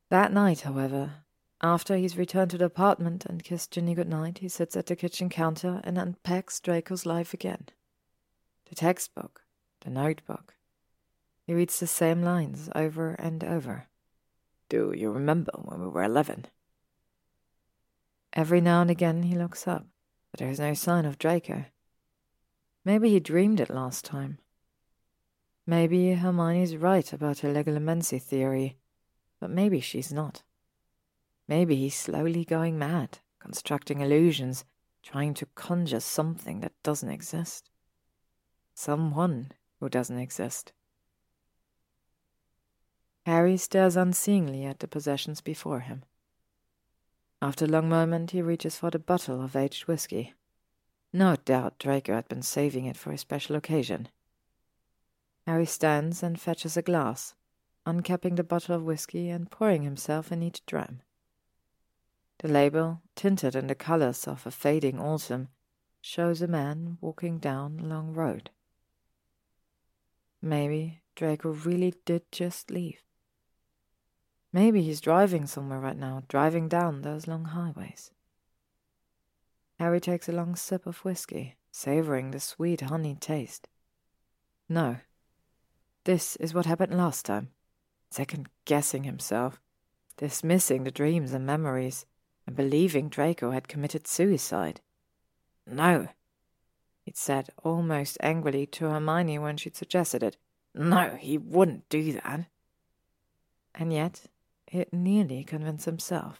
That 0.10 0.34
night, 0.34 0.62
however, 0.62 1.24
after 1.62 1.96
he's 1.96 2.18
returned 2.18 2.52
to 2.52 2.58
the 2.58 2.66
apartment 2.66 3.26
and 3.26 3.44
kissed 3.44 3.72
Ginny 3.72 3.94
goodnight, 3.94 4.40
he 4.40 4.50
sits 4.50 4.76
at 4.76 4.88
the 4.88 4.96
kitchen 4.96 5.30
counter 5.30 5.82
and 5.84 5.98
unpacks 5.98 6.60
Draco's 6.60 7.06
life 7.06 7.34
again. 7.34 7.68
The 8.70 8.76
textbook, 8.76 9.44
the 9.82 9.90
notebook. 9.90 10.56
He 11.46 11.54
reads 11.54 11.80
the 11.80 11.88
same 11.88 12.22
lines 12.22 12.70
over 12.76 13.12
and 13.14 13.44
over. 13.44 13.88
Do 14.70 14.94
you 14.96 15.12
remember 15.12 15.52
when 15.56 15.82
we 15.82 15.88
were 15.88 16.04
eleven? 16.04 16.46
Every 18.34 18.62
now 18.62 18.82
and 18.82 18.92
again 18.92 19.24
he 19.24 19.36
looks 19.36 19.68
up, 19.68 19.86
but 20.32 20.40
there 20.40 20.50
is 20.50 20.60
no 20.60 20.74
sign 20.74 21.06
of 21.06 21.18
Draco. 21.18 21.66
Maybe 22.86 23.10
he 23.10 23.20
dreamed 23.20 23.60
it 23.60 23.70
last 23.70 24.06
time. 24.06 24.38
Maybe 25.66 26.14
Hermione's 26.14 26.76
right 26.78 27.12
about 27.12 27.40
her 27.40 27.54
legilimency 27.54 28.22
theory, 28.22 28.78
but 29.40 29.50
maybe 29.50 29.80
she's 29.80 30.14
not. 30.14 30.44
Maybe 31.48 31.76
he's 31.76 31.96
slowly 31.96 32.46
going 32.46 32.78
mad, 32.78 33.20
constructing 33.40 34.02
illusions, 34.02 34.66
trying 35.02 35.34
to 35.36 35.48
conjure 35.56 36.00
something 36.00 36.60
that 36.60 36.74
doesn't 36.84 37.10
exist. 37.10 37.70
Someone 38.76 39.52
who 39.80 39.90
doesn't 39.90 40.20
exist. 40.20 40.72
Harry 43.26 43.58
stares 43.58 43.96
unseeingly 43.96 44.66
at 44.66 44.80
the 44.80 44.88
possessions 44.88 45.42
before 45.42 45.82
him. 45.82 46.04
After 47.42 47.66
a 47.66 47.70
long 47.70 47.88
moment, 47.88 48.32
he 48.32 48.42
reaches 48.42 48.76
for 48.76 48.90
the 48.90 49.00
bottle 49.00 49.42
of 49.42 49.56
aged 49.56 49.88
whiskey. 49.88 50.34
No 51.14 51.36
doubt 51.38 51.80
Draco 51.80 52.14
had 52.14 52.28
been 52.28 52.42
saving 52.42 52.86
it 52.86 52.98
for 52.98 53.12
a 53.12 53.18
special 53.18 53.56
occasion. 53.56 54.10
Harry 55.48 55.66
stands 55.66 56.22
and 56.22 56.40
fetches 56.40 56.76
a 56.76 56.82
glass, 56.82 57.34
uncapping 57.86 58.36
the 58.36 58.44
bottle 58.44 58.76
of 58.76 58.84
whiskey 58.84 59.30
and 59.30 59.50
pouring 59.50 59.84
himself 59.84 60.32
in 60.32 60.44
each 60.44 60.66
dram. 60.66 61.02
The 62.40 62.48
label, 62.48 63.02
tinted 63.16 63.56
in 63.56 63.68
the 63.68 63.76
colors 63.76 64.28
of 64.28 64.46
a 64.46 64.52
fading 64.52 65.00
autumn, 65.00 65.50
shows 66.02 66.42
a 66.42 66.48
man 66.48 66.98
walking 67.02 67.40
down 67.40 67.80
a 67.80 67.86
long 67.86 68.14
road. 68.14 68.50
Maybe 70.42 71.02
Draco 71.16 71.50
really 71.50 71.94
did 72.06 72.32
just 72.32 72.72
leave. 72.72 73.04
Maybe 74.52 74.82
he's 74.82 75.02
driving 75.02 75.46
somewhere 75.46 75.80
right 75.80 75.98
now, 75.98 76.24
driving 76.28 76.68
down 76.68 77.02
those 77.02 77.28
long 77.28 77.46
highways. 77.46 78.12
Harry 79.80 80.00
takes 80.00 80.28
a 80.28 80.32
long 80.32 80.56
sip 80.56 80.86
of 80.88 81.00
whiskey, 81.06 81.56
savoring 81.72 82.32
the 82.32 82.40
sweet 82.40 82.82
honey 82.82 83.16
taste. 83.16 83.68
No. 84.68 84.98
This 86.06 86.36
is 86.38 86.54
what 86.54 86.66
happened 86.66 86.98
last 86.98 87.26
time. 87.26 87.50
Second 88.10 88.50
guessing 88.66 89.04
himself, 89.04 89.62
dismissing 90.18 90.84
the 90.84 90.92
dreams 90.92 91.32
and 91.32 91.46
memories, 91.46 92.06
and 92.48 92.56
believing 92.56 93.10
Draco 93.10 93.52
had 93.52 93.68
committed 93.68 94.08
suicide. 94.08 94.82
No, 95.68 96.08
he'd 97.10 97.18
said 97.18 97.50
almost 97.64 98.20
angrily 98.22 98.68
to 98.68 98.88
Hermione 98.88 99.40
when 99.40 99.58
she'd 99.58 99.76
suggested 99.76 100.22
it. 100.22 100.38
No, 100.76 101.18
he 101.20 101.40
wouldn't 101.40 101.90
do 101.90 102.14
that. 102.14 102.46
And 103.74 103.92
yet, 103.92 104.28
it 104.68 104.94
nearly 104.94 105.44
convinced 105.44 105.86
himself. 105.86 106.40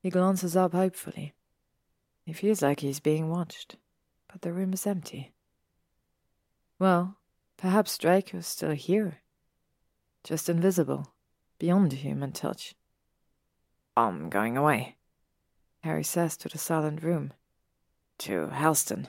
He 0.00 0.10
glances 0.10 0.56
up 0.56 0.72
hopefully. 0.72 1.32
He 2.24 2.32
feels 2.32 2.60
like 2.60 2.80
he's 2.80 2.98
being 2.98 3.30
watched, 3.30 3.76
but 4.26 4.42
the 4.42 4.52
room 4.52 4.72
is 4.72 4.84
empty. 4.84 5.32
Well, 6.80 7.18
perhaps 7.56 7.96
Draco's 7.96 8.48
still 8.48 8.72
here. 8.72 9.18
Just 10.24 10.48
invisible, 10.48 11.12
beyond 11.60 11.92
human 11.92 12.32
touch. 12.32 12.74
I'm 13.96 14.28
going 14.28 14.56
away, 14.56 14.96
Harry 15.84 16.02
says 16.02 16.36
to 16.38 16.48
the 16.48 16.58
silent 16.58 17.04
room. 17.04 17.32
To 18.18 18.48
Helston. 18.48 19.08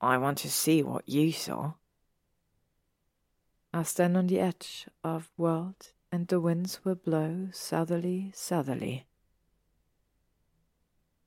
I 0.00 0.16
want 0.18 0.38
to 0.38 0.50
see 0.50 0.82
what 0.82 1.08
you 1.08 1.32
saw. 1.32 1.74
I 3.72 3.82
stand 3.82 4.16
on 4.16 4.26
the 4.26 4.40
edge 4.40 4.86
of 5.04 5.30
world 5.36 5.92
and 6.12 6.26
the 6.26 6.40
winds 6.40 6.80
will 6.84 6.96
blow 6.96 7.48
southerly, 7.52 8.32
southerly. 8.34 9.06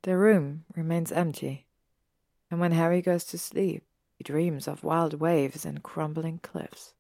The 0.02 0.18
room 0.18 0.66
remains 0.76 1.12
empty, 1.12 1.68
and 2.52 2.60
when 2.60 2.74
Harry 2.74 3.02
goes 3.02 3.24
to 3.26 3.38
sleep, 3.38 3.86
he 4.18 4.24
dreams 4.24 4.68
of 4.68 4.84
wild 4.84 5.14
waves 5.14 5.66
and 5.66 5.82
crumbling 5.82 6.40
cliffs. 6.40 6.94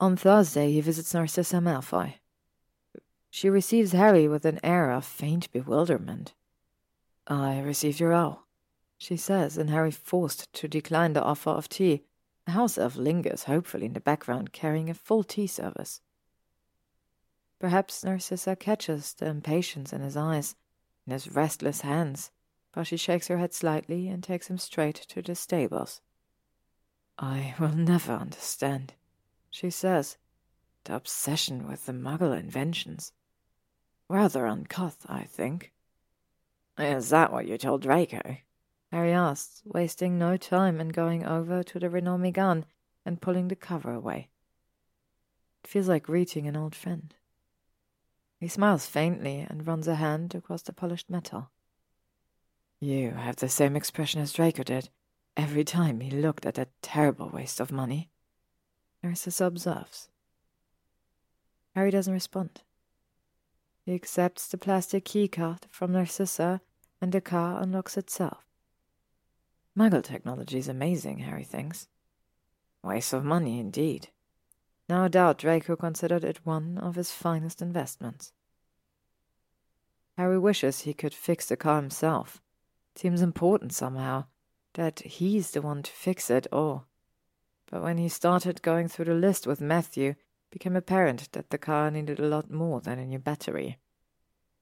On 0.00 0.16
Thursday, 0.16 0.72
he 0.72 0.80
visits 0.80 1.12
Narcissa 1.12 1.56
Malfoy. 1.56 2.14
She 3.30 3.50
receives 3.50 3.92
Harry 3.92 4.26
with 4.26 4.44
an 4.44 4.58
air 4.64 4.90
of 4.90 5.04
faint 5.04 5.52
bewilderment. 5.52 6.34
I 7.26 7.60
received 7.60 8.00
your 8.00 8.12
owl, 8.12 8.46
she 8.96 9.16
says, 9.16 9.58
and 9.58 9.70
Harry 9.70 9.90
forced 9.90 10.52
to 10.54 10.68
decline 10.68 11.12
the 11.12 11.22
offer 11.22 11.50
of 11.50 11.68
tea 11.68 12.04
A 12.46 12.52
house 12.52 12.78
elf 12.78 12.96
lingers 12.96 13.44
hopefully 13.44 13.86
in 13.86 13.92
the 13.92 14.00
background 14.00 14.52
carrying 14.52 14.88
a 14.88 14.94
full 14.94 15.22
tea 15.22 15.46
service. 15.46 16.00
Perhaps 17.58 18.04
Narcissa 18.04 18.56
catches 18.56 19.12
the 19.14 19.26
impatience 19.26 19.92
in 19.92 20.00
his 20.00 20.16
eyes, 20.16 20.54
in 21.06 21.12
his 21.12 21.30
restless 21.30 21.82
hands, 21.82 22.30
but 22.72 22.86
she 22.86 22.96
shakes 22.96 23.28
her 23.28 23.38
head 23.38 23.52
slightly 23.52 24.08
and 24.08 24.22
takes 24.22 24.48
him 24.48 24.58
straight 24.58 24.94
to 24.94 25.20
the 25.20 25.34
stables. 25.34 26.00
I 27.18 27.54
will 27.58 27.72
never 27.74 28.12
understand, 28.12 28.94
she 29.50 29.70
says, 29.70 30.16
the 30.84 30.94
obsession 30.94 31.66
with 31.66 31.86
the 31.86 31.92
Muggle 31.92 32.38
inventions. 32.38 33.12
Rather 34.08 34.46
uncouth, 34.46 35.04
I 35.08 35.24
think. 35.24 35.72
Is 36.78 37.10
that 37.10 37.32
what 37.32 37.46
you 37.46 37.58
told 37.58 37.82
Draco? 37.82 38.38
Harry 38.90 39.12
asks, 39.12 39.62
wasting 39.64 40.18
no 40.18 40.36
time 40.36 40.80
in 40.80 40.88
going 40.88 41.26
over 41.26 41.62
to 41.62 41.78
the 41.78 41.90
Renault 41.90 42.18
Megane 42.18 42.64
and 43.04 43.20
pulling 43.20 43.48
the 43.48 43.56
cover 43.56 43.92
away. 43.92 44.30
It 45.62 45.68
feels 45.68 45.88
like 45.88 46.04
greeting 46.04 46.46
an 46.46 46.56
old 46.56 46.74
friend. 46.74 47.14
He 48.40 48.48
smiles 48.48 48.86
faintly 48.86 49.46
and 49.48 49.66
runs 49.66 49.88
a 49.88 49.96
hand 49.96 50.34
across 50.34 50.62
the 50.62 50.72
polished 50.72 51.10
metal. 51.10 51.50
You 52.80 53.10
have 53.10 53.36
the 53.36 53.48
same 53.48 53.76
expression 53.76 54.20
as 54.20 54.32
Draco 54.32 54.62
did 54.62 54.88
every 55.36 55.64
time 55.64 56.00
he 56.00 56.10
looked 56.10 56.46
at 56.46 56.54
that 56.54 56.70
terrible 56.80 57.28
waste 57.28 57.60
of 57.60 57.72
money. 57.72 58.10
Narcissa 59.02 59.44
observes. 59.44 60.08
Harry 61.74 61.90
doesn't 61.90 62.14
respond. 62.14 62.62
He 63.88 63.94
accepts 63.94 64.46
the 64.48 64.58
plastic 64.58 65.06
keycard 65.06 65.60
from 65.70 65.92
Narcissa 65.92 66.60
and 67.00 67.10
the 67.10 67.22
car 67.22 67.62
unlocks 67.62 67.96
itself. 67.96 68.44
Muggle 69.74 70.04
technology 70.04 70.58
is 70.58 70.68
amazing, 70.68 71.20
Harry 71.20 71.42
thinks. 71.42 71.88
Waste 72.84 73.14
of 73.14 73.24
money, 73.24 73.58
indeed. 73.58 74.08
No 74.90 75.08
doubt 75.08 75.38
Draco 75.38 75.74
considered 75.74 76.22
it 76.22 76.44
one 76.44 76.76
of 76.76 76.96
his 76.96 77.12
finest 77.12 77.62
investments. 77.62 78.34
Harry 80.18 80.38
wishes 80.38 80.80
he 80.80 80.92
could 80.92 81.14
fix 81.14 81.46
the 81.46 81.56
car 81.56 81.80
himself. 81.80 82.42
Seems 82.94 83.22
important 83.22 83.72
somehow 83.72 84.26
that 84.74 85.00
he's 85.00 85.52
the 85.52 85.62
one 85.62 85.82
to 85.82 85.90
fix 85.90 86.28
it 86.28 86.46
all. 86.52 86.84
But 87.70 87.82
when 87.82 87.96
he 87.96 88.10
started 88.10 88.60
going 88.60 88.88
through 88.88 89.06
the 89.06 89.14
list 89.14 89.46
with 89.46 89.62
Matthew, 89.62 90.16
became 90.50 90.76
apparent 90.76 91.30
that 91.32 91.50
the 91.50 91.58
car 91.58 91.90
needed 91.90 92.18
a 92.18 92.26
lot 92.26 92.50
more 92.50 92.80
than 92.80 92.98
a 92.98 93.06
new 93.06 93.18
battery. 93.18 93.78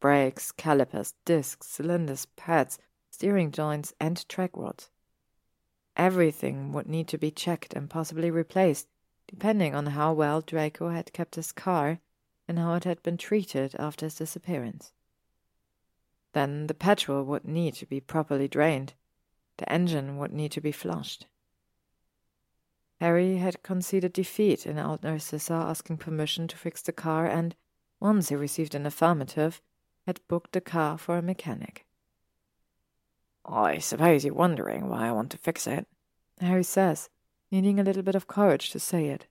Brakes, 0.01 0.53
calipers, 0.53 1.15
discs, 1.25 1.69
cylinders, 1.69 2.27
pads, 2.37 2.79
steering 3.11 3.51
joints, 3.51 3.95
and 4.01 4.29
track 4.29 4.51
rods. 4.55 4.91
Everything 5.97 6.73
would 6.73 6.87
need 6.87 7.09
to 7.09 7.19
be 7.19 7.31
checked 7.31 7.73
and 7.73 7.89
possibly 7.89 8.31
replaced 8.31 8.89
depending 9.27 9.75
on 9.75 9.87
how 9.87 10.13
well 10.13 10.41
Draco 10.41 10.91
had 10.91 11.13
kept 11.13 11.35
his 11.35 11.53
car 11.53 11.99
and 12.47 12.59
how 12.59 12.75
it 12.75 12.85
had 12.85 13.03
been 13.03 13.17
treated 13.17 13.75
after 13.79 14.07
his 14.07 14.15
disappearance. 14.15 14.93
Then 16.33 16.67
the 16.67 16.75
petrol 16.75 17.25
would 17.25 17.45
need 17.45 17.75
to 17.75 17.87
be 17.87 18.01
properly 18.01 18.47
drained. 18.47 18.95
The 19.57 19.71
engine 19.73 20.19
would 20.19 20.33
need 20.33 20.53
to 20.53 20.61
be 20.61 20.73
flushed. 20.73 21.27
Harry 23.01 23.37
had 23.37 23.63
conceded 23.63 24.13
defeat 24.13 24.67
in 24.67 24.79
old 24.79 25.03
Narcissa 25.03 25.55
asking 25.55 25.99
permission 25.99 26.49
to 26.49 26.57
fix 26.57 26.81
the 26.83 26.93
car 26.93 27.27
and, 27.27 27.55
once 28.01 28.29
he 28.29 28.35
received 28.35 28.75
an 28.75 28.87
affirmative, 28.87 29.61
had 30.07 30.27
booked 30.29 30.53
the 30.53 30.61
car 30.61 30.97
for 30.97 31.19
a 31.19 31.23
mechanic. 31.23 31.85
I 33.45 33.79
suppose 33.79 34.25
you're 34.25 34.35
wondering 34.35 34.89
why 34.89 35.09
I 35.09 35.13
want 35.13 35.31
to 35.33 35.39
fix 35.39 35.67
it, 35.67 35.87
Harry 36.41 36.65
says, 36.65 37.09
needing 37.51 37.79
a 37.79 37.83
little 37.83 38.03
bit 38.03 38.15
of 38.15 38.27
courage 38.27 38.71
to 38.71 38.81
say 38.81 39.09
it. 39.09 39.27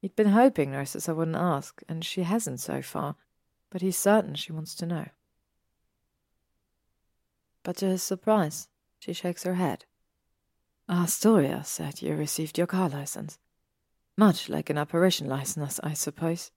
He'd 0.00 0.16
been 0.16 0.28
hoping 0.28 0.72
Narcissa 0.72 1.14
wouldn't 1.14 1.36
ask, 1.36 1.82
and 1.88 2.04
she 2.04 2.24
hasn't 2.24 2.60
so 2.60 2.82
far, 2.82 3.16
but 3.70 3.82
he's 3.82 3.96
certain 3.96 4.34
she 4.34 4.52
wants 4.52 4.74
to 4.76 4.86
know. 4.86 5.08
But 7.62 7.76
to 7.76 7.86
his 7.86 8.02
surprise, 8.02 8.68
she 8.98 9.12
shakes 9.12 9.44
her 9.44 9.54
head. 9.54 9.84
Ah, 10.88 11.04
Astoria 11.04 11.64
said 11.64 12.02
you 12.02 12.14
received 12.14 12.58
your 12.58 12.66
car 12.66 12.88
license. 12.88 13.38
Much 14.16 14.48
like 14.48 14.68
an 14.68 14.78
apparition 14.78 15.28
license, 15.28 15.80
I 15.82 15.94
suppose. 15.94 16.50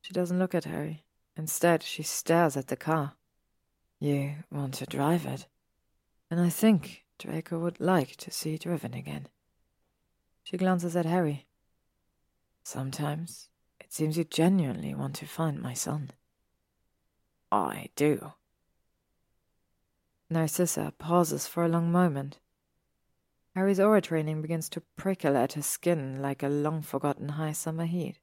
She 0.00 0.12
doesn't 0.12 0.38
look 0.38 0.54
at 0.54 0.64
Harry. 0.64 1.04
Instead, 1.36 1.82
she 1.82 2.02
stares 2.02 2.56
at 2.56 2.68
the 2.68 2.76
car. 2.76 3.14
You 4.00 4.36
want 4.50 4.74
to 4.74 4.86
drive 4.86 5.26
it? 5.26 5.46
And 6.30 6.40
I 6.40 6.48
think 6.48 7.04
Draco 7.18 7.58
would 7.58 7.80
like 7.80 8.16
to 8.16 8.30
see 8.30 8.54
it 8.54 8.62
driven 8.62 8.94
again. 8.94 9.28
She 10.44 10.56
glances 10.56 10.94
at 10.94 11.06
Harry. 11.06 11.46
Sometimes 12.62 13.48
it 13.80 13.92
seems 13.92 14.16
you 14.16 14.24
genuinely 14.24 14.94
want 14.94 15.16
to 15.16 15.26
find 15.26 15.60
my 15.60 15.74
son. 15.74 16.10
I 17.50 17.88
do. 17.96 18.32
Narcissa 20.30 20.92
pauses 20.98 21.46
for 21.46 21.64
a 21.64 21.68
long 21.68 21.90
moment. 21.90 22.38
Harry's 23.58 23.80
Auror 23.80 24.00
training 24.00 24.40
begins 24.40 24.68
to 24.68 24.82
prickle 24.94 25.36
at 25.36 25.54
his 25.54 25.66
skin 25.66 26.22
like 26.22 26.44
a 26.44 26.48
long 26.48 26.80
forgotten 26.80 27.30
high 27.30 27.50
summer 27.50 27.86
heat. 27.86 28.20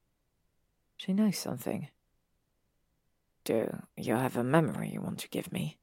She 0.96 1.12
knows 1.12 1.36
something. 1.36 1.88
Do 3.44 3.82
you 3.98 4.14
have 4.14 4.38
a 4.38 4.42
memory 4.42 4.88
you 4.88 5.02
want 5.02 5.18
to 5.18 5.28
give 5.28 5.52
me? 5.52 5.76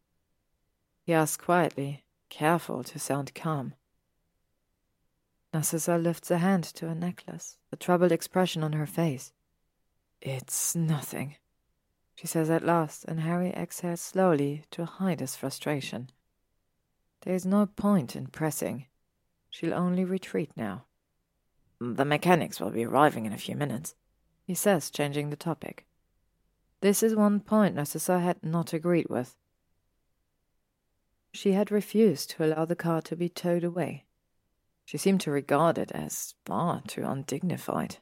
He 1.04 1.14
asks 1.14 1.38
quietly, 1.38 2.04
careful 2.30 2.84
to 2.84 2.98
sound 2.98 3.36
calm. 3.36 3.76
Narcissa 5.54 6.00
lifts 6.00 6.32
a 6.32 6.40
hand 6.40 6.64
to 6.64 6.88
her 6.88 6.96
necklace, 6.96 7.58
a 7.72 7.76
troubled 7.76 8.12
expression 8.12 8.64
on 8.64 8.74
her 8.74 8.88
face. 8.88 9.34
It's 10.20 10.76
nothing, 10.76 11.36
she 12.16 12.26
says 12.26 12.50
at 12.50 12.66
last, 12.66 13.06
and 13.06 13.20
Harry 13.20 13.52
exhales 13.52 14.02
slowly 14.02 14.64
to 14.72 14.86
hide 14.86 15.20
his 15.20 15.36
frustration. 15.36 16.10
There 17.22 17.36
is 17.36 17.46
no 17.46 17.68
point 17.68 18.16
in 18.16 18.26
pressing. 18.26 18.88
She'll 19.54 19.76
only 19.76 20.04
retreat 20.04 20.50
now. 20.56 20.86
The 21.80 22.06
mechanics 22.06 22.60
will 22.60 22.72
be 22.72 22.86
arriving 22.86 23.28
in 23.28 23.34
a 23.34 23.38
few 23.38 23.56
minutes, 23.56 23.94
he 24.48 24.56
says, 24.56 24.90
changing 24.90 25.30
the 25.30 25.36
topic. 25.36 25.86
This 26.82 27.04
is 27.04 27.16
one 27.16 27.40
point 27.40 27.76
Narcissa 27.76 28.20
had 28.20 28.44
not 28.44 28.74
agreed 28.74 29.10
with. 29.12 29.36
She 31.34 31.52
had 31.52 31.70
refused 31.70 32.32
to 32.32 32.44
allow 32.44 32.66
the 32.66 32.76
car 32.76 33.04
to 33.04 33.16
be 33.16 33.30
towed 33.30 33.64
away. 33.64 34.06
She 34.86 34.98
seemed 34.98 35.22
to 35.22 35.32
regard 35.32 35.78
it 35.78 35.92
as 35.92 36.34
far 36.46 36.82
too 36.88 37.04
undignified. 37.04 37.98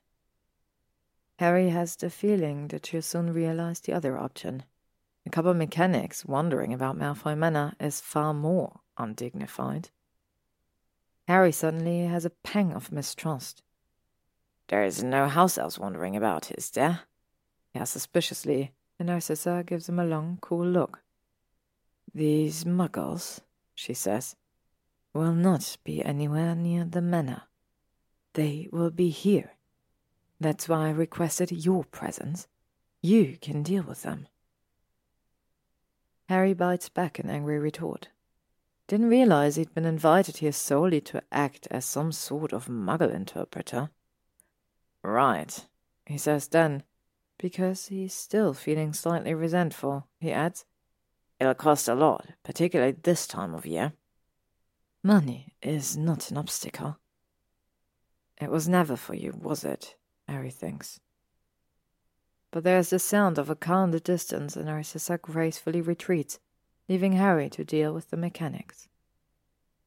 Harry 1.37 1.67
has 1.67 1.97
the 1.97 2.09
feeling 2.09 2.69
that 2.69 2.85
she'll 2.85 3.01
soon 3.01 3.33
realize 3.33 3.81
the 3.81 3.91
other 3.91 4.17
option. 4.17 4.63
A 5.25 5.29
couple 5.29 5.51
of 5.51 5.57
mechanics 5.57 6.23
wandering 6.23 6.73
about 6.73 6.97
Malfoy 6.97 7.37
Manor 7.37 7.73
is 7.77 7.99
far 7.99 8.33
more 8.33 8.79
undignified. 8.97 9.89
Harry 11.27 11.51
suddenly 11.51 12.05
has 12.05 12.25
a 12.25 12.29
pang 12.29 12.73
of 12.73 12.91
mistrust. 12.91 13.63
There's 14.67 15.03
no 15.03 15.27
house 15.27 15.57
elves 15.57 15.77
wandering 15.79 16.15
about, 16.15 16.51
is 16.51 16.69
there? 16.71 17.01
He 17.73 17.79
asks 17.79 17.93
suspiciously, 17.93 18.73
and 18.99 19.07
Narcissa 19.07 19.63
gives 19.65 19.87
him 19.89 19.99
a 19.99 20.05
long, 20.05 20.39
cool 20.41 20.65
look. 20.65 21.01
These 22.13 22.65
muggles, 22.65 23.41
she 23.75 23.93
says, 23.93 24.35
will 25.13 25.33
not 25.33 25.77
be 25.83 26.03
anywhere 26.03 26.55
near 26.55 26.85
the 26.85 27.01
manor. 27.01 27.43
They 28.33 28.67
will 28.71 28.91
be 28.91 29.09
here. 29.09 29.51
That's 30.39 30.67
why 30.67 30.87
I 30.87 30.91
requested 30.91 31.51
your 31.51 31.83
presence. 31.83 32.47
You 33.01 33.37
can 33.41 33.63
deal 33.63 33.83
with 33.83 34.03
them. 34.03 34.27
Harry 36.29 36.53
bites 36.53 36.89
back 36.89 37.19
an 37.19 37.29
angry 37.29 37.59
retort. 37.59 38.09
Didn't 38.91 39.07
realize 39.07 39.55
he'd 39.55 39.73
been 39.73 39.85
invited 39.85 40.35
here 40.39 40.51
solely 40.51 40.99
to 40.99 41.23
act 41.31 41.65
as 41.71 41.85
some 41.85 42.11
sort 42.11 42.51
of 42.51 42.67
muggle 42.67 43.09
interpreter. 43.09 43.89
Right, 45.01 45.65
he 46.05 46.17
says 46.17 46.49
then, 46.49 46.83
because 47.37 47.87
he's 47.87 48.13
still 48.13 48.53
feeling 48.53 48.91
slightly 48.91 49.33
resentful, 49.33 50.07
he 50.19 50.33
adds. 50.33 50.65
It'll 51.39 51.53
cost 51.53 51.87
a 51.87 51.95
lot, 51.95 52.31
particularly 52.43 52.97
this 53.01 53.27
time 53.27 53.53
of 53.53 53.65
year. 53.65 53.93
Money 55.01 55.53
is 55.61 55.95
not 55.95 56.29
an 56.29 56.35
obstacle. 56.35 56.97
It 58.41 58.51
was 58.51 58.67
never 58.67 58.97
for 58.97 59.13
you, 59.13 59.31
was 59.41 59.63
it? 59.63 59.95
Harry 60.27 60.51
thinks. 60.51 60.99
But 62.51 62.65
there 62.65 62.79
is 62.79 62.89
the 62.89 62.99
sound 62.99 63.37
of 63.37 63.49
a 63.49 63.55
car 63.55 63.85
in 63.85 63.91
the 63.91 64.01
distance, 64.01 64.57
and 64.57 64.65
Narcissa 64.65 65.17
gracefully 65.17 65.79
retreats, 65.79 66.39
leaving 66.91 67.13
Harry 67.13 67.49
to 67.49 67.63
deal 67.63 67.93
with 67.93 68.09
the 68.09 68.17
mechanics. 68.17 68.89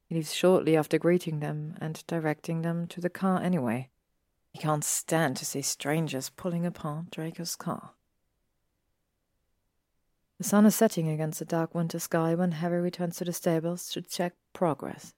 He 0.07 0.15
leaves 0.15 0.33
shortly 0.33 0.75
after 0.75 0.99
greeting 0.99 1.41
them 1.41 1.77
and 1.79 2.03
directing 2.07 2.63
them 2.63 2.87
to 2.87 2.99
the 2.99 3.11
car 3.11 3.43
anyway. 3.43 3.91
He 4.55 4.59
can't 4.59 4.83
stand 4.83 5.37
to 5.37 5.45
see 5.45 5.61
strangers 5.61 6.31
pulling 6.31 6.65
apart 6.65 7.11
Draco's 7.11 7.57
car. 7.57 7.91
The 10.39 10.45
sun 10.45 10.65
is 10.65 10.75
setting 10.75 11.11
against 11.11 11.41
the 11.41 11.45
dark 11.45 11.75
winter 11.75 11.99
sky 11.99 12.35
when 12.35 12.53
Harry 12.53 12.81
returns 12.81 13.19
to 13.19 13.27
the 13.27 13.35
stables 13.35 13.91
to 13.91 14.01
check 14.01 14.33
progress. 14.55 15.13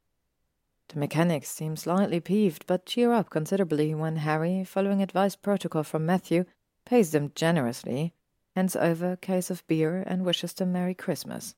The 0.88 0.98
mechanics 0.98 1.50
seem 1.50 1.76
slightly 1.76 2.18
peeved, 2.18 2.66
but 2.66 2.86
cheer 2.86 3.12
up 3.12 3.30
considerably 3.30 3.94
when 3.94 4.16
Harry, 4.16 4.64
following 4.64 5.02
advice 5.02 5.36
protocol 5.36 5.84
from 5.84 6.04
Matthew, 6.04 6.46
pays 6.84 7.12
them 7.12 7.30
generously, 7.36 8.12
hands 8.56 8.74
over 8.74 9.12
a 9.12 9.16
case 9.16 9.50
of 9.50 9.64
beer, 9.68 10.02
and 10.04 10.24
wishes 10.24 10.52
them 10.52 10.72
Merry 10.72 10.92
Christmas. 10.92 11.54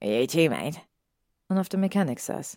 You 0.00 0.26
too, 0.26 0.50
mate? 0.50 0.80
One 1.48 1.58
of 1.58 1.68
the 1.68 1.76
mechanics 1.76 2.24
says. 2.24 2.56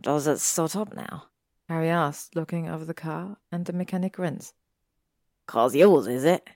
Does 0.00 0.26
it 0.26 0.38
start 0.38 0.76
up 0.76 0.94
now? 0.94 1.24
Harry 1.68 1.88
asks, 1.88 2.30
looking 2.34 2.68
over 2.68 2.84
the 2.84 2.94
car, 2.94 3.36
and 3.50 3.64
the 3.64 3.72
mechanic 3.72 4.14
grins. 4.14 4.54
Car's 5.46 5.74
yours, 5.74 6.06
is 6.06 6.24
it? 6.24 6.48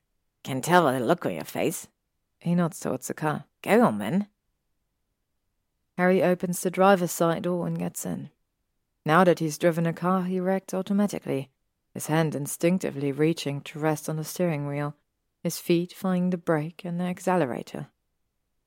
Can 0.44 0.60
tell 0.60 0.84
by 0.84 0.98
the 0.98 1.04
look 1.04 1.24
on 1.24 1.34
your 1.34 1.44
face. 1.44 1.88
He 2.38 2.54
nods 2.54 2.80
towards 2.80 3.08
the 3.08 3.14
car. 3.14 3.44
Go 3.62 3.82
on, 3.82 3.98
then. 3.98 4.28
Harry 5.96 6.22
opens 6.22 6.60
the 6.60 6.70
driver's 6.70 7.12
side 7.12 7.42
door 7.42 7.66
and 7.66 7.78
gets 7.78 8.04
in. 8.04 8.30
Now 9.04 9.24
that 9.24 9.38
he's 9.38 9.58
driven 9.58 9.86
a 9.86 9.92
car, 9.92 10.24
he 10.24 10.40
reacts 10.40 10.74
automatically, 10.74 11.50
his 11.94 12.06
hand 12.06 12.34
instinctively 12.34 13.12
reaching 13.12 13.60
to 13.62 13.78
rest 13.78 14.08
on 14.08 14.16
the 14.16 14.24
steering 14.24 14.66
wheel, 14.66 14.96
his 15.42 15.58
feet 15.58 15.92
finding 15.92 16.30
the 16.30 16.36
brake 16.36 16.84
and 16.84 16.98
the 16.98 17.04
accelerator, 17.04 17.88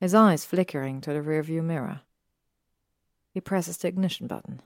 his 0.00 0.14
eyes 0.14 0.44
flickering 0.44 1.00
to 1.00 1.12
the 1.12 1.20
rearview 1.20 1.62
mirror. 1.62 2.02
He 3.30 3.40
presses 3.40 3.76
the 3.78 3.88
ignition 3.88 4.26
button. 4.26 4.62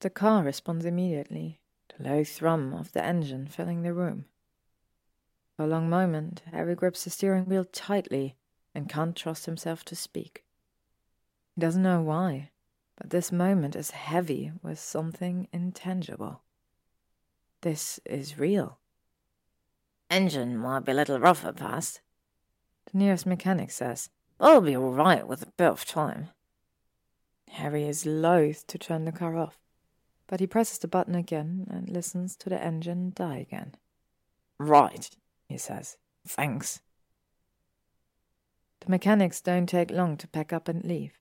The 0.00 0.10
car 0.10 0.42
responds 0.42 0.84
immediately, 0.84 1.60
the 1.96 2.04
low 2.04 2.24
thrum 2.24 2.74
of 2.74 2.92
the 2.92 3.04
engine 3.04 3.46
filling 3.46 3.82
the 3.82 3.94
room. 3.94 4.26
For 5.56 5.64
a 5.64 5.68
long 5.68 5.88
moment, 5.88 6.42
Harry 6.52 6.74
grips 6.74 7.04
the 7.04 7.10
steering 7.10 7.46
wheel 7.46 7.64
tightly 7.64 8.36
and 8.74 8.88
can't 8.88 9.16
trust 9.16 9.46
himself 9.46 9.84
to 9.86 9.96
speak. 9.96 10.44
He 11.54 11.60
doesn't 11.60 11.82
know 11.82 12.02
why, 12.02 12.50
but 12.96 13.10
this 13.10 13.32
moment 13.32 13.74
is 13.74 13.92
heavy 13.92 14.52
with 14.62 14.78
something 14.78 15.48
intangible. 15.52 16.42
This 17.62 17.98
is 18.04 18.38
real. 18.38 18.78
Engine 20.10 20.56
might 20.56 20.84
be 20.84 20.92
a 20.92 20.94
little 20.94 21.18
rough 21.18 21.44
at 21.44 21.58
first. 21.58 22.00
The 22.92 22.98
nearest 22.98 23.26
mechanic 23.26 23.70
says. 23.70 24.10
I'll 24.38 24.60
be 24.60 24.76
all 24.76 24.92
right 24.92 25.26
with 25.26 25.42
a 25.42 25.52
bit 25.56 25.68
of 25.68 25.84
time. 25.84 26.28
Harry 27.52 27.84
is 27.84 28.04
loath 28.04 28.66
to 28.66 28.78
turn 28.78 29.04
the 29.04 29.12
car 29.12 29.36
off, 29.36 29.58
but 30.26 30.40
he 30.40 30.46
presses 30.46 30.78
the 30.78 30.88
button 30.88 31.14
again 31.14 31.66
and 31.70 31.88
listens 31.88 32.36
to 32.36 32.50
the 32.50 32.62
engine 32.62 33.12
die 33.14 33.38
again. 33.38 33.74
Right, 34.58 35.08
he 35.48 35.56
says. 35.56 35.96
Thanks. 36.26 36.80
The 38.80 38.90
mechanics 38.90 39.40
don't 39.40 39.66
take 39.66 39.90
long 39.90 40.16
to 40.18 40.28
pack 40.28 40.52
up 40.52 40.68
and 40.68 40.84
leave. 40.84 41.18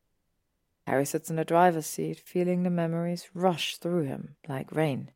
Harry 0.86 1.06
sits 1.06 1.30
in 1.30 1.36
the 1.36 1.46
driver's 1.46 1.88
seat, 1.88 2.20
feeling 2.20 2.64
the 2.64 2.70
memories 2.70 3.30
rush 3.34 3.78
through 3.78 4.04
him 4.04 4.36
like 4.48 4.72
rain. 4.72 5.10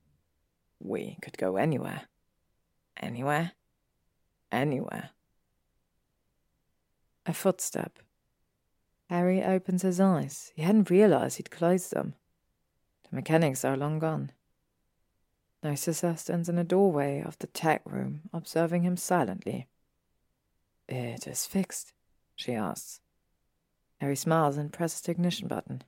We 0.80 1.18
could 1.22 1.38
go 1.38 1.58
anywhere. 1.58 2.04
Anywhere? 2.98 3.52
Anywhere. 4.52 5.12
A 7.30 7.34
footstep. 7.34 8.00
Harry 9.08 9.44
opens 9.44 9.84
his 9.84 10.00
eyes. 10.00 10.52
He 10.56 10.64
hadn't 10.64 10.90
realized 10.90 11.38
he'd 11.38 11.52
closed 11.52 11.94
them. 11.94 12.16
The 13.08 13.18
mechanics 13.18 13.64
are 13.64 13.78
long 13.78 14.00
gone. 14.00 14.32
Narcissa 15.62 16.18
stands 16.18 16.50
in 16.50 16.56
the 16.56 16.64
doorway 16.64 17.22
of 17.22 17.38
the 17.38 17.46
tech 17.46 17.84
room, 17.86 18.22
observing 18.34 18.82
him 18.82 18.98
silently. 18.98 19.68
It 20.88 21.28
is 21.28 21.46
fixed, 21.46 21.94
she 22.36 22.56
asks. 22.56 23.00
Harry 24.02 24.16
smiles 24.16 24.58
and 24.58 24.74
presses 24.74 25.02
the 25.02 25.12
ignition 25.12 25.48
button. 25.48 25.84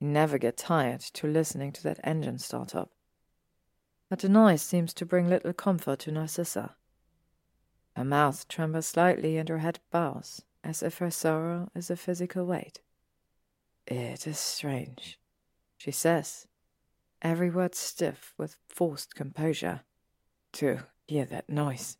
He 0.00 0.06
never 0.06 0.36
gets 0.36 0.64
tired 0.64 1.00
to 1.00 1.28
listening 1.28 1.70
to 1.74 1.82
that 1.84 2.00
engine 2.02 2.38
start 2.38 2.74
up. 2.74 2.90
But 4.10 4.18
the 4.18 4.28
noise 4.28 4.62
seems 4.62 4.92
to 4.94 5.06
bring 5.06 5.28
little 5.28 5.52
comfort 5.52 6.00
to 6.00 6.10
Narcissa. 6.10 6.74
Her 7.94 8.04
mouth 8.04 8.48
trembles 8.48 8.86
slightly 8.86 9.36
and 9.38 9.48
her 9.48 9.58
head 9.58 9.78
bows, 9.92 10.42
as 10.66 10.82
if 10.82 10.98
her 10.98 11.10
sorrow 11.10 11.70
is 11.74 11.90
a 11.90 11.96
physical 11.96 12.44
weight. 12.44 12.80
It 13.86 14.26
is 14.26 14.38
strange, 14.38 15.18
she 15.78 15.92
says, 15.92 16.48
every 17.22 17.50
word 17.50 17.76
stiff 17.76 18.34
with 18.36 18.56
forced 18.68 19.14
composure, 19.14 19.82
to 20.54 20.80
hear 21.06 21.24
that 21.26 21.48
noise 21.48 21.98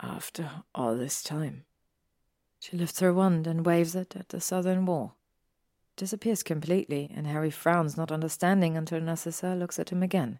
after 0.00 0.50
all 0.74 0.96
this 0.96 1.22
time. 1.22 1.64
She 2.60 2.78
lifts 2.78 3.00
her 3.00 3.12
wand 3.12 3.46
and 3.46 3.66
waves 3.66 3.94
it 3.94 4.16
at 4.16 4.30
the 4.30 4.40
southern 4.40 4.86
wall. 4.86 5.16
It 5.92 6.00
disappears 6.00 6.42
completely, 6.42 7.12
and 7.14 7.26
Harry 7.26 7.50
frowns, 7.50 7.96
not 7.96 8.10
understanding 8.10 8.76
until 8.76 9.00
Narcissa 9.00 9.54
looks 9.54 9.78
at 9.78 9.90
him 9.90 10.02
again. 10.02 10.38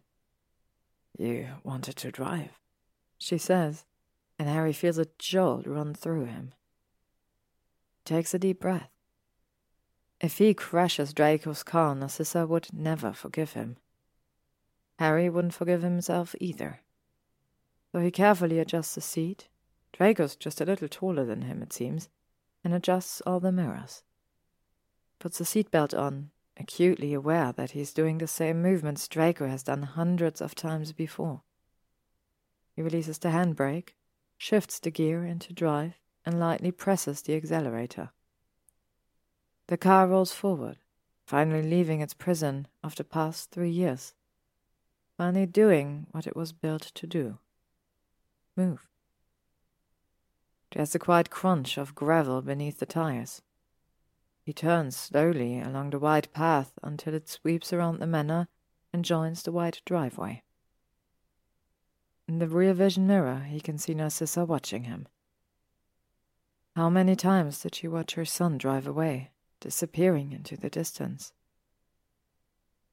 You 1.19 1.49
wanted 1.65 1.97
to 1.97 2.11
drive, 2.11 2.59
she 3.19 3.37
says, 3.37 3.85
and 4.39 4.49
Harry 4.49 4.73
feels 4.73 4.99
a 4.99 5.09
jolt 5.19 5.67
run 5.67 5.93
through 5.93 6.27
him. 6.27 6.55
Takes 8.09 8.33
a 8.33 8.39
deep 8.39 8.61
breath. 8.61 8.89
If 10.19 10.39
he 10.39 10.55
crashes 10.55 11.13
Draco's 11.13 11.63
car, 11.63 11.95
Narcissa 11.95 12.47
would 12.47 12.73
never 12.73 13.13
forgive 13.13 13.53
him. 13.53 13.77
Harry 14.99 15.29
wouldn't 15.29 15.53
forgive 15.53 15.83
himself 15.83 16.35
either. 16.41 16.81
So 17.93 18.01
he 18.01 18.11
carefully 18.11 18.61
adjusts 18.61 18.95
the 18.95 19.03
seat. 19.03 19.49
Draco's 19.93 20.37
just 20.37 20.59
a 20.63 20.65
little 20.65 20.89
taller 20.89 21.27
than 21.27 21.43
him, 21.43 21.61
it 21.61 21.75
seems, 21.75 22.09
and 22.65 22.73
adjusts 22.73 23.21
all 23.27 23.41
the 23.41 23.53
mirrors. 23.53 24.05
Puts 25.19 25.37
the 25.37 25.45
seatbelt 25.45 25.93
on, 25.93 26.31
acutely 26.57 27.13
aware 27.13 27.53
that 27.53 27.73
he's 27.73 27.93
doing 27.93 28.17
the 28.17 28.27
same 28.27 28.63
movements 28.63 29.07
Draco 29.07 29.49
has 29.49 29.63
done 29.63 29.83
hundreds 29.83 30.41
of 30.41 30.55
times 30.55 30.95
before. 30.95 31.43
He 32.75 32.81
releases 32.81 33.19
the 33.19 33.29
handbrake, 33.29 33.91
shifts 34.39 34.81
the 34.81 34.91
gear 34.91 35.27
into 35.27 35.53
drive, 35.53 35.99
and 36.29 36.39
lightly 36.39 36.71
presses 36.71 37.23
the 37.23 37.35
accelerator. 37.35 38.11
The 39.69 39.79
car 39.79 40.07
rolls 40.07 40.33
forward, 40.33 40.77
finally 41.27 41.63
leaving 41.63 42.01
its 42.01 42.15
prison 42.15 42.69
of 42.85 42.95
the 42.97 43.05
past 43.05 43.51
three 43.51 43.71
years 43.71 44.15
finally 45.19 45.47
doing 45.47 46.07
what 46.13 46.29
it 46.29 46.37
was 46.37 46.53
built 46.53 46.93
to 46.95 47.07
do 47.07 47.39
move. 48.57 48.87
There's 50.73 50.95
a 50.95 50.99
quiet 50.99 51.31
crunch 51.31 51.77
of 51.79 51.95
gravel 51.95 52.43
beneath 52.43 52.79
the 52.79 52.87
tires. 52.87 53.41
He 54.43 54.53
turns 54.53 54.97
slowly 54.97 55.61
along 55.61 55.91
the 55.91 55.99
wide 55.99 56.33
path 56.33 56.73
until 56.83 57.15
it 57.15 57.29
sweeps 57.29 57.73
around 57.73 58.01
the 58.01 58.07
manor 58.07 58.49
and 58.93 59.05
joins 59.05 59.43
the 59.43 59.53
wide 59.53 59.79
driveway. 59.85 60.43
In 62.27 62.39
the 62.39 62.49
rear 62.49 62.75
vision 62.75 63.07
mirror, 63.07 63.47
he 63.49 63.61
can 63.61 63.79
see 63.79 63.95
Narcissa 63.95 64.45
watching 64.45 64.85
him. 64.85 65.07
How 66.79 66.89
many 66.89 67.17
times 67.17 67.61
did 67.61 67.75
she 67.75 67.89
watch 67.89 68.15
her 68.15 68.25
son 68.25 68.57
drive 68.57 68.87
away, 68.87 69.33
disappearing 69.59 70.31
into 70.31 70.57
the 70.57 70.71
distance? 70.71 71.33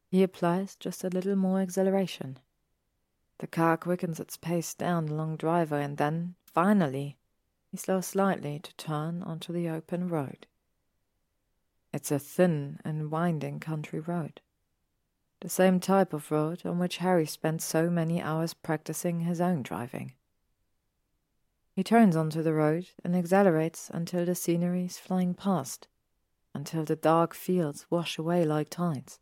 He 0.08 0.24
applies 0.24 0.76
just 0.76 1.04
a 1.04 1.10
little 1.10 1.36
more 1.36 1.60
acceleration. 1.60 2.40
The 3.38 3.46
car 3.46 3.78
quickens 3.78 4.20
its 4.20 4.38
pace 4.38 4.74
down 4.74 5.06
the 5.06 5.14
long 5.14 5.36
driveway, 5.36 5.84
and 5.84 5.98
then, 5.98 6.34
finally, 6.44 7.20
he 7.70 7.78
slows 7.78 8.08
slightly 8.08 8.58
to 8.58 8.76
turn 8.76 9.22
onto 9.22 9.54
the 9.54 9.70
open 9.70 10.10
road. 10.10 10.48
It's 11.94 12.10
a 12.10 12.18
thin 12.18 12.80
and 12.84 13.12
winding 13.12 13.60
country 13.60 14.00
road. 14.00 14.42
The 15.42 15.50
same 15.50 15.80
type 15.80 16.12
of 16.12 16.32
road 16.32 16.66
on 16.66 16.80
which 16.80 16.98
Harry 16.98 17.28
spent 17.28 17.62
so 17.62 17.92
many 17.92 18.20
hours 18.20 18.56
practicing 18.56 19.20
his 19.20 19.40
own 19.40 19.62
driving. 19.62 20.14
He 21.76 21.84
turns 21.84 22.16
onto 22.16 22.42
the 22.42 22.54
road 22.54 22.88
and 23.04 23.16
accelerates 23.16 23.92
until 23.94 24.26
the 24.26 24.36
scenery 24.36 24.86
is 24.86 24.98
flying 24.98 25.34
past, 25.34 25.88
until 26.54 26.86
the 26.86 26.96
dark 26.96 27.34
fields 27.34 27.86
wash 27.90 28.18
away 28.18 28.46
like 28.46 28.70
tides 28.70 29.20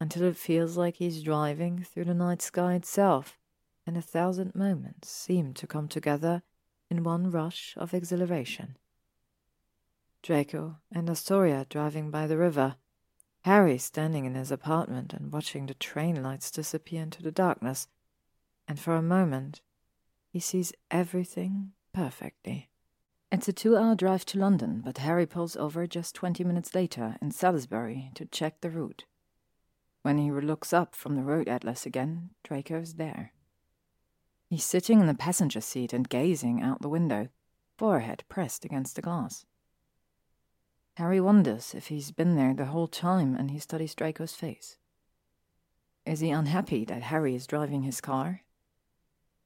until 0.00 0.24
it 0.24 0.36
feels 0.36 0.76
like 0.76 0.96
he's 0.96 1.22
driving 1.22 1.82
through 1.82 2.04
the 2.04 2.14
night 2.14 2.40
sky 2.40 2.74
itself, 2.74 3.36
and 3.86 3.96
a 3.96 4.02
thousand 4.02 4.54
moments 4.54 5.10
seem 5.10 5.52
to 5.54 5.66
come 5.66 5.88
together 5.88 6.42
in 6.90 7.02
one 7.02 7.30
rush 7.30 7.74
of 7.76 7.92
exhilaration. 7.92 8.76
Draco 10.22 10.76
and 10.92 11.08
Astoria 11.10 11.66
driving 11.68 12.10
by 12.10 12.26
the 12.26 12.38
river, 12.38 12.76
Harry 13.42 13.78
standing 13.78 14.24
in 14.24 14.34
his 14.34 14.50
apartment 14.50 15.12
and 15.12 15.32
watching 15.32 15.66
the 15.66 15.74
train 15.74 16.22
lights 16.22 16.50
disappear 16.50 17.02
into 17.02 17.22
the 17.22 17.32
darkness, 17.32 17.88
and 18.66 18.78
for 18.78 18.94
a 18.94 19.02
moment 19.02 19.60
he 20.28 20.40
sees 20.40 20.72
everything 20.90 21.72
perfectly. 21.92 22.68
It's 23.30 23.48
a 23.48 23.52
two 23.52 23.76
hour 23.76 23.94
drive 23.94 24.24
to 24.26 24.38
London, 24.38 24.82
but 24.84 24.98
Harry 24.98 25.26
pulls 25.26 25.56
over 25.56 25.86
just 25.86 26.14
twenty 26.14 26.44
minutes 26.44 26.74
later 26.74 27.16
in 27.20 27.30
Salisbury 27.30 28.10
to 28.14 28.24
check 28.24 28.60
the 28.60 28.70
route. 28.70 29.04
When 30.02 30.18
he 30.18 30.30
looks 30.30 30.72
up 30.72 30.94
from 30.94 31.16
the 31.16 31.22
road 31.22 31.48
atlas 31.48 31.84
again, 31.84 32.30
Draco's 32.42 32.94
there. 32.94 33.32
He's 34.48 34.64
sitting 34.64 35.00
in 35.00 35.06
the 35.06 35.14
passenger 35.14 35.60
seat 35.60 35.92
and 35.92 36.08
gazing 36.08 36.62
out 36.62 36.80
the 36.80 36.88
window, 36.88 37.28
forehead 37.76 38.24
pressed 38.28 38.64
against 38.64 38.96
the 38.96 39.02
glass. 39.02 39.44
Harry 40.94 41.20
wonders 41.20 41.74
if 41.74 41.88
he's 41.88 42.10
been 42.10 42.34
there 42.34 42.54
the 42.54 42.66
whole 42.66 42.88
time 42.88 43.36
and 43.36 43.50
he 43.50 43.58
studies 43.58 43.94
Draco's 43.94 44.34
face. 44.34 44.78
Is 46.06 46.20
he 46.20 46.30
unhappy 46.30 46.86
that 46.86 47.02
Harry 47.02 47.34
is 47.34 47.46
driving 47.46 47.82
his 47.82 48.00
car? 48.00 48.40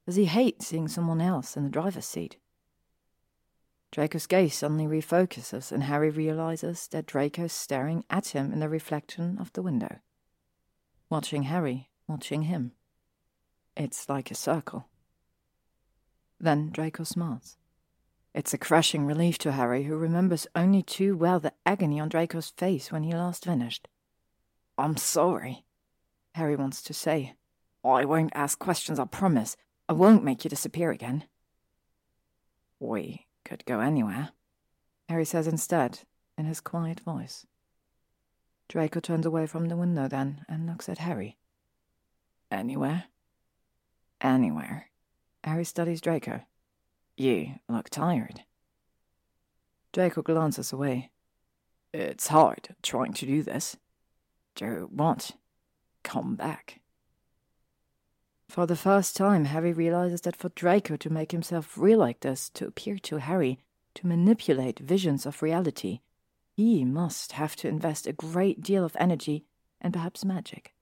Does 0.07 0.17
he 0.17 0.25
hate 0.25 0.63
seeing 0.63 0.89
someone 0.89 1.21
else 1.21 1.57
in 1.57 1.63
the 1.63 1.71
driver's 1.71 2.07
seat? 2.07 2.37
Draco's 3.93 4.27
gaze 4.27 4.55
suddenly 4.55 4.87
refocuses, 4.87 5.71
and 5.71 5.85
Harry 5.85 6.11
realizes 6.11 6.89
that 6.89 7.07
Draco's 7.07 7.53
staring 7.53 8.05
at 8.09 8.29
him 8.29 8.53
in 8.53 8.61
the 8.61 8.69
reflection 8.69 9.39
of 9.39 9.53
the 9.53 9.63
window. 9.63 9.99
Watching 11.11 11.45
Harry, 11.45 11.91
watching 12.09 12.43
him. 12.43 12.73
It's 13.77 14.09
like 14.09 14.31
a 14.31 14.35
circle. 14.35 14.89
Then 16.41 16.71
Draco 16.71 17.05
smiles. 17.05 17.59
It's 18.35 18.55
a 18.55 18.59
crushing 18.59 19.05
relief 19.05 19.37
to 19.39 19.53
Harry, 19.53 19.85
who 19.85 19.95
remembers 19.95 20.47
only 20.57 20.83
too 20.83 21.15
well 21.17 21.39
the 21.39 21.53
agony 21.67 22.01
on 22.01 22.09
Draco's 22.09 22.49
face 22.49 22.91
when 22.91 23.03
he 23.03 23.13
last 23.13 23.45
vanished. 23.45 23.89
I'm 24.79 24.97
sorry, 24.97 25.67
Harry 26.35 26.57
wants 26.57 26.81
to 26.83 26.95
say. 26.95 27.35
I 27.85 28.07
won't 28.07 28.33
ask 28.35 28.59
questions, 28.59 28.99
I 28.99 29.05
promise. 29.05 29.55
I 29.89 29.93
won't 29.93 30.25
make 30.25 30.45
you 30.45 30.51
disappear 30.51 30.91
again. 30.91 31.25
We 32.79 33.27
could 33.45 33.65
go 33.65 33.81
anywhere, 33.81 34.31
Harry 35.09 35.25
says 35.25 35.47
instead, 35.47 36.01
in 36.39 36.47
his 36.47 36.61
quiet 36.61 37.01
voice. 37.01 37.47
Draco 38.69 39.01
turns 39.01 39.27
away 39.27 39.47
from 39.47 39.69
the 39.69 39.77
window 39.77 40.09
then 40.09 40.45
and 40.49 40.67
looks 40.67 40.89
at 40.89 40.99
Harry. 40.99 41.37
Anywhere? 42.51 43.05
Anywhere. 44.21 44.91
Harry 45.45 45.65
studies 45.65 46.01
Draco. 46.01 46.41
You 47.17 47.57
look 47.69 47.91
tired. 47.91 48.45
Draco 49.93 50.23
glances 50.23 50.73
away. 50.73 51.11
It's 51.93 52.29
hard 52.29 52.75
trying 52.83 53.13
to 53.15 53.27
do 53.27 53.43
this. 53.43 53.77
Do 54.55 54.89
what? 54.93 55.33
Come 56.03 56.37
back. 56.37 56.82
For 58.53 58.67
the 58.67 58.77
first 58.77 59.17
time, 59.17 59.47
Harry 59.47 59.73
realizes 59.73 60.21
that 60.21 60.37
for 60.37 60.51
Draco 60.51 60.99
to 60.99 61.11
make 61.11 61.33
himself 61.33 61.79
real 61.79 61.99
like 61.99 62.21
this, 62.21 62.51
to 62.51 62.67
appear 62.67 62.99
to 62.99 63.17
Harry, 63.17 63.59
to 63.95 64.07
manipulate 64.07 64.79
visions 64.79 65.25
of 65.25 65.41
reality, 65.41 66.01
he 66.55 66.85
must 66.85 67.33
have 67.33 67.57
to 67.57 67.69
invest 67.69 68.07
a 68.07 68.13
great 68.13 68.61
deal 68.61 68.85
of 68.85 68.95
energy 69.01 69.47
and 69.81 69.95
perhaps 69.95 70.23
magic. 70.23 70.75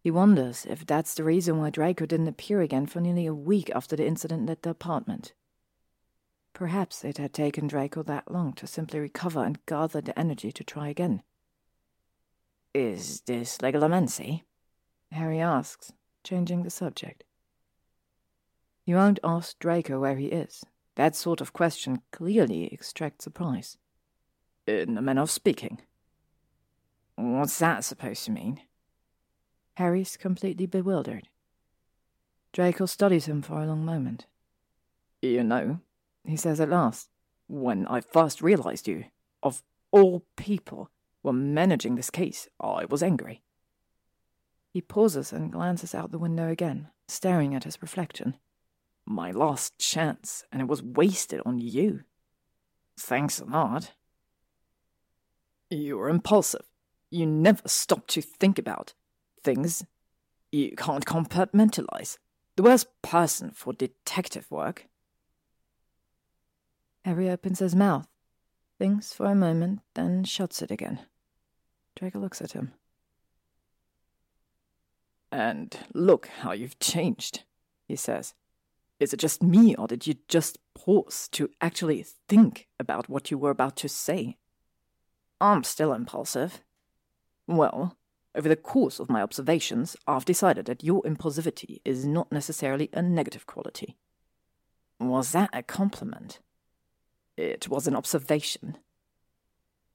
He 0.00 0.10
wonders 0.10 0.64
if 0.64 0.86
that's 0.86 1.12
the 1.12 1.22
reason 1.22 1.58
why 1.58 1.68
Draco 1.68 2.06
didn't 2.06 2.28
appear 2.28 2.62
again 2.62 2.86
for 2.86 3.02
nearly 3.02 3.26
a 3.26 3.34
week 3.34 3.70
after 3.74 3.94
the 3.94 4.06
incident 4.06 4.48
at 4.48 4.62
the 4.62 4.70
apartment. 4.70 5.34
Perhaps 6.54 7.04
it 7.04 7.18
had 7.18 7.34
taken 7.34 7.66
Draco 7.66 8.02
that 8.04 8.30
long 8.32 8.54
to 8.54 8.66
simply 8.66 9.00
recover 9.00 9.44
and 9.44 9.58
gather 9.66 10.00
the 10.00 10.18
energy 10.18 10.50
to 10.50 10.64
try 10.64 10.88
again. 10.88 11.22
Is 12.72 13.20
this 13.26 13.58
legilimency? 13.58 14.44
Harry 15.10 15.38
asks, 15.38 15.92
changing 16.24 16.62
the 16.62 16.70
subject. 16.70 17.24
You 18.84 18.96
won't 18.96 19.20
ask 19.22 19.58
Draco 19.58 20.00
where 20.00 20.16
he 20.16 20.26
is. 20.26 20.64
That 20.96 21.16
sort 21.16 21.40
of 21.40 21.52
question 21.52 22.02
clearly 22.10 22.68
extracts 22.72 23.24
surprise. 23.24 23.78
In 24.66 24.98
a 24.98 25.02
manner 25.02 25.22
of 25.22 25.30
speaking. 25.30 25.80
What's 27.16 27.58
that 27.58 27.84
supposed 27.84 28.24
to 28.24 28.30
mean? 28.30 28.60
Harry's 29.74 30.16
completely 30.16 30.66
bewildered. 30.66 31.28
Draco 32.52 32.86
studies 32.86 33.26
him 33.26 33.40
for 33.40 33.62
a 33.62 33.66
long 33.66 33.84
moment. 33.84 34.26
You 35.22 35.44
know, 35.44 35.80
he 36.24 36.36
says 36.36 36.60
at 36.60 36.68
last, 36.68 37.08
when 37.48 37.86
I 37.86 38.00
first 38.00 38.42
realized 38.42 38.86
you, 38.88 39.04
of 39.42 39.62
all 39.90 40.24
people, 40.36 40.90
were 41.22 41.32
managing 41.32 41.94
this 41.94 42.10
case, 42.10 42.48
I 42.60 42.84
was 42.84 43.02
angry. 43.02 43.42
He 44.72 44.80
pauses 44.80 45.32
and 45.32 45.52
glances 45.52 45.94
out 45.94 46.12
the 46.12 46.18
window 46.18 46.48
again, 46.48 46.88
staring 47.06 47.54
at 47.54 47.64
his 47.64 47.82
reflection. 47.82 48.36
My 49.04 49.30
last 49.30 49.78
chance, 49.78 50.44
and 50.50 50.62
it 50.62 50.68
was 50.68 50.82
wasted 50.82 51.42
on 51.44 51.58
you. 51.58 52.04
Thanks 52.98 53.38
a 53.38 53.44
lot. 53.44 53.92
You're 55.68 56.08
impulsive. 56.08 56.64
You 57.10 57.26
never 57.26 57.62
stop 57.66 58.06
to 58.08 58.22
think 58.22 58.58
about 58.58 58.94
things. 59.42 59.84
You 60.50 60.74
can't 60.76 61.04
compartmentalize. 61.04 62.16
The 62.56 62.62
worst 62.62 62.86
person 63.02 63.50
for 63.50 63.72
detective 63.72 64.50
work. 64.50 64.86
Harry 67.04 67.28
opens 67.28 67.58
his 67.58 67.74
mouth, 67.74 68.06
thinks 68.78 69.12
for 69.12 69.26
a 69.26 69.34
moment, 69.34 69.80
then 69.94 70.24
shuts 70.24 70.62
it 70.62 70.70
again. 70.70 71.00
Draco 71.96 72.18
looks 72.18 72.40
at 72.40 72.52
him. 72.52 72.72
And 75.32 75.74
look 75.94 76.26
how 76.26 76.52
you've 76.52 76.78
changed, 76.78 77.44
he 77.88 77.96
says. 77.96 78.34
Is 79.00 79.14
it 79.14 79.18
just 79.18 79.42
me, 79.42 79.74
or 79.74 79.88
did 79.88 80.06
you 80.06 80.14
just 80.28 80.58
pause 80.74 81.26
to 81.32 81.48
actually 81.60 82.04
think 82.28 82.68
about 82.78 83.08
what 83.08 83.30
you 83.30 83.38
were 83.38 83.50
about 83.50 83.76
to 83.78 83.88
say? 83.88 84.36
I'm 85.40 85.64
still 85.64 85.94
impulsive. 85.94 86.60
Well, 87.48 87.96
over 88.34 88.48
the 88.48 88.56
course 88.56 89.00
of 89.00 89.10
my 89.10 89.22
observations, 89.22 89.96
I've 90.06 90.26
decided 90.26 90.66
that 90.66 90.84
your 90.84 91.02
impulsivity 91.02 91.80
is 91.84 92.04
not 92.04 92.30
necessarily 92.30 92.90
a 92.92 93.02
negative 93.02 93.46
quality. 93.46 93.96
Was 95.00 95.32
that 95.32 95.50
a 95.52 95.62
compliment? 95.62 96.40
It 97.36 97.68
was 97.68 97.86
an 97.86 97.96
observation. 97.96 98.76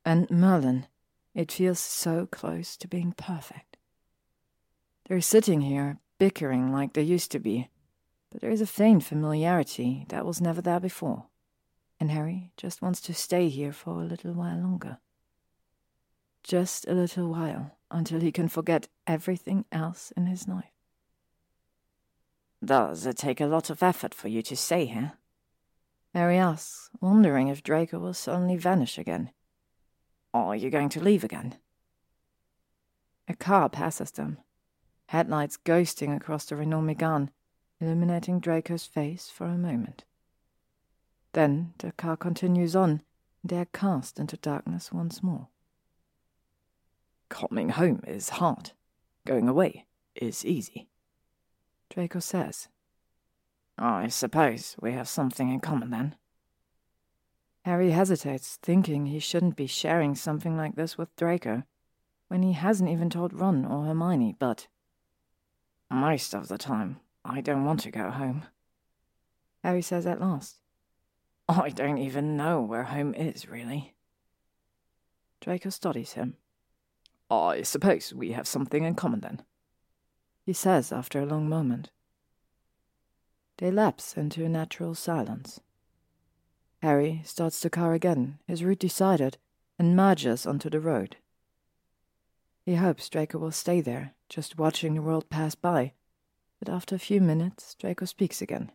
And 0.04 0.30
Merlin, 0.30 0.88
it 1.34 1.52
feels 1.52 1.80
so 1.80 2.26
close 2.26 2.76
to 2.78 2.88
being 2.88 3.14
perfect. 3.16 3.77
They're 5.08 5.22
sitting 5.22 5.62
here, 5.62 6.00
bickering 6.20 6.74
like 6.74 6.94
they 6.94 7.02
used 7.02 7.32
to 7.32 7.40
be, 7.40 7.70
but 8.30 8.42
there 8.42 8.52
is 8.52 8.60
a 8.60 8.68
faint 8.68 9.06
familiarity 9.06 10.06
that 10.10 10.26
was 10.26 10.42
never 10.42 10.62
there 10.62 10.82
before, 10.82 11.28
and 11.98 12.12
Harry 12.12 12.52
just 12.58 12.82
wants 12.82 13.00
to 13.02 13.14
stay 13.14 13.48
here 13.48 13.72
for 13.72 14.02
a 14.02 14.06
little 14.06 14.34
while 14.34 14.58
longer. 14.58 14.98
Just 16.44 16.88
a 16.88 16.94
little 16.94 17.30
while, 17.30 17.78
until 17.90 18.20
he 18.20 18.34
can 18.34 18.50
forget 18.50 18.90
everything 19.06 19.64
else 19.72 20.12
in 20.18 20.26
his 20.26 20.46
life. 20.48 20.74
Does 22.64 23.06
it 23.06 23.18
take 23.18 23.40
a 23.40 23.46
lot 23.46 23.70
of 23.70 23.82
effort 23.82 24.14
for 24.14 24.28
you 24.28 24.42
to 24.42 24.58
stay 24.58 24.86
here? 24.86 25.14
Harry 26.14 26.38
asks, 26.38 26.90
wondering 27.00 27.48
if 27.48 27.64
Draco 27.64 28.00
will 28.00 28.14
suddenly 28.14 28.58
vanish 28.58 28.98
again. 28.98 29.32
Or 30.34 30.48
Are 30.48 30.56
you 30.56 30.70
going 30.70 30.90
to 30.90 31.04
leave 31.04 31.24
again? 31.24 31.56
A 33.30 33.36
car 33.36 33.70
passes 33.70 34.12
them, 34.12 34.40
headlights 35.08 35.58
ghosting 35.58 36.16
across 36.16 36.46
the 36.46 36.56
Renault 36.56 36.82
Megane, 36.82 37.30
illuminating 37.80 38.40
Draco's 38.40 38.86
face 38.86 39.30
for 39.30 39.46
a 39.46 39.58
moment. 39.58 40.04
Then 41.34 41.74
the 41.80 41.92
car 41.92 42.18
continues 42.18 42.76
on, 42.76 43.02
and 43.42 43.50
they 43.50 43.58
are 43.58 43.66
cast 43.66 44.20
into 44.20 44.38
darkness 44.38 44.92
once 44.92 45.22
more. 45.22 45.48
Coming 47.30 47.70
home 47.70 48.02
is 48.08 48.30
hard. 48.30 48.72
Going 49.26 49.48
away 49.50 49.86
is 50.16 50.46
easy. 50.46 50.88
Draco 51.90 52.20
says. 52.20 52.70
I 53.78 54.08
suppose 54.08 54.76
we 54.82 54.94
have 54.94 55.08
something 55.08 55.52
in 55.52 55.60
common 55.60 55.92
then. 55.92 56.16
Harry 57.64 57.92
hesitates, 57.92 58.58
thinking 58.62 59.06
he 59.06 59.20
shouldn't 59.20 59.58
be 59.58 59.68
sharing 59.68 60.16
something 60.16 60.56
like 60.58 60.76
this 60.76 60.98
with 60.98 61.16
Draco, 61.16 61.64
when 62.30 62.42
he 62.42 62.54
hasn't 62.54 62.90
even 62.90 63.10
told 63.10 63.34
Ron 63.34 63.66
or 63.66 63.86
Hermione, 63.86 64.36
but. 64.40 64.68
Most 65.90 66.34
of 66.34 66.48
the 66.48 66.58
time, 66.58 67.00
I 67.24 67.42
don't 67.42 67.66
want 67.66 67.82
to 67.82 67.92
go 67.92 68.10
home. 68.12 68.46
Harry 69.64 69.82
says 69.82 70.06
at 70.06 70.22
last. 70.22 70.58
I 71.50 71.70
don't 71.70 71.98
even 71.98 72.36
know 72.36 72.62
where 72.62 72.84
home 72.84 73.14
is, 73.14 73.48
really. 73.48 73.96
Draco 75.40 75.70
studies 75.70 76.14
him. 76.14 76.36
I 77.30 77.62
suppose 77.62 78.14
we 78.14 78.32
have 78.32 78.48
something 78.48 78.84
in 78.84 78.96
common 78.96 79.22
then, 79.22 79.42
he 80.46 80.54
says 80.54 80.92
after 80.92 81.20
a 81.20 81.26
long 81.26 81.50
moment. 81.50 81.90
They 83.58 83.72
lapse 83.72 84.16
into 84.16 84.46
a 84.46 84.50
natural 84.50 84.96
silence. 84.96 85.60
Harry 86.82 87.22
starts 87.26 87.60
the 87.60 87.70
car 87.70 87.94
again, 87.94 88.40
his 88.48 88.64
route 88.64 88.80
decided, 88.80 89.38
and 89.80 89.96
merges 89.96 90.46
onto 90.46 90.70
the 90.70 90.80
road. 90.80 91.18
He 92.66 92.76
hopes 92.76 93.10
Draco 93.10 93.40
will 93.40 93.52
stay 93.52 93.82
there, 93.82 94.14
just 94.30 94.58
watching 94.58 94.94
the 94.94 95.02
world 95.02 95.30
pass 95.30 95.56
by, 95.56 95.94
but 96.60 96.70
after 96.70 96.96
a 96.96 97.00
few 97.00 97.22
minutes, 97.22 97.76
Draco 97.76 98.06
speaks 98.06 98.42
again. 98.42 98.72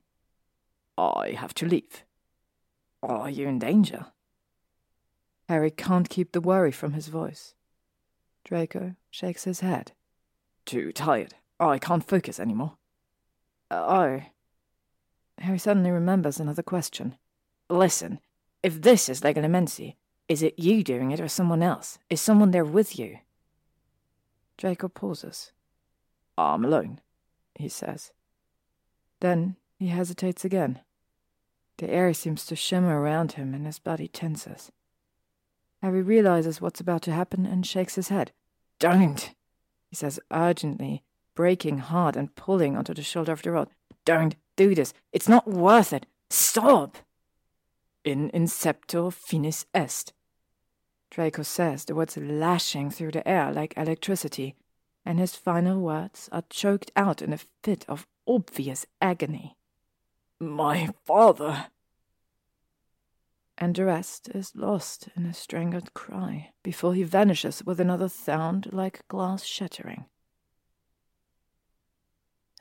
I 0.97 1.37
have 1.39 1.55
to 1.55 1.67
leave. 1.67 2.05
Are 3.03 3.31
you 3.31 3.49
in 3.49 3.59
danger? 3.59 4.07
Harry 5.49 5.71
can't 5.71 6.09
keep 6.09 6.33
the 6.33 6.41
worry 6.41 6.71
from 6.71 6.93
his 6.93 7.09
voice. 7.09 7.55
Draco 8.45 8.95
shakes 9.11 9.45
his 9.45 9.61
head. 9.61 9.93
Too 10.65 10.93
tired. 10.93 11.35
I 11.59 11.79
can't 11.79 12.07
focus 12.07 12.39
anymore. 12.39 12.77
Oh, 13.71 14.23
Harry 15.39 15.59
suddenly 15.59 15.91
remembers 15.91 16.39
another 16.39 16.63
question. 16.63 17.17
Listen, 17.69 18.21
if 18.63 18.81
this 18.81 19.09
is 19.09 19.23
Legilimency, 19.23 19.97
is 20.29 20.43
it 20.43 20.59
you 20.59 20.85
doing 20.85 21.11
it 21.11 21.21
or 21.21 21.29
someone 21.29 21.63
else? 21.63 21.99
Is 22.09 22.21
someone 22.21 22.53
there 22.53 22.65
with 22.65 22.99
you? 22.99 23.19
Draco 24.57 24.89
pauses, 24.89 25.53
I'm 26.37 26.65
alone, 26.65 27.01
he 27.55 27.69
says. 27.69 28.13
Then 29.21 29.57
he 29.79 29.89
hesitates 29.89 30.45
again. 30.45 30.81
The 31.79 31.91
air 31.91 32.13
seems 32.15 32.47
to 32.47 32.57
shimmer 32.57 33.01
around 33.01 33.33
him 33.33 33.55
and 33.55 33.67
his 33.67 33.79
body 33.79 34.09
tenses. 34.09 34.71
Harry 35.81 36.03
realizes 36.03 36.61
what's 36.61 36.81
about 36.81 37.03
to 37.03 37.13
happen 37.13 37.45
and 37.45 37.67
shakes 37.67 37.97
his 37.97 38.09
head. 38.09 38.31
Don't, 38.79 39.35
he 39.89 39.97
says 39.97 40.21
urgently, 40.31 41.03
braking 41.35 41.79
hard 41.79 42.17
and 42.17 42.35
pulling 42.37 42.77
onto 42.77 42.95
the 42.95 43.03
shoulder 43.03 43.33
of 43.33 43.43
the 43.43 43.51
rod. 43.51 43.69
Don't 44.05 44.37
do 44.57 44.75
this. 44.75 44.95
It's 45.13 45.29
not 45.29 45.49
worth 45.49 45.93
it. 45.93 46.07
Stop! 46.31 46.99
In 48.05 48.31
finis 48.31 49.67
est. 49.75 50.13
Draco 51.13 51.43
says, 51.43 51.85
the 51.85 51.95
words 51.95 52.17
lashing 52.17 52.91
through 52.91 53.11
the 53.11 53.29
air 53.29 53.53
like 53.53 53.75
electricity, 53.77 54.57
and 55.05 55.19
his 55.19 55.37
final 55.37 55.79
words 55.79 56.31
are 56.33 56.45
choked 56.49 56.91
out 56.97 57.21
in 57.21 57.35
a 57.35 57.39
fit 57.63 57.85
of 57.87 58.07
obvious 58.27 58.87
agony. 58.99 59.59
My 60.41 60.89
father! 61.05 61.67
And 63.59 63.77
the 63.77 63.85
rest 63.85 64.31
is 64.35 64.57
lost 64.57 65.11
in 65.15 65.27
a 65.27 65.35
strangled 65.35 65.93
cry 65.93 66.53
before 66.63 66.95
he 66.95 67.03
vanishes 67.03 67.63
with 67.63 67.79
another 67.79 68.09
sound 68.09 68.71
like 68.73 69.07
glass 69.09 69.45
shattering. 69.45 70.07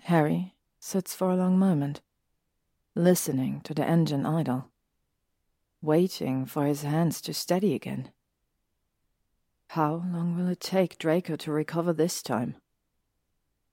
Harry 0.02 0.56
sits 0.78 1.16
for 1.16 1.32
a 1.32 1.38
long 1.38 1.58
moment, 1.58 2.02
listening 2.96 3.62
to 3.62 3.74
the 3.74 3.88
engine 3.88 4.26
idle, 4.26 4.72
waiting 5.82 6.46
for 6.46 6.66
his 6.66 6.82
hands 6.82 7.22
to 7.22 7.34
steady 7.34 7.74
again. 7.74 8.12
How 9.76 10.04
long 10.12 10.36
will 10.36 10.50
it 10.50 10.60
take 10.60 10.98
Draco 10.98 11.38
to 11.38 11.50
recover 11.50 11.94
this 11.94 12.22
time? 12.22 12.58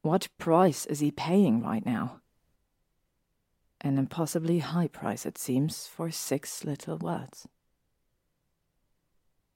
What 0.02 0.28
price 0.38 0.86
is 0.86 1.00
he 1.00 1.10
paying 1.10 1.60
right 1.60 1.84
now? 1.84 2.20
An 3.80 3.98
impossibly 3.98 4.60
high 4.60 4.86
price, 4.86 5.26
it 5.26 5.36
seems, 5.36 5.88
for 5.88 6.12
six 6.12 6.64
little 6.64 6.98
words. 6.98 7.48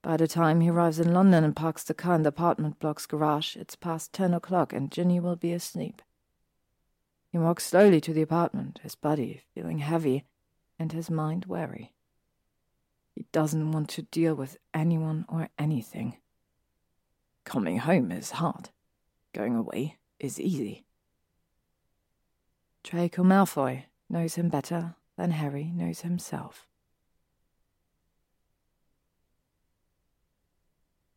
By 0.03 0.17
the 0.17 0.27
time 0.27 0.61
he 0.61 0.71
arrives 0.71 0.99
in 0.99 1.15
London 1.15 1.45
and 1.45 1.55
parks 1.55 1.85
the 1.85 1.95
car 1.95 2.17
in 2.17 2.25
the 2.25 2.31
apartment 2.31 2.81
block's 2.81 3.07
garage, 3.07 3.55
it's 3.55 3.77
past 3.77 4.13
ten 4.13 4.35
o'clock 4.35 4.73
and 4.73 4.91
Ginny 4.91 5.21
will 5.21 5.37
be 5.37 5.53
asleep. 5.53 6.03
He 7.31 7.39
walks 7.39 7.67
slowly 7.67 8.01
to 8.01 8.13
the 8.13 8.23
apartment, 8.23 8.81
his 8.83 8.97
body 8.97 9.43
feeling 9.55 9.79
heavy 9.79 10.25
and 10.77 10.91
his 10.91 11.09
mind 11.09 11.45
weary. 11.45 11.93
He 13.15 13.27
doesn't 13.31 13.71
want 13.71 13.91
to 13.91 14.03
deal 14.03 14.35
with 14.35 14.57
anyone 14.75 15.25
or 15.29 15.49
anything. 15.57 16.17
Coming 17.45 17.79
home 17.79 18.13
is 18.13 18.33
hard. 18.33 18.71
Going 19.33 19.57
away 19.57 19.99
is 20.19 20.41
easy. 20.41 20.85
Draco 22.85 23.23
Malfoy 23.23 23.85
knows 24.09 24.35
him 24.35 24.49
better 24.49 24.95
than 25.17 25.31
Harry 25.31 25.73
knows 25.75 26.01
himself. 26.01 26.67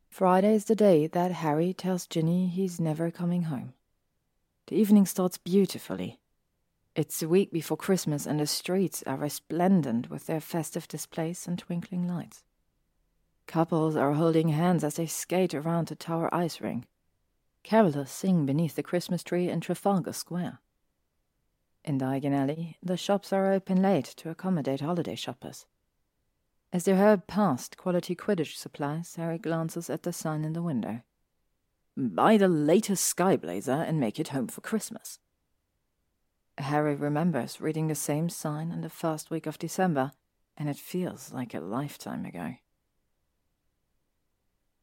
Friday 0.10 0.56
is 0.56 0.64
the 0.64 0.76
day 0.76 1.08
that 1.08 1.34
Harry 1.34 1.74
tells 1.74 2.08
Ginny 2.08 2.48
he's 2.48 2.80
never 2.80 3.12
coming 3.12 3.44
home. 3.44 3.74
The 4.68 4.78
evening 4.78 5.06
starts 5.06 5.38
beautifully. 5.38 6.22
It's 6.96 7.22
a 7.22 7.28
week 7.28 7.52
before 7.52 7.76
Christmas, 7.76 8.26
and 8.26 8.40
the 8.40 8.48
streets 8.48 9.04
are 9.06 9.18
resplendent 9.18 10.10
with 10.10 10.26
their 10.26 10.40
festive 10.40 10.88
displays 10.88 11.46
and 11.46 11.60
twinkling 11.60 12.08
lights. 12.08 12.45
Couples 13.48 13.96
are 13.96 14.14
holding 14.14 14.50
hands 14.50 14.84
as 14.84 14.96
they 14.96 15.06
skate 15.06 15.54
around 15.54 15.88
the 15.88 15.96
Tower 15.96 16.34
ice 16.34 16.60
rink. 16.62 16.86
Carolers 17.64 18.10
sing 18.10 18.46
beneath 18.46 18.76
the 18.76 18.84
Christmas 18.84 19.24
tree 19.24 19.50
in 19.50 19.62
Trafalgar 19.62 20.14
Square. 20.14 20.60
In 21.84 22.00
Diagon 22.00 22.34
Alley, 22.34 22.78
the 22.82 22.98
shops 22.98 23.32
are 23.32 23.52
open 23.52 23.82
late 23.82 24.06
to 24.18 24.30
accommodate 24.30 24.82
holiday 24.82 25.16
shoppers. 25.16 25.66
As 26.74 26.86
they 26.86 26.96
hurry 26.96 27.18
past 27.18 27.78
quality 27.78 28.16
Quidditch 28.16 28.58
supplies, 28.58 29.16
Harry 29.16 29.38
glances 29.38 29.90
at 29.90 30.04
the 30.04 30.12
sign 30.12 30.44
in 30.44 30.54
the 30.54 30.64
window. 30.64 31.02
Buy 31.96 32.38
the 32.38 32.48
latest 32.48 33.06
Sky 33.06 33.38
Blazer 33.38 33.72
and 33.72 34.00
make 34.00 34.20
it 34.20 34.30
home 34.30 34.48
for 34.48 34.62
Christmas. 34.62 35.20
Harry 36.58 36.96
remembers 36.96 37.62
reading 37.62 37.88
the 37.88 37.96
same 37.96 38.30
sign 38.30 38.72
in 38.72 38.82
the 38.82 38.90
first 38.90 39.30
week 39.30 39.46
of 39.46 39.60
December, 39.60 40.12
and 40.58 40.68
it 40.68 40.78
feels 40.78 41.32
like 41.32 41.54
a 41.54 41.60
lifetime 41.60 42.26
ago. 42.26 42.56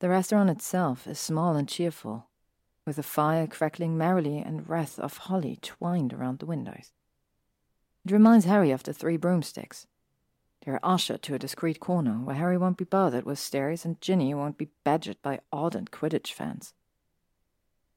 The 0.03 0.09
restaurant 0.09 0.51
itself 0.51 1.07
is 1.07 1.21
small 1.21 1.55
and 1.55 1.69
cheerful, 1.69 2.27
with 2.85 2.99
a 2.99 3.05
fire 3.05 3.47
crackling 3.47 3.97
merrily 3.97 4.39
and 4.39 4.69
wreaths 4.69 4.99
of 4.99 5.17
holly 5.17 5.61
twined 5.63 6.13
around 6.13 6.41
the 6.41 6.47
windows. 6.47 6.91
It 8.05 8.11
reminds 8.11 8.45
Harry 8.45 8.73
of 8.73 8.83
the 8.83 8.93
three 8.93 9.17
broomsticks. 9.17 9.87
They 10.67 10.73
are 10.73 10.81
ushered 10.83 11.23
to 11.23 11.37
a 11.37 11.39
discreet 11.39 11.79
corner 11.79 12.15
where 12.15 12.35
Harry 12.35 12.59
won't 12.59 12.79
be 12.79 12.85
bothered 12.85 13.25
with 13.25 13.39
stares 13.39 13.85
and 13.85 14.01
Ginny 14.01 14.35
won't 14.35 14.59
be 14.59 14.71
badgered 14.83 15.23
by 15.23 15.39
ardent 15.53 15.93
Quidditch 15.93 16.33
fans. 16.33 16.75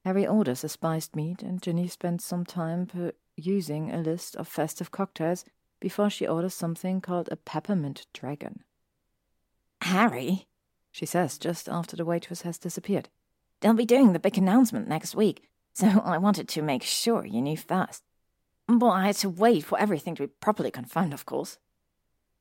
Harry 0.04 0.24
orders 0.24 0.62
a 0.62 0.68
spiced 0.68 1.16
meat, 1.16 1.42
and 1.42 1.60
Ginny 1.60 1.88
spends 1.88 2.24
some 2.24 2.44
time 2.44 2.86
perusing 2.86 3.90
a 3.90 3.98
list 3.98 4.36
of 4.36 4.46
festive 4.46 4.92
cocktails 4.92 5.44
before 5.80 6.08
she 6.08 6.24
orders 6.24 6.54
something 6.54 7.00
called 7.00 7.28
a 7.32 7.36
peppermint 7.36 8.06
dragon. 8.12 8.62
Harry, 9.82 10.46
she 10.96 11.04
says 11.04 11.36
just 11.36 11.68
after 11.68 11.94
the 11.94 12.06
waitress 12.06 12.40
has 12.40 12.56
disappeared. 12.56 13.10
They'll 13.60 13.74
be 13.74 13.84
doing 13.84 14.14
the 14.14 14.18
big 14.18 14.38
announcement 14.38 14.88
next 14.88 15.14
week, 15.14 15.42
so 15.74 16.00
I 16.02 16.16
wanted 16.16 16.48
to 16.48 16.62
make 16.62 16.82
sure 16.82 17.26
you 17.26 17.42
knew 17.42 17.58
first. 17.58 18.02
But 18.66 18.88
I 18.88 19.06
had 19.08 19.16
to 19.16 19.28
wait 19.28 19.62
for 19.62 19.78
everything 19.78 20.14
to 20.14 20.22
be 20.22 20.32
properly 20.40 20.70
confirmed, 20.70 21.12
of 21.12 21.26
course. 21.26 21.58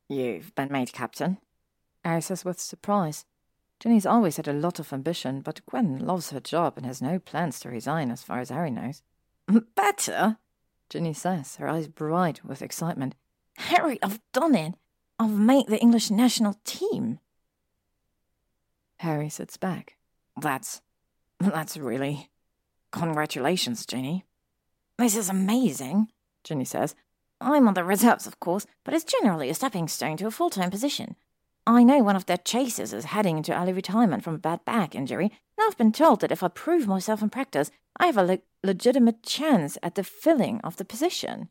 You've 0.07 0.55
been 0.55 0.71
made 0.71 0.93
captain? 0.93 1.37
Harry 2.05 2.21
says 2.21 2.45
with 2.45 2.61
surprise. 2.61 3.25
Ginny's 3.81 4.05
always 4.05 4.37
had 4.37 4.47
a 4.47 4.53
lot 4.53 4.79
of 4.79 4.93
ambition, 4.93 5.41
but 5.41 5.59
Gwen 5.65 5.99
loves 5.99 6.29
her 6.29 6.39
job 6.39 6.77
and 6.77 6.85
has 6.85 7.01
no 7.01 7.19
plans 7.19 7.59
to 7.59 7.69
resign 7.69 8.09
as 8.09 8.23
far 8.23 8.39
as 8.39 8.51
Harry 8.51 8.71
knows. 8.71 9.03
Better? 9.75 10.37
Ginny 10.89 11.11
says, 11.11 11.57
her 11.57 11.67
eyes 11.67 11.89
bright 11.89 12.45
with 12.45 12.61
excitement. 12.61 13.15
Harry, 13.57 13.99
I've 14.01 14.21
done 14.31 14.55
it. 14.55 14.75
I've 15.19 15.37
made 15.37 15.67
the 15.67 15.81
English 15.81 16.09
national 16.09 16.55
team. 16.63 17.19
Harry 18.97 19.29
sits 19.29 19.57
back. 19.57 19.95
That's. 20.39 20.81
that's 21.39 21.77
really. 21.77 22.29
Congratulations, 22.91 23.85
Ginny. 23.85 24.25
This 24.97 25.15
is 25.15 25.29
amazing, 25.29 26.07
Ginny 26.43 26.65
says. 26.65 26.95
I'm 27.41 27.67
on 27.67 27.73
the 27.73 27.83
reserves, 27.83 28.25
of 28.25 28.39
course, 28.39 28.65
but 28.83 28.93
it's 28.93 29.03
generally 29.03 29.49
a 29.49 29.53
stepping 29.53 29.87
stone 29.87 30.15
to 30.17 30.27
a 30.27 30.31
full 30.31 30.49
time 30.49 30.71
position. 30.71 31.15
I 31.67 31.83
know 31.83 32.03
one 32.03 32.15
of 32.15 32.27
their 32.27 32.37
chasers 32.37 32.93
is 32.93 33.05
heading 33.05 33.37
into 33.37 33.57
early 33.57 33.73
retirement 33.73 34.23
from 34.23 34.35
a 34.35 34.39
bad 34.39 34.63
back 34.65 34.95
injury, 34.95 35.25
and 35.25 35.65
I've 35.67 35.77
been 35.77 35.91
told 35.91 36.21
that 36.21 36.31
if 36.31 36.43
I 36.43 36.47
prove 36.47 36.87
myself 36.87 37.21
in 37.21 37.29
practice, 37.29 37.71
I 37.97 38.05
have 38.05 38.17
a 38.17 38.23
le- 38.23 38.39
legitimate 38.63 39.23
chance 39.23 39.77
at 39.81 39.95
the 39.95 40.03
filling 40.03 40.61
of 40.61 40.77
the 40.77 40.85
position. 40.85 41.49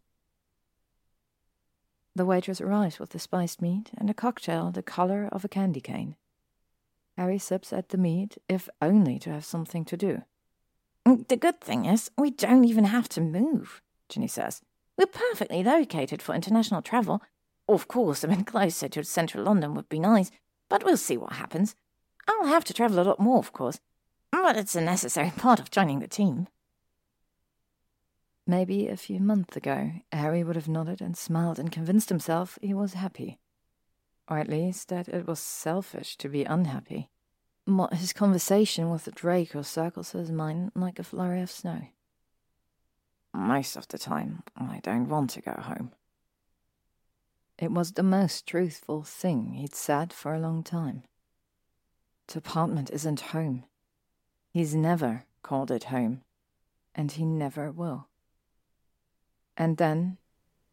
The 2.15 2.25
waitress 2.25 2.61
arrives 2.61 3.01
with 3.01 3.11
the 3.11 3.19
spiced 3.19 3.61
meat 3.61 3.91
and 3.99 4.09
a 4.09 4.15
cocktail 4.15 4.71
the 4.71 4.83
color 4.83 5.29
of 5.33 5.45
a 5.45 5.49
candy 5.49 5.81
cane. 5.81 6.15
Harry 7.17 7.39
sips 7.39 7.73
at 7.73 7.91
the 7.91 7.99
meat, 7.99 8.37
if 8.49 8.69
only 8.83 9.19
to 9.21 9.31
have 9.31 9.45
something 9.45 9.85
to 9.85 9.97
do. 9.97 10.23
Mm, 11.07 11.29
the 11.29 11.37
good 11.37 11.61
thing 11.61 11.85
is, 11.85 12.11
we 12.19 12.31
don't 12.31 12.65
even 12.65 12.85
have 12.85 13.09
to 13.11 13.21
move, 13.21 13.83
Ginny 14.09 14.27
says. 14.27 14.63
We're 14.97 15.07
perfectly 15.07 15.63
located 15.63 16.23
for 16.23 16.35
international 16.35 16.83
travel. 16.83 17.23
Of 17.69 17.89
course, 17.89 18.25
a 18.25 18.29
bit 18.29 18.47
closer 18.47 18.89
to 18.89 19.05
central 19.05 19.45
London 19.45 19.75
would 19.75 19.89
be 19.89 19.99
nice, 19.99 20.31
but 20.69 20.85
we'll 20.85 20.97
see 20.97 21.17
what 21.17 21.35
happens. 21.35 21.77
I'll 22.27 22.47
have 22.47 22.65
to 22.65 22.75
travel 22.75 22.99
a 22.99 23.03
lot 23.03 23.21
more, 23.21 23.39
of 23.39 23.53
course, 23.53 23.81
but 24.33 24.57
it's 24.57 24.75
a 24.75 24.81
necessary 24.81 25.31
part 25.37 25.61
of 25.61 25.71
joining 25.71 26.01
the 26.01 26.09
team. 26.09 26.49
Maybe 28.47 28.89
a 28.89 28.97
few 28.97 29.21
months 29.21 29.57
ago, 29.57 29.93
Harry 30.13 30.45
would 30.45 30.57
have 30.57 30.69
nodded 30.69 31.01
and 31.01 31.17
smiled 31.17 31.59
and 31.59 31.73
convinced 31.73 32.11
himself 32.11 32.59
he 32.61 32.75
was 32.75 32.95
happy 32.95 33.39
or 34.29 34.39
at 34.39 34.49
least 34.49 34.89
that 34.89 35.09
it 35.09 35.27
was 35.27 35.39
selfish 35.39 36.17
to 36.17 36.29
be 36.29 36.45
unhappy. 36.45 37.11
His 37.93 38.13
conversation 38.13 38.91
with 38.91 39.05
the 39.05 39.11
Draco 39.11 39.63
circles 39.63 40.13
his 40.13 40.31
mind 40.31 40.73
like 40.75 40.99
a 40.99 41.05
flurry 41.05 41.41
of 41.41 41.51
snow. 41.51 41.89
Most 43.33 43.77
of 43.77 43.89
the 43.89 43.99
time, 43.99 44.43
I 44.57 44.81
don't 44.83 45.09
want 45.09 45.31
to 45.31 45.41
go 45.41 45.53
home. 45.53 45.93
It 47.59 47.71
was 47.71 47.93
the 47.93 48.03
most 48.03 48.47
truthful 48.47 49.03
thing 49.03 49.55
he'd 49.55 49.75
said 49.75 50.13
for 50.13 50.35
a 50.35 50.41
long 50.41 50.63
time. 50.63 51.05
The 52.27 52.39
apartment 52.39 52.91
isn't 52.91 53.21
home. 53.33 53.65
He's 54.51 54.75
never 54.75 55.25
called 55.43 55.71
it 55.71 55.85
home, 55.85 56.23
and 56.95 57.13
he 57.13 57.25
never 57.25 57.71
will. 57.71 58.09
And 59.57 59.77
then 59.77 60.19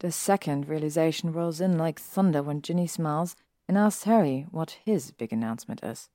the 0.00 0.12
second 0.12 0.68
realization 0.68 1.32
rolls 1.32 1.60
in 1.60 1.78
like 1.78 2.00
thunder 2.00 2.42
when 2.42 2.62
Ginny 2.62 2.86
smiles 2.86 3.36
and 3.68 3.78
asks 3.78 4.04
Harry 4.04 4.46
what 4.50 4.78
his 4.84 5.10
big 5.10 5.32
announcement 5.32 5.82
is. 5.82 6.08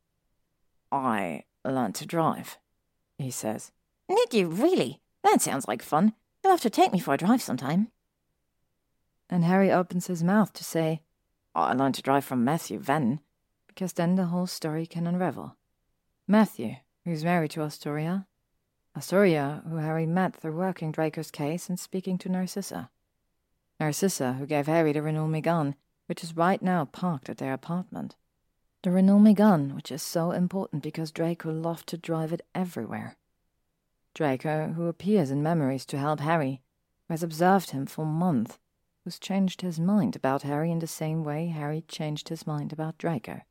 I 0.91 1.43
learned 1.65 1.95
to 1.95 2.05
drive, 2.05 2.57
he 3.17 3.31
says. 3.31 3.71
Did 4.09 4.33
you 4.33 4.47
really? 4.47 5.01
That 5.23 5.41
sounds 5.41 5.67
like 5.67 5.81
fun. 5.81 6.13
You'll 6.43 6.53
have 6.53 6.61
to 6.61 6.69
take 6.69 6.93
me 6.93 6.99
for 6.99 7.13
a 7.13 7.17
drive 7.17 7.41
sometime. 7.41 7.89
And 9.29 9.43
Harry 9.43 9.71
opens 9.71 10.07
his 10.07 10.23
mouth 10.23 10.53
to 10.53 10.63
say, 10.63 11.01
I 11.53 11.73
learned 11.73 11.95
to 11.95 12.01
drive 12.01 12.23
from 12.23 12.45
Matthew 12.45 12.79
Venn, 12.79 13.19
because 13.67 13.93
then 13.93 14.15
the 14.15 14.25
whole 14.25 14.47
story 14.47 14.85
can 14.85 15.07
unravel. 15.07 15.57
Matthew, 16.27 16.75
who's 17.03 17.23
married 17.23 17.51
to 17.51 17.61
Astoria. 17.63 18.27
Astoria, 18.95 19.63
who 19.69 19.77
Harry 19.77 20.05
met 20.05 20.35
through 20.35 20.55
working 20.55 20.91
Draco's 20.91 21.31
case 21.31 21.69
and 21.69 21.79
speaking 21.79 22.17
to 22.19 22.29
Narcissa. 22.29 22.89
Narcissa, 23.79 24.33
who 24.33 24.45
gave 24.45 24.67
Harry 24.67 24.93
the 24.93 25.01
Renault 25.01 25.27
Megane, 25.27 25.75
which 26.07 26.23
is 26.23 26.35
right 26.35 26.61
now 26.61 26.85
parked 26.85 27.29
at 27.29 27.38
their 27.38 27.53
apartment. 27.53 28.15
The 28.84 28.91
Renault 28.91 29.34
gun, 29.34 29.75
which 29.75 29.91
is 29.91 30.01
so 30.01 30.31
important 30.31 30.84
because 30.84 31.11
Draco 31.11 31.51
loved 31.51 31.88
to 31.88 31.97
drive 31.97 32.34
it 32.34 32.45
everywhere. 32.55 33.15
Draco, 34.13 34.73
who 34.73 34.88
appears 34.88 35.29
in 35.29 35.43
memories 35.43 35.85
to 35.88 35.97
help 35.97 36.21
Harry, 36.21 36.61
who 37.07 37.13
has 37.13 37.23
observed 37.23 37.71
him 37.71 37.85
for 37.85 38.05
months, 38.05 38.57
who's 39.03 39.19
changed 39.19 39.61
his 39.61 39.79
mind 39.79 40.15
about 40.15 40.41
Harry 40.41 40.71
in 40.71 40.79
the 40.79 40.88
same 40.88 41.23
way 41.23 41.47
Harry 41.47 41.84
changed 41.88 42.29
his 42.29 42.47
mind 42.47 42.73
about 42.73 42.97
Draco. 42.97 43.41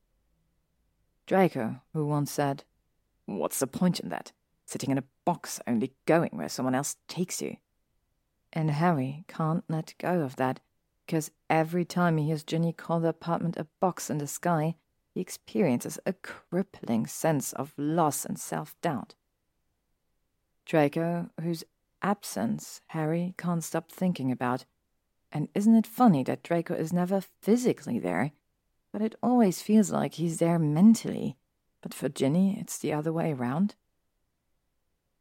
Draco, 1.26 1.80
who 1.92 2.06
once 2.06 2.30
said, 2.30 2.64
What's 3.26 3.58
the 3.58 3.66
point 3.66 4.00
in 4.00 4.08
that? 4.10 4.32
Sitting 4.64 4.90
in 4.90 4.98
a 4.98 5.04
box, 5.24 5.60
only 5.66 5.92
going 6.06 6.30
where 6.32 6.48
someone 6.48 6.74
else 6.74 6.96
takes 7.08 7.42
you. 7.42 7.56
And 8.52 8.70
Harry 8.70 9.24
can't 9.28 9.64
let 9.68 9.94
go 9.98 10.20
of 10.20 10.36
that, 10.36 10.60
because 11.06 11.30
every 11.48 11.84
time 11.84 12.18
he 12.18 12.26
hears 12.26 12.42
Ginny 12.42 12.72
call 12.72 13.00
the 13.00 13.08
apartment 13.08 13.56
a 13.56 13.68
box 13.80 14.10
in 14.10 14.18
the 14.18 14.26
sky, 14.26 14.74
he 15.14 15.20
experiences 15.20 15.98
a 16.04 16.12
crippling 16.12 17.06
sense 17.06 17.52
of 17.52 17.72
loss 17.76 18.24
and 18.24 18.38
self 18.38 18.74
doubt. 18.82 19.14
Draco, 20.66 21.30
whose 21.40 21.64
absence 22.02 22.80
Harry 22.88 23.34
can't 23.38 23.62
stop 23.62 23.90
thinking 23.90 24.32
about. 24.32 24.64
And 25.30 25.48
isn't 25.54 25.74
it 25.74 25.86
funny 25.86 26.24
that 26.24 26.42
Draco 26.42 26.74
is 26.74 26.92
never 26.92 27.20
physically 27.40 27.98
there, 27.98 28.32
but 28.92 29.00
it 29.00 29.14
always 29.22 29.62
feels 29.62 29.90
like 29.90 30.14
he's 30.14 30.38
there 30.38 30.58
mentally. 30.58 31.36
But 31.82 31.94
for 31.94 32.08
Ginny, 32.08 32.58
it's 32.60 32.78
the 32.78 32.92
other 32.92 33.12
way 33.12 33.32
around. 33.32 33.76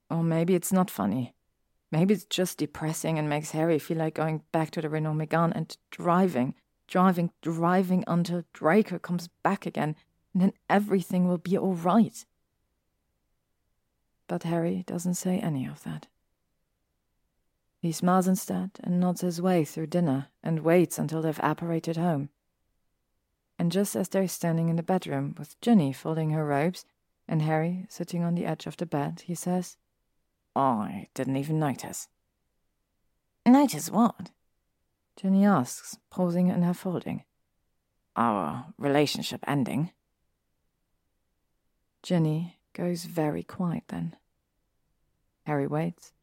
Or 0.10 0.24
maybe 0.24 0.56
it's 0.56 0.72
not 0.74 0.90
funny. 0.90 1.36
Maybe 1.91 2.14
it's 2.14 2.26
just 2.26 2.57
depressing 2.57 3.18
and 3.20 3.30
makes 3.30 3.52
Harry 3.52 3.80
feel 3.80 3.98
like 3.98 4.16
going 4.16 4.44
back 4.52 4.72
to 4.72 4.82
the 4.82 4.90
Renault 4.90 5.14
Megane 5.14 5.53
and 5.56 5.78
driving, 5.91 6.56
driving, 6.88 7.32
driving 7.41 8.03
until 8.07 8.44
Draco 8.53 8.99
comes 8.99 9.30
back 9.44 9.66
again, 9.66 9.95
and 10.34 10.41
then 10.41 10.53
everything 10.70 11.28
will 11.28 11.38
be 11.38 11.57
all 11.57 11.74
right. 11.74 12.26
But 14.28 14.44
Harry 14.44 14.84
doesn't 14.86 15.16
say 15.16 15.40
any 15.40 15.66
of 15.66 15.84
that. 15.84 16.07
He 17.80 17.91
smiles 17.91 18.28
instead 18.28 18.72
and 18.84 18.99
nods 18.99 19.22
his 19.22 19.40
way 19.40 19.64
through 19.64 19.88
dinner 19.88 20.30
and 20.44 20.62
waits 20.62 20.98
until 20.98 21.22
they've 21.22 21.40
apparated 21.40 21.98
home. 21.98 22.30
And 23.60 23.72
just 23.72 23.95
as 23.95 24.10
they're 24.10 24.28
standing 24.28 24.70
in 24.70 24.76
the 24.76 24.84
bedroom 24.84 25.36
with 25.38 25.60
Ginny 25.62 25.94
folding 25.94 26.32
her 26.32 26.45
robes 26.45 26.86
and 27.28 27.44
Harry 27.44 27.86
sitting 27.88 28.24
on 28.24 28.36
the 28.36 28.45
edge 28.45 28.66
of 28.66 28.76
the 28.78 28.88
bed, 28.88 29.22
he 29.26 29.36
says, 29.36 29.78
I 30.56 31.07
didn't 31.14 31.38
even 31.38 31.60
notice. 31.60 32.07
Notice 33.45 33.91
what? 33.91 34.32
Ginny 35.18 35.45
asks, 35.45 35.98
pausing 36.10 36.48
in 36.48 36.61
her 36.61 36.73
folding. 36.73 37.23
Our 38.15 38.73
relationship 38.77 39.41
ending. 39.48 39.91
Ginny 42.02 42.60
goes 42.73 43.06
very 43.06 43.44
quiet 43.44 43.84
then. 43.90 44.15
Harry 45.45 45.68
waits. 45.68 46.14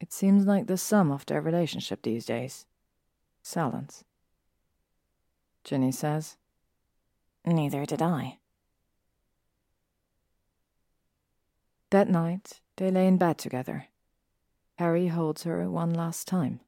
It 0.00 0.12
seems 0.12 0.46
like 0.46 0.66
the 0.66 0.76
sum 0.76 1.12
of 1.12 1.26
their 1.26 1.40
relationship 1.40 2.02
these 2.02 2.26
days. 2.26 2.66
Silence. 3.42 4.04
Ginny 5.64 5.92
says, 5.92 6.36
Neither 7.44 7.84
did 7.84 8.02
I. 8.02 8.38
That 11.92 12.08
night, 12.08 12.62
they 12.76 12.90
lay 12.90 13.06
in 13.06 13.18
bed 13.18 13.36
together. 13.36 13.88
Harry 14.78 15.08
holds 15.08 15.42
her 15.42 15.68
one 15.68 15.92
last 15.92 16.26
time. 16.26 16.60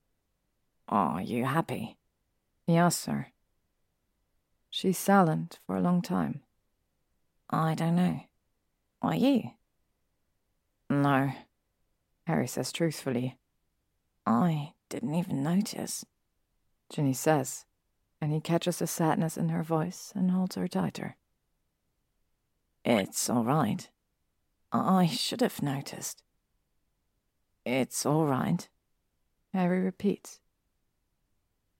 Are 0.87 1.23
you 1.23 1.47
happy? 1.47 1.97
Asks 2.69 3.07
her. 3.07 3.29
She's 4.69 4.99
silent 4.99 5.61
for 5.67 5.77
a 5.77 5.81
long 5.81 6.03
time. 6.03 6.43
I 7.49 7.75
don't 7.75 7.97
know. 7.97 8.21
Are 9.01 9.15
you? 9.15 9.53
No, 10.91 11.33
Harry 12.27 12.47
says 12.47 12.71
truthfully. 12.71 13.39
I 14.27 14.75
didn't 14.91 15.15
even 15.15 15.43
notice. 15.43 16.05
Ginny 16.91 17.15
says, 17.15 17.65
and 18.21 18.31
he 18.31 18.41
catches 18.41 18.79
the 18.79 18.87
sadness 18.87 19.39
in 19.39 19.49
her 19.49 19.63
voice 19.63 20.13
and 20.15 20.33
holds 20.33 20.57
her 20.57 20.69
tighter. 20.69 21.17
It's 22.85 23.31
all 23.31 23.45
right. 23.45 23.89
I 24.75 25.07
should 25.07 25.41
have 25.41 25.63
noticed. 25.63 26.25
It's 27.65 28.05
all 28.05 28.27
right, 28.27 28.69
Harry 29.53 29.81
repeats. 29.81 30.41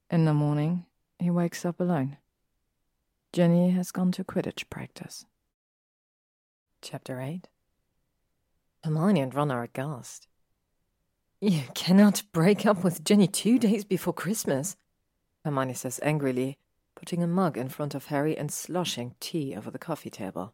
In 0.09 0.23
the 0.23 0.33
morning, 0.33 0.85
he 1.19 1.29
wakes 1.29 1.65
up 1.65 1.81
alone. 1.81 2.17
Ginny 3.33 3.71
has 3.71 3.91
gone 3.91 4.13
to 4.13 4.23
Quidditch 4.23 4.69
practice. 4.69 5.25
Chapter 6.81 7.19
8 7.19 7.49
Hermione 8.83 9.19
and 9.19 9.35
Ron 9.35 9.51
are 9.51 9.63
aghast. 9.63 10.27
You 11.41 11.63
cannot 11.73 12.23
break 12.31 12.65
up 12.65 12.81
with 12.81 13.03
Ginny 13.03 13.27
two 13.27 13.59
days 13.59 13.83
before 13.83 14.13
Christmas, 14.13 14.77
Hermione 15.43 15.73
says 15.73 15.99
angrily, 16.01 16.59
putting 16.95 17.21
a 17.21 17.27
mug 17.27 17.57
in 17.57 17.67
front 17.67 17.93
of 17.93 18.05
Harry 18.05 18.37
and 18.37 18.49
sloshing 18.49 19.15
tea 19.19 19.53
over 19.53 19.69
the 19.69 19.77
coffee 19.77 20.09
table. 20.09 20.53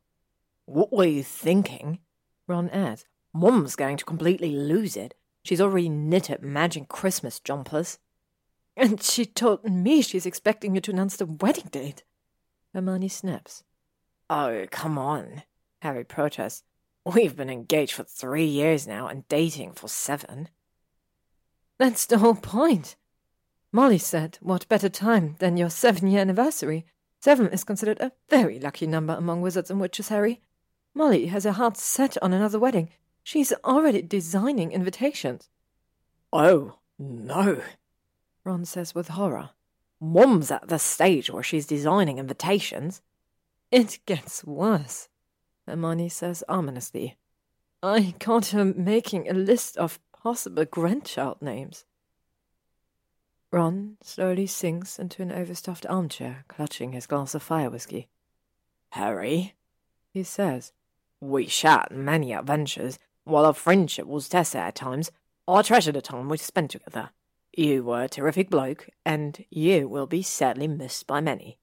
What 0.66 0.92
were 0.92 1.06
you 1.06 1.22
thinking? 1.22 2.00
Ron 2.52 2.70
adds. 2.70 3.06
Mum's 3.34 3.76
going 3.76 3.98
to 3.98 4.06
completely 4.06 4.56
lose 4.56 4.96
it. 4.96 5.16
She's 5.44 5.62
already 5.62 5.90
knit 5.90 6.30
knitted 6.30 6.44
magic 6.44 6.90
Christmas 6.90 7.40
jumpers. 7.40 7.98
And 8.78 9.02
she 9.02 9.26
told 9.26 9.64
me 9.64 10.02
she's 10.02 10.26
expecting 10.26 10.76
you 10.76 10.82
to 10.82 10.92
announce 10.92 11.18
the 11.18 11.26
wedding 11.26 11.70
date. 11.72 12.04
Hermione 12.74 13.08
snaps. 13.08 13.64
Oh, 14.30 14.66
come 14.70 14.98
on, 14.98 15.44
Harry 15.82 16.04
protests. 16.04 16.64
We've 17.06 17.36
been 17.36 17.50
engaged 17.50 17.94
for 17.94 18.04
three 18.04 18.46
years 18.46 18.88
now 18.88 19.08
and 19.08 19.28
dating 19.28 19.74
for 19.74 19.88
seven. 19.88 20.50
That's 21.80 22.06
the 22.06 22.20
whole 22.20 22.36
point. 22.36 22.96
Molly 23.72 23.98
said, 23.98 24.38
what 24.42 24.70
better 24.70 24.90
time 24.90 25.36
than 25.40 25.58
your 25.58 25.70
seven 25.70 26.08
year 26.08 26.22
anniversary? 26.22 26.86
Seven 27.22 27.48
is 27.48 27.64
considered 27.64 28.00
a 28.00 28.12
very 28.30 28.60
lucky 28.60 28.88
number 28.88 29.14
among 29.14 29.42
wizards 29.42 29.72
and 29.72 29.80
witches, 29.82 30.10
Harry. 30.10 30.42
Molly 30.94 31.28
has 31.28 31.46
her 31.46 31.54
heart 31.54 31.78
set 31.78 32.22
on 32.22 32.34
another 32.34 32.60
wedding. 32.60 32.90
She's 33.24 33.54
already 33.64 34.02
designing 34.02 34.72
invitations. 34.72 35.50
Oh, 36.34 36.80
no, 36.98 37.62
Ron 38.44 38.66
says 38.66 38.96
with 38.96 39.10
horror. 39.10 39.52
Mom's 40.00 40.50
at 40.50 40.68
the 40.68 40.80
stage 40.80 41.30
where 41.30 41.44
she's 41.44 41.68
designing 41.68 42.18
invitations. 42.18 43.02
It 43.72 44.00
gets 44.06 44.44
worse. 44.44 45.10
Hermione 45.68 46.10
says 46.10 46.44
ominously. 46.50 47.18
I 47.84 48.16
caught 48.20 48.48
her 48.48 48.66
making 48.66 49.30
a 49.30 49.34
list 49.34 49.78
of 49.78 50.00
possible 50.12 50.66
grandchild 50.66 51.42
names. 51.42 51.86
Ron 53.52 53.98
slowly 54.02 54.48
sinks 54.48 54.98
into 54.98 55.22
an 55.22 55.32
overstuffed 55.32 55.86
armchair, 55.88 56.46
clutching 56.48 56.94
his 56.94 57.06
glass 57.06 57.36
of 57.36 57.44
fire 57.44 57.70
whiskey. 57.70 58.08
Harry, 58.92 59.56
he 60.10 60.24
says, 60.24 60.74
we 61.22 61.48
shared 61.48 61.92
many 61.92 62.34
adventures. 62.34 63.00
While 63.24 63.46
our 63.46 63.54
friendship 63.54 64.08
was 64.08 64.28
tested 64.28 64.60
at 64.60 64.76
times, 64.76 65.12
I 65.48 65.62
treasure 65.62 65.92
the 65.92 66.02
time 66.02 66.28
we 66.28 66.38
spent 66.38 66.72
together. 66.72 67.12
You 67.56 67.84
were 67.84 68.04
a 68.04 68.10
terrific 68.10 68.50
bloke, 68.50 68.90
and 69.06 69.46
you 69.50 69.88
will 69.88 70.08
be 70.08 70.24
sadly 70.24 70.68
missed 70.68 71.06
by 71.08 71.22
many. 71.22 71.58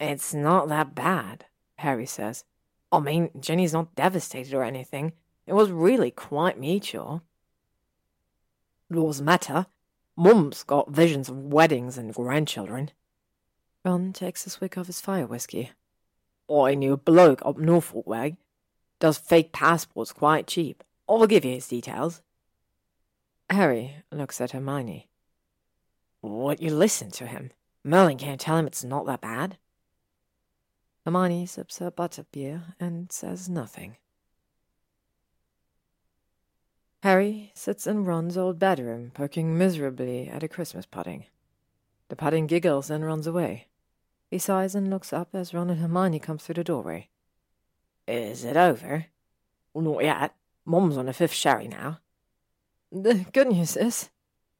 It's 0.00 0.34
not 0.34 0.68
that 0.68 0.94
bad, 0.94 1.46
Harry 1.76 2.06
says. 2.06 2.44
I 2.90 2.98
mean, 2.98 3.30
Ginny's 3.38 3.72
not 3.72 3.94
devastated 3.94 4.52
or 4.54 4.64
anything. 4.64 5.12
It 5.46 5.52
was 5.52 5.70
really 5.70 6.10
quite 6.10 6.58
mutual. 6.58 7.22
Doesn't 8.92 9.24
matter. 9.24 9.66
Mum's 10.16 10.64
got 10.64 10.90
visions 10.90 11.28
of 11.28 11.36
weddings 11.36 11.96
and 11.96 12.12
grandchildren. 12.12 12.90
Ron 13.84 14.12
takes 14.12 14.46
a 14.46 14.50
swig 14.50 14.76
of 14.76 14.86
his 14.86 15.00
fire 15.00 15.26
whiskey. 15.26 15.70
I 16.50 16.74
knew 16.74 16.94
a 16.94 16.96
bloke 16.96 17.40
up 17.44 17.58
Norfolk 17.58 18.06
way. 18.06 18.36
Does 18.98 19.18
fake 19.18 19.52
passports 19.52 20.12
quite 20.12 20.46
cheap. 20.46 20.82
I'll 21.08 21.26
give 21.26 21.44
you 21.44 21.54
his 21.54 21.68
details. 21.68 22.22
Harry 23.48 23.96
looks 24.12 24.40
at 24.40 24.50
Hermione. 24.50 25.08
Would 26.22 26.60
you 26.60 26.74
listen 26.74 27.10
to 27.12 27.26
him? 27.26 27.50
Merlin 27.82 28.18
can't 28.18 28.40
tell 28.40 28.58
him 28.58 28.66
it's 28.66 28.84
not 28.84 29.06
that 29.06 29.20
bad. 29.20 29.56
Hermione 31.04 31.46
sips 31.46 31.78
her 31.78 31.90
butterbeer 31.90 32.74
and 32.78 33.10
says 33.10 33.48
nothing. 33.48 33.96
Harry 37.02 37.50
sits 37.54 37.86
in 37.86 38.04
Ron's 38.04 38.36
old 38.36 38.58
bedroom, 38.58 39.10
poking 39.14 39.56
miserably 39.56 40.28
at 40.28 40.42
a 40.42 40.48
Christmas 40.48 40.84
pudding. 40.84 41.24
The 42.08 42.16
pudding 42.16 42.46
giggles 42.46 42.90
and 42.90 43.04
runs 43.04 43.26
away. 43.26 43.68
He 44.30 44.38
sighs 44.38 44.76
and 44.76 44.88
looks 44.88 45.12
up 45.12 45.30
as 45.34 45.52
Ron 45.52 45.70
and 45.70 45.80
Hermione 45.80 46.20
come 46.20 46.38
through 46.38 46.54
the 46.54 46.64
doorway. 46.64 47.08
Is 48.06 48.44
it 48.44 48.56
over? 48.56 49.06
Well, 49.74 49.84
not 49.84 50.04
yet. 50.04 50.34
Mom's 50.64 50.96
on 50.96 51.08
a 51.08 51.12
fifth 51.12 51.32
sherry 51.32 51.66
now. 51.66 51.98
The 52.92 53.26
good 53.32 53.48
news 53.48 53.76
is, 53.76 54.10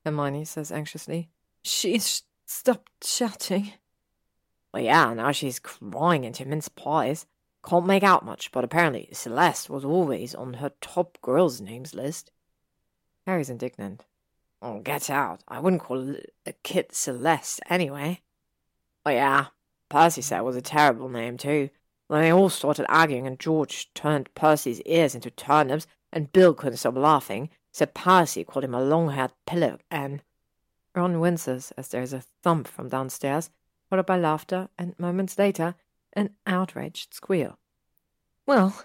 Hermione 0.05 0.45
says 0.45 0.73
anxiously, 0.73 1.31
she's 1.63 2.25
stopped 2.47 3.07
shouting. 3.07 3.73
Well, 4.73 4.83
yeah, 4.83 5.15
now 5.15 5.33
she's 5.33 5.59
crying 5.59 6.25
into 6.25 6.47
mince 6.47 6.69
pies. 6.69 7.27
Can't 7.65 7.87
make 7.87 8.03
out 8.03 8.25
much, 8.25 8.51
but 8.53 8.65
apparently 8.65 9.09
Celeste 9.13 9.69
was 9.69 9.85
always 9.85 10.35
on 10.35 10.55
her 10.55 10.73
top 10.81 11.19
girls' 11.21 11.61
names 11.61 11.95
list. 11.95 12.33
Harry's 13.27 13.51
indignant. 13.51 14.07
Oh, 14.63 14.81
get 14.81 15.11
out. 15.11 15.43
I 15.47 15.61
wouldn't 15.61 15.83
call 15.83 16.17
a 16.47 16.53
kid 16.65 16.93
Celeste 16.93 17.61
anyway. 17.69 18.23
Oh, 19.05 19.11
yeah. 19.11 19.47
Percy 19.91 20.23
said 20.23 20.39
it 20.39 20.45
was 20.45 20.57
a 20.57 20.63
terrible 20.63 21.11
name, 21.11 21.37
too. 21.37 21.69
Then 22.09 22.23
they 22.23 22.33
all 22.33 22.49
started 22.49 22.87
arguing 22.89 23.27
and 23.27 23.39
George 23.39 23.93
turned 23.93 24.35
Percy's 24.35 24.81
ears 24.83 25.15
into 25.15 25.31
turnips 25.31 25.87
and 26.13 26.33
Bill 26.33 26.55
couldn't 26.55 26.79
stop 26.79 26.97
laughing, 26.97 27.51
said 27.73 27.95
Percy 27.95 28.43
called 28.45 28.65
him 28.65 28.75
a 28.75 28.83
long-haired 28.83 29.33
pillow 29.47 29.79
and... 29.91 30.23
Ron 30.95 31.21
winces 31.21 31.73
as 31.77 31.89
there 31.89 32.03
is 32.03 32.13
a 32.13 32.25
thump 32.43 32.67
from 32.67 32.89
downstairs, 32.89 33.51
followed 33.89 34.07
by 34.07 34.17
laughter, 34.17 34.69
and 34.77 34.99
moments 34.99 35.39
later, 35.39 35.77
an 36.15 36.31
outraged 36.47 37.15
squeal. 37.15 37.59
Well, 38.45 38.85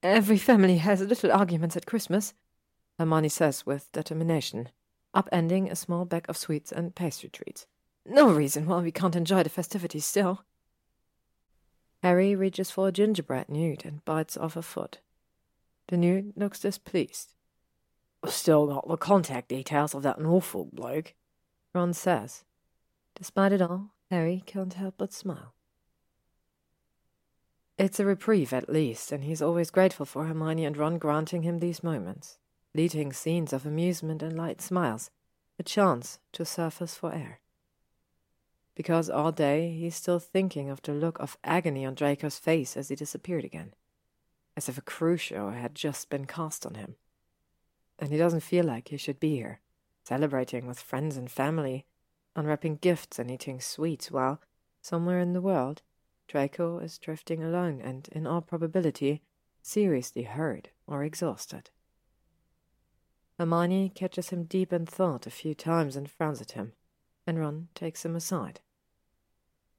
every 0.00 0.38
family 0.38 0.76
has 0.78 1.00
little 1.00 1.32
arguments 1.32 1.76
at 1.76 1.86
Christmas, 1.86 2.34
Hermione 2.98 3.30
says 3.30 3.66
with 3.66 3.90
determination, 3.90 4.68
upending 5.12 5.70
a 5.70 5.74
small 5.74 6.04
bag 6.04 6.26
of 6.28 6.36
sweets 6.36 6.70
and 6.70 6.94
pastry 6.94 7.30
treats. 7.30 7.66
No 8.06 8.32
reason 8.32 8.66
why 8.66 8.80
we 8.80 8.92
can't 8.92 9.16
enjoy 9.16 9.42
the 9.42 9.50
festivities 9.50 10.06
still. 10.06 10.44
Harry 12.02 12.34
reaches 12.34 12.70
for 12.70 12.88
a 12.88 12.92
gingerbread 12.92 13.48
newt 13.48 13.84
and 13.84 14.04
bites 14.04 14.36
off 14.36 14.56
a 14.56 14.62
foot. 14.62 14.98
The 15.88 15.96
newt 15.96 16.36
looks 16.36 16.60
displeased. 16.60 17.34
Still 18.26 18.66
got 18.66 18.88
the 18.88 18.96
contact 18.96 19.48
details 19.48 19.94
of 19.94 20.02
that 20.02 20.20
awful 20.20 20.66
bloke, 20.72 21.14
Ron 21.74 21.92
says. 21.92 22.44
Despite 23.14 23.52
it 23.52 23.62
all, 23.62 23.90
Harry 24.10 24.42
can't 24.46 24.74
help 24.74 24.94
but 24.98 25.12
smile. 25.12 25.54
It's 27.78 27.98
a 27.98 28.04
reprieve 28.04 28.52
at 28.52 28.68
least, 28.68 29.10
and 29.10 29.24
he's 29.24 29.40
always 29.40 29.70
grateful 29.70 30.04
for 30.04 30.24
Hermione 30.24 30.66
and 30.66 30.76
Ron 30.76 30.98
granting 30.98 31.42
him 31.42 31.60
these 31.60 31.82
moments, 31.82 32.38
fleeting 32.72 33.12
scenes 33.12 33.52
of 33.52 33.64
amusement 33.64 34.22
and 34.22 34.36
light 34.36 34.60
smiles, 34.60 35.10
a 35.58 35.62
chance 35.62 36.18
to 36.32 36.44
surface 36.44 36.94
for 36.94 37.12
air. 37.12 37.40
Because 38.80 39.10
all 39.10 39.30
day 39.30 39.76
he's 39.78 39.94
still 39.94 40.18
thinking 40.18 40.70
of 40.70 40.80
the 40.80 40.94
look 40.94 41.18
of 41.18 41.36
agony 41.44 41.84
on 41.84 41.92
Draco's 41.92 42.38
face 42.38 42.78
as 42.78 42.88
he 42.88 42.96
disappeared 42.96 43.44
again, 43.44 43.74
as 44.56 44.70
if 44.70 44.78
a 44.78 44.80
crucio 44.80 45.50
had 45.50 45.74
just 45.74 46.08
been 46.08 46.24
cast 46.24 46.64
on 46.64 46.76
him. 46.76 46.94
And 47.98 48.10
he 48.10 48.16
doesn't 48.16 48.40
feel 48.40 48.64
like 48.64 48.88
he 48.88 48.96
should 48.96 49.20
be 49.20 49.36
here, 49.36 49.60
celebrating 50.02 50.66
with 50.66 50.80
friends 50.80 51.18
and 51.18 51.30
family, 51.30 51.84
unwrapping 52.34 52.76
gifts 52.76 53.18
and 53.18 53.30
eating 53.30 53.60
sweets, 53.60 54.10
while, 54.10 54.40
somewhere 54.80 55.20
in 55.20 55.34
the 55.34 55.42
world, 55.42 55.82
Draco 56.26 56.78
is 56.78 56.96
drifting 56.96 57.44
alone 57.44 57.82
and, 57.82 58.08
in 58.12 58.26
all 58.26 58.40
probability, 58.40 59.20
seriously 59.60 60.22
hurt 60.22 60.70
or 60.86 61.04
exhausted. 61.04 61.68
Hermione 63.38 63.92
catches 63.94 64.30
him 64.30 64.44
deep 64.44 64.72
in 64.72 64.86
thought 64.86 65.26
a 65.26 65.30
few 65.30 65.54
times 65.54 65.96
and 65.96 66.10
frowns 66.10 66.40
at 66.40 66.52
him, 66.52 66.72
and 67.26 67.38
Ron 67.38 67.68
takes 67.74 68.06
him 68.06 68.16
aside. 68.16 68.60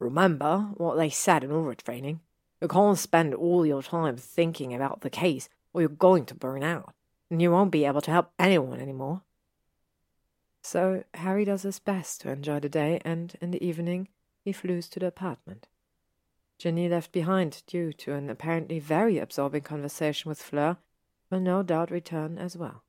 Remember 0.02 0.72
what 0.78 0.96
they 0.96 1.12
said 1.12 1.44
in 1.44 1.52
Auror 1.52 1.78
training. 1.78 2.22
You 2.60 2.68
can't 2.68 2.98
spend 2.98 3.36
all 3.36 3.68
your 3.68 3.84
time 3.84 4.18
thinking 4.18 4.74
about 4.74 5.02
the 5.02 5.12
case, 5.12 5.48
or 5.74 5.82
you're 5.82 5.90
going 5.90 6.26
to 6.26 6.34
burn 6.34 6.64
out, 6.64 6.96
and 7.30 7.40
you 7.40 7.52
won't 7.52 7.70
be 7.70 7.86
able 7.86 8.02
to 8.02 8.12
help 8.12 8.32
anyone 8.40 8.80
anymore. 8.80 9.22
So 10.64 11.04
Harry 11.14 11.46
does 11.46 11.62
his 11.62 11.78
best 11.78 12.22
to 12.22 12.32
enjoy 12.32 12.60
the 12.60 12.68
day, 12.68 13.00
and 13.06 13.36
in 13.42 13.52
the 13.52 13.64
evening 13.64 14.08
he 14.44 14.52
floos 14.52 14.90
to 14.90 15.00
the 15.00 15.06
apartment. 15.06 15.68
Ginny, 16.58 16.90
left 16.90 17.12
behind 17.12 17.62
due 17.68 17.94
to 17.94 18.14
an 18.14 18.28
apparently 18.28 18.80
very 18.80 19.20
absorbing 19.20 19.62
conversation 19.62 20.30
with 20.30 20.42
Fleur, 20.42 20.78
will 21.30 21.40
no 21.40 21.62
doubt 21.62 21.92
return 21.92 22.40
as 22.40 22.58
well. 22.58 22.82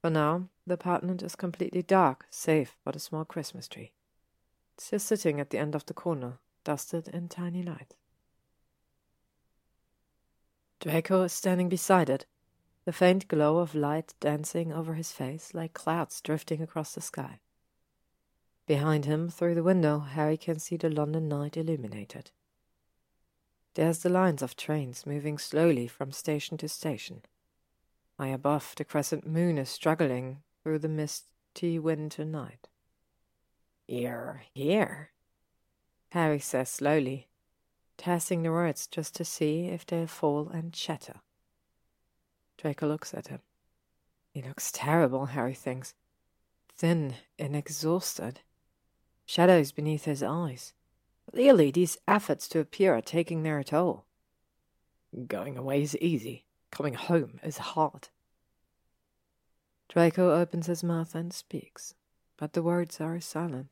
For 0.00 0.08
now, 0.08 0.48
the 0.66 0.74
apartment 0.74 1.22
is 1.22 1.36
completely 1.36 1.82
dark, 1.82 2.24
save 2.30 2.76
for 2.82 2.92
the 2.92 2.98
small 2.98 3.26
Christmas 3.26 3.68
tree. 3.68 3.92
Just 4.78 5.06
sitting 5.06 5.40
at 5.40 5.50
the 5.50 5.58
end 5.58 5.74
of 5.74 5.86
the 5.86 5.94
corner, 5.94 6.38
dusted 6.64 7.08
in 7.08 7.28
tiny 7.28 7.62
light. 7.62 7.94
Draco 10.80 11.22
is 11.22 11.32
standing 11.32 11.68
beside 11.68 12.08
it, 12.08 12.26
the 12.84 12.92
faint 12.92 13.26
glow 13.28 13.58
of 13.58 13.74
light 13.74 14.14
dancing 14.20 14.72
over 14.72 14.94
his 14.94 15.12
face 15.12 15.52
like 15.52 15.74
clouds 15.74 16.20
drifting 16.20 16.62
across 16.62 16.94
the 16.94 17.00
sky. 17.00 17.40
Behind 18.66 19.04
him, 19.04 19.28
through 19.28 19.54
the 19.54 19.62
window, 19.62 19.98
Harry 19.98 20.36
can 20.36 20.58
see 20.58 20.76
the 20.76 20.88
London 20.88 21.28
night 21.28 21.56
illuminated. 21.56 22.30
There's 23.74 24.00
the 24.00 24.08
lines 24.08 24.42
of 24.42 24.56
trains 24.56 25.06
moving 25.06 25.38
slowly 25.38 25.88
from 25.88 26.12
station 26.12 26.56
to 26.58 26.68
station. 26.68 27.22
High 28.18 28.28
above, 28.28 28.74
the 28.76 28.84
crescent 28.84 29.26
moon 29.26 29.58
is 29.58 29.68
struggling 29.68 30.42
through 30.62 30.78
the 30.80 30.88
misty 30.88 31.78
winter 31.78 32.24
night. 32.24 32.68
You're 33.90 34.42
here, 34.52 35.12
Harry 36.10 36.40
says 36.40 36.68
slowly, 36.68 37.28
testing 37.96 38.42
the 38.42 38.52
words 38.52 38.86
just 38.86 39.14
to 39.14 39.24
see 39.24 39.68
if 39.68 39.86
they'll 39.86 40.06
fall 40.06 40.50
and 40.50 40.76
shatter. 40.76 41.20
Draco 42.58 42.86
looks 42.86 43.14
at 43.14 43.28
him. 43.28 43.40
He 44.34 44.42
looks 44.42 44.70
terrible, 44.70 45.26
Harry 45.26 45.54
thinks. 45.54 45.94
Thin 46.76 47.14
and 47.38 47.56
exhausted. 47.56 48.40
Shadows 49.24 49.72
beneath 49.72 50.04
his 50.04 50.22
eyes. 50.22 50.74
Clearly, 51.32 51.70
these 51.70 51.96
efforts 52.06 52.46
to 52.48 52.60
appear 52.60 52.94
are 52.94 53.00
taking 53.00 53.42
their 53.42 53.62
toll. 53.62 54.04
Going 55.26 55.56
away 55.56 55.80
is 55.80 55.96
easy. 55.96 56.44
Coming 56.70 56.92
home 56.92 57.40
is 57.42 57.56
hard. 57.56 58.08
Draco 59.88 60.38
opens 60.38 60.66
his 60.66 60.84
mouth 60.84 61.14
and 61.14 61.32
speaks, 61.32 61.94
but 62.36 62.52
the 62.52 62.62
words 62.62 63.00
are 63.00 63.18
silent. 63.18 63.68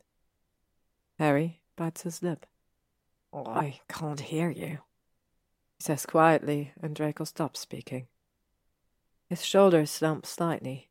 Harry 1.19 1.63
bites 1.77 2.03
his 2.03 2.23
lip. 2.23 2.47
I 3.33 3.81
can't 3.89 4.21
hear 4.21 4.51
you, 4.51 4.79
he 5.77 5.81
says 5.83 6.07
quietly, 6.07 6.73
and 6.81 6.95
Draco 6.95 7.25
stops 7.25 7.61
speaking. 7.61 8.07
His 9.29 9.45
shoulders 9.45 9.91
slump 9.91 10.25
slightly, 10.25 10.91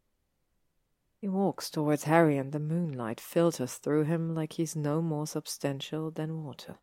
he 1.26 1.30
walks 1.30 1.72
towards 1.72 2.04
Harry, 2.04 2.38
and 2.38 2.52
the 2.52 2.60
moonlight 2.60 3.20
filters 3.20 3.78
through 3.78 4.04
him 4.04 4.36
like 4.36 4.54
he's 4.54 4.76
no 4.76 5.02
more 5.02 5.26
substantial 5.26 6.12
than 6.12 6.44
water. 6.44 6.78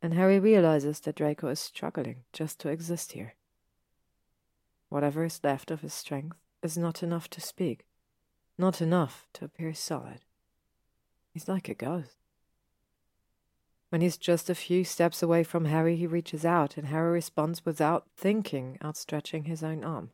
And 0.00 0.14
Harry 0.14 0.38
realizes 0.38 1.00
that 1.00 1.16
Draco 1.16 1.48
is 1.48 1.58
struggling 1.58 2.22
just 2.32 2.60
to 2.60 2.68
exist 2.68 3.10
here. 3.10 3.34
Whatever 4.88 5.24
is 5.24 5.40
left 5.42 5.72
of 5.72 5.80
his 5.80 5.92
strength 5.92 6.36
is 6.62 6.78
not 6.78 7.02
enough 7.02 7.28
to 7.30 7.40
speak, 7.40 7.86
not 8.56 8.80
enough 8.80 9.26
to 9.32 9.46
appear 9.46 9.74
solid. 9.74 10.20
He's 11.32 11.48
like 11.48 11.68
a 11.68 11.74
ghost. 11.74 12.19
When 13.90 14.00
he's 14.00 14.16
just 14.16 14.48
a 14.48 14.54
few 14.54 14.84
steps 14.84 15.20
away 15.22 15.42
from 15.42 15.64
Harry, 15.64 15.96
he 15.96 16.06
reaches 16.06 16.44
out, 16.44 16.76
and 16.76 16.86
Harry 16.86 17.10
responds 17.10 17.64
without 17.66 18.06
thinking, 18.16 18.78
outstretching 18.82 19.44
his 19.44 19.64
own 19.64 19.84
arm. 19.84 20.10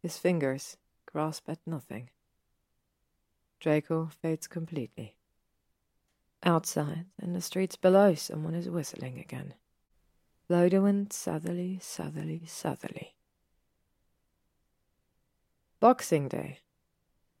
His 0.00 0.18
fingers 0.18 0.76
grasp 1.04 1.48
at 1.48 1.58
nothing. 1.66 2.10
Draco 3.58 4.08
fades 4.22 4.46
completely. 4.46 5.16
Outside, 6.44 7.06
in 7.20 7.32
the 7.32 7.40
streets 7.40 7.74
below, 7.74 8.14
someone 8.14 8.54
is 8.54 8.70
whistling 8.70 9.18
again. 9.18 9.54
Blow 10.46 10.68
wind 10.68 11.12
southerly, 11.12 11.80
southerly, 11.82 12.42
southerly. 12.46 13.16
Boxing 15.80 16.28
Day. 16.28 16.60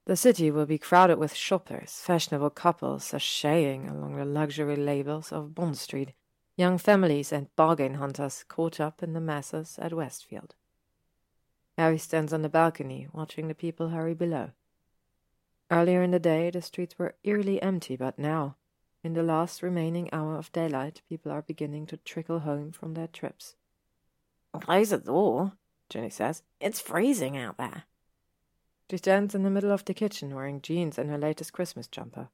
The 0.08 0.16
city 0.16 0.50
will 0.50 0.64
be 0.64 0.78
crowded 0.78 1.18
with 1.18 1.34
shoppers, 1.34 2.00
fashionable 2.02 2.48
couples 2.48 3.04
sashaying 3.04 3.90
along 3.90 4.16
the 4.16 4.24
luxury 4.24 4.74
labels 4.74 5.32
of 5.32 5.54
Bond 5.54 5.76
Street, 5.76 6.14
young 6.56 6.78
families 6.78 7.30
and 7.30 7.54
bargain 7.56 7.96
hunters 7.96 8.42
caught 8.48 8.80
up 8.80 9.02
in 9.02 9.12
the 9.12 9.20
masses 9.20 9.78
at 9.78 9.92
Westfield. 9.92 10.54
Harry 11.76 11.98
stands 11.98 12.32
on 12.32 12.40
the 12.40 12.48
balcony, 12.48 13.06
watching 13.12 13.48
the 13.48 13.54
people 13.54 13.90
hurry 13.90 14.14
below. 14.14 14.52
Earlier 15.70 16.02
in 16.02 16.12
the 16.12 16.18
day, 16.18 16.48
the 16.48 16.62
streets 16.62 16.98
were 16.98 17.16
eerily 17.22 17.60
empty, 17.60 17.94
but 17.94 18.18
now, 18.18 18.56
in 19.04 19.12
the 19.12 19.22
last 19.22 19.62
remaining 19.62 20.08
hour 20.10 20.38
of 20.38 20.50
daylight, 20.52 21.02
people 21.06 21.30
are 21.30 21.42
beginning 21.42 21.84
to 21.84 21.98
trickle 21.98 22.38
home 22.38 22.72
from 22.72 22.94
their 22.94 23.08
trips. 23.08 23.56
Close 24.58 24.88
the 24.88 24.96
door, 24.96 25.52
Ginny 25.90 26.08
says. 26.08 26.44
It's 26.62 26.80
freezing 26.80 27.36
out 27.36 27.58
there. 27.58 27.84
She 28.90 28.96
stands 28.96 29.34
in 29.34 29.42
the 29.42 29.50
middle 29.50 29.70
of 29.70 29.84
the 29.84 29.94
kitchen 29.94 30.34
wearing 30.34 30.62
jeans 30.62 30.98
and 30.98 31.10
her 31.10 31.18
latest 31.18 31.52
Christmas 31.52 31.86
jumper. 31.86 32.28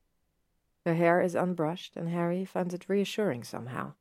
Her 0.85 0.95
hair 0.95 1.21
is 1.21 1.35
unbrushed, 1.35 1.97
and 1.97 2.09
Harry 2.09 2.45
finds 2.45 2.75
it 2.75 2.89
reassuring 2.89 3.43
somehow. 3.43 3.95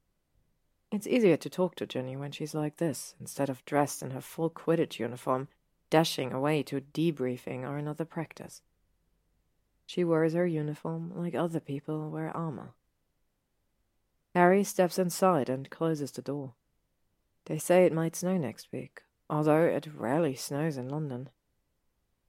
It's 0.92 1.08
easier 1.08 1.38
to 1.38 1.50
talk 1.50 1.76
to 1.76 1.88
Ginny 1.88 2.16
when 2.16 2.32
she's 2.32 2.54
like 2.54 2.78
this, 2.78 3.16
instead 3.20 3.50
of 3.50 3.66
dressed 3.66 4.04
in 4.04 4.12
her 4.12 4.22
full 4.22 4.52
Quidditch 4.52 5.00
uniform, 5.00 5.48
dashing 5.90 6.32
away 6.32 6.62
to 6.64 6.82
debriefing 6.82 7.68
or 7.68 7.78
another 7.78 8.06
practice. 8.06 8.62
She 9.88 10.04
wears 10.04 10.34
her 10.34 10.46
uniform 10.46 11.12
like 11.16 11.34
other 11.34 11.60
people 11.60 12.12
wear 12.12 12.36
armor. 12.36 12.74
Harry 14.36 14.64
steps 14.64 15.00
inside 15.00 15.50
and 15.50 15.70
closes 15.70 16.12
the 16.12 16.22
door. 16.22 16.54
They 17.46 17.58
say 17.58 17.86
it 17.86 17.94
might 17.94 18.16
snow 18.16 18.38
next 18.38 18.68
week, 18.72 19.02
although 19.30 19.64
it 19.64 19.88
rarely 19.96 20.36
snows 20.36 20.78
in 20.78 20.90
London. 20.90 21.30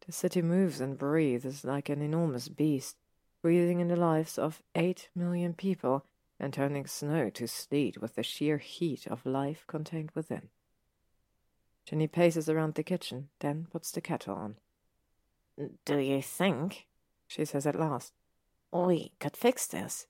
The 0.06 0.12
city 0.12 0.42
moves 0.42 0.80
and 0.80 0.98
breathes 0.98 1.64
like 1.64 1.88
an 1.88 2.02
enormous 2.02 2.48
beast, 2.48 2.96
breathing 3.42 3.80
in 3.80 3.88
the 3.88 3.96
lives 3.96 4.38
of 4.38 4.62
eight 4.74 5.08
million 5.14 5.54
people 5.54 6.04
and 6.38 6.52
turning 6.52 6.86
snow 6.86 7.30
to 7.30 7.46
sleet 7.46 8.00
with 8.00 8.14
the 8.14 8.22
sheer 8.22 8.58
heat 8.58 9.06
of 9.06 9.24
life 9.24 9.64
contained 9.66 10.10
within. 10.14 10.48
Ginny 11.86 12.06
paces 12.06 12.48
around 12.48 12.74
the 12.74 12.82
kitchen, 12.82 13.28
then 13.40 13.66
puts 13.70 13.90
the 13.90 14.00
kettle 14.00 14.34
on. 14.34 14.56
Do 15.84 15.98
you 15.98 16.20
think, 16.22 16.86
she 17.26 17.44
says 17.44 17.66
at 17.66 17.78
last, 17.78 18.12
we 18.72 19.12
could 19.20 19.36
fix 19.36 19.66
this? 19.66 20.06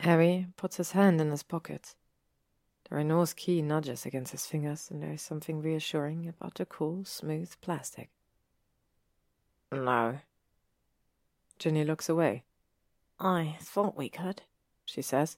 Harry 0.00 0.46
puts 0.56 0.76
his 0.76 0.92
hand 0.92 1.20
in 1.20 1.30
his 1.30 1.42
pocket. 1.42 1.94
The 2.88 2.96
Renault's 2.96 3.34
key 3.34 3.60
nudges 3.60 4.06
against 4.06 4.32
his 4.32 4.46
fingers, 4.46 4.90
and 4.90 5.02
there 5.02 5.12
is 5.12 5.20
something 5.20 5.60
reassuring 5.60 6.26
about 6.26 6.54
the 6.54 6.64
cool, 6.64 7.04
smooth 7.04 7.52
plastic. 7.60 8.08
No. 9.70 10.20
Ginny 11.58 11.84
looks 11.84 12.08
away. 12.08 12.44
I 13.20 13.56
thought 13.60 13.96
we 13.96 14.08
could, 14.08 14.42
she 14.86 15.02
says. 15.02 15.36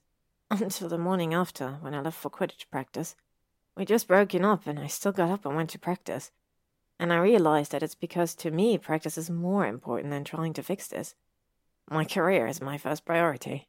Until 0.49 0.87
the 0.87 0.97
morning 0.97 1.33
after, 1.33 1.77
when 1.81 1.93
I 1.93 2.01
left 2.01 2.17
for 2.17 2.29
Quidditch 2.29 2.69
practice. 2.71 3.15
We 3.75 3.83
just 3.83 4.07
broken 4.07 4.45
up, 4.45 4.65
and 4.65 4.79
I 4.79 4.87
still 4.87 5.11
got 5.11 5.31
up 5.31 5.45
and 5.45 5.55
went 5.55 5.71
to 5.71 5.79
practice. 5.79 6.31
And 6.99 7.11
I 7.11 7.17
realized 7.17 7.71
that 7.73 7.83
it's 7.83 7.95
because 7.95 8.33
to 8.35 8.51
me, 8.51 8.77
practice 8.77 9.17
is 9.17 9.29
more 9.29 9.65
important 9.65 10.11
than 10.11 10.23
trying 10.23 10.53
to 10.53 10.63
fix 10.63 10.87
this. 10.87 11.15
My 11.89 12.05
career 12.05 12.47
is 12.47 12.61
my 12.61 12.77
first 12.77 13.03
priority 13.03 13.67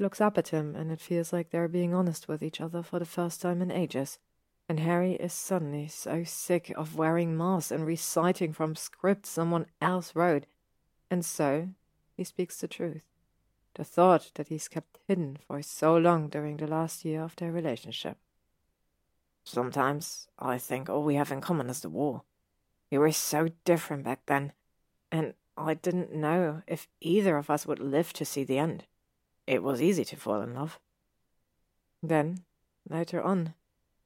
looks 0.00 0.20
up 0.20 0.38
at 0.38 0.48
him, 0.48 0.74
and 0.74 0.90
it 0.90 1.00
feels 1.00 1.32
like 1.32 1.50
they're 1.50 1.68
being 1.68 1.94
honest 1.94 2.28
with 2.28 2.42
each 2.42 2.60
other 2.60 2.82
for 2.82 2.98
the 2.98 3.04
first 3.04 3.40
time 3.40 3.62
in 3.62 3.70
ages. 3.70 4.18
And 4.68 4.80
Harry 4.80 5.14
is 5.14 5.32
suddenly 5.32 5.88
so 5.88 6.24
sick 6.24 6.72
of 6.76 6.96
wearing 6.96 7.36
masks 7.36 7.70
and 7.70 7.86
reciting 7.86 8.52
from 8.52 8.74
scripts 8.76 9.30
someone 9.30 9.66
else 9.80 10.14
wrote. 10.14 10.44
And 11.10 11.24
so 11.24 11.68
he 12.16 12.24
speaks 12.24 12.60
the 12.60 12.68
truth. 12.68 13.02
The 13.74 13.84
thought 13.84 14.32
that 14.34 14.48
he's 14.48 14.68
kept 14.68 14.98
hidden 15.06 15.38
for 15.46 15.62
so 15.62 15.96
long 15.96 16.28
during 16.28 16.56
the 16.58 16.66
last 16.66 17.04
year 17.04 17.22
of 17.22 17.36
their 17.36 17.52
relationship. 17.52 18.18
Sometimes 19.44 20.28
I 20.38 20.58
think 20.58 20.90
all 20.90 21.02
we 21.02 21.14
have 21.14 21.32
in 21.32 21.40
common 21.40 21.70
is 21.70 21.80
the 21.80 21.88
war. 21.88 22.22
We 22.90 22.98
were 22.98 23.12
so 23.12 23.48
different 23.64 24.04
back 24.04 24.20
then, 24.26 24.52
and 25.10 25.32
I 25.56 25.74
didn't 25.74 26.14
know 26.14 26.62
if 26.66 26.88
either 27.00 27.38
of 27.38 27.48
us 27.48 27.66
would 27.66 27.78
live 27.78 28.12
to 28.14 28.24
see 28.24 28.44
the 28.44 28.58
end. 28.58 28.84
It 29.48 29.62
was 29.62 29.80
easy 29.80 30.04
to 30.04 30.16
fall 30.16 30.42
in 30.42 30.52
love. 30.52 30.78
Then, 32.02 32.44
later 32.86 33.22
on, 33.22 33.54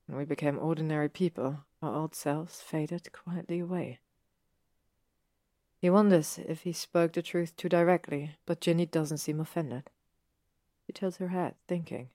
when 0.07 0.17
we 0.17 0.25
became 0.25 0.57
ordinary 0.57 1.09
people, 1.09 1.65
our 1.83 1.93
old 1.93 2.15
selves 2.15 2.63
faded 2.63 3.13
quietly 3.13 3.59
away. 3.59 3.99
He 5.81 5.91
wonders 5.91 6.39
if 6.47 6.61
he 6.61 6.73
spoke 6.73 7.15
the 7.15 7.23
truth 7.23 7.57
too 7.57 7.69
directly, 7.69 8.37
but 8.47 8.61
Ginny 8.61 8.87
doesn't 8.87 9.19
seem 9.19 9.41
offended. 9.41 9.91
She 10.87 10.93
tilts 10.93 11.17
her 11.17 11.27
head, 11.27 11.57
thinking. 11.67 12.11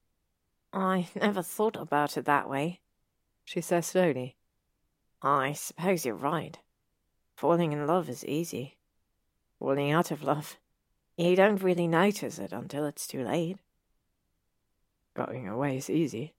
I 0.71 1.09
never 1.13 1.41
thought 1.41 1.75
about 1.75 2.15
it 2.15 2.23
that 2.23 2.49
way, 2.49 2.79
she 3.43 3.59
says 3.59 3.87
slowly. 3.87 4.37
I 5.21 5.51
suppose 5.51 6.05
you're 6.05 6.15
right. 6.15 6.57
Falling 7.35 7.73
in 7.73 7.85
love 7.85 8.07
is 8.07 8.23
easy. 8.23 8.77
Falling 9.59 9.91
out 9.91 10.11
of 10.11 10.23
love 10.23 10.57
you 11.17 11.35
don't 11.35 11.63
really 11.63 11.87
notice 11.87 12.37
it 12.37 12.51
until 12.51 12.85
it's 12.85 13.07
too 13.07 13.23
late. 13.23 13.57
Going 15.15 15.47
away 15.47 15.77
is 15.77 15.89
easy. 15.89 16.33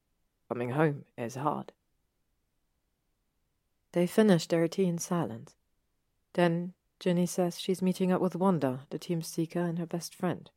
Coming 0.48 0.70
home 0.70 1.05
is 1.16 1.34
hard. 1.34 1.72
They 3.92 4.06
finish 4.06 4.46
their 4.46 4.68
tea 4.68 4.86
in 4.86 4.98
silence. 4.98 5.56
Then 6.34 6.74
Ginny 7.00 7.26
says 7.26 7.59
she's 7.59 7.82
meeting 7.82 8.12
up 8.12 8.20
with 8.20 8.36
Wanda, 8.36 8.80
the 8.90 8.98
team 8.98 9.22
seeker, 9.22 9.60
and 9.60 9.78
her 9.78 9.86
best 9.86 10.14
friend. 10.14 10.50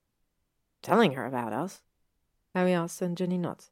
Telling 0.82 1.14
her 1.14 1.26
about 1.26 1.54
us? 1.54 1.82
Harry 2.54 2.74
asks, 2.74 3.02
and 3.02 3.18
Ginny 3.18 3.38
nods. 3.38 3.72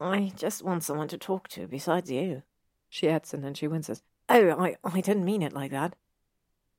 I 0.00 0.32
just 0.36 0.62
want 0.62 0.84
someone 0.84 1.08
to 1.08 1.18
talk 1.18 1.48
to 1.48 1.66
besides 1.66 2.10
you, 2.10 2.42
she 2.88 3.08
adds, 3.08 3.34
and 3.34 3.42
then 3.42 3.54
she 3.54 3.66
winces. 3.66 4.02
Oh, 4.28 4.50
I, 4.50 4.76
I 4.84 5.00
didn't 5.00 5.24
mean 5.24 5.42
it 5.42 5.52
like 5.52 5.70
that. 5.72 5.96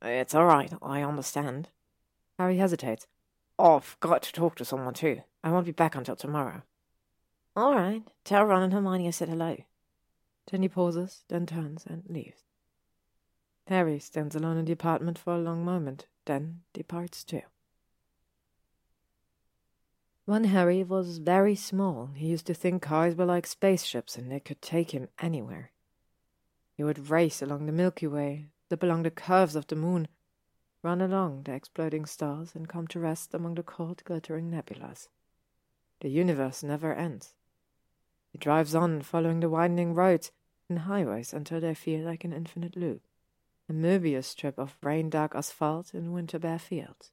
It's 0.01 0.35
all 0.35 0.45
right, 0.45 0.71
I 0.81 1.01
understand. 1.01 1.69
Harry 2.39 2.55
hesitates. 2.55 3.05
Oh, 3.59 3.75
I've 3.75 3.97
got 3.99 4.23
to 4.23 4.31
talk 4.31 4.55
to 4.55 4.65
someone 4.65 4.93
too. 4.93 5.21
I 5.43 5.51
won't 5.51 5.65
be 5.65 5.73
back 5.73 5.93
until 5.93 6.15
tomorrow. 6.15 6.61
All 7.53 7.75
right. 7.75 8.01
Tell 8.23 8.45
Ron 8.45 8.63
and 8.63 8.71
Hermione 8.71 9.07
I 9.07 9.11
said 9.11 9.27
hello. 9.27 9.57
Then 10.49 10.61
he 10.61 10.69
pauses, 10.69 11.25
then 11.27 11.45
turns 11.45 11.85
and 11.85 12.03
leaves. 12.07 12.45
Harry 13.67 13.99
stands 13.99 14.35
alone 14.35 14.55
in 14.55 14.65
the 14.65 14.71
apartment 14.71 15.19
for 15.19 15.35
a 15.35 15.37
long 15.37 15.65
moment, 15.65 16.07
then 16.25 16.61
departs 16.73 17.25
too. 17.25 17.41
When 20.23 20.45
Harry 20.45 20.81
was 20.81 21.17
very 21.17 21.55
small, 21.55 22.11
he 22.15 22.27
used 22.27 22.45
to 22.47 22.53
think 22.53 22.81
cars 22.81 23.15
were 23.15 23.25
like 23.25 23.47
spaceships 23.47 24.15
and 24.15 24.31
they 24.31 24.39
could 24.39 24.61
take 24.61 24.91
him 24.91 25.09
anywhere. 25.19 25.71
He 26.73 26.85
would 26.85 27.09
race 27.09 27.41
along 27.41 27.65
the 27.65 27.73
Milky 27.73 28.07
Way, 28.07 28.47
slip 28.69 28.81
along 28.81 29.03
the 29.03 29.11
curves 29.11 29.57
of 29.57 29.67
the 29.67 29.75
moon, 29.75 30.07
run 30.81 31.01
along 31.01 31.43
the 31.43 31.53
exploding 31.53 32.05
stars 32.05 32.51
and 32.55 32.69
come 32.69 32.87
to 32.87 32.99
rest 32.99 33.33
among 33.33 33.55
the 33.55 33.63
cold, 33.63 34.03
glittering 34.05 34.49
nebulas. 34.49 35.07
The 36.01 36.09
universe 36.09 36.63
never 36.63 36.93
ends. 36.93 37.33
It 38.33 38.39
drives 38.39 38.75
on, 38.75 39.01
following 39.01 39.39
the 39.39 39.49
winding 39.49 39.93
roads 39.93 40.31
and 40.69 40.79
highways 40.79 41.33
until 41.33 41.59
they 41.59 41.73
feel 41.73 42.01
like 42.01 42.23
an 42.23 42.31
infinite 42.31 42.77
loop, 42.77 43.01
a 43.67 43.73
Möbius 43.73 44.25
strip 44.25 44.57
of 44.57 44.77
rain-dark 44.81 45.35
asphalt 45.35 45.93
in 45.93 46.13
winter-bare 46.13 46.59
fields. 46.59 47.11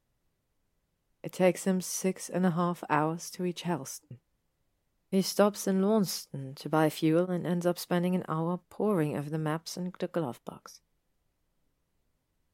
It 1.22 1.32
takes 1.32 1.64
him 1.64 1.80
six 1.80 2.28
and 2.28 2.46
a 2.46 2.50
half 2.50 2.84
hours 2.88 3.30
to 3.30 3.42
reach 3.42 3.62
Helston. 3.62 4.18
He 5.10 5.22
stops 5.22 5.66
in 5.66 5.82
Launceston 5.82 6.54
to 6.56 6.68
buy 6.68 6.90
fuel 6.90 7.30
and 7.30 7.46
ends 7.46 7.66
up 7.66 7.78
spending 7.78 8.14
an 8.14 8.24
hour 8.28 8.60
poring 8.70 9.16
over 9.16 9.30
the 9.30 9.38
maps 9.38 9.76
in 9.76 9.92
the 9.98 10.06
glove 10.06 10.40
box. 10.44 10.80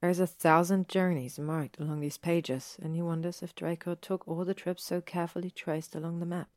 There's 0.03 0.19
a 0.19 0.27
thousand 0.27 0.89
journeys 0.89 1.39
marked 1.39 1.79
along 1.79 2.01
these 2.01 2.19
pages, 2.19 2.77
and 2.83 2.97
he 2.97 3.03
wonders 3.03 3.41
if 3.41 3.55
Draco 3.55 3.95
took 3.95 4.27
all 4.27 4.45
the 4.45 4.53
trips 4.53 4.83
so 4.83 5.01
carefully 5.01 5.49
traced 5.49 5.95
along 5.95 6.19
the 6.19 6.27
map. 6.27 6.49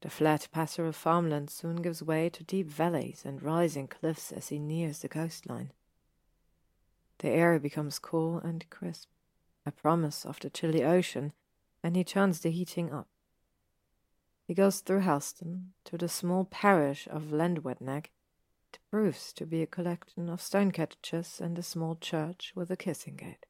The 0.00 0.08
flat 0.08 0.48
pastoral 0.50 0.92
farmland 0.92 1.50
soon 1.50 1.76
gives 1.76 2.02
way 2.02 2.30
to 2.30 2.42
deep 2.44 2.66
valleys 2.66 3.24
and 3.26 3.42
rising 3.42 3.88
cliffs 3.88 4.32
as 4.32 4.48
he 4.48 4.58
nears 4.58 5.00
the 5.00 5.08
coastline. 5.10 5.70
The 7.18 7.28
air 7.28 7.58
becomes 7.58 7.98
cool 7.98 8.38
and 8.38 8.68
crisp, 8.70 9.10
a 9.66 9.70
promise 9.70 10.24
of 10.24 10.40
the 10.40 10.48
chilly 10.48 10.82
ocean, 10.82 11.34
and 11.82 11.94
he 11.94 12.04
turns 12.04 12.40
the 12.40 12.50
heating 12.50 12.90
up. 12.90 13.08
He 14.46 14.54
goes 14.54 14.80
through 14.80 15.00
Helston 15.00 15.74
to 15.84 15.98
the 15.98 16.08
small 16.08 16.46
parish 16.46 17.06
of 17.10 17.32
Landewednack 17.32 18.06
it 18.72 18.78
proves 18.90 19.32
to 19.34 19.44
be 19.44 19.60
a 19.60 19.66
collection 19.66 20.30
of 20.30 20.40
stone 20.40 20.70
cottages 20.70 21.40
and 21.40 21.58
a 21.58 21.62
small 21.62 21.94
church 21.96 22.52
with 22.54 22.70
a 22.70 22.76
kissing 22.76 23.16
gate. 23.16 23.44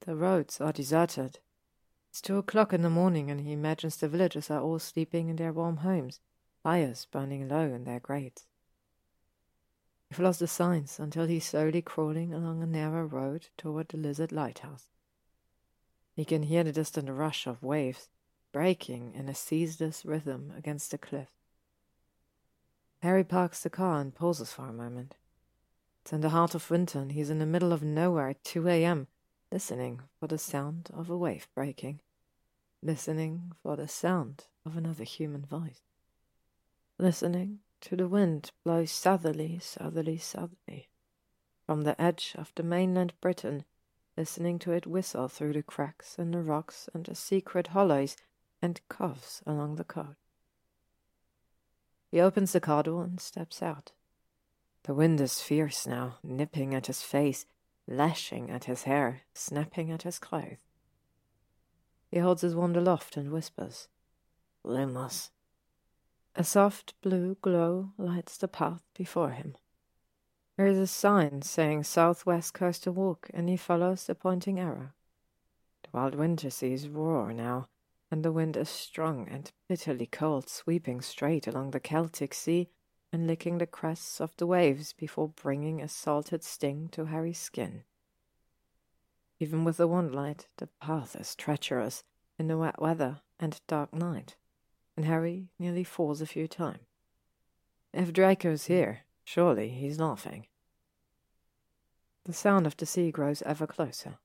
The 0.00 0.16
roads 0.16 0.60
are 0.60 0.72
deserted. 0.72 1.38
It's 2.10 2.20
two 2.20 2.38
o'clock 2.38 2.72
in 2.72 2.82
the 2.82 2.90
morning, 2.90 3.30
and 3.30 3.40
he 3.40 3.52
imagines 3.52 3.96
the 3.96 4.08
villagers 4.08 4.50
are 4.50 4.60
all 4.60 4.78
sleeping 4.78 5.28
in 5.28 5.36
their 5.36 5.52
warm 5.52 5.78
homes, 5.78 6.18
fires 6.62 7.06
burning 7.10 7.48
low 7.48 7.72
in 7.72 7.84
their 7.84 8.00
grates. 8.00 8.46
He 10.08 10.14
follows 10.16 10.38
the 10.38 10.48
signs 10.48 10.98
until 10.98 11.26
he's 11.26 11.44
slowly 11.44 11.82
crawling 11.82 12.34
along 12.34 12.62
a 12.62 12.66
narrow 12.66 13.04
road 13.04 13.48
toward 13.56 13.88
the 13.88 13.96
Lizard 13.96 14.32
Lighthouse. 14.32 14.90
He 16.14 16.24
can 16.24 16.44
hear 16.44 16.64
the 16.64 16.72
distant 16.72 17.10
rush 17.10 17.46
of 17.46 17.62
waves 17.62 18.08
breaking 18.52 19.12
in 19.14 19.28
a 19.28 19.34
ceaseless 19.34 20.04
rhythm 20.04 20.52
against 20.56 20.90
the 20.90 20.98
cliff. 20.98 21.35
Harry 23.06 23.22
parks 23.22 23.62
the 23.62 23.70
car 23.70 24.00
and 24.00 24.16
pauses 24.16 24.52
for 24.52 24.66
a 24.66 24.72
moment. 24.72 25.14
It's 26.02 26.12
in 26.12 26.22
the 26.22 26.30
heart 26.30 26.56
of 26.56 26.68
winter, 26.68 26.98
and 26.98 27.12
he's 27.12 27.30
in 27.30 27.38
the 27.38 27.46
middle 27.46 27.72
of 27.72 27.80
nowhere 27.80 28.30
at 28.30 28.42
2 28.42 28.66
a.m., 28.66 29.06
listening 29.52 30.00
for 30.18 30.26
the 30.26 30.38
sound 30.38 30.90
of 30.92 31.08
a 31.08 31.16
wave 31.16 31.46
breaking, 31.54 32.00
listening 32.82 33.52
for 33.62 33.76
the 33.76 33.86
sound 33.86 34.46
of 34.64 34.76
another 34.76 35.04
human 35.04 35.46
voice. 35.46 35.82
listening 36.98 37.60
to 37.82 37.94
the 37.94 38.08
wind 38.08 38.50
blow 38.64 38.84
southerly, 38.84 39.60
southerly, 39.60 40.18
southerly 40.18 40.88
from 41.64 41.82
the 41.82 42.00
edge 42.02 42.34
of 42.36 42.50
the 42.56 42.64
mainland 42.64 43.12
Britain, 43.20 43.64
listening 44.16 44.58
to 44.58 44.72
it 44.72 44.84
whistle 44.84 45.28
through 45.28 45.52
the 45.52 45.62
cracks 45.62 46.18
in 46.18 46.32
the 46.32 46.42
rocks 46.42 46.88
and 46.92 47.04
the 47.04 47.14
secret 47.14 47.68
hollows 47.68 48.16
and 48.60 48.80
coves 48.88 49.44
along 49.46 49.76
the 49.76 49.84
coast. 49.84 50.25
He 52.16 52.22
opens 52.22 52.52
the 52.52 52.60
door 52.60 53.04
and 53.04 53.20
steps 53.20 53.60
out. 53.60 53.92
The 54.84 54.94
wind 54.94 55.20
is 55.20 55.42
fierce 55.42 55.86
now, 55.86 56.16
nipping 56.22 56.74
at 56.74 56.86
his 56.86 57.02
face, 57.02 57.44
lashing 57.86 58.50
at 58.50 58.64
his 58.64 58.84
hair, 58.84 59.24
snapping 59.34 59.90
at 59.90 60.04
his 60.04 60.18
clothes. 60.18 60.56
He 62.10 62.20
holds 62.20 62.40
his 62.40 62.54
wand 62.54 62.74
aloft 62.74 63.18
and 63.18 63.30
whispers, 63.30 63.88
Lumos. 64.64 65.28
A 66.34 66.42
soft 66.42 66.94
blue 67.02 67.36
glow 67.42 67.92
lights 67.98 68.38
the 68.38 68.48
path 68.48 68.82
before 68.96 69.32
him. 69.32 69.54
There 70.56 70.66
is 70.66 70.78
a 70.78 70.86
sign 70.86 71.42
saying 71.42 71.82
Southwest 71.82 72.54
Coastal 72.54 72.94
Walk, 72.94 73.28
and 73.34 73.46
he 73.50 73.58
follows 73.58 74.06
the 74.06 74.14
pointing 74.14 74.58
arrow. 74.58 74.92
The 75.82 75.90
wild 75.92 76.14
winter 76.14 76.48
seas 76.48 76.88
roar 76.88 77.34
now, 77.34 77.68
and 78.10 78.24
the 78.24 78.32
wind 78.32 78.56
is 78.56 78.68
strong 78.68 79.28
and 79.28 79.52
bitterly 79.68 80.06
cold, 80.06 80.48
sweeping 80.48 81.00
straight 81.00 81.46
along 81.46 81.70
the 81.70 81.80
Celtic 81.80 82.32
Sea 82.34 82.68
and 83.12 83.26
licking 83.26 83.58
the 83.58 83.66
crests 83.66 84.20
of 84.20 84.36
the 84.36 84.46
waves 84.46 84.92
before 84.92 85.28
bringing 85.28 85.80
a 85.80 85.88
salted 85.88 86.42
sting 86.42 86.88
to 86.92 87.06
Harry's 87.06 87.38
skin. 87.38 87.84
Even 89.38 89.64
with 89.64 89.76
the 89.76 89.88
wand 89.88 90.14
light, 90.14 90.48
the 90.56 90.68
path 90.80 91.16
is 91.16 91.34
treacherous 91.34 92.04
in 92.38 92.48
the 92.48 92.58
wet 92.58 92.80
weather 92.80 93.20
and 93.38 93.60
dark 93.66 93.92
night, 93.92 94.36
and 94.96 95.04
Harry 95.04 95.48
nearly 95.58 95.84
falls 95.84 96.20
a 96.20 96.26
few 96.26 96.48
times. 96.48 96.80
If 97.92 98.12
Draco's 98.12 98.66
here, 98.66 99.00
surely 99.24 99.70
he's 99.70 99.98
laughing. 99.98 100.46
The 102.24 102.32
sound 102.32 102.66
of 102.66 102.76
the 102.76 102.86
sea 102.86 103.10
grows 103.10 103.42
ever 103.42 103.66
closer. 103.66 104.18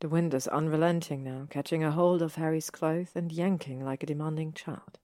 The 0.00 0.08
wind 0.08 0.34
is 0.34 0.46
unrelenting 0.48 1.24
now, 1.24 1.46
catching 1.48 1.82
a 1.82 1.90
hold 1.90 2.20
of 2.20 2.34
Harry's 2.34 2.68
clothes 2.68 3.12
and 3.14 3.32
yanking 3.32 3.84
like 3.84 4.02
a 4.02 4.06
demanding 4.06 4.52
child. 4.52 4.98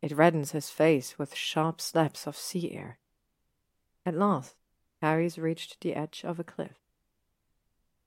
It 0.00 0.10
reddens 0.10 0.50
his 0.50 0.70
face 0.70 1.18
with 1.18 1.36
sharp 1.36 1.80
slaps 1.80 2.26
of 2.26 2.36
sea 2.36 2.72
air. 2.72 2.98
At 4.04 4.16
last, 4.16 4.56
Harry's 5.00 5.38
reached 5.38 5.80
the 5.80 5.94
edge 5.94 6.22
of 6.24 6.40
a 6.40 6.44
cliff. 6.44 6.80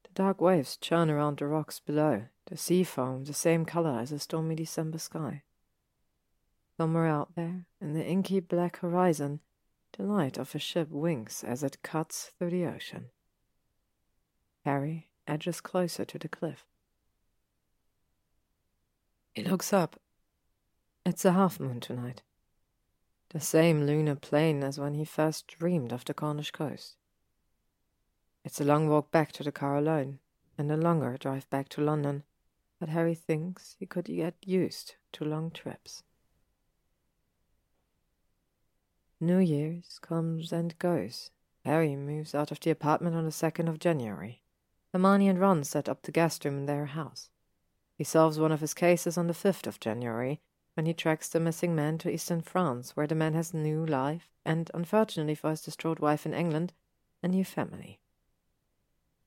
The 0.04 0.10
dark 0.14 0.42
waves 0.42 0.76
churn 0.76 1.10
around 1.10 1.38
the 1.38 1.48
rocks 1.48 1.80
below, 1.80 2.26
the 2.48 2.58
sea 2.58 2.84
foam 2.84 3.24
the 3.24 3.34
same 3.34 3.64
color 3.64 3.98
as 4.00 4.12
a 4.12 4.20
stormy 4.20 4.56
December 4.56 4.98
sky. 4.98 5.44
Somewhere 6.76 7.08
out 7.08 7.36
there, 7.36 7.68
in 7.80 7.94
the 7.94 8.06
inky 8.06 8.42
black 8.42 8.78
horizon, 8.78 9.40
the 9.98 10.04
light 10.04 10.38
of 10.38 10.54
a 10.54 10.60
ship 10.60 10.90
winks 10.90 11.42
as 11.42 11.64
it 11.64 11.82
cuts 11.84 12.32
through 12.38 12.50
the 12.50 12.66
ocean. 12.66 13.06
Harry 14.66 15.08
edges 15.28 15.62
closer 15.62 16.06
to 16.06 16.18
the 16.18 16.28
cliff. 16.28 16.66
He 19.34 19.44
looks 19.44 19.74
up. 19.74 20.00
It's 21.06 21.26
a 21.26 21.34
half 21.34 21.60
moon 21.60 21.80
tonight. 21.80 22.22
The 23.30 23.40
same 23.40 23.86
lunar 23.86 24.16
plane 24.16 24.64
as 24.64 24.80
when 24.80 24.94
he 24.94 25.04
first 25.04 25.48
dreamed 25.48 25.92
of 25.92 26.06
the 26.06 26.14
Cornish 26.14 26.52
coast. 26.52 26.96
It's 28.46 28.62
a 28.62 28.64
long 28.64 28.88
walk 28.88 29.12
back 29.12 29.32
to 29.34 29.44
the 29.44 29.52
car 29.52 29.76
alone, 29.76 30.20
and 30.58 30.72
a 30.72 30.78
longer 30.78 31.18
drive 31.18 31.50
back 31.50 31.68
to 31.70 31.82
London, 31.82 32.24
but 32.80 32.90
Harry 32.90 33.16
thinks 33.16 33.76
he 33.80 33.86
could 33.86 34.06
get 34.06 34.36
used 34.46 34.96
to 35.14 35.26
long 35.26 35.52
trips. 35.52 36.04
New 39.20 39.40
Year's 39.40 40.00
comes 40.02 40.52
and 40.52 40.78
goes. 40.78 41.32
Harry 41.66 41.96
moves 41.96 42.36
out 42.36 42.52
of 42.52 42.60
the 42.60 42.70
apartment 42.70 43.16
on 43.16 43.26
the 43.26 43.32
2nd 43.32 43.68
of 43.68 43.80
January. 43.80 44.42
Hermione 44.96 45.28
and 45.28 45.38
Ron 45.38 45.66
set 45.66 45.90
up 45.90 46.04
the 46.04 46.12
guest 46.14 46.46
room 46.46 46.60
in 46.60 46.66
their 46.68 46.86
house. 46.86 47.30
He 47.98 48.06
solves 48.06 48.40
one 48.40 48.54
of 48.54 48.62
his 48.62 48.74
cases 48.74 49.18
on 49.18 49.28
the 49.28 49.34
5th 49.34 49.68
of 49.68 49.82
January, 49.82 50.40
when 50.74 50.86
he 50.86 50.94
tracks 50.94 51.28
the 51.28 51.42
missing 51.42 51.76
man 51.76 51.98
to 51.98 52.10
eastern 52.10 52.40
France, 52.40 52.96
where 52.96 53.06
the 53.06 53.14
man 53.14 53.34
has 53.34 53.54
new 53.54 53.86
life, 53.86 54.30
and, 54.46 54.72
unfortunately 54.74 55.36
for 55.36 55.50
his 55.50 55.62
distraught 55.62 56.00
wife 56.00 56.26
in 56.26 56.34
England, 56.34 56.72
a 57.22 57.28
new 57.28 57.44
family. 57.44 58.00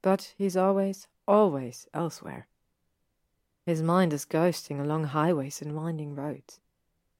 But 0.01 0.33
he's 0.39 0.57
always, 0.57 1.07
always 1.27 1.87
elsewhere. 1.93 2.49
His 3.67 3.83
mind 3.83 4.15
is 4.15 4.25
ghosting 4.25 4.81
along 4.81 5.05
highways 5.05 5.61
and 5.61 5.77
winding 5.77 6.15
roads. 6.15 6.61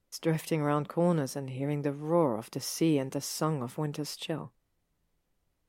It's 0.09 0.19
drifting 0.19 0.63
around 0.63 0.89
corners 0.89 1.37
and 1.37 1.51
hearing 1.51 1.83
the 1.83 1.93
roar 1.93 2.39
of 2.39 2.51
the 2.51 2.61
sea 2.61 2.97
and 2.97 3.11
the 3.11 3.21
song 3.21 3.63
of 3.63 3.77
winter's 3.77 4.17
chill. 4.17 4.53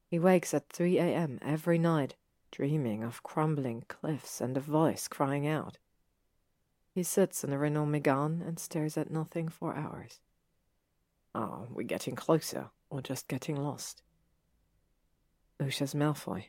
He 0.08 0.18
wakes 0.18 0.54
at 0.54 0.70
3 0.70 0.98
a.m. 0.98 1.40
every 1.42 1.78
night 1.78 2.16
dreaming 2.52 3.04
of 3.04 3.24
crumbling 3.24 3.84
cliffs 3.88 4.42
and 4.42 4.58
a 4.58 4.62
voice 4.62 5.08
crying 5.08 5.48
out. 5.48 5.78
He 6.94 7.04
sits 7.04 7.44
in 7.44 7.50
the 7.50 7.58
Renault 7.58 7.86
Megane 7.86 8.46
and 8.46 8.60
stares 8.60 8.98
at 8.98 9.12
nothing 9.12 9.48
for 9.48 9.76
hours. 9.76 10.20
Ah, 11.34 11.62
Are 11.62 11.68
we 11.74 11.84
getting 11.84 12.16
closer, 12.16 12.70
or 12.90 13.02
just 13.02 13.28
getting 13.28 13.56
lost? 13.56 14.02
Lucius 15.60 15.94
Malfoy. 15.94 16.46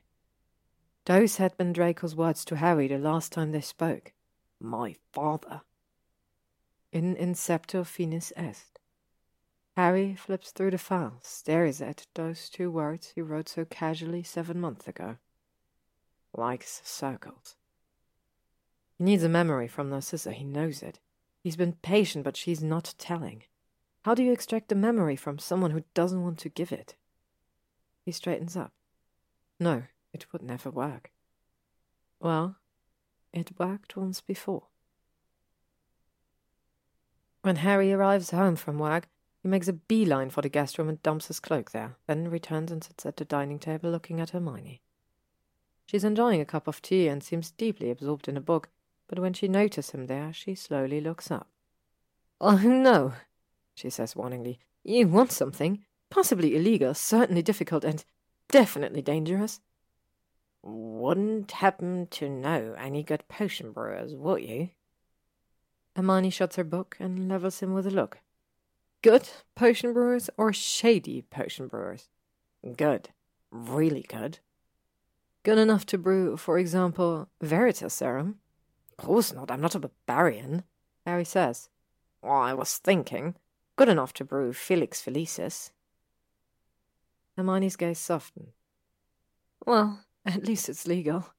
Those 1.04 1.36
had 1.36 1.56
been 1.56 1.72
Draco's 1.72 2.16
words 2.16 2.44
to 2.46 2.56
Harry 2.56 2.88
the 2.88 2.98
last 2.98 3.32
time 3.32 3.52
they 3.52 3.60
spoke. 3.60 4.12
My 4.60 4.96
father. 5.12 5.62
In 6.92 7.16
incepto 7.16 7.86
finis 7.86 8.32
est. 8.36 8.78
Harry 9.76 10.14
flips 10.14 10.50
through 10.50 10.72
the 10.72 10.78
files, 10.78 11.22
stares 11.22 11.80
at 11.80 12.06
those 12.14 12.48
two 12.48 12.70
words 12.70 13.12
he 13.14 13.22
wrote 13.22 13.48
so 13.48 13.64
casually 13.64 14.22
seven 14.22 14.60
months 14.60 14.88
ago 14.88 15.16
likes 16.34 16.80
circles. 16.84 17.56
He 18.98 19.04
needs 19.04 19.22
a 19.22 19.28
memory 19.28 19.68
from 19.68 19.90
Narcissa, 19.90 20.32
he 20.32 20.44
knows 20.44 20.82
it. 20.82 21.00
He's 21.42 21.56
been 21.56 21.72
patient, 21.74 22.24
but 22.24 22.36
she's 22.36 22.62
not 22.62 22.94
telling. 22.98 23.44
How 24.02 24.14
do 24.14 24.22
you 24.22 24.32
extract 24.32 24.72
a 24.72 24.74
memory 24.74 25.16
from 25.16 25.38
someone 25.38 25.70
who 25.70 25.84
doesn't 25.94 26.22
want 26.22 26.38
to 26.40 26.48
give 26.48 26.72
it? 26.72 26.96
He 28.04 28.12
straightens 28.12 28.56
up. 28.56 28.72
No, 29.58 29.84
it 30.12 30.32
would 30.32 30.42
never 30.42 30.70
work. 30.70 31.10
Well, 32.18 32.56
it 33.32 33.58
worked 33.58 33.96
once 33.96 34.20
before. 34.20 34.64
When 37.42 37.56
Harry 37.56 37.92
arrives 37.92 38.30
home 38.30 38.56
from 38.56 38.78
work, 38.78 39.08
he 39.42 39.48
makes 39.48 39.68
a 39.68 39.72
beeline 39.72 40.28
for 40.28 40.42
the 40.42 40.50
guest 40.50 40.76
room 40.76 40.88
and 40.88 41.02
dumps 41.02 41.28
his 41.28 41.40
cloak 41.40 41.70
there, 41.70 41.96
then 42.06 42.28
returns 42.28 42.70
and 42.70 42.84
sits 42.84 43.06
at 43.06 43.16
the 43.16 43.24
dining 43.24 43.58
table 43.58 43.90
looking 43.90 44.20
at 44.20 44.30
Hermione. 44.30 44.82
She's 45.90 46.04
enjoying 46.04 46.40
a 46.40 46.44
cup 46.44 46.68
of 46.68 46.80
tea 46.80 47.08
and 47.08 47.20
seems 47.20 47.50
deeply 47.50 47.90
absorbed 47.90 48.28
in 48.28 48.36
a 48.36 48.40
book, 48.40 48.68
but 49.08 49.18
when 49.18 49.32
she 49.32 49.48
notices 49.48 49.90
him 49.90 50.06
there, 50.06 50.32
she 50.32 50.54
slowly 50.54 51.00
looks 51.00 51.32
up. 51.32 51.48
Oh, 52.40 52.58
no, 52.58 53.14
she 53.74 53.90
says 53.90 54.14
warningly. 54.14 54.60
You 54.84 55.08
want 55.08 55.32
something? 55.32 55.84
Possibly 56.08 56.54
illegal, 56.54 56.94
certainly 56.94 57.42
difficult, 57.42 57.82
and 57.82 58.04
definitely 58.48 59.02
dangerous. 59.02 59.58
Wouldn't 60.62 61.50
happen 61.50 62.06
to 62.12 62.28
know 62.28 62.76
any 62.78 63.02
good 63.02 63.26
potion 63.26 63.72
brewers, 63.72 64.14
would 64.14 64.44
you? 64.44 64.70
Hermione 65.96 66.30
shuts 66.30 66.54
her 66.54 66.62
book 66.62 66.98
and 67.00 67.28
levels 67.28 67.58
him 67.58 67.74
with 67.74 67.88
a 67.88 67.90
look. 67.90 68.20
Good 69.02 69.28
potion 69.56 69.92
brewers 69.92 70.30
or 70.36 70.52
shady 70.52 71.22
potion 71.22 71.66
brewers? 71.66 72.10
Good. 72.76 73.08
Really 73.50 74.06
good. 74.08 74.38
Good 75.42 75.58
enough 75.58 75.86
to 75.86 75.98
brew, 75.98 76.36
for 76.36 76.58
example, 76.58 77.28
Veritaserum? 77.42 78.34
Of 78.98 79.06
course 79.06 79.32
not, 79.32 79.50
I'm 79.50 79.62
not 79.62 79.74
a 79.74 79.78
barbarian, 79.78 80.64
Harry 81.06 81.24
says. 81.24 81.70
Well, 82.22 82.34
I 82.34 82.52
was 82.52 82.76
thinking. 82.76 83.36
Good 83.76 83.88
enough 83.88 84.12
to 84.14 84.24
brew 84.24 84.52
Felix 84.52 85.02
Felicis. 85.02 85.70
Hermione's 87.36 87.76
gaze 87.76 87.98
softened. 87.98 88.48
Well, 89.64 90.04
at 90.26 90.44
least 90.44 90.68
it's 90.68 90.86
legal, 90.86 91.32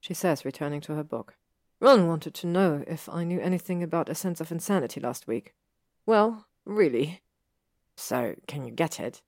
she 0.00 0.14
says, 0.14 0.46
returning 0.46 0.80
to 0.82 0.94
her 0.94 1.04
book. 1.04 1.34
Ron 1.80 2.06
wanted 2.06 2.32
to 2.34 2.46
know 2.46 2.82
if 2.86 3.08
I 3.08 3.24
knew 3.24 3.40
anything 3.40 3.82
about 3.82 4.08
Essence 4.08 4.40
of 4.40 4.50
Insanity 4.50 5.00
last 5.00 5.26
week. 5.26 5.52
Well, 6.06 6.46
really. 6.64 7.20
So, 7.96 8.36
can 8.46 8.64
you 8.64 8.70
get 8.70 8.98
it? 8.98 9.20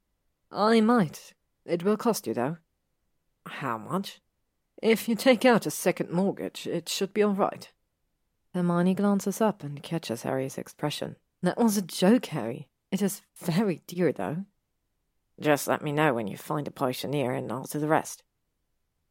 I 0.51 0.81
might. 0.81 1.35
It 1.67 1.83
will 1.83 1.97
cost 1.97 2.27
you, 2.27 2.33
though. 2.33 2.57
How 3.47 3.79
much? 3.79 4.21
If 4.83 5.09
you 5.09 5.15
take 5.15 5.45
out 5.45 5.67
a 5.67 5.71
second 5.71 6.11
mortgage, 6.11 6.67
it 6.67 6.89
should 6.89 7.15
be 7.15 7.23
all 7.23 7.33
right. 7.33 7.71
Hermione 8.53 8.95
glances 8.95 9.41
up 9.41 9.63
and 9.63 9.83
catches 9.83 10.23
Harry's 10.23 10.59
expression. 10.59 11.17
That 11.43 11.59
was 11.59 11.77
a 11.77 11.83
joke, 11.83 12.27
Harry. 12.27 12.69
It 12.91 13.03
is 13.03 13.23
very 13.37 13.83
dear, 13.87 14.13
though. 14.13 14.45
Just 15.41 15.67
let 15.67 15.83
me 15.83 15.91
know 15.91 16.15
when 16.15 16.29
you 16.29 16.37
find 16.37 16.69
a 16.69 16.71
potioneer, 16.71 17.33
and 17.33 17.51
I'll 17.51 17.65
do 17.65 17.79
the 17.79 17.89
rest. 17.89 18.23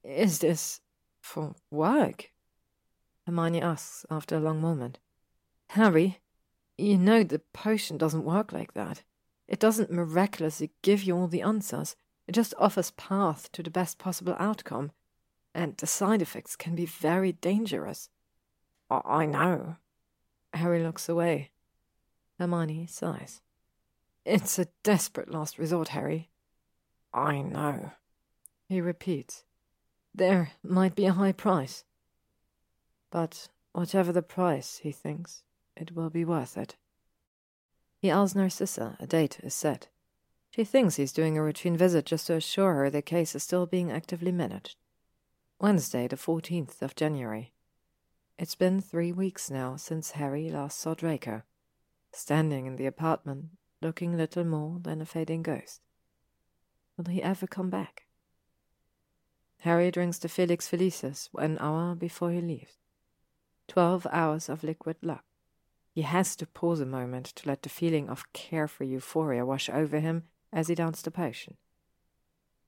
Is 0.03 0.39
this 0.39 0.81
for 1.21 1.55
work? 1.69 2.31
Hermione 3.25 3.61
asks 3.61 4.05
after 4.09 4.37
a 4.37 4.39
long 4.39 4.61
moment. 4.61 4.99
Harry, 5.69 6.19
You 6.77 6.97
know 6.97 7.23
the 7.23 7.39
potion 7.39 7.97
doesn't 7.97 8.25
work 8.25 8.51
like 8.51 8.73
that. 8.73 9.03
It 9.47 9.59
doesn't 9.59 9.91
miraculously 9.91 10.71
give 10.81 11.03
you 11.03 11.15
all 11.17 11.27
the 11.27 11.41
answers. 11.41 11.95
It 12.27 12.33
just 12.33 12.53
offers 12.57 12.91
path 12.91 13.51
to 13.51 13.63
the 13.63 13.69
best 13.69 13.97
possible 13.97 14.35
outcome. 14.39 14.91
And 15.53 15.77
the 15.77 15.87
side 15.87 16.21
effects 16.21 16.55
can 16.55 16.75
be 16.75 16.85
very 16.85 17.33
dangerous. 17.33 18.09
I, 18.89 19.01
I 19.05 19.25
know. 19.25 19.75
Harry 20.53 20.81
looks 20.83 21.09
away. 21.09 21.51
Hermione 22.39 22.87
sighs. 22.87 23.41
It's 24.25 24.57
a 24.57 24.67
desperate 24.83 25.29
last 25.29 25.57
resort, 25.57 25.89
Harry. 25.89 26.29
I 27.13 27.41
know. 27.41 27.91
He 28.67 28.81
repeats. 28.81 29.43
There 30.15 30.51
might 30.63 30.95
be 30.95 31.05
a 31.05 31.13
high 31.13 31.31
price. 31.31 31.83
But 33.11 33.49
whatever 33.73 34.11
the 34.11 34.21
price, 34.21 34.79
he 34.81 34.91
thinks, 34.91 35.43
it 35.75 35.95
will 35.95 36.09
be 36.09 36.25
worth 36.25 36.57
it. 36.57 36.75
He 37.99 38.09
asks 38.09 38.35
Narcissa 38.35 38.97
a 38.99 39.07
date 39.07 39.39
is 39.43 39.53
set. 39.53 39.89
She 40.55 40.63
thinks 40.63 40.97
he's 40.97 41.11
doing 41.11 41.35
a 41.35 41.41
routine 41.41 41.75
visit 41.75 42.05
just 42.05 42.27
to 42.27 42.35
assure 42.35 42.75
her 42.75 42.89
the 42.91 43.01
case 43.01 43.33
is 43.33 43.41
still 43.41 43.65
being 43.65 43.91
actively 43.91 44.31
managed. 44.31 44.75
Wednesday, 45.59 46.07
the 46.07 46.15
14th 46.15 46.79
of 46.83 46.95
January. 46.95 47.53
It's 48.37 48.53
been 48.53 48.79
three 48.79 49.11
weeks 49.11 49.49
now 49.49 49.77
since 49.77 50.11
Harry 50.11 50.51
last 50.51 50.79
saw 50.79 50.93
Draco, 50.93 51.41
standing 52.11 52.67
in 52.67 52.75
the 52.75 52.85
apartment, 52.85 53.45
looking 53.81 54.15
little 54.15 54.43
more 54.43 54.77
than 54.79 55.01
a 55.01 55.07
fading 55.07 55.41
ghost. 55.41 55.81
Will 56.97 57.05
he 57.05 57.23
ever 57.23 57.47
come 57.47 57.71
back? 57.71 58.03
Harry 59.61 59.89
drinks 59.89 60.19
the 60.19 60.29
Felix 60.29 60.69
Felicis 60.69 61.29
an 61.35 61.57
hour 61.59 61.95
before 61.95 62.29
he 62.29 62.41
leaves. 62.41 62.77
Twelve 63.67 64.05
hours 64.11 64.49
of 64.49 64.63
liquid 64.63 64.97
luck. 65.01 65.23
He 65.89 66.03
has 66.03 66.35
to 66.35 66.45
pause 66.45 66.79
a 66.79 66.85
moment 66.85 67.25
to 67.37 67.49
let 67.49 67.63
the 67.63 67.69
feeling 67.69 68.07
of 68.07 68.31
carefree 68.33 68.87
euphoria 68.87 69.47
wash 69.47 69.67
over 69.67 69.99
him 69.99 70.25
as 70.53 70.67
he 70.67 70.75
downs 70.75 71.01
the 71.01 71.11
potion. 71.11 71.57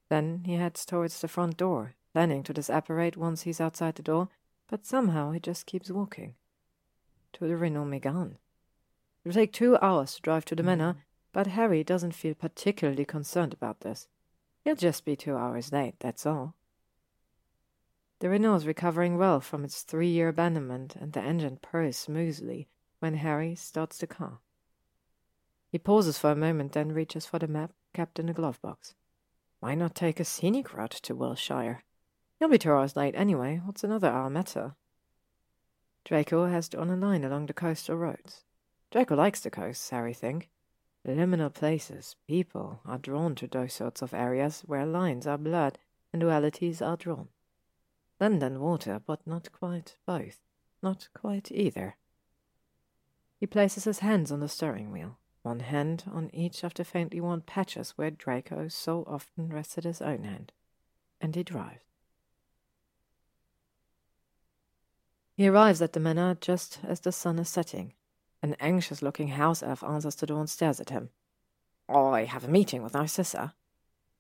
Then 0.10 0.44
he 0.46 0.56
heads 0.56 0.86
towards 0.86 1.22
the 1.22 1.28
front 1.28 1.56
door, 1.56 1.96
planning 2.14 2.44
to 2.44 2.54
disapparate 2.54 3.16
once 3.16 3.44
he's 3.44 3.62
outside 3.62 3.96
the 3.96 4.04
door, 4.04 4.30
but 4.68 4.86
somehow 4.86 5.32
he 5.32 5.40
just 5.40 5.66
keeps 5.66 5.92
walking. 5.92 6.36
To 7.34 7.48
the 7.48 7.56
Renault 7.56 7.86
Megane. 7.86 8.38
It'll 9.24 9.34
take 9.34 9.54
two 9.54 9.78
hours 9.78 10.16
to 10.16 10.22
drive 10.22 10.46
to 10.46 10.56
the 10.56 10.64
manor, 10.64 10.94
mm. 10.94 10.98
but 11.34 11.48
Harry 11.48 11.84
doesn't 11.84 12.14
feel 12.14 12.34
particularly 12.34 13.06
concerned 13.06 13.54
about 13.54 13.82
this. 13.82 14.08
He'll 14.64 14.76
just 14.76 15.06
be 15.06 15.16
two 15.16 15.36
hours 15.36 15.72
late, 15.72 15.96
that's 16.00 16.26
all. 16.26 16.56
The 18.20 18.30
Renault 18.30 18.56
is 18.56 18.68
recovering 18.68 19.18
well 19.18 19.42
from 19.42 19.66
its 19.66 19.82
three 19.82 20.08
year 20.08 20.30
abandonment, 20.30 20.96
and 20.96 21.14
the 21.14 21.22
engine 21.22 21.58
purrs 21.62 21.98
smoothly 21.98 22.68
when 23.00 23.16
Harry 23.16 23.56
starts 23.56 23.98
the 23.98 24.08
car. 24.08 24.40
He 25.72 25.78
pauses 25.78 26.18
for 26.18 26.32
a 26.32 26.36
moment, 26.36 26.74
then 26.74 26.92
reaches 26.92 27.26
for 27.26 27.40
the 27.40 27.48
map 27.48 27.72
kept 27.94 28.20
in 28.20 28.28
the 28.28 28.34
glove 28.34 28.62
box. 28.62 28.94
Why 29.60 29.76
not 29.76 29.96
take 29.96 30.20
a 30.20 30.26
scenic 30.26 30.74
route 30.74 30.92
to 30.92 31.16
Wiltshire? 31.16 31.84
He'll 32.38 32.50
be 32.50 32.58
two 32.58 32.72
hours 32.72 32.96
late 32.96 33.16
anyway. 33.16 33.62
What's 33.64 33.84
another 33.84 34.10
hour 34.10 34.30
matter? 34.30 34.76
Draco 36.04 36.46
has 36.46 36.70
drawn 36.70 36.90
a 36.90 36.96
line 36.96 37.24
along 37.24 37.48
the 37.48 37.54
coastal 37.54 37.96
roads. 37.96 38.44
Draco 38.92 39.16
likes 39.16 39.40
the 39.40 39.50
coast, 39.50 39.90
Harry 39.90 40.14
think. 40.14 40.50
Liminal 41.08 41.54
places, 41.54 42.16
people, 42.28 42.82
are 42.86 42.98
drawn 42.98 43.36
to 43.36 43.48
those 43.48 43.74
sorts 43.74 44.02
of 44.02 44.14
areas 44.14 44.62
where 44.66 44.86
lines 44.86 45.26
are 45.26 45.38
blurred 45.38 45.80
and 46.12 46.22
dualities 46.22 46.82
are 46.82 46.98
drawn. 46.98 47.30
Land 48.20 48.42
and 48.44 48.60
water, 48.60 49.02
but 49.06 49.26
not 49.26 49.52
quite 49.52 49.98
both. 50.06 50.40
Not 50.82 51.10
quite 51.14 51.52
either. 51.52 51.96
He 53.40 53.48
places 53.48 53.84
his 53.84 54.00
hands 54.00 54.32
on 54.32 54.40
the 54.40 54.48
steering 54.48 54.92
wheel, 54.92 55.18
one 55.46 55.60
hand 55.60 56.04
on 56.12 56.30
each 56.34 56.64
of 56.64 56.74
the 56.74 56.84
faintly 56.84 57.22
worn 57.22 57.42
patches 57.42 57.92
where 57.92 58.12
Draco 58.12 58.68
so 58.68 59.04
often 59.08 59.50
rested 59.50 59.84
his 59.84 60.02
own 60.02 60.24
hand, 60.24 60.52
and 61.22 61.36
he 61.36 61.44
drives. 61.44 61.84
He 65.38 65.48
arrives 65.48 65.82
at 65.82 65.94
the 65.94 66.00
manor 66.00 66.36
just 66.40 66.80
as 66.84 67.02
the 67.02 67.12
sun 67.12 67.40
is 67.40 67.50
setting. 67.50 67.94
An 68.42 68.56
anxious 68.60 69.02
looking 69.02 69.30
house 69.30 69.62
elf 69.62 69.84
answers 69.84 70.16
the 70.16 70.28
door 70.28 70.40
and 70.40 70.50
stares 70.50 70.80
at 70.80 70.90
him. 70.90 71.10
I 71.88 72.24
have 72.24 72.46
a 72.46 72.50
meeting 72.50 72.82
with 72.84 72.94
Narcissa. 72.94 73.54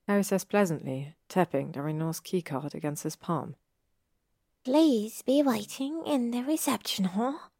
Harry 0.07 0.23
says 0.23 0.43
pleasantly, 0.43 1.15
tapping 1.29 1.71
Renault's 1.71 2.19
keycard 2.19 2.73
against 2.73 3.03
his 3.03 3.15
palm. 3.15 3.55
Please 4.63 5.21
be 5.21 5.41
waiting 5.41 6.03
in 6.05 6.31
the 6.31 6.41
reception 6.41 7.05
hall. 7.05 7.51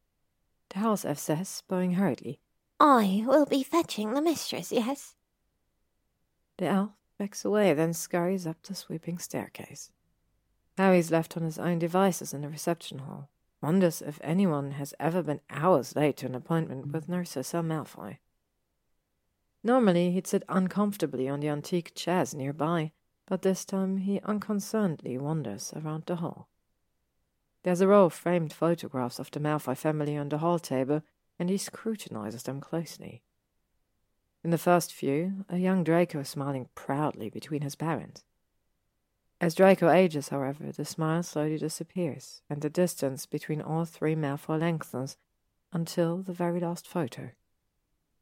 The 0.69 0.79
house 0.79 1.05
elf 1.05 1.19
says, 1.19 1.63
bowing 1.67 1.93
hurriedly. 1.93 2.39
I 2.79 3.23
will 3.25 3.45
be 3.45 3.63
fetching 3.63 4.13
the 4.13 4.21
mistress, 4.21 4.71
yes. 4.71 5.15
The 6.57 6.67
elf 6.67 6.91
backs 7.17 7.45
away, 7.45 7.73
then 7.73 7.93
scurries 7.93 8.45
up 8.45 8.61
the 8.63 8.75
sweeping 8.75 9.17
staircase. 9.17 9.91
Harry's 10.77 11.11
left 11.11 11.37
on 11.37 11.43
his 11.43 11.57
own 11.57 11.79
devices 11.79 12.33
in 12.33 12.41
the 12.41 12.49
reception 12.49 12.99
hall. 12.99 13.29
Wonders 13.61 14.01
if 14.01 14.19
anyone 14.21 14.71
has 14.71 14.93
ever 14.99 15.23
been 15.23 15.39
hours 15.49 15.95
late 15.95 16.17
to 16.17 16.25
an 16.25 16.35
appointment 16.35 16.91
with 16.91 17.07
Narcissa 17.07 17.63
Malfoy. 17.63 18.17
Normally 19.63 20.11
he'd 20.11 20.27
sit 20.27 20.43
uncomfortably 20.47 21.27
on 21.27 21.39
the 21.39 21.49
antique 21.49 21.93
chairs 21.95 22.35
nearby, 22.35 22.91
but 23.25 23.41
this 23.41 23.65
time 23.65 23.97
he 23.97 24.19
unconcernedly 24.21 25.17
wanders 25.17 25.73
around 25.75 26.03
the 26.05 26.17
hall. 26.17 26.49
There's 27.63 27.81
a 27.81 27.87
row 27.87 28.05
of 28.05 28.13
framed 28.13 28.53
photographs 28.53 29.17
of 29.17 29.31
the 29.31 29.39
Malfoy 29.39 29.75
family 29.75 30.15
on 30.15 30.29
the 30.29 30.37
hall 30.37 30.59
table, 30.59 31.01
and 31.37 31.49
he 31.49 31.57
scrutinizes 31.57 32.43
them 32.43 32.61
closely. 32.61 33.23
In 34.43 34.51
the 34.51 34.57
first 34.57 34.93
few, 34.93 35.45
a 35.49 35.57
young 35.57 35.83
Draco 35.83 36.19
is 36.19 36.29
smiling 36.29 36.69
proudly 36.75 37.29
between 37.29 37.61
his 37.61 37.75
parents. 37.75 38.23
As 39.41 39.55
Draco 39.55 39.89
ages, 39.89 40.29
however, 40.29 40.71
the 40.71 40.85
smile 40.85 41.23
slowly 41.23 41.57
disappears, 41.57 42.41
and 42.49 42.61
the 42.61 42.69
distance 42.69 43.25
between 43.25 43.61
all 43.61 43.85
three 43.85 44.15
Malfoy 44.15 44.59
lengthens 44.59 45.17
until 45.73 46.17
the 46.21 46.31
very 46.31 46.59
last 46.59 46.87
photo. 46.87 47.31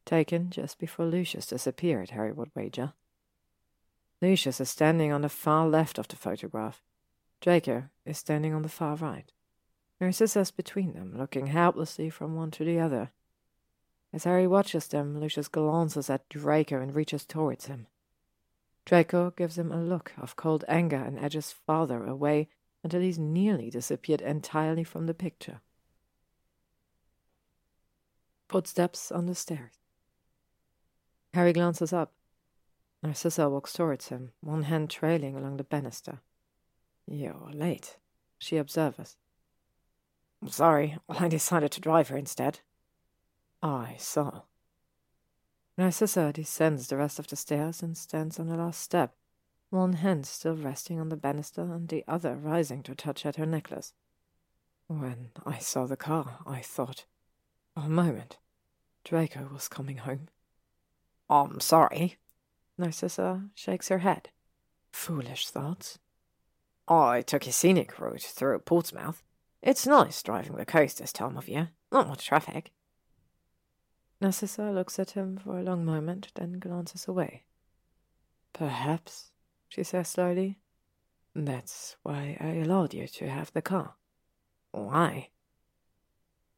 Taken 0.06 0.50
just 0.50 0.80
before 0.80 1.06
Lucius 1.06 1.46
disappeared, 1.46 2.10
Harry 2.12 2.32
would 2.32 2.52
wager. 2.56 2.94
Lucius 4.22 4.60
is 4.60 4.70
standing 4.70 5.12
on 5.12 5.22
the 5.22 5.30
far 5.30 5.68
left 5.68 6.00
of 6.00 6.08
the 6.08 6.16
photograph. 6.16 6.82
Draco 7.42 7.90
is 8.06 8.18
standing 8.18 8.54
on 8.54 8.62
the 8.62 8.70
far 8.70 8.96
right. 8.96 9.32
Narcissa's 10.04 10.52
between 10.52 10.94
them, 10.94 11.18
looking 11.18 11.48
helplessly 11.48 12.10
from 12.10 12.36
one 12.36 12.52
to 12.52 12.66
the 12.66 12.78
other. 12.78 13.12
As 14.12 14.26
Harry 14.26 14.46
watches 14.46 14.86
them, 14.88 15.18
Lucius 15.18 15.48
glances 15.48 16.10
at 16.10 16.28
Draco 16.28 16.82
and 16.82 16.94
reaches 16.94 17.26
towards 17.26 17.68
him. 17.68 17.88
Draco 18.86 19.32
gives 19.32 19.58
him 19.58 19.72
a 19.72 19.82
look 19.82 20.12
of 20.18 20.36
cold 20.36 20.66
anger 20.68 20.98
and 20.98 21.18
edges 21.18 21.54
farther 21.54 22.04
away 22.04 22.50
until 22.84 23.00
he's 23.00 23.18
nearly 23.18 23.70
disappeared 23.70 24.20
entirely 24.20 24.84
from 24.84 25.06
the 25.06 25.14
picture. 25.14 25.62
Footsteps 28.50 29.10
on 29.10 29.26
the 29.26 29.36
stairs. 29.36 29.80
Harry 31.34 31.54
glances 31.54 31.94
up. 31.94 32.12
Narcissa 33.02 33.50
walks 33.50 33.72
towards 33.72 34.10
him, 34.10 34.34
one 34.42 34.64
hand 34.64 34.90
trailing 34.90 35.38
along 35.38 35.56
the 35.58 35.64
banister. 35.64 36.20
You're 37.08 37.52
late, 37.54 37.98
she 38.38 38.58
observes. 38.58 39.16
Sorry, 40.48 40.98
I 41.10 41.28
decided 41.28 41.72
to 41.72 41.82
drive 41.82 42.10
her 42.10 42.18
instead. 42.18 42.60
I 43.62 43.96
saw. 43.98 44.42
Narcissa 45.78 46.32
descends 46.34 46.88
the 46.88 46.98
rest 46.98 47.18
of 47.18 47.28
the 47.28 47.36
stairs 47.36 47.82
and 47.82 47.98
stands 47.98 48.40
on 48.40 48.48
the 48.48 48.58
last 48.58 48.82
step, 48.82 49.16
one 49.70 49.94
hand 49.94 50.28
still 50.28 50.56
resting 50.56 51.00
on 51.00 51.10
the 51.10 51.18
banister 51.18 51.62
and 51.62 51.88
the 51.88 52.04
other 52.08 52.36
rising 52.36 52.84
to 52.84 52.94
touch 52.94 53.26
at 53.26 53.38
her 53.38 53.46
necklace. 53.46 53.94
When 54.88 55.32
I 55.46 55.58
saw 55.58 55.88
the 55.88 55.98
car, 55.98 56.40
I 56.46 56.60
thought, 56.60 57.06
for 57.74 57.84
a 57.86 57.90
moment, 57.90 58.38
Draco 59.04 59.50
was 59.52 59.68
coming 59.68 59.98
home. 59.98 60.28
I'm 61.30 61.60
sorry. 61.60 62.18
Narcissa 62.78 63.50
shakes 63.56 63.88
her 63.88 64.00
head. 64.00 64.30
Foolish 64.92 65.50
thoughts. 65.50 65.98
I 66.88 67.22
took 67.22 67.48
a 67.48 67.52
scenic 67.52 67.98
route 68.00 68.22
through 68.22 68.60
Portsmouth. 68.60 69.24
It's 69.66 69.88
nice 69.88 70.22
driving 70.22 70.58
the 70.58 70.66
coast 70.66 71.00
this 71.00 71.14
time 71.14 71.38
of 71.38 71.48
year. 71.48 71.70
Not 71.90 72.10
much 72.10 72.26
traffic. 72.26 72.72
Narcissa 74.20 74.72
looks 74.72 75.00
at 75.00 75.12
him 75.12 75.38
for 75.38 75.58
a 75.58 75.64
long 75.64 75.86
moment, 75.86 76.34
then 76.36 76.60
glances 76.60 77.08
away. 77.08 77.44
Perhaps, 78.52 79.32
she 79.70 79.84
says 79.84 80.10
slowly. 80.10 80.60
That's 81.34 81.96
why 82.04 82.36
I 82.42 82.56
allowed 82.56 82.94
you 82.94 83.08
to 83.08 83.30
have 83.30 83.54
the 83.54 83.62
car. 83.62 83.96
Why? 84.72 85.30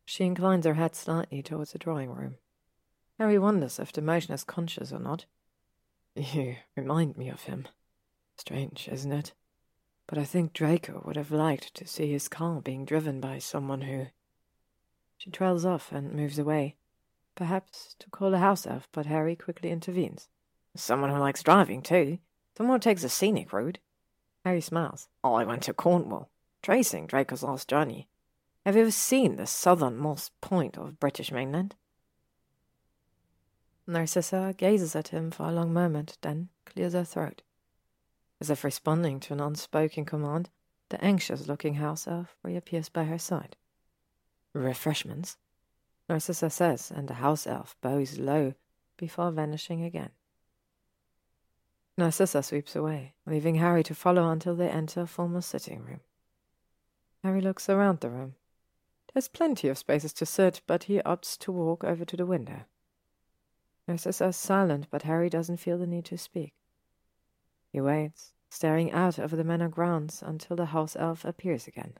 She 0.03 0.23
inclines 0.23 0.65
her 0.65 0.73
head 0.73 0.95
slightly 0.95 1.43
towards 1.43 1.73
the 1.73 1.77
drawing 1.77 2.09
room. 2.09 2.37
Harry 3.19 3.37
wonders 3.37 3.77
if 3.77 3.93
the 3.93 4.01
motion 4.01 4.33
is 4.33 4.43
conscious 4.43 4.91
or 4.91 4.99
not. 4.99 5.25
You 6.15 6.55
remind 6.75 7.17
me 7.17 7.29
of 7.29 7.43
him. 7.43 7.67
Strange, 8.35 8.89
isn't 8.91 9.11
it? 9.11 9.33
But 10.07 10.17
I 10.17 10.23
think 10.23 10.53
Draco 10.53 11.01
would 11.05 11.15
have 11.15 11.31
liked 11.31 11.73
to 11.75 11.87
see 11.87 12.11
his 12.11 12.27
car 12.27 12.61
being 12.61 12.85
driven 12.85 13.19
by 13.19 13.39
someone 13.39 13.81
who. 13.81 14.07
She 15.17 15.31
trails 15.31 15.65
off 15.65 15.91
and 15.91 16.13
moves 16.13 16.37
away. 16.37 16.75
perhaps 17.35 17.95
to 17.99 18.09
call 18.09 18.33
a 18.33 18.37
house 18.39 18.65
elf, 18.65 18.87
but 18.91 19.05
Harry 19.05 19.35
quickly 19.35 19.69
intervenes. 19.69 20.29
Someone 20.75 21.09
who 21.09 21.17
likes 21.17 21.43
driving, 21.43 21.81
too. 21.81 22.19
Someone 22.57 22.75
who 22.75 22.79
takes 22.79 23.03
a 23.03 23.09
scenic 23.09 23.51
route. 23.53 23.79
Harry 24.43 24.61
smiles. 24.61 25.09
Oh, 25.23 25.33
I 25.33 25.43
went 25.43 25.63
to 25.63 25.73
Cornwall, 25.73 26.29
tracing 26.61 27.07
Draco's 27.07 27.43
last 27.43 27.67
journey. 27.67 28.07
Have 28.65 28.75
you 28.75 28.81
ever 28.81 28.91
seen 28.91 29.35
the 29.35 29.45
southernmost 29.45 30.39
point 30.41 30.77
of 30.77 30.99
British 30.99 31.31
mainland? 31.31 31.75
Narcissa 33.87 34.53
gazes 34.57 34.95
at 34.95 35.09
him 35.09 35.29
for 35.29 35.43
a 35.43 35.51
long 35.51 35.71
moment, 35.71 36.17
then 36.21 36.49
clears 36.65 36.93
her 36.93 37.03
throat. 37.03 37.41
As 38.41 38.49
if 38.49 38.63
responding 38.63 39.19
to 39.21 39.33
an 39.33 39.39
unspoken 39.39 40.05
command, 40.05 40.49
the 40.89 41.03
anxious 41.03 41.47
looking 41.47 41.75
house 41.75 42.07
elf 42.07 42.35
reappears 42.43 42.89
by 42.89 43.05
her 43.05 43.17
side. 43.17 43.55
Refreshments? 44.53 45.37
Narcissa 46.07 46.49
says, 46.49 46.91
and 46.91 47.07
the 47.07 47.15
house 47.15 47.47
elf 47.47 47.75
bows 47.81 48.19
low 48.19 48.53
before 48.97 49.31
vanishing 49.31 49.83
again. 49.83 50.11
Narcissa 51.97 52.43
sweeps 52.43 52.75
away, 52.75 53.13
leaving 53.25 53.55
Harry 53.55 53.83
to 53.83 53.95
follow 53.95 54.29
until 54.29 54.55
they 54.55 54.69
enter 54.69 55.01
a 55.01 55.07
formal 55.07 55.41
sitting 55.41 55.83
room. 55.83 56.01
Harry 57.23 57.41
looks 57.41 57.69
around 57.69 58.01
the 58.01 58.09
room. 58.09 58.35
There's 59.13 59.29
plenty 59.29 59.69
of 59.69 59.77
spaces 59.77 60.11
to 60.13 60.25
sit, 60.25 60.61
but 60.67 60.83
he 60.83 60.99
opts 60.99 61.37
to 61.39 61.51
walk 61.51 61.83
over 61.83 62.03
to 62.03 62.17
the 62.17 62.25
window. 62.25 62.65
Narcissa 63.87 64.25
is 64.27 64.35
silent, 64.35 64.87
but 64.91 65.03
Harry 65.03 65.29
doesn't 65.29 65.57
feel 65.57 65.77
the 65.77 65.87
need 65.87 66.05
to 66.05 66.17
speak. 66.17 66.53
He 67.75 67.81
waits, 67.81 68.31
staring 68.49 68.93
out 68.93 69.19
over 69.19 69.35
the 69.35 69.43
manor 69.43 69.67
grounds 69.67 70.23
until 70.25 70.55
the 70.55 70.67
house 70.67 70.95
elf 70.95 71.25
appears 71.25 71.67
again. 71.67 71.95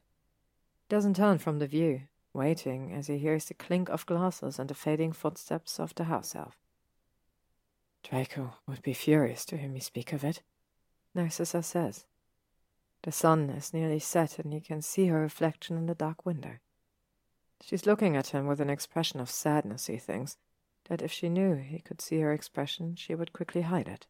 Doesn't 0.88 1.18
turn 1.18 1.38
from 1.38 1.60
the 1.60 1.68
view, 1.68 2.04
waiting 2.32 2.94
as 2.94 3.08
he 3.08 3.18
hears 3.18 3.44
the 3.44 3.56
clink 3.56 3.90
of 3.90 4.06
glasses 4.06 4.58
and 4.58 4.70
the 4.70 4.74
fading 4.74 5.12
footsteps 5.12 5.78
of 5.78 5.94
the 5.96 6.06
house 6.06 6.34
elf. 6.34 6.58
Draco 8.04 8.54
would 8.66 8.84
be 8.84 8.94
furious 8.94 9.44
to 9.48 9.58
hear 9.58 9.68
me 9.68 9.82
speak 9.82 10.14
of 10.14 10.24
it, 10.24 10.42
Narcissa 11.14 11.62
says. 11.62 12.06
The 13.02 13.12
sun 13.12 13.50
is 13.50 13.74
nearly 13.74 14.00
set 14.00 14.40
and 14.40 14.54
he 14.54 14.62
can 14.62 14.82
see 14.82 15.08
her 15.08 15.20
reflection 15.20 15.76
in 15.76 15.88
the 15.88 15.94
dark 15.94 16.26
window. 16.26 16.60
She's 17.62 17.86
looking 17.86 18.16
at 18.16 18.28
him 18.28 18.48
with 18.48 18.62
an 18.62 18.70
expression 18.70 19.20
of 19.20 19.30
sadness, 19.30 19.88
he 19.88 19.98
thinks, 19.98 20.38
that 20.86 21.02
if 21.02 21.12
she 21.12 21.28
knew 21.28 21.56
he 21.56 21.80
could 21.80 22.00
see 22.00 22.22
her 22.22 22.32
expression, 22.32 22.96
she 22.96 23.14
would 23.14 23.34
quickly 23.34 23.64
hide 23.64 23.90
it. 23.90 24.08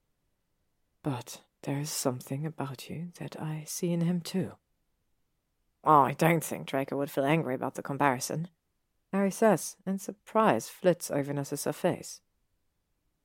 But 1.01 1.41
there 1.65 1.79
is 1.79 1.89
something 1.89 2.45
about 2.45 2.89
you 2.89 3.09
that 3.19 3.41
I 3.41 3.63
see 3.65 3.91
in 3.91 4.01
him 4.01 4.21
too. 4.21 4.53
Oh, 5.83 6.01
I 6.01 6.13
don't 6.13 6.43
think 6.43 6.67
Draco 6.67 6.95
would 6.97 7.11
feel 7.11 7.25
angry 7.25 7.55
about 7.55 7.75
the 7.75 7.83
comparison, 7.83 8.47
Harry 9.11 9.31
says, 9.31 9.75
and 9.85 9.99
surprise 9.99 10.69
flits 10.69 11.09
over 11.09 11.33
Narcissa's 11.33 11.75
face. 11.75 12.21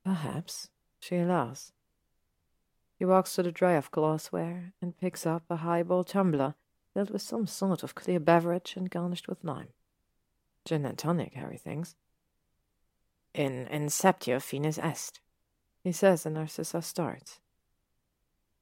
Perhaps, 0.05 0.69
she 1.01 1.17
allows. 1.17 1.73
He 2.99 3.05
walks 3.05 3.35
to 3.35 3.43
the 3.43 3.53
tray 3.53 3.77
of 3.77 3.91
glassware 3.91 4.73
and 4.81 4.99
picks 4.99 5.27
up 5.27 5.45
a 5.51 5.57
highball 5.57 6.05
tumbler 6.05 6.55
filled 6.95 7.11
with 7.11 7.23
some 7.23 7.47
sort 7.47 7.83
of 7.83 7.95
clear 7.95 8.21
beverage 8.21 8.75
and 8.77 8.91
garnished 8.91 9.29
with 9.29 9.45
lime. 9.45 9.69
Gin 10.65 10.85
and 10.85 10.99
tonic, 10.99 11.35
Harry 11.35 11.57
thinks. 11.57 11.95
In 13.35 13.67
inceptio 13.71 14.41
finis 14.41 14.79
est, 14.79 15.21
he 15.83 15.93
says, 15.93 16.27
and 16.27 16.35
Narcissa 16.35 16.83
starts. 16.83 17.39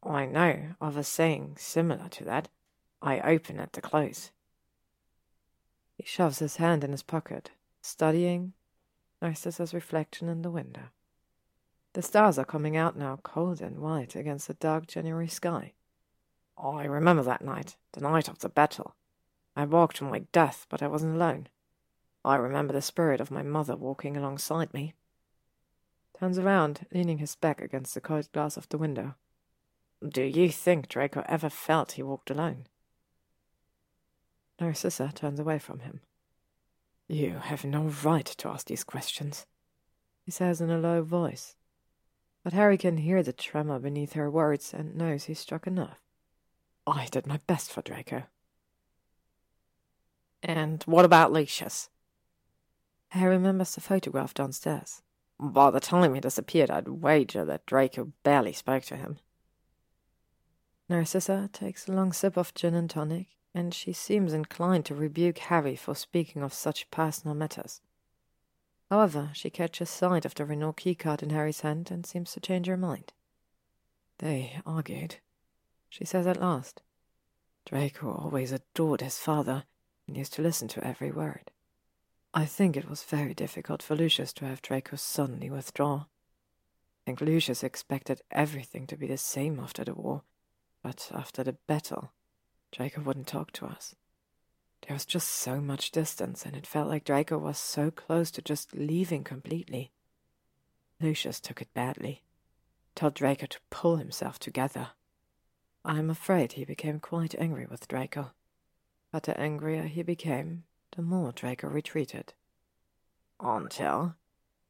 I 0.02 0.26
know 0.26 0.74
of 0.80 0.96
a 0.96 1.04
saying 1.04 1.56
similar 1.58 2.08
to 2.10 2.24
that. 2.24 2.48
I 3.02 3.20
open 3.20 3.58
at 3.60 3.72
the 3.72 3.80
close. 3.80 4.30
He 5.96 6.04
shoves 6.04 6.38
his 6.38 6.56
hand 6.56 6.84
in 6.84 6.92
his 6.92 7.02
pocket, 7.02 7.50
studying 7.82 8.52
Narcissa's 9.20 9.74
reflection 9.74 10.28
in 10.28 10.42
the 10.42 10.50
window. 10.50 10.90
The 11.94 12.02
stars 12.02 12.38
are 12.38 12.44
coming 12.44 12.76
out 12.76 12.96
now, 12.96 13.18
cold 13.22 13.60
and 13.60 13.78
white 13.78 14.14
against 14.14 14.46
the 14.46 14.54
dark 14.54 14.86
January 14.86 15.28
sky. 15.28 15.72
I 16.56 16.84
remember 16.84 17.22
that 17.22 17.42
night, 17.42 17.76
the 17.92 18.00
night 18.00 18.28
of 18.28 18.38
the 18.38 18.48
battle. 18.48 18.94
I 19.56 19.64
walked 19.64 19.96
to 19.96 20.04
my 20.04 20.20
death, 20.32 20.66
but 20.68 20.82
I 20.82 20.86
wasn't 20.86 21.16
alone. 21.16 21.48
I 22.24 22.36
remember 22.36 22.72
the 22.72 22.82
spirit 22.82 23.20
of 23.20 23.30
my 23.30 23.42
mother 23.42 23.76
walking 23.76 24.16
alongside 24.16 24.72
me. 24.72 24.94
Turns 26.18 26.38
around, 26.38 26.86
leaning 26.92 27.18
his 27.18 27.34
back 27.34 27.60
against 27.60 27.94
the 27.94 28.00
cold 28.00 28.30
glass 28.32 28.56
of 28.56 28.68
the 28.68 28.78
window. 28.78 29.14
Do 30.06 30.22
you 30.22 30.50
think 30.50 30.88
Draco 30.88 31.24
ever 31.26 31.50
felt 31.50 31.92
he 31.92 32.02
walked 32.02 32.30
alone? 32.30 32.66
Narcissa 34.60 35.12
turns 35.14 35.40
away 35.40 35.58
from 35.58 35.80
him. 35.80 36.00
You 37.08 37.38
have 37.42 37.64
no 37.64 37.84
right 38.04 38.26
to 38.26 38.48
ask 38.48 38.66
these 38.66 38.84
questions, 38.84 39.46
he 40.22 40.30
says 40.30 40.60
in 40.60 40.70
a 40.70 40.78
low 40.78 41.02
voice. 41.02 41.56
But 42.44 42.52
Harry 42.52 42.78
can 42.78 42.98
hear 42.98 43.22
the 43.22 43.32
tremor 43.32 43.78
beneath 43.78 44.12
her 44.12 44.30
words 44.30 44.72
and 44.72 44.94
knows 44.94 45.24
he's 45.24 45.40
struck 45.40 45.66
enough. 45.66 46.00
I 46.86 47.06
did 47.10 47.26
my 47.26 47.40
best 47.46 47.72
for 47.72 47.82
Draco. 47.82 48.24
And 50.42 50.82
what 50.84 51.04
about 51.04 51.32
Lucius? 51.32 51.90
Harry 53.08 53.36
remembers 53.36 53.74
the 53.74 53.80
photograph 53.80 54.34
downstairs. 54.34 55.02
By 55.40 55.70
the 55.70 55.80
time 55.80 56.14
he 56.14 56.20
disappeared, 56.20 56.70
I'd 56.70 56.88
wager 56.88 57.44
that 57.44 57.66
Draco 57.66 58.12
barely 58.22 58.52
spoke 58.52 58.84
to 58.84 58.96
him. 58.96 59.18
Narcissa 60.88 61.50
takes 61.52 61.86
a 61.86 61.92
long 61.92 62.12
sip 62.12 62.36
of 62.36 62.54
gin 62.54 62.74
and 62.74 62.88
tonic, 62.88 63.28
and 63.54 63.74
she 63.74 63.92
seems 63.92 64.32
inclined 64.32 64.86
to 64.86 64.94
rebuke 64.94 65.38
Harry 65.38 65.76
for 65.76 65.94
speaking 65.94 66.42
of 66.42 66.54
such 66.54 66.90
personal 66.90 67.34
matters. 67.34 67.80
However, 68.90 69.30
she 69.34 69.50
catches 69.50 69.90
sight 69.90 70.24
of 70.24 70.34
the 70.34 70.46
Renault 70.46 70.74
keycard 70.74 71.22
in 71.22 71.30
Harry's 71.30 71.60
hand 71.60 71.90
and 71.90 72.06
seems 72.06 72.32
to 72.32 72.40
change 72.40 72.66
her 72.66 72.76
mind. 72.76 73.12
They 74.18 74.60
argued, 74.64 75.16
she 75.90 76.04
says 76.04 76.26
at 76.26 76.40
last. 76.40 76.80
Draco 77.66 78.10
always 78.10 78.50
adored 78.50 79.02
his 79.02 79.18
father 79.18 79.64
and 80.06 80.16
used 80.16 80.32
to 80.34 80.42
listen 80.42 80.68
to 80.68 80.84
every 80.84 81.10
word. 81.10 81.50
I 82.32 82.46
think 82.46 82.76
it 82.76 82.88
was 82.88 83.02
very 83.02 83.34
difficult 83.34 83.82
for 83.82 83.94
Lucius 83.94 84.32
to 84.34 84.46
have 84.46 84.62
Draco 84.62 84.96
suddenly 84.96 85.50
withdraw. 85.50 86.06
I 86.06 87.04
think 87.04 87.20
Lucius 87.20 87.62
expected 87.62 88.22
everything 88.30 88.86
to 88.86 88.96
be 88.96 89.06
the 89.06 89.18
same 89.18 89.60
after 89.60 89.84
the 89.84 89.94
war, 89.94 90.22
but 90.82 91.10
after 91.14 91.42
the 91.42 91.54
battle, 91.66 92.12
Draco 92.72 93.00
wouldn't 93.00 93.26
talk 93.26 93.52
to 93.52 93.66
us. 93.66 93.94
There 94.86 94.94
was 94.94 95.04
just 95.04 95.28
so 95.28 95.60
much 95.60 95.90
distance, 95.90 96.44
and 96.46 96.54
it 96.54 96.66
felt 96.66 96.88
like 96.88 97.04
Draco 97.04 97.38
was 97.38 97.58
so 97.58 97.90
close 97.90 98.30
to 98.32 98.42
just 98.42 98.74
leaving 98.74 99.24
completely. 99.24 99.90
Lucius 101.00 101.40
took 101.40 101.60
it 101.60 101.72
badly, 101.74 102.22
told 102.94 103.14
Draco 103.14 103.46
to 103.46 103.58
pull 103.70 103.96
himself 103.96 104.38
together. 104.38 104.90
I'm 105.84 106.10
afraid 106.10 106.52
he 106.52 106.64
became 106.64 107.00
quite 107.00 107.34
angry 107.38 107.66
with 107.66 107.88
Draco, 107.88 108.32
but 109.12 109.24
the 109.24 109.38
angrier 109.40 109.84
he 109.84 110.02
became, 110.02 110.64
the 110.96 111.02
more 111.02 111.32
Draco 111.32 111.68
retreated. 111.68 112.34
Until 113.40 114.16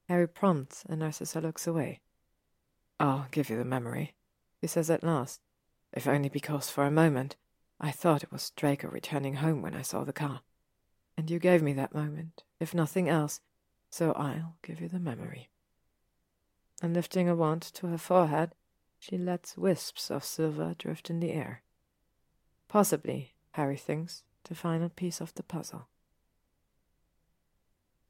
Harry 0.09 0.29
prompts 0.29 0.85
and 0.89 1.01
Narcissa 1.01 1.41
looks 1.41 1.67
away. 1.67 2.01
I'll 3.01 3.27
give 3.31 3.51
you 3.51 3.57
the 3.57 3.65
memory, 3.65 4.15
he 4.61 4.67
says 4.67 4.91
at 4.91 5.05
last, 5.05 5.41
if 5.93 6.07
only 6.07 6.29
because 6.29 6.71
for 6.71 6.85
a 6.85 6.91
moment 6.91 7.37
I 7.81 7.91
thought 7.91 8.23
it 8.23 8.33
was 8.33 8.51
Draco 8.51 8.89
returning 8.89 9.35
home 9.35 9.63
when 9.63 9.75
I 9.75 9.83
saw 9.83 10.05
the 10.05 10.13
car. 10.13 10.41
And 11.17 11.31
you 11.31 11.39
gave 11.39 11.63
me 11.63 11.73
that 11.75 11.95
moment, 11.95 12.43
if 12.61 12.75
nothing 12.75 13.09
else, 13.09 13.41
so 13.91 14.13
I'll 14.13 14.57
give 14.63 14.81
you 14.81 14.89
the 14.89 14.99
memory. 14.99 15.49
And 16.83 16.95
lifting 16.95 17.29
a 17.29 17.35
wand 17.35 17.63
to 17.63 17.89
her 17.89 17.99
forehead, 17.99 18.55
she 18.99 19.17
lets 19.17 19.57
wisps 19.57 20.11
of 20.11 20.25
silver 20.25 20.75
drift 20.79 21.11
in 21.11 21.21
the 21.21 21.33
air. 21.33 21.63
Possibly, 22.69 23.35
Harry 23.53 23.77
thinks, 23.77 24.23
the 24.45 24.55
final 24.55 24.89
piece 24.89 25.21
of 25.21 25.35
the 25.35 25.43
puzzle. 25.43 25.89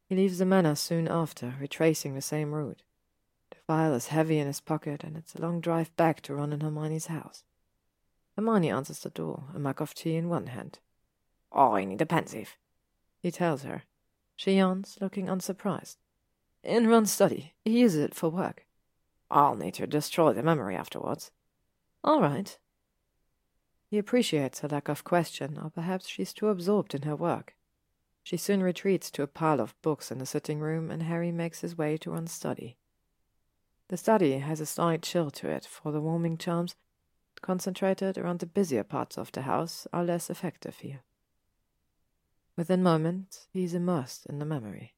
He 0.09 0.17
leaves 0.17 0.39
the 0.39 0.47
manor 0.47 0.75
soon 0.75 1.09
after, 1.09 1.55
retracing 1.61 2.15
the 2.15 2.23
same 2.23 2.53
route. 2.53 2.83
The 3.51 3.57
file 3.67 3.93
is 3.95 4.09
heavy 4.09 4.39
in 4.39 4.47
his 4.47 4.61
pocket, 4.61 5.05
and 5.05 5.17
it's 5.17 5.35
a 5.35 5.41
long 5.43 5.61
drive 5.61 5.95
back 5.97 6.23
to 6.23 6.35
Ron 6.35 6.53
and 6.53 6.63
Hermione's 6.63 7.07
house. 7.07 7.45
Hermione 8.39 8.71
answers 8.71 9.01
the 9.01 9.11
door, 9.11 9.47
a 9.53 9.59
mug 9.59 9.83
of 9.83 9.95
tea 9.95 10.15
in 10.15 10.29
one 10.29 10.47
hand. 10.47 10.79
Oh 11.51 11.75
I 11.75 11.85
need 11.85 12.01
a 12.01 12.07
Pensieve, 12.07 12.57
he 13.19 13.33
tells 13.33 13.65
her. 13.65 13.83
She 14.37 14.59
yawns, 14.59 14.97
looking 15.01 15.29
unsurprised. 15.29 15.99
In 16.63 16.87
Ron's 16.87 17.11
study. 17.11 17.55
He 17.65 17.81
uses 17.81 18.05
it 18.05 18.15
for 18.15 18.31
work. 18.31 18.65
I'll 19.29 19.57
need 19.57 19.75
to 19.75 19.89
destroy 19.89 20.33
the 20.35 20.45
memory 20.45 20.77
afterwards. 20.77 21.33
All 22.05 22.21
right. 22.21 22.57
He 23.91 23.99
appreciates 23.99 24.61
her 24.61 24.69
lack 24.69 24.89
of 24.89 25.03
question, 25.03 25.59
or 25.61 25.71
perhaps 25.71 26.07
she's 26.07 26.33
too 26.33 26.47
absorbed 26.47 26.95
in 26.95 27.03
her 27.03 27.17
work. 27.17 27.57
She 28.23 28.37
soon 28.37 28.63
retreats 28.63 29.11
to 29.11 29.25
a 29.25 29.27
pile 29.27 29.61
of 29.61 29.75
books 29.83 30.13
in 30.13 30.19
the 30.19 30.27
sitting 30.27 30.61
room, 30.61 30.93
and 30.93 31.03
Harry 31.03 31.33
makes 31.33 31.63
his 31.63 31.77
way 31.77 31.97
to 31.97 32.13
Ron's 32.13 32.31
study. 32.31 32.77
The 33.89 33.97
study 33.97 34.39
has 34.39 34.61
a 34.61 34.67
slight 34.67 35.03
chill 35.03 35.33
to 35.33 35.49
it, 35.49 35.67
for 35.67 35.91
the 35.91 36.01
warming 36.01 36.39
charms, 36.39 36.77
concentrated 37.43 38.19
around 38.19 38.41
the 38.41 38.47
busier 38.47 38.85
parts 38.85 39.17
of 39.17 39.33
the 39.33 39.43
house, 39.43 39.87
are 39.93 40.05
less 40.05 40.31
effective 40.31 40.79
here. 40.79 41.03
Within 42.57 42.83
moments, 42.83 43.47
he 43.53 43.65
is 43.65 43.75
immersed 43.75 44.27
in 44.27 44.39
the 44.39 44.45
memory. 44.45 44.95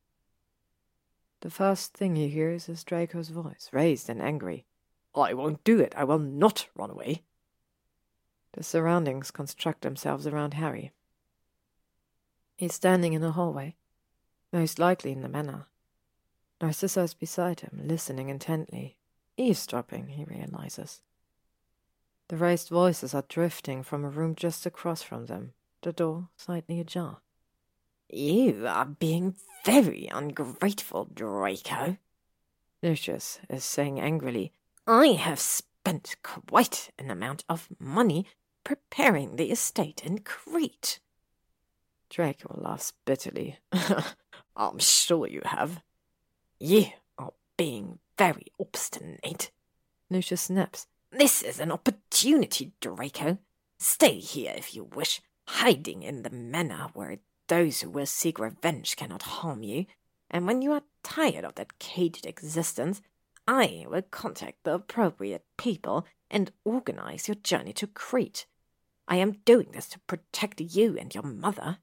The 1.41 1.51
first 1.51 1.95
thing 1.95 2.17
he 2.17 2.29
hears 2.29 2.69
is 2.69 2.85
Draco's 2.85 3.31
voice, 3.31 3.69
raised 3.73 4.09
and 4.09 4.21
angry. 4.21 4.67
I 5.15 5.35
won't 5.35 5.65
do 5.65 5.81
it. 5.81 5.95
I 5.97 6.05
will 6.05 6.19
not 6.19 6.69
run 6.75 6.91
away. 6.91 7.25
The 8.53 8.63
surroundings 8.63 9.31
construct 9.31 9.83
themselves 9.83 10.27
around 10.27 10.55
Harry. 10.55 10.93
He's 12.57 12.75
standing 12.75 13.13
in 13.13 13.23
the 13.23 13.33
hallway, 13.33 13.77
most 14.53 14.79
likely 14.79 15.13
in 15.13 15.23
the 15.23 15.29
manor. 15.29 15.67
Narcissa 16.61 17.03
is 17.03 17.15
beside 17.15 17.61
him, 17.61 17.81
listening 17.85 18.29
intently. 18.29 18.99
Eavesdropping, 19.37 20.09
he 20.09 20.25
realizes. 20.25 21.01
The 22.31 22.37
raised 22.37 22.69
voices 22.69 23.13
are 23.13 23.25
drifting 23.29 23.83
from 23.83 24.05
a 24.05 24.09
room 24.09 24.37
just 24.37 24.65
across 24.65 25.03
from 25.03 25.27
them, 25.27 25.53
the 25.83 25.93
door 25.93 26.29
slightly 26.37 26.79
ajar. 26.79 27.23
You 28.09 28.69
are 28.69 28.85
being 28.85 29.35
very 29.65 30.07
ungrateful, 30.07 31.09
Draco. 31.13 31.97
Lucius 32.85 33.41
is 33.49 33.65
saying 33.65 33.99
angrily, 33.99 34.53
I 34.87 35.09
have 35.09 35.41
spent 35.41 36.15
quite 36.23 36.93
an 37.01 37.11
amount 37.11 37.43
of 37.49 37.67
money 37.81 38.27
preparing 38.63 39.35
the 39.35 39.51
estate 39.51 40.07
in 40.07 40.21
Crete. 40.21 41.01
Draco 42.11 42.61
laughs 42.63 42.93
bitterly. 43.07 43.59
I'm 44.57 44.79
sure 44.79 45.27
you 45.27 45.43
have. 45.45 45.83
You 46.61 46.87
are 47.19 47.33
being 47.57 47.99
very 48.17 48.47
obstinate. 48.61 49.51
Lucius 50.09 50.43
snaps. 50.43 50.87
This 51.13 51.43
is 51.43 51.59
an 51.59 51.73
opportunity, 51.73 52.73
Draco. 52.81 53.39
Stay 53.79 54.21
here 54.21 54.55
if 54.57 54.77
you 54.77 54.85
wish, 54.85 55.21
hiding 55.49 56.05
in 56.05 56.23
the 56.23 56.31
manor 56.31 56.89
where 56.95 57.19
those 57.49 57.81
who 57.81 57.91
will 57.91 58.07
seek 58.07 58.39
revenge 58.39 58.95
cannot 58.95 59.23
harm 59.23 59.65
you. 59.65 59.87
And 60.31 60.47
when 60.47 60.63
you 60.63 60.71
are 60.73 60.83
tired 61.03 61.45
of 61.45 61.57
that 61.57 61.81
caged 61.81 62.27
existence, 62.27 63.03
I 63.49 63.87
will 63.89 64.03
contact 64.03 64.63
the 64.63 64.75
appropriate 64.75 65.45
people 65.57 66.07
and 66.31 66.53
organize 66.65 67.27
your 67.27 67.35
journey 67.35 67.73
to 67.73 67.89
Crete. 67.89 68.47
I 69.09 69.17
am 69.17 69.41
doing 69.45 69.73
this 69.73 69.89
to 69.89 69.99
protect 70.01 70.61
you 70.61 70.97
and 70.97 71.13
your 71.13 71.25
mother. 71.25 71.79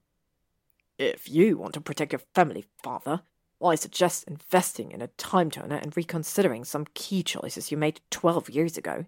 If 0.98 1.28
you 1.28 1.58
want 1.58 1.74
to 1.74 1.82
protect 1.82 2.12
your 2.12 2.22
family, 2.34 2.64
father, 2.82 3.20
I 3.62 3.74
suggest 3.74 4.24
investing 4.24 4.90
in 4.90 5.02
a 5.02 5.08
time 5.08 5.50
turner 5.50 5.76
and 5.76 5.94
reconsidering 5.94 6.64
some 6.64 6.86
key 6.94 7.22
choices 7.22 7.70
you 7.70 7.76
made 7.76 8.00
twelve 8.10 8.48
years 8.48 8.78
ago. 8.78 9.04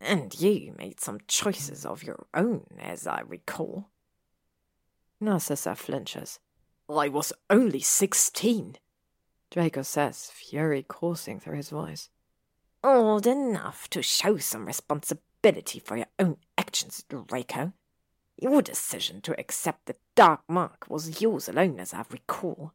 And 0.00 0.38
you 0.40 0.74
made 0.78 1.00
some 1.00 1.18
choices 1.26 1.84
of 1.84 2.02
your 2.02 2.26
own, 2.32 2.66
as 2.78 3.06
I 3.06 3.20
recall. 3.20 3.90
Narcissa 5.20 5.74
flinches. 5.74 6.38
I 6.88 7.08
was 7.08 7.32
only 7.50 7.80
sixteen. 7.80 8.76
Draco 9.50 9.82
says, 9.82 10.30
fury 10.32 10.84
coursing 10.86 11.40
through 11.40 11.56
his 11.56 11.70
voice. 11.70 12.10
Old 12.84 13.26
enough 13.26 13.90
to 13.90 14.02
show 14.02 14.36
some 14.36 14.66
responsibility 14.66 15.80
for 15.80 15.96
your 15.96 16.06
own 16.18 16.36
actions, 16.56 17.04
Draco. 17.08 17.72
Your 18.40 18.62
decision 18.62 19.20
to 19.22 19.38
accept 19.40 19.86
the 19.86 19.96
Dark 20.14 20.42
Mark 20.48 20.86
was 20.88 21.20
yours 21.20 21.48
alone, 21.48 21.80
as 21.80 21.92
I 21.92 22.04
recall. 22.08 22.72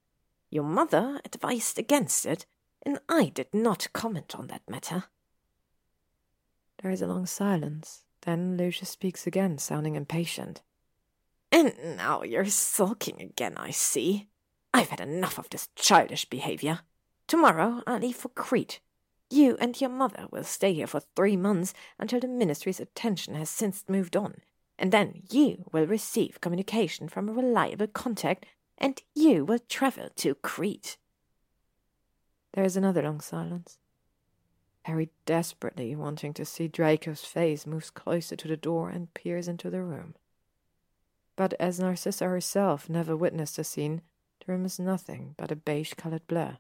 Your 0.50 0.66
mother 0.66 1.22
advised 1.24 1.80
against 1.80 2.26
it, 2.26 2.46
and 2.86 3.00
I 3.08 3.30
did 3.30 3.54
not 3.54 3.88
comment 3.94 4.36
on 4.36 4.48
that 4.48 4.64
matter. 4.68 5.06
There 6.84 6.92
is 6.92 7.02
a 7.02 7.08
long 7.08 7.26
silence. 7.26 8.04
Then 8.22 8.58
Lucius 8.58 8.90
speaks 8.90 9.26
again, 9.26 9.58
sounding 9.58 9.96
impatient. 9.96 10.62
And 11.50 11.74
now 11.96 12.24
you're 12.24 12.46
sulking 12.46 13.22
again, 13.22 13.54
I 13.56 13.72
see. 13.72 14.28
I've 14.74 14.90
had 14.90 15.00
enough 15.00 15.38
of 15.38 15.50
this 15.50 15.70
childish 15.76 16.26
behavior. 16.26 16.80
Tomorrow 17.26 17.84
I 17.88 18.00
leave 18.00 18.18
for 18.18 18.28
Crete. 18.30 18.82
You 19.30 19.56
and 19.62 19.80
your 19.80 19.90
mother 19.90 20.28
will 20.30 20.44
stay 20.44 20.74
here 20.74 20.88
for 20.88 21.00
three 21.00 21.38
months 21.38 21.74
until 21.98 22.20
the 22.20 22.28
ministry's 22.28 22.82
attention 22.82 23.36
has 23.36 23.50
since 23.50 23.86
moved 23.88 24.18
on, 24.18 24.42
and 24.78 24.92
then 24.92 25.24
you 25.32 25.70
will 25.72 25.88
receive 25.88 26.42
communication 26.42 27.08
from 27.08 27.30
a 27.30 27.34
reliable 27.34 27.88
contact, 27.88 28.46
and 28.78 29.02
you 29.16 29.46
will 29.46 29.60
travel 29.70 30.10
to 30.18 30.36
Crete. 30.36 30.98
There 32.54 32.66
is 32.66 32.76
another 32.76 33.04
long 33.04 33.22
silence. 33.22 33.78
Harry, 34.84 35.10
desperately 35.26 35.96
wanting 35.96 36.34
to 36.34 36.46
see 36.46 36.68
Draco's 36.68 37.24
face, 37.24 37.66
moves 37.66 37.90
closer 37.90 38.36
to 38.36 38.48
the 38.48 38.58
door 38.58 38.90
and 38.90 39.14
peers 39.14 39.48
into 39.48 39.70
the 39.70 39.82
room. 39.82 40.16
But 41.36 41.54
as 41.60 41.80
Narcissa 41.80 42.26
herself 42.26 42.90
never 42.90 43.16
witnessed 43.16 43.56
the 43.56 43.64
scene, 43.64 44.02
the 44.40 44.52
room 44.52 44.66
is 44.66 44.80
nothing 44.80 45.36
but 45.38 45.52
a 45.52 45.56
beige 45.56 45.94
colored 45.94 46.28
blur. 46.28 46.58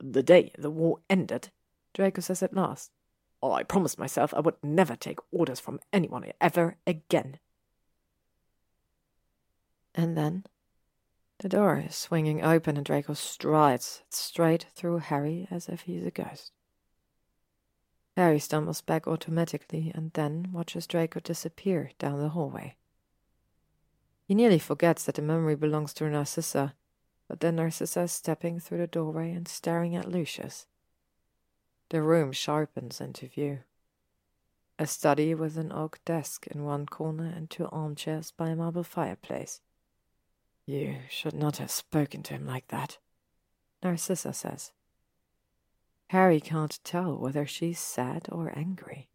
The 0.00 0.22
day 0.22 0.52
the 0.56 0.70
war 0.70 1.00
ended, 1.10 1.50
Draco 1.94 2.20
says 2.20 2.42
at 2.42 2.54
last, 2.54 2.90
I 3.42 3.62
promised 3.62 3.98
myself 3.98 4.34
I 4.34 4.40
would 4.40 4.56
never 4.62 4.96
take 4.96 5.18
orders 5.30 5.60
from 5.60 5.80
anyone 5.92 6.30
ever 6.40 6.76
again. 6.86 7.38
And 9.94 10.16
then 10.16 10.44
the 11.38 11.48
door 11.48 11.84
is 11.86 11.94
swinging 11.94 12.42
open 12.42 12.76
and 12.76 12.84
Draco 12.84 13.14
strides 13.14 14.02
straight 14.10 14.66
through 14.74 14.98
Harry 14.98 15.46
as 15.50 15.68
if 15.68 15.82
he's 15.82 16.04
a 16.04 16.10
ghost. 16.10 16.52
Harry 18.16 18.38
stumbles 18.38 18.80
back 18.80 19.06
automatically 19.06 19.92
and 19.94 20.10
then 20.14 20.48
watches 20.50 20.86
Draco 20.86 21.20
disappear 21.20 21.90
down 21.98 22.18
the 22.18 22.30
hallway. 22.30 22.74
He 24.24 24.34
nearly 24.34 24.58
forgets 24.58 25.04
that 25.04 25.16
the 25.16 25.22
memory 25.22 25.54
belongs 25.54 25.92
to 25.94 26.08
Narcissa, 26.08 26.74
but 27.28 27.40
then 27.40 27.56
Narcissa 27.56 28.02
is 28.02 28.12
stepping 28.12 28.58
through 28.58 28.78
the 28.78 28.86
doorway 28.86 29.32
and 29.32 29.46
staring 29.46 29.94
at 29.94 30.10
Lucius. 30.10 30.66
The 31.90 32.02
room 32.02 32.32
sharpens 32.32 33.00
into 33.00 33.28
view. 33.28 33.60
A 34.78 34.86
study 34.86 35.34
with 35.34 35.56
an 35.58 35.70
oak 35.70 36.00
desk 36.04 36.46
in 36.48 36.64
one 36.64 36.86
corner 36.86 37.26
and 37.26 37.48
two 37.48 37.68
armchairs 37.70 38.30
by 38.30 38.48
a 38.48 38.56
marble 38.56 38.82
fireplace. 38.82 39.60
You 40.64 40.96
should 41.08 41.34
not 41.34 41.58
have 41.58 41.70
spoken 41.70 42.22
to 42.24 42.34
him 42.34 42.46
like 42.46 42.68
that, 42.68 42.98
Narcissa 43.82 44.32
says. 44.32 44.72
Harry 46.10 46.40
can't 46.40 46.78
tell 46.84 47.18
whether 47.18 47.44
she's 47.46 47.80
sad 47.80 48.28
or 48.30 48.56
angry. 48.56 49.08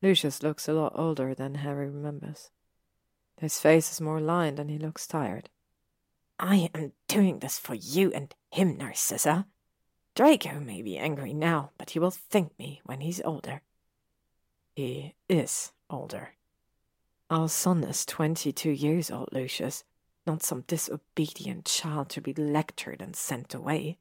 Lucius 0.00 0.42
looks 0.42 0.68
a 0.68 0.72
lot 0.72 0.92
older 0.94 1.34
than 1.34 1.56
Harry 1.56 1.90
remembers. 1.90 2.50
His 3.38 3.60
face 3.60 3.92
is 3.92 4.00
more 4.00 4.20
lined 4.20 4.58
and 4.58 4.70
he 4.70 4.78
looks 4.78 5.06
tired. 5.06 5.50
I 6.38 6.70
am 6.74 6.92
doing 7.08 7.40
this 7.40 7.58
for 7.58 7.74
you 7.74 8.12
and 8.12 8.34
him, 8.50 8.76
Narcissa. 8.76 9.46
Draco 10.14 10.60
may 10.60 10.82
be 10.82 10.96
angry 10.96 11.34
now, 11.34 11.70
but 11.78 11.90
he 11.90 11.98
will 11.98 12.10
thank 12.10 12.58
me 12.58 12.80
when 12.84 13.00
he's 13.00 13.20
older. 13.24 13.62
He 14.74 15.14
is 15.28 15.72
older. 15.90 16.34
Our 17.28 17.48
son 17.48 17.84
is 17.84 18.06
twenty-two 18.06 18.70
years 18.70 19.10
old, 19.10 19.28
Lucius, 19.32 19.84
not 20.26 20.42
some 20.42 20.62
disobedient 20.66 21.66
child 21.66 22.08
to 22.10 22.20
be 22.20 22.34
lectured 22.34 23.02
and 23.02 23.14
sent 23.14 23.54
away. 23.54 23.98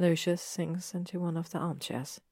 Lucius 0.00 0.40
sinks 0.40 0.94
into 0.94 1.20
one 1.20 1.36
of 1.36 1.50
the 1.50 1.58
armchairs. 1.58 2.22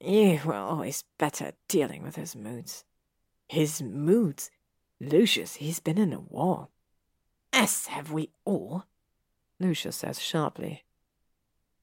You 0.00 0.40
were 0.44 0.54
always 0.54 1.04
better 1.16 1.46
at 1.46 1.68
dealing 1.68 2.02
with 2.02 2.16
his 2.16 2.34
moods. 2.34 2.84
His 3.48 3.80
moods? 3.80 4.50
Lucius, 5.00 5.54
he's 5.54 5.78
been 5.78 5.96
in 5.96 6.12
a 6.12 6.18
war. 6.18 6.68
As 7.52 7.86
have 7.86 8.10
we 8.10 8.30
all. 8.44 8.84
Lucius 9.60 9.96
says 9.96 10.20
sharply. 10.20 10.82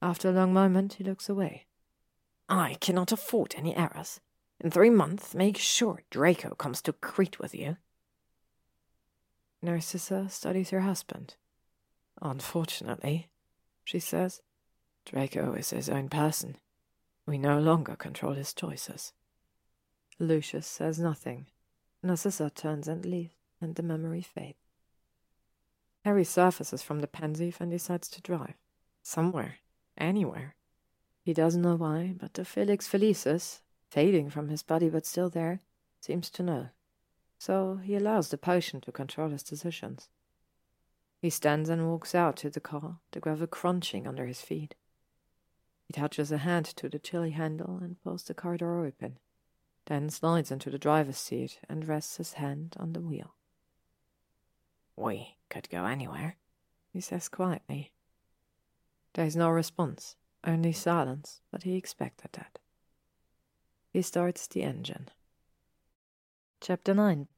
After 0.02 0.28
a 0.28 0.32
long 0.32 0.52
moment, 0.52 0.94
he 0.94 1.04
looks 1.04 1.30
away. 1.30 1.64
I 2.46 2.76
cannot 2.78 3.10
afford 3.10 3.54
any 3.56 3.74
errors. 3.74 4.20
In 4.60 4.70
three 4.70 4.90
months, 4.90 5.34
make 5.34 5.56
sure 5.56 6.02
Draco 6.10 6.50
comes 6.56 6.82
to 6.82 6.92
Crete 6.92 7.38
with 7.38 7.54
you. 7.54 7.78
Narcissa 9.62 10.28
studies 10.28 10.70
her 10.70 10.80
husband. 10.80 11.36
Unfortunately, 12.20 13.28
she 13.82 13.98
says, 13.98 14.42
Draco 15.04 15.52
is 15.52 15.70
his 15.70 15.88
own 15.88 16.08
person. 16.08 16.56
We 17.26 17.38
no 17.38 17.58
longer 17.58 17.96
control 17.96 18.34
his 18.34 18.52
choices. 18.52 19.12
Lucius 20.18 20.66
says 20.66 20.98
nothing. 20.98 21.46
Narcissa 22.02 22.50
turns 22.50 22.88
and 22.88 23.04
leaves, 23.04 23.34
and 23.60 23.74
the 23.74 23.82
memory 23.82 24.22
fades. 24.22 24.58
Harry 26.04 26.24
surfaces 26.24 26.82
from 26.82 27.00
the 27.00 27.06
Pensieve 27.06 27.56
and 27.60 27.70
decides 27.70 28.08
to 28.08 28.20
drive. 28.20 28.54
Somewhere. 29.02 29.56
Anywhere. 29.96 30.54
He 31.22 31.32
doesn't 31.32 31.62
know 31.62 31.76
why, 31.76 32.14
but 32.18 32.34
the 32.34 32.44
Felix 32.44 32.86
Felicis, 32.86 33.60
fading 33.88 34.28
from 34.28 34.48
his 34.48 34.62
body 34.62 34.90
but 34.90 35.06
still 35.06 35.30
there, 35.30 35.60
seems 36.00 36.28
to 36.30 36.42
know. 36.42 36.68
So 37.38 37.80
he 37.82 37.96
allows 37.96 38.28
the 38.28 38.36
potion 38.38 38.80
to 38.82 38.92
control 38.92 39.30
his 39.30 39.42
decisions. 39.42 40.08
He 41.22 41.30
stands 41.30 41.70
and 41.70 41.88
walks 41.88 42.14
out 42.14 42.36
to 42.38 42.50
the 42.50 42.60
car, 42.60 42.98
the 43.12 43.20
gravel 43.20 43.46
crunching 43.46 44.06
under 44.06 44.26
his 44.26 44.42
feet. 44.42 44.74
He 45.94 46.00
touches 46.00 46.32
a 46.32 46.38
hand 46.38 46.66
to 46.66 46.88
the 46.88 46.98
chilly 46.98 47.30
handle 47.30 47.78
and 47.80 48.02
pulls 48.02 48.24
the 48.24 48.34
car 48.34 48.56
door 48.56 48.84
open 48.84 49.18
then 49.86 50.08
slides 50.08 50.50
into 50.50 50.70
the 50.70 50.78
driver's 50.78 51.18
seat 51.18 51.60
and 51.68 51.86
rests 51.86 52.16
his 52.16 52.34
hand 52.34 52.74
on 52.78 52.92
the 52.92 53.00
wheel. 53.00 53.34
We 54.96 55.36
could 55.50 55.68
go 55.68 55.84
anywhere, 55.84 56.36
he 56.92 57.00
says 57.00 57.28
quietly. 57.28 57.92
There 59.12 59.26
is 59.26 59.36
no 59.36 59.50
response, 59.50 60.16
only 60.44 60.72
silence, 60.72 61.40
but 61.50 61.64
he 61.64 61.76
expected 61.76 62.32
that. 62.32 62.58
He 63.92 64.02
starts 64.02 64.46
the 64.46 64.62
engine. 64.62 65.08
Chapter 66.60 66.94
9 66.94 67.28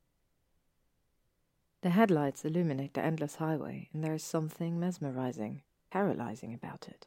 The 1.81 1.91
headlights 1.91 2.45
illuminate 2.45 2.95
the 2.95 3.05
endless 3.05 3.37
highway, 3.37 3.89
and 3.93 4.05
there 4.05 4.15
is 4.15 4.23
something 4.23 4.79
mesmerizing, 4.79 5.63
paralyzing 5.91 6.55
about 6.55 6.87
it. 6.89 7.07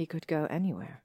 He 0.00 0.06
could 0.06 0.26
go 0.26 0.46
anywhere. 0.46 1.02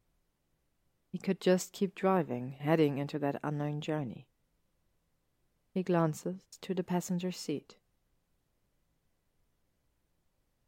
He 1.12 1.18
could 1.18 1.42
just 1.42 1.74
keep 1.74 1.96
driving, 1.96 2.56
heading 2.58 2.98
into 2.98 3.20
that 3.20 3.42
unknown 3.44 3.82
journey. 3.82 4.26
He 5.74 5.84
glances 5.84 6.38
to 6.62 6.74
the 6.74 6.82
passenger 6.82 7.34
seat. 7.34 7.76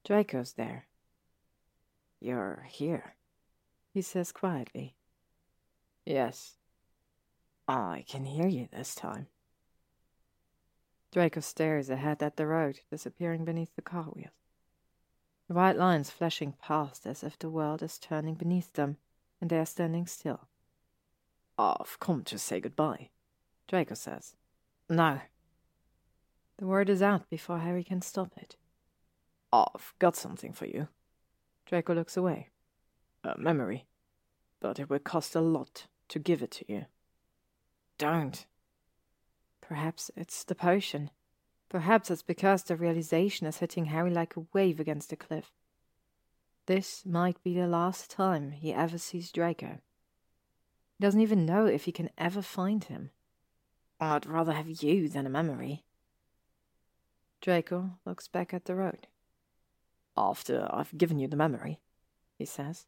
Draco's 0.04 0.56
there. 0.58 0.88
You're 2.20 2.68
here, 2.70 3.16
he 3.94 4.02
says 4.02 4.34
quietly. 4.34 4.98
Yes. 6.06 6.58
I 7.66 8.04
can 8.10 8.26
hear 8.26 8.48
you 8.48 8.68
this 8.74 8.94
time. 8.94 9.28
Draco 11.14 11.40
stares 11.40 11.90
ahead 11.90 12.22
at 12.22 12.36
the 12.36 12.46
road, 12.46 12.82
disappearing 12.92 13.46
beneath 13.46 13.74
the 13.78 13.82
car 13.82 14.04
wheels. 14.04 14.47
White 15.48 15.78
lines 15.78 16.10
flashing 16.10 16.54
past 16.62 17.06
as 17.06 17.24
if 17.24 17.40
the 17.40 17.50
world 17.50 17.82
is 17.82 17.98
turning 17.98 18.36
beneath 18.36 18.74
them, 18.74 18.98
and 19.40 19.50
they 19.50 19.58
are 19.58 19.66
standing 19.66 20.06
still. 20.06 20.48
I've 21.58 21.98
come 22.00 22.24
to 22.26 22.38
say 22.38 22.60
goodbye, 22.60 23.10
Draco 23.68 23.96
says. 23.96 24.36
No. 24.90 25.22
The 26.58 26.68
word 26.68 26.90
is 26.90 27.02
out 27.02 27.30
before 27.30 27.60
Harry 27.60 27.84
can 27.84 28.02
stop 28.02 28.34
it. 28.38 28.58
I've 29.54 29.94
got 30.00 30.16
something 30.16 30.52
for 30.52 30.66
you. 30.66 30.90
Draco 31.66 31.94
looks 31.94 32.18
away. 32.18 32.50
A 33.24 33.38
memory. 33.38 33.86
But 34.60 34.80
it 34.80 34.90
will 34.90 35.00
cost 35.00 35.36
a 35.36 35.42
lot 35.42 35.88
to 36.10 36.20
give 36.20 36.42
it 36.42 36.52
to 36.52 36.66
you. 36.72 36.86
Don't. 37.98 38.46
Perhaps 39.62 40.12
it's 40.16 40.44
the 40.44 40.56
potion. 40.56 41.10
Perhaps 41.70 42.10
it's 42.10 42.24
because 42.24 42.64
the 42.64 42.76
realization 42.76 43.46
is 43.46 43.58
hitting 43.58 43.86
Harry 43.86 44.12
like 44.12 44.38
a 44.38 44.46
wave 44.54 44.80
against 44.80 45.12
a 45.12 45.18
cliff. 45.18 45.52
This 46.66 47.06
might 47.06 47.42
be 47.44 47.54
the 47.54 47.68
last 47.68 48.10
time 48.10 48.52
he 48.52 48.74
ever 48.74 48.98
sees 48.98 49.32
Draco. 49.32 49.80
He 50.98 51.02
doesn't 51.06 51.22
even 51.22 51.46
know 51.46 51.66
if 51.66 51.86
he 51.86 51.92
can 51.92 52.10
ever 52.18 52.42
find 52.42 52.84
him. 52.84 53.12
I'd 54.00 54.26
rather 54.26 54.54
have 54.54 54.70
you 54.84 55.10
than 55.10 55.26
a 55.26 55.30
memory. 55.30 55.84
Draco 57.42 57.92
looks 58.06 58.28
back 58.28 58.54
at 58.54 58.66
the 58.66 58.76
road. 58.76 59.08
After 60.16 60.68
I've 60.72 60.98
given 60.98 61.20
you 61.20 61.28
the 61.28 61.36
memory, 61.36 61.80
he 62.38 62.46
says, 62.46 62.86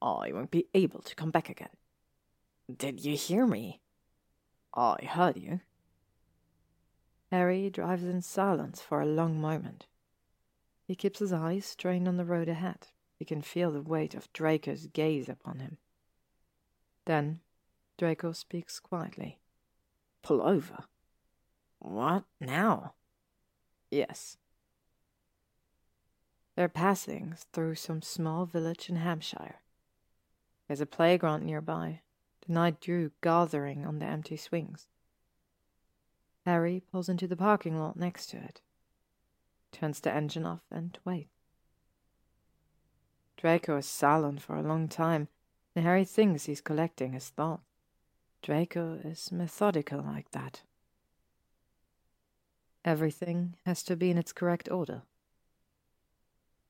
I 0.00 0.30
won't 0.32 0.50
be 0.50 0.66
able 0.74 1.00
to 1.02 1.14
come 1.14 1.30
back 1.30 1.48
again. 1.48 1.70
Did 2.74 3.04
you 3.04 3.16
hear 3.16 3.46
me? 3.46 3.80
I 4.74 4.96
heard 5.02 5.36
you. 5.36 5.60
Harry 7.32 7.70
drives 7.70 8.04
in 8.04 8.20
silence 8.20 8.82
for 8.82 9.00
a 9.00 9.06
long 9.06 9.40
moment. 9.40 9.86
He 10.86 10.94
keeps 10.94 11.18
his 11.18 11.32
eyes 11.32 11.64
strained 11.64 12.06
on 12.06 12.18
the 12.18 12.26
road 12.26 12.46
ahead. 12.46 12.88
He 13.18 13.24
can 13.24 13.40
feel 13.40 13.70
the 13.70 13.80
weight 13.80 14.14
of 14.14 14.30
Draco's 14.34 14.86
gaze 14.86 15.30
upon 15.30 15.60
him. 15.60 15.78
Then 17.06 17.40
Draco 17.96 18.32
speaks 18.32 18.78
quietly. 18.78 19.40
Pull 20.22 20.42
over. 20.42 20.84
What 21.78 22.24
now? 22.38 22.92
Yes. 23.90 24.36
They're 26.54 26.68
passing 26.68 27.34
through 27.54 27.76
some 27.76 28.02
small 28.02 28.44
village 28.44 28.90
in 28.90 28.96
Hampshire. 28.96 29.54
There's 30.68 30.82
a 30.82 30.86
playground 30.86 31.46
nearby, 31.46 32.02
the 32.46 32.52
night 32.52 32.78
dew 32.82 33.10
gathering 33.22 33.86
on 33.86 34.00
the 34.00 34.06
empty 34.06 34.36
swings. 34.36 34.88
Harry 36.44 36.82
pulls 36.90 37.08
into 37.08 37.26
the 37.26 37.36
parking 37.36 37.78
lot 37.78 37.96
next 37.96 38.26
to 38.26 38.36
it, 38.36 38.60
turns 39.70 40.00
the 40.00 40.12
engine 40.12 40.44
off, 40.44 40.62
and 40.70 40.98
waits. 41.04 41.30
Draco 43.36 43.76
is 43.76 43.86
silent 43.86 44.40
for 44.40 44.56
a 44.56 44.62
long 44.62 44.88
time, 44.88 45.28
and 45.74 45.84
Harry 45.84 46.04
thinks 46.04 46.44
he's 46.44 46.60
collecting 46.60 47.12
his 47.12 47.28
thoughts. 47.28 47.62
Draco 48.42 49.00
is 49.04 49.30
methodical 49.30 50.00
like 50.00 50.30
that. 50.32 50.62
Everything 52.84 53.54
has 53.64 53.82
to 53.84 53.96
be 53.96 54.10
in 54.10 54.18
its 54.18 54.32
correct 54.32 54.68
order. 54.70 55.02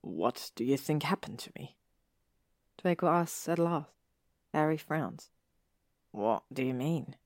What 0.03 0.51
do 0.55 0.65
you 0.65 0.77
think 0.77 1.03
happened 1.03 1.39
to 1.41 1.53
me? 1.59 1.77
Draco 2.81 3.07
asks 3.07 3.49
at 3.49 3.59
last. 3.59 3.89
Harry 4.53 4.77
frowns. 4.77 5.31
What 6.11 6.43
do 6.53 6.63
you 6.63 6.75
mean? 6.75 7.17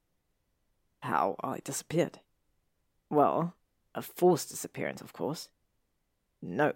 How 1.01 1.35
I 1.43 1.59
disappeared? 1.65 2.21
Well, 3.09 3.55
a 3.95 4.03
forced 4.03 4.51
disappearance, 4.51 5.01
of 5.01 5.13
course. 5.13 5.49
No. 6.43 6.73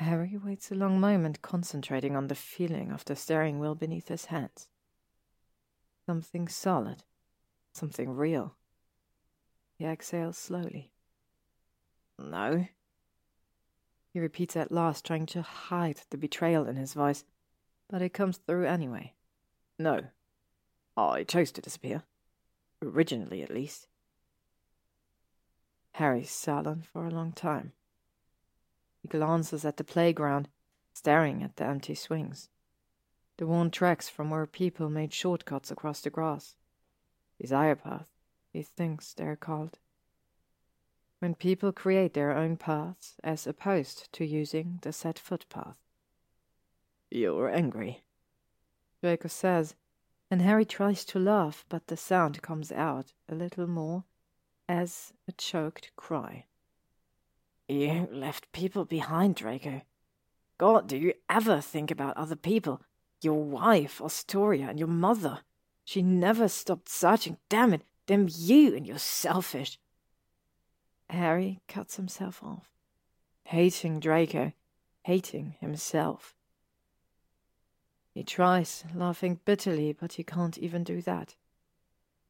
Harry 0.00 0.36
waits 0.36 0.70
a 0.70 0.74
long 0.74 1.00
moment, 1.00 1.42
concentrating 1.42 2.16
on 2.16 2.26
the 2.26 2.34
feeling 2.34 2.92
of 2.92 3.04
the 3.04 3.16
steering 3.16 3.58
wheel 3.58 3.74
beneath 3.74 4.08
his 4.08 4.26
hands. 4.26 4.68
Something 6.04 6.48
solid, 6.48 7.04
something 7.72 8.10
real. 8.10 8.54
He 9.78 9.84
exhales 9.84 10.36
slowly. 10.38 10.90
No. 12.18 12.66
He 14.12 14.20
repeats 14.20 14.56
at 14.56 14.72
last, 14.72 15.04
trying 15.04 15.26
to 15.26 15.42
hide 15.42 16.00
the 16.10 16.16
betrayal 16.16 16.66
in 16.66 16.76
his 16.76 16.94
voice, 16.94 17.24
but 17.88 18.02
it 18.02 18.14
comes 18.14 18.38
through 18.38 18.66
anyway. 18.66 19.14
No. 19.78 20.04
I 20.96 21.24
chose 21.24 21.52
to 21.52 21.60
disappear. 21.60 22.04
Originally, 22.82 23.42
at 23.42 23.50
least. 23.50 23.88
Harry's 25.96 26.30
silent 26.30 26.84
for 26.84 27.06
a 27.06 27.10
long 27.10 27.32
time. 27.32 27.72
He 29.00 29.08
glances 29.08 29.64
at 29.64 29.78
the 29.78 29.84
playground, 29.84 30.46
staring 30.92 31.42
at 31.42 31.56
the 31.56 31.64
empty 31.64 31.94
swings. 31.94 32.50
The 33.38 33.46
worn 33.46 33.70
tracks 33.70 34.06
from 34.06 34.28
where 34.28 34.46
people 34.46 34.90
made 34.90 35.14
shortcuts 35.14 35.70
across 35.70 36.02
the 36.02 36.10
grass. 36.10 36.54
Desire 37.40 37.76
path, 37.76 38.10
he 38.52 38.62
thinks 38.62 39.14
they're 39.14 39.36
called. 39.36 39.78
When 41.20 41.34
people 41.34 41.72
create 41.72 42.12
their 42.12 42.36
own 42.36 42.58
paths 42.58 43.16
as 43.24 43.46
opposed 43.46 44.12
to 44.12 44.26
using 44.26 44.80
the 44.82 44.92
set 44.92 45.18
footpath. 45.18 45.78
You're 47.10 47.48
angry, 47.48 48.02
Draco 49.00 49.28
says, 49.28 49.74
and 50.30 50.42
Harry 50.42 50.66
tries 50.66 51.06
to 51.06 51.18
laugh, 51.18 51.64
but 51.70 51.86
the 51.86 51.96
sound 51.96 52.42
comes 52.42 52.70
out 52.70 53.14
a 53.30 53.34
little 53.34 53.66
more 53.66 54.04
as 54.68 55.12
a 55.28 55.32
choked 55.32 55.90
cry. 55.96 56.44
You 57.68 58.08
left 58.12 58.52
people 58.52 58.84
behind, 58.84 59.36
Draco. 59.36 59.82
God, 60.58 60.86
do 60.88 60.96
you 60.96 61.14
ever 61.28 61.60
think 61.60 61.90
about 61.90 62.16
other 62.16 62.36
people? 62.36 62.80
Your 63.22 63.42
wife, 63.42 64.00
Astoria, 64.00 64.68
and 64.68 64.78
your 64.78 64.88
mother. 64.88 65.40
She 65.84 66.02
never 66.02 66.48
stopped 66.48 66.88
searching. 66.88 67.36
Damn 67.48 67.74
it, 67.74 67.82
damn 68.06 68.28
you 68.30 68.74
and 68.74 68.86
you're 68.86 68.98
selfish. 68.98 69.78
Harry 71.10 71.60
cuts 71.68 71.96
himself 71.96 72.42
off, 72.42 72.68
hating 73.44 74.00
Draco, 74.00 74.52
hating 75.02 75.54
himself. 75.60 76.34
He 78.12 78.24
tries, 78.24 78.84
laughing 78.94 79.40
bitterly, 79.44 79.92
but 79.92 80.14
he 80.14 80.24
can't 80.24 80.58
even 80.58 80.82
do 80.82 81.02
that. 81.02 81.36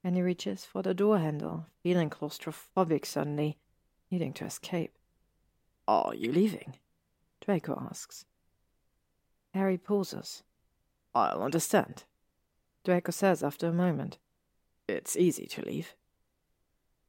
And 0.05 0.17
he 0.17 0.23
reaches 0.23 0.65
for 0.65 0.83
the 0.83 0.95
door 0.95 1.19
handle, 1.19 1.67
feeling 1.83 2.11
claustrophobic 2.11 3.05
suddenly, 3.05 3.59
needing 4.11 4.33
to 4.35 4.45
escape. 4.45 4.97
Are 5.89 6.15
you 6.15 6.33
leaving? 6.33 6.77
Draco 7.41 7.81
asks. 7.91 8.25
Harry 9.55 9.79
pauses. 9.79 10.43
I'll 11.15 11.43
understand, 11.43 12.05
Draco 12.85 13.11
says 13.11 13.43
after 13.43 13.69
a 13.69 13.73
moment. 13.73 14.19
It's 14.87 15.17
easy 15.17 15.47
to 15.47 15.63
leave. 15.63 15.95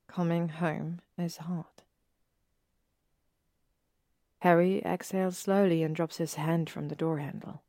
Coming 0.07 0.49
home 0.49 1.01
is 1.17 1.38
hard. 1.38 1.66
Harry 4.40 4.82
exhales 4.85 5.38
slowly 5.38 5.83
and 5.83 5.95
drops 5.95 6.17
his 6.17 6.35
hand 6.35 6.69
from 6.69 6.88
the 6.88 6.95
door 6.95 7.17
handle. 7.17 7.64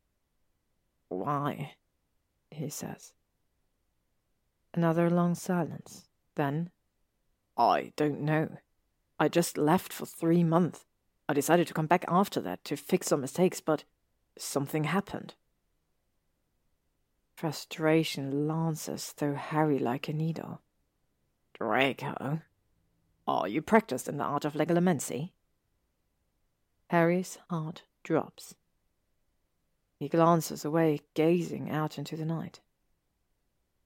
Why? 1.08 1.74
he 2.50 2.68
says. 2.68 3.12
Another 4.78 5.10
long 5.10 5.34
silence. 5.34 6.06
Then, 6.36 6.70
I 7.56 7.92
don't 7.96 8.20
know. 8.20 8.58
I 9.18 9.26
just 9.26 9.58
left 9.58 9.92
for 9.92 10.06
three 10.06 10.44
months. 10.44 10.84
I 11.28 11.34
decided 11.34 11.66
to 11.66 11.74
come 11.74 11.88
back 11.88 12.04
after 12.06 12.40
that 12.42 12.62
to 12.66 12.76
fix 12.76 13.08
some 13.08 13.20
mistakes, 13.22 13.60
but 13.60 13.82
something 14.38 14.84
happened. 14.84 15.34
Frustration 17.34 18.46
lances 18.46 19.06
through 19.06 19.34
Harry 19.34 19.80
like 19.80 20.06
a 20.06 20.12
needle. 20.12 20.62
Draco, 21.54 22.42
are 23.26 23.48
you 23.48 23.60
practiced 23.60 24.08
in 24.08 24.16
the 24.16 24.22
art 24.22 24.44
of 24.44 24.52
legilimency? 24.52 25.32
Harry's 26.86 27.36
heart 27.50 27.82
drops. 28.04 28.54
He 29.98 30.08
glances 30.08 30.64
away, 30.64 31.00
gazing 31.14 31.68
out 31.68 31.98
into 31.98 32.16
the 32.16 32.24
night. 32.24 32.60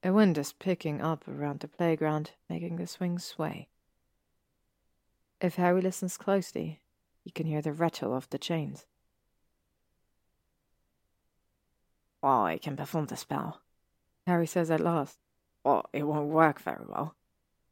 A 0.05 0.13
wind 0.13 0.37
is 0.37 0.53
picking 0.53 1.01
up 1.01 1.29
around 1.29 1.61
the 1.61 1.69
playground, 1.69 2.33
making 2.51 2.77
the 2.77 2.87
swings 2.89 3.25
sway. 3.25 3.69
If 5.41 5.55
Harry 5.55 5.81
listens 5.81 6.17
closely, 6.17 6.81
he 7.23 7.31
can 7.31 7.47
hear 7.47 7.63
the 7.63 7.73
rattle 7.73 8.15
of 8.15 8.29
the 8.31 8.39
chains. 8.39 8.87
I 12.23 12.59
can 12.63 12.77
perform 12.77 13.07
the 13.07 13.17
spell, 13.17 13.61
Harry 14.27 14.47
says 14.47 14.71
at 14.71 14.81
last. 14.81 15.19
Well, 15.65 15.89
it 15.93 16.05
won't 16.05 16.29
work 16.29 16.61
very 16.61 16.85
well. 16.89 17.15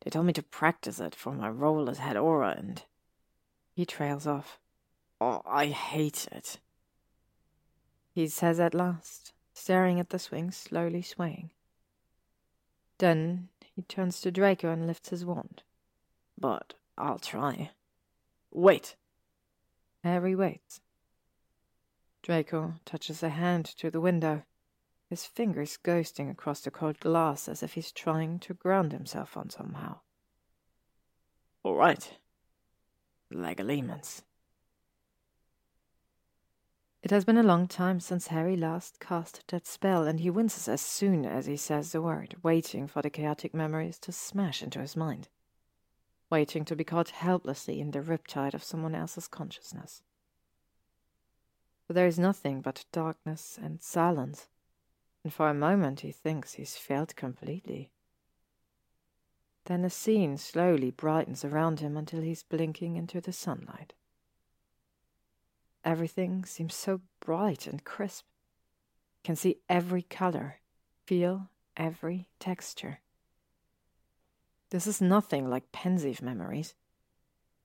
They 0.02 0.10
told 0.10 0.26
me 0.26 0.32
to 0.34 0.42
practice 0.42 1.00
it 1.00 1.14
for 1.14 1.32
my 1.32 1.48
role 1.48 1.90
as 1.90 1.98
head 1.98 2.16
Auror 2.16 2.56
and. 2.56 2.82
He 3.74 3.84
trails 3.84 4.26
off. 4.26 4.58
Oh, 5.20 5.42
I 5.46 5.66
hate 5.66 6.28
it. 6.32 6.58
He 8.12 8.28
says 8.28 8.58
at 8.58 8.74
last, 8.74 9.32
staring 9.52 10.00
at 10.00 10.10
the 10.10 10.18
swing 10.18 10.50
slowly 10.50 11.02
swaying. 11.02 11.50
Then 13.00 13.48
he 13.74 13.80
turns 13.80 14.20
to 14.20 14.30
Draco 14.30 14.70
and 14.70 14.86
lifts 14.86 15.08
his 15.08 15.24
wand. 15.24 15.62
But 16.38 16.74
I'll 16.98 17.18
try. 17.18 17.70
Wait! 18.50 18.94
Harry 20.04 20.34
waits. 20.34 20.82
Draco 22.22 22.74
touches 22.84 23.22
a 23.22 23.30
hand 23.30 23.64
to 23.78 23.90
the 23.90 24.02
window, 24.02 24.42
his 25.08 25.24
fingers 25.24 25.78
ghosting 25.82 26.30
across 26.30 26.60
the 26.60 26.70
cold 26.70 27.00
glass 27.00 27.48
as 27.48 27.62
if 27.62 27.72
he's 27.72 27.90
trying 27.90 28.38
to 28.40 28.52
ground 28.52 28.92
himself 28.92 29.34
on 29.34 29.48
somehow. 29.48 30.00
All 31.62 31.76
right. 31.76 32.18
Legilimens. 33.32 34.22
It 37.02 37.10
has 37.12 37.24
been 37.24 37.38
a 37.38 37.42
long 37.42 37.66
time 37.66 37.98
since 37.98 38.26
Harry 38.26 38.56
last 38.56 39.00
cast 39.00 39.48
that 39.48 39.66
spell, 39.66 40.06
and 40.06 40.20
he 40.20 40.28
winces 40.28 40.68
as 40.68 40.82
soon 40.82 41.24
as 41.24 41.46
he 41.46 41.56
says 41.56 41.92
the 41.92 42.02
word, 42.02 42.36
waiting 42.42 42.86
for 42.86 43.00
the 43.00 43.08
chaotic 43.08 43.54
memories 43.54 43.98
to 44.00 44.12
smash 44.12 44.62
into 44.62 44.80
his 44.80 44.96
mind. 44.96 45.28
Waiting 46.28 46.64
to 46.66 46.76
be 46.76 46.84
caught 46.84 47.10
helplessly 47.10 47.80
in 47.80 47.92
the 47.92 48.02
riptide 48.02 48.52
of 48.52 48.62
someone 48.62 48.94
else's 48.94 49.28
consciousness. 49.28 50.02
But 51.86 51.94
there 51.94 52.06
is 52.06 52.18
nothing 52.18 52.60
but 52.60 52.84
darkness 52.92 53.58
and 53.60 53.80
silence, 53.80 54.48
and 55.24 55.32
for 55.32 55.48
a 55.48 55.54
moment 55.54 56.00
he 56.00 56.12
thinks 56.12 56.54
he's 56.54 56.76
failed 56.76 57.16
completely. 57.16 57.90
Then 59.64 59.84
a 59.84 59.90
scene 59.90 60.36
slowly 60.36 60.90
brightens 60.90 61.44
around 61.44 61.80
him 61.80 61.96
until 61.96 62.20
he's 62.20 62.42
blinking 62.42 62.96
into 62.96 63.20
the 63.20 63.32
sunlight. 63.32 63.94
Everything 65.84 66.44
seems 66.44 66.74
so 66.74 67.00
bright 67.20 67.66
and 67.66 67.84
crisp. 67.84 68.26
Can 69.24 69.36
see 69.36 69.60
every 69.68 70.02
color, 70.02 70.60
feel 71.06 71.48
every 71.76 72.28
texture. 72.38 73.00
This 74.70 74.86
is 74.86 75.00
nothing 75.00 75.48
like 75.48 75.72
Pensieve 75.72 76.22
memories. 76.22 76.74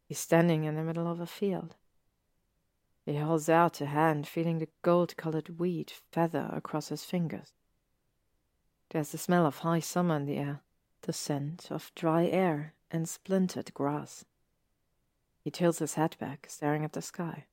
He's 0.07 0.19
standing 0.19 0.63
in 0.63 0.75
the 0.75 0.83
middle 0.83 1.07
of 1.07 1.19
a 1.19 1.27
field. 1.27 1.75
He 3.05 3.17
holds 3.17 3.49
out 3.49 3.81
a 3.81 3.85
hand, 3.85 4.27
feeling 4.27 4.57
the 4.57 4.69
gold 4.81 5.15
colored 5.15 5.59
weed 5.59 5.91
feather 6.11 6.49
across 6.51 6.89
his 6.89 7.05
fingers. 7.05 7.53
There's 8.89 9.11
the 9.11 9.17
smell 9.17 9.45
of 9.45 9.59
high 9.59 9.79
summer 9.79 10.15
in 10.15 10.25
the 10.25 10.37
air, 10.37 10.61
the 11.01 11.13
scent 11.13 11.69
of 11.69 11.91
dry 11.95 12.25
air 12.25 12.73
and 12.89 13.07
splintered 13.07 13.73
grass. 13.73 14.25
He 15.43 15.51
tilts 15.51 15.79
his 15.79 15.93
head 15.93 16.15
back, 16.19 16.47
staring 16.49 16.83
at 16.83 16.93
the 16.93 17.01
sky. 17.01 17.45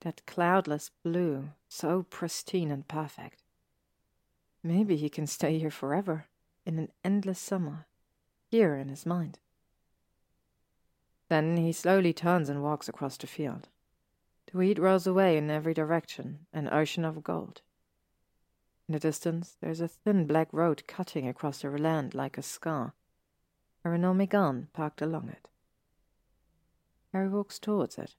That 0.00 0.24
cloudless 0.26 0.90
blue, 1.02 1.50
so 1.68 2.04
pristine 2.04 2.70
and 2.70 2.88
perfect. 2.88 3.42
Maybe 4.62 4.96
he 4.96 5.08
can 5.08 5.26
stay 5.26 5.58
here 5.58 5.70
forever, 5.70 6.26
in 6.64 6.78
an 6.78 6.88
endless 7.04 7.38
summer, 7.38 7.86
here 8.50 8.76
in 8.76 8.88
his 8.88 9.04
mind. 9.04 9.38
Then 11.28 11.56
he 11.56 11.72
slowly 11.72 12.12
turns 12.12 12.48
and 12.48 12.62
walks 12.62 12.88
across 12.88 13.16
the 13.16 13.26
field. 13.26 13.68
The 14.50 14.58
wheat 14.58 14.78
rolls 14.78 15.06
away 15.06 15.36
in 15.36 15.50
every 15.50 15.74
direction, 15.74 16.46
an 16.52 16.68
ocean 16.72 17.04
of 17.04 17.22
gold. 17.22 17.62
In 18.88 18.94
the 18.94 18.98
distance, 18.98 19.56
there's 19.60 19.80
a 19.80 19.86
thin 19.86 20.26
black 20.26 20.48
road 20.52 20.82
cutting 20.88 21.28
across 21.28 21.62
the 21.62 21.70
land 21.70 22.14
like 22.14 22.36
a 22.36 22.42
scar, 22.42 22.94
a 23.84 23.90
Renault 23.90 24.14
Megane 24.14 24.66
parked 24.72 25.00
along 25.00 25.28
it. 25.28 25.48
Harry 27.12 27.28
walks 27.28 27.58
towards 27.58 27.96
it. 27.96 28.16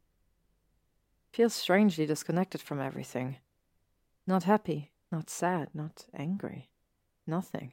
Feels 1.32 1.54
strangely 1.54 2.06
disconnected 2.06 2.62
from 2.62 2.82
everything. 2.82 3.38
Not 4.28 4.44
happy, 4.44 4.92
not 5.12 5.30
sad, 5.30 5.70
not 5.74 6.06
angry. 6.14 6.70
Nothing. 7.26 7.72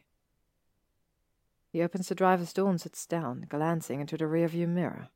He 1.72 1.82
opens 1.82 2.08
the 2.08 2.14
driver's 2.14 2.52
door 2.52 2.70
and 2.70 2.80
sits 2.80 3.04
down, 3.04 3.46
glancing 3.48 4.00
into 4.00 4.16
the 4.16 4.24
rearview 4.24 4.68
mirror. 4.68 5.08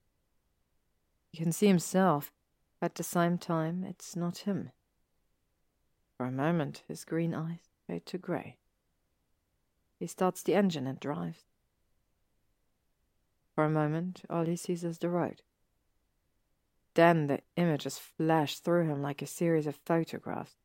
He 1.31 1.39
can 1.39 1.53
see 1.53 1.69
himself, 1.69 2.33
but 2.81 2.87
at 2.87 2.95
the 2.97 3.05
same 3.05 3.39
time, 3.39 3.85
it's 3.85 4.17
not 4.17 4.39
him. 4.39 4.71
For 6.17 6.27
a 6.27 6.33
moment, 6.33 6.83
his 6.89 7.05
green 7.05 7.35
eyes 7.35 7.71
fade 7.87 8.07
to 8.07 8.19
grey. 8.19 8.59
He 9.99 10.07
starts 10.07 10.43
the 10.43 10.55
engine 10.55 10.87
and 10.87 10.99
drives. 10.99 11.45
For 13.55 13.65
a 13.65 13.71
moment, 13.71 14.23
all 14.29 14.45
he 14.45 14.57
sees 14.57 14.83
is 14.83 14.99
the 14.99 15.09
road. 15.09 15.43
Then 16.95 17.27
the 17.27 17.41
images 17.57 17.99
flashed 17.99 18.65
through 18.65 18.89
him 18.89 19.03
like 19.03 19.23
a 19.23 19.27
series 19.27 19.67
of 19.67 19.77
photographs, 19.77 20.57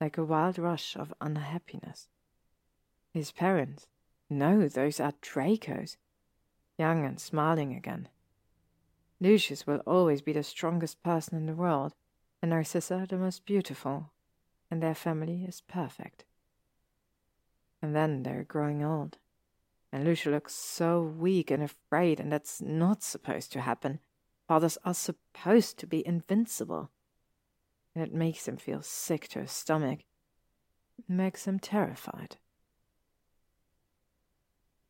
like 0.00 0.18
a 0.18 0.24
wild 0.24 0.58
rush 0.58 0.96
of 0.96 1.14
unhappiness. 1.20 2.08
His 3.12 3.30
parents, 3.30 3.86
no, 4.28 4.68
those 4.68 4.98
are 4.98 5.12
Draco's, 5.20 5.96
young 6.76 7.04
and 7.04 7.20
smiling 7.20 7.72
again. 7.74 8.08
Lucius 9.20 9.66
will 9.66 9.78
always 9.86 10.22
be 10.22 10.32
the 10.32 10.42
strongest 10.42 11.02
person 11.02 11.36
in 11.36 11.46
the 11.46 11.54
world, 11.54 11.94
and 12.42 12.50
Narcissa 12.50 13.06
the 13.08 13.16
most 13.16 13.46
beautiful, 13.46 14.10
and 14.70 14.82
their 14.82 14.94
family 14.94 15.44
is 15.44 15.60
perfect. 15.60 16.24
And 17.80 17.94
then 17.94 18.24
they're 18.24 18.42
growing 18.42 18.82
old, 18.82 19.18
and 19.92 20.04
Lucius 20.04 20.32
looks 20.32 20.54
so 20.54 21.00
weak 21.00 21.52
and 21.52 21.62
afraid, 21.62 22.18
and 22.18 22.32
that's 22.32 22.60
not 22.60 23.04
supposed 23.04 23.52
to 23.52 23.60
happen. 23.60 24.00
Fathers 24.46 24.78
are 24.84 24.94
supposed 24.94 25.78
to 25.78 25.86
be 25.86 26.06
invincible. 26.06 26.90
And 27.94 28.04
it 28.04 28.12
makes 28.12 28.46
him 28.46 28.56
feel 28.56 28.82
sick 28.82 29.28
to 29.28 29.40
his 29.40 29.52
stomach. 29.52 30.00
It 30.98 31.08
makes 31.08 31.46
him 31.46 31.58
terrified. 31.58 32.36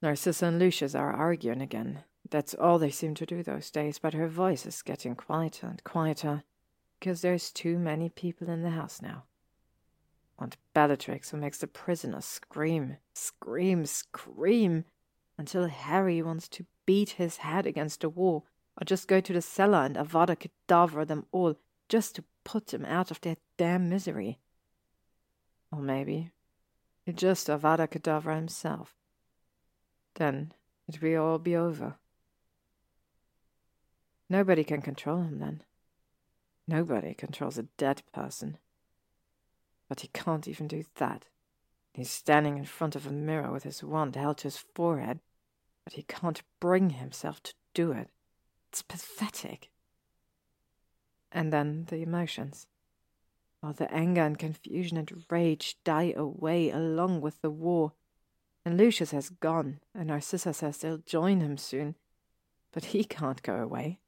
Narcissa 0.02 0.46
and 0.46 0.58
Lucius 0.58 0.94
are 0.94 1.12
arguing 1.12 1.62
again. 1.62 2.04
That's 2.28 2.54
all 2.54 2.78
they 2.78 2.90
seem 2.90 3.14
to 3.14 3.26
do 3.26 3.42
those 3.42 3.70
days, 3.70 3.98
but 3.98 4.14
her 4.14 4.28
voice 4.28 4.66
is 4.66 4.82
getting 4.82 5.14
quieter 5.14 5.66
and 5.66 5.82
quieter 5.84 6.42
because 6.98 7.20
there's 7.20 7.52
too 7.52 7.78
many 7.78 8.08
people 8.08 8.48
in 8.48 8.62
the 8.62 8.70
house 8.70 9.00
now. 9.02 9.24
Aunt 10.38 10.56
Bellatrix 10.74 11.30
who 11.30 11.36
makes 11.36 11.58
the 11.58 11.66
prisoner 11.66 12.20
scream, 12.20 12.96
scream, 13.12 13.86
scream 13.86 14.84
until 15.38 15.68
Harry 15.68 16.22
wants 16.22 16.48
to 16.48 16.66
beat 16.86 17.10
his 17.10 17.38
head 17.38 17.66
against 17.66 18.00
the 18.00 18.08
wall 18.08 18.46
or 18.80 18.84
just 18.84 19.08
go 19.08 19.20
to 19.20 19.32
the 19.32 19.42
cellar 19.42 19.84
and 19.84 19.96
Avada 19.96 20.36
Kedavra 20.36 21.06
them 21.06 21.26
all, 21.32 21.56
just 21.88 22.16
to 22.16 22.24
put 22.44 22.68
them 22.68 22.84
out 22.84 23.10
of 23.10 23.20
their 23.20 23.36
damn 23.56 23.88
misery. 23.88 24.38
Or 25.70 25.80
maybe 25.80 26.30
he'd 27.04 27.18
just 27.18 27.48
Avada 27.48 27.88
Kedavra 27.88 28.36
himself. 28.36 28.94
Then 30.14 30.52
it 30.88 31.00
will 31.00 31.22
all 31.22 31.38
be 31.38 31.56
over. 31.56 31.96
Nobody 34.28 34.64
can 34.64 34.82
control 34.82 35.18
him 35.18 35.38
then. 35.38 35.62
Nobody 36.66 37.14
controls 37.14 37.58
a 37.58 37.64
dead 37.76 38.02
person. 38.12 38.58
But 39.88 40.00
he 40.00 40.08
can't 40.08 40.48
even 40.48 40.66
do 40.66 40.84
that. 40.96 41.26
He's 41.92 42.10
standing 42.10 42.58
in 42.58 42.64
front 42.64 42.96
of 42.96 43.06
a 43.06 43.12
mirror 43.12 43.52
with 43.52 43.62
his 43.62 43.84
wand 43.84 44.16
held 44.16 44.38
to 44.38 44.44
his 44.44 44.56
forehead, 44.56 45.20
but 45.84 45.92
he 45.92 46.02
can't 46.02 46.42
bring 46.58 46.90
himself 46.90 47.42
to 47.44 47.54
do 47.74 47.92
it. 47.92 48.08
It's 48.74 48.82
pathetic. 48.82 49.70
And 51.30 51.52
then 51.52 51.86
the 51.90 52.02
emotions. 52.02 52.66
While 53.60 53.72
the 53.72 53.88
anger 53.94 54.22
and 54.22 54.36
confusion 54.36 54.96
and 54.96 55.24
rage 55.30 55.76
die 55.84 56.12
away 56.16 56.70
along 56.70 57.20
with 57.20 57.40
the 57.40 57.52
war. 57.52 57.92
And 58.64 58.76
Lucius 58.76 59.12
has 59.12 59.30
gone, 59.30 59.78
and 59.94 60.08
Narcissa 60.08 60.52
says 60.52 60.78
they'll 60.78 60.98
join 60.98 61.40
him 61.40 61.56
soon. 61.56 61.94
But 62.72 62.86
he 62.86 63.04
can't 63.04 63.40
go 63.44 63.54
away. 63.54 64.00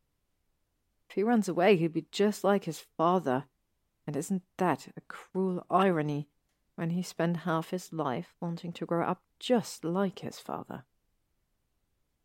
If 1.09 1.15
he 1.15 1.23
runs 1.23 1.49
away, 1.49 1.77
he'll 1.77 1.89
be 1.89 2.07
just 2.11 2.43
like 2.43 2.65
his 2.65 2.85
father. 2.97 3.45
And 4.05 4.17
isn't 4.17 4.43
that 4.57 4.89
a 4.97 5.01
cruel 5.03 5.65
irony 5.71 6.27
when 6.75 6.91
he 6.91 7.03
spent 7.03 7.37
half 7.37 7.71
his 7.71 7.93
life 7.93 8.35
wanting 8.41 8.73
to 8.73 8.87
grow 8.87 9.07
up 9.07 9.23
just 9.39 9.85
like 9.85 10.19
his 10.19 10.41
father? 10.41 10.83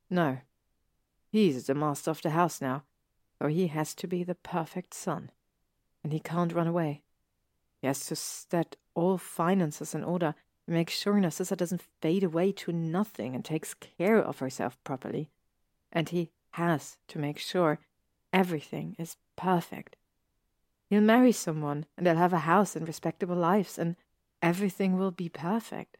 No, 0.10 0.40
He's 1.32 1.66
the 1.66 1.76
master 1.76 2.12
of 2.12 2.22
the 2.22 2.32
house 2.32 2.60
now, 2.60 2.84
for 3.38 3.48
he 3.48 3.68
has 3.68 3.96
to 3.96 4.08
be 4.08 4.24
the 4.24 4.36
perfect 4.36 4.94
son, 4.94 5.32
and 6.04 6.12
he 6.12 6.20
can't 6.20 6.54
run 6.54 6.68
away. 6.68 7.04
He 7.80 7.88
has 7.88 8.06
to 8.08 8.18
set 8.18 8.76
all 8.96 9.18
finances 9.18 9.96
in 9.96 10.04
order 10.04 10.36
and 10.68 10.76
make 10.76 10.90
sure 10.90 11.18
Narcissa 11.18 11.56
doesn't 11.56 11.88
fade 12.02 12.24
away 12.24 12.52
to 12.52 12.74
nothing 12.74 13.34
and 13.34 13.46
takes 13.46 13.74
care 13.74 14.20
of 14.20 14.40
herself 14.40 14.78
properly. 14.84 15.30
And 15.92 16.10
he 16.10 16.32
has 16.52 16.98
to 17.08 17.18
make 17.18 17.40
sure 17.40 17.80
everything 18.34 18.96
is 19.00 19.16
perfect. 19.38 19.96
He'll 20.90 21.00
marry 21.00 21.32
someone, 21.32 21.86
and 21.98 22.06
they'll 22.06 22.18
have 22.18 22.34
a 22.34 22.40
house 22.40 22.76
and 22.76 22.86
respectable 22.86 23.38
lives, 23.38 23.80
and 23.80 23.96
everything 24.42 24.98
will 24.98 25.12
be 25.12 25.30
perfect. 25.30 25.98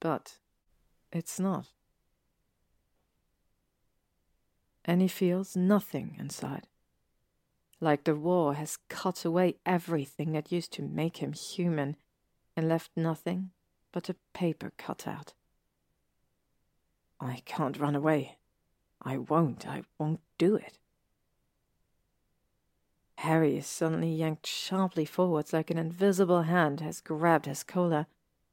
But 0.00 0.38
it's 1.12 1.38
not. 1.38 1.68
And 4.86 5.02
he 5.02 5.08
feels 5.08 5.54
nothing 5.56 6.16
inside. 6.18 6.66
Like 7.80 8.04
the 8.04 8.16
war 8.16 8.54
has 8.54 8.78
cut 8.88 9.24
away 9.26 9.56
everything 9.66 10.32
that 10.32 10.50
used 10.50 10.72
to 10.74 10.82
make 10.82 11.18
him 11.18 11.34
human 11.34 11.96
and 12.56 12.68
left 12.68 12.90
nothing 12.96 13.50
but 13.92 14.08
a 14.08 14.16
paper 14.32 14.72
cutout. 14.78 15.34
I 17.20 17.42
can't 17.44 17.78
run 17.78 17.94
away. 17.94 18.38
I 19.02 19.18
won't. 19.18 19.66
I 19.66 19.82
won't 19.98 20.20
do 20.38 20.56
it. 20.56 20.78
Harry 23.18 23.56
is 23.56 23.66
suddenly 23.66 24.12
yanked 24.12 24.46
sharply 24.46 25.04
forwards 25.04 25.52
like 25.52 25.70
an 25.70 25.78
invisible 25.78 26.42
hand 26.42 26.80
has 26.80 27.00
grabbed 27.00 27.46
his 27.46 27.62
collar, 27.62 28.06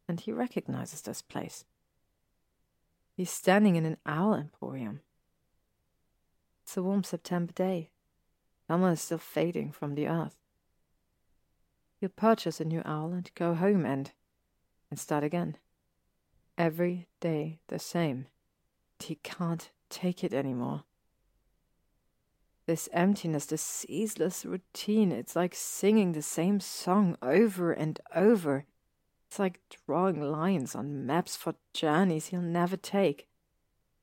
and 0.08 0.20
he 0.20 0.32
recognizes 0.32 1.02
this 1.02 1.22
place. 1.22 1.66
He's 3.16 3.30
standing 3.30 3.76
in 3.76 3.86
an 3.86 3.98
owl 4.06 4.34
emporium. 4.34 5.02
It's 6.74 6.78
a 6.80 6.82
warm 6.82 7.04
September 7.04 7.54
day. 7.54 7.92
Summer 8.66 8.94
is 8.94 9.02
still 9.02 9.20
fading 9.20 9.72
from 9.72 9.94
the 9.94 10.08
earth. 10.08 10.36
He'll 12.00 12.10
purchase 12.10 12.60
a 12.60 12.66
new 12.66 12.82
owl 12.84 13.14
and 13.14 13.30
go 13.36 13.54
home 13.54 13.86
and 13.86 14.12
and 14.90 14.98
start 14.98 15.24
again. 15.24 15.58
Every 16.58 17.10
day 17.20 17.60
the 17.68 17.78
same. 17.78 18.26
He 18.98 19.20
can't 19.22 19.70
take 19.92 20.24
it 20.24 20.34
anymore. 20.34 20.86
This 22.66 22.90
emptiness, 22.92 23.46
this 23.46 23.62
ceaseless 23.62 24.44
routine, 24.44 25.12
it's 25.12 25.36
like 25.36 25.54
singing 25.54 26.14
the 26.14 26.24
same 26.24 26.60
song 26.60 27.18
over 27.22 27.72
and 27.72 28.00
over. 28.16 28.66
It's 29.28 29.38
like 29.38 29.60
drawing 29.86 30.20
lines 30.20 30.74
on 30.74 31.06
maps 31.06 31.36
for 31.36 31.54
journeys 31.72 32.30
he'll 32.30 32.42
never 32.42 32.78
take. 32.78 33.28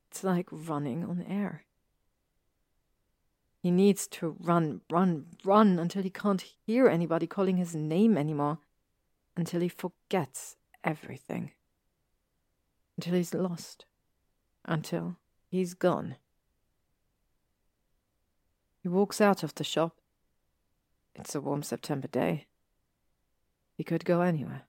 It's 0.08 0.22
like 0.22 0.46
running 0.52 1.02
on 1.02 1.20
air. 1.28 1.64
He 3.62 3.70
needs 3.70 4.06
to 4.08 4.36
run, 4.40 4.80
run, 4.90 5.26
run 5.44 5.78
until 5.78 6.02
he 6.02 6.10
can't 6.10 6.42
hear 6.66 6.88
anybody 6.88 7.26
calling 7.26 7.58
his 7.58 7.74
name 7.74 8.16
anymore, 8.16 8.58
until 9.36 9.60
he 9.60 9.68
forgets 9.68 10.56
everything, 10.82 11.52
until 12.96 13.14
he's 13.14 13.34
lost, 13.34 13.84
until 14.64 15.16
he's 15.50 15.74
gone. 15.74 16.16
He 18.82 18.88
walks 18.88 19.20
out 19.20 19.42
of 19.42 19.54
the 19.54 19.64
shop. 19.64 20.00
It's 21.14 21.34
a 21.34 21.40
warm 21.40 21.62
September 21.62 22.08
day. 22.08 22.46
He 23.76 23.84
could 23.84 24.06
go 24.06 24.22
anywhere. 24.22 24.62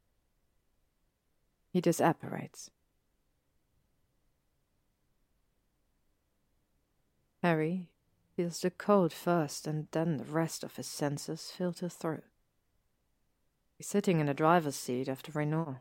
He 1.72 1.82
disapparates. 1.82 2.70
Harry 7.42 7.88
feels 8.36 8.62
the 8.62 8.72
cold 8.72 9.14
first, 9.14 9.68
and 9.68 9.88
then 9.92 10.18
the 10.18 10.26
rest 10.26 10.64
of 10.64 10.76
his 10.76 10.88
senses 10.88 11.52
filter 11.56 11.90
through. 11.90 12.22
He's 13.78 13.88
sitting 13.88 14.20
in 14.20 14.28
the 14.28 14.34
driver's 14.34 14.76
seat 14.76 15.08
of 15.08 15.24
the 15.24 15.32
Renault, 15.32 15.78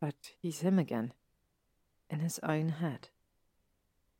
but 0.00 0.32
he's 0.40 0.60
him 0.60 0.78
again, 0.78 1.12
in 2.08 2.20
his 2.20 2.38
own 2.42 2.68
head. 2.68 3.08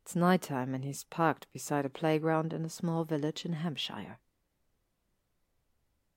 It's 0.02 0.16
night 0.16 0.42
time, 0.42 0.74
and 0.74 0.84
he's 0.84 1.04
parked 1.04 1.52
beside 1.52 1.84
a 1.84 1.90
playground 1.90 2.52
in 2.52 2.64
a 2.64 2.70
small 2.70 3.04
village 3.04 3.44
in 3.44 3.54
Hampshire. 3.54 4.18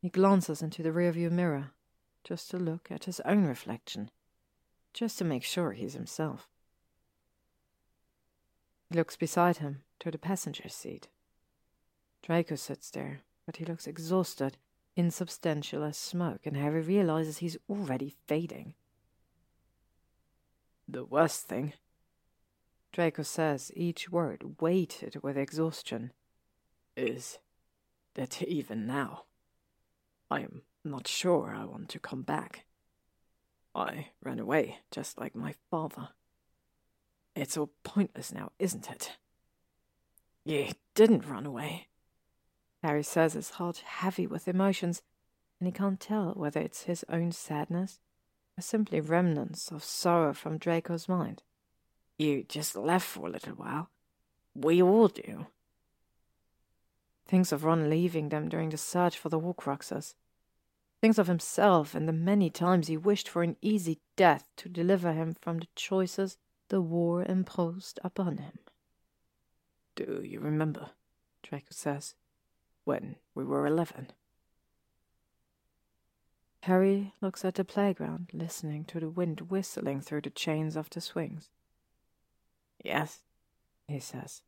He 0.02 0.10
glances 0.10 0.62
into 0.62 0.82
the 0.82 0.90
rearview 0.90 1.32
mirror, 1.32 1.72
just 2.24 2.50
to 2.52 2.58
look 2.58 2.90
at 2.92 3.06
his 3.06 3.20
own 3.22 3.46
reflection, 3.46 4.12
just 4.94 5.18
to 5.18 5.24
make 5.24 5.44
sure 5.44 5.72
he's 5.72 5.94
himself. 5.94 6.48
He 8.90 8.96
looks 8.96 9.16
beside 9.18 9.58
him, 9.58 9.84
to 10.00 10.10
the 10.10 10.18
passenger 10.18 10.70
seat. 10.70 11.08
Draco 12.22 12.56
sits 12.56 12.90
there, 12.92 13.22
but 13.46 13.58
he 13.58 13.66
looks 13.66 13.88
exhausted, 13.88 14.58
insubstantial 14.96 15.84
as 15.84 15.98
smoke, 15.98 16.42
and 16.46 16.58
Harry 16.58 16.82
realizes 16.82 17.38
he's 17.38 17.58
already 17.70 18.16
fading. 18.28 18.74
The 20.88 21.06
worst 21.06 21.48
thing, 21.48 21.74
Draco 22.92 23.24
says, 23.24 23.72
each 23.76 24.10
word 24.10 24.62
weighted 24.62 25.22
with 25.22 25.38
exhaustion, 25.38 26.12
is 26.98 27.40
that 28.16 28.42
even 28.42 28.86
now, 28.88 29.26
I 30.32 30.42
am 30.42 30.64
not 30.84 31.08
sure 31.08 31.56
I 31.56 31.66
want 31.66 31.90
to 31.90 32.00
come 32.00 32.24
back. 32.24 32.66
I 33.76 34.10
ran 34.24 34.40
away, 34.40 34.80
just 34.92 35.20
like 35.20 35.36
my 35.36 35.54
father. 35.70 36.10
It's 37.36 37.56
all 37.56 37.72
pointless 37.84 38.34
now, 38.34 38.52
isn't 38.60 38.90
it? 38.90 39.18
You 40.44 40.70
didn't 40.96 41.28
run 41.28 41.46
away. 41.46 41.89
Harry 42.84 43.04
says 43.04 43.34
his 43.34 43.52
heart 43.52 43.84
heavy 43.86 44.26
with 44.26 44.48
emotions, 44.48 45.02
and 45.60 45.68
he 45.68 45.72
can't 45.72 46.00
tell 46.00 46.32
whether 46.34 46.60
it's 46.60 46.84
his 46.84 47.04
own 47.10 47.32
sadness 47.32 48.00
or 48.58 48.62
simply 48.62 49.02
remnants 49.02 49.72
of 49.72 49.84
sorrow 49.84 50.34
from 50.34 50.58
Draco's 50.58 51.10
mind. 51.10 51.44
You 52.18 52.44
just 52.44 52.76
left 52.76 53.06
for 53.06 53.28
a 53.28 53.32
little 53.32 53.54
while. 53.54 53.90
We 54.56 54.82
all 54.82 55.08
do. 55.08 55.48
Thinks 57.26 57.52
of 57.52 57.64
Ron 57.64 57.90
leaving 57.90 58.30
them 58.30 58.50
during 58.50 58.70
the 58.70 58.78
search 58.78 59.18
for 59.18 59.30
the 59.30 59.40
Horcruxes. 59.40 60.16
Thinks 61.02 61.18
of 61.18 61.28
himself 61.28 61.96
and 61.96 62.08
the 62.08 62.14
many 62.14 62.50
times 62.50 62.88
he 62.88 62.98
wished 62.98 63.30
for 63.30 63.44
an 63.44 63.56
easy 63.62 64.00
death 64.16 64.46
to 64.58 64.68
deliver 64.68 65.14
him 65.14 65.36
from 65.40 65.60
the 65.60 65.68
choices 65.76 66.38
the 66.70 66.82
war 66.82 67.24
imposed 67.24 68.00
upon 68.04 68.38
him. 68.38 68.60
Do 69.96 70.22
you 70.26 70.40
remember, 70.40 70.92
Draco 71.44 71.68
says, 71.72 72.16
when 72.90 73.18
we 73.36 73.46
were 73.46 73.68
eleven? 73.68 74.08
Harry 76.64 77.14
looks 77.22 77.46
at 77.46 77.54
the 77.54 77.64
playground, 77.64 78.30
listening 78.34 78.84
to 78.84 79.00
the 79.00 79.12
wind 79.12 79.42
whistling 79.42 80.02
through 80.02 80.22
the 80.22 80.32
chains 80.32 80.76
of 80.76 80.90
the 80.90 81.00
swings. 81.00 81.50
Yes, 82.84 83.20
he 83.88 84.00
says. 84.00 84.42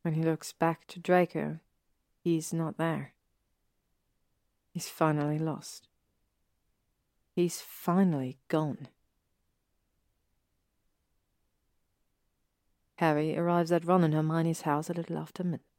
When 0.00 0.14
he 0.14 0.22
looks 0.22 0.54
back 0.54 0.86
to 0.86 0.98
Draco, 0.98 1.58
he's 2.24 2.54
not 2.54 2.78
there. 2.78 3.12
He's 4.72 4.88
finally 4.88 5.38
lost. 5.38 5.88
He's 7.36 7.60
finally 7.60 8.38
gone. 8.48 8.88
Harry 12.96 13.36
arrives 13.36 13.70
at 13.70 13.84
Ron 13.84 14.04
and 14.04 14.14
Hermione's 14.14 14.62
house 14.62 14.88
a 14.88 14.94
little 14.94 15.18
after 15.18 15.44
midnight. 15.44 15.71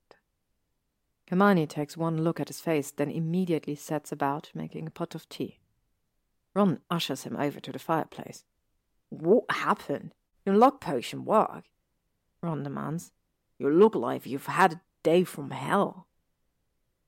Hermione 1.29 1.67
takes 1.67 1.97
one 1.97 2.23
look 2.23 2.39
at 2.39 2.49
his 2.49 2.59
face, 2.59 2.91
then 2.91 3.09
immediately 3.09 3.75
sets 3.75 4.11
about 4.11 4.51
making 4.53 4.87
a 4.87 4.91
pot 4.91 5.15
of 5.15 5.27
tea. 5.29 5.59
Ron 6.53 6.79
ushers 6.89 7.23
him 7.23 7.35
over 7.37 7.59
to 7.59 7.71
the 7.71 7.79
fireplace. 7.79 8.43
What 9.09 9.45
happened? 9.49 10.13
Your 10.45 10.55
luck 10.55 10.81
potion 10.81 11.25
work? 11.25 11.63
Ron 12.41 12.63
demands. 12.63 13.11
You 13.57 13.69
look 13.69 13.95
like 13.95 14.25
you've 14.25 14.47
had 14.47 14.73
a 14.73 14.81
day 15.03 15.23
from 15.23 15.51
hell. 15.51 16.07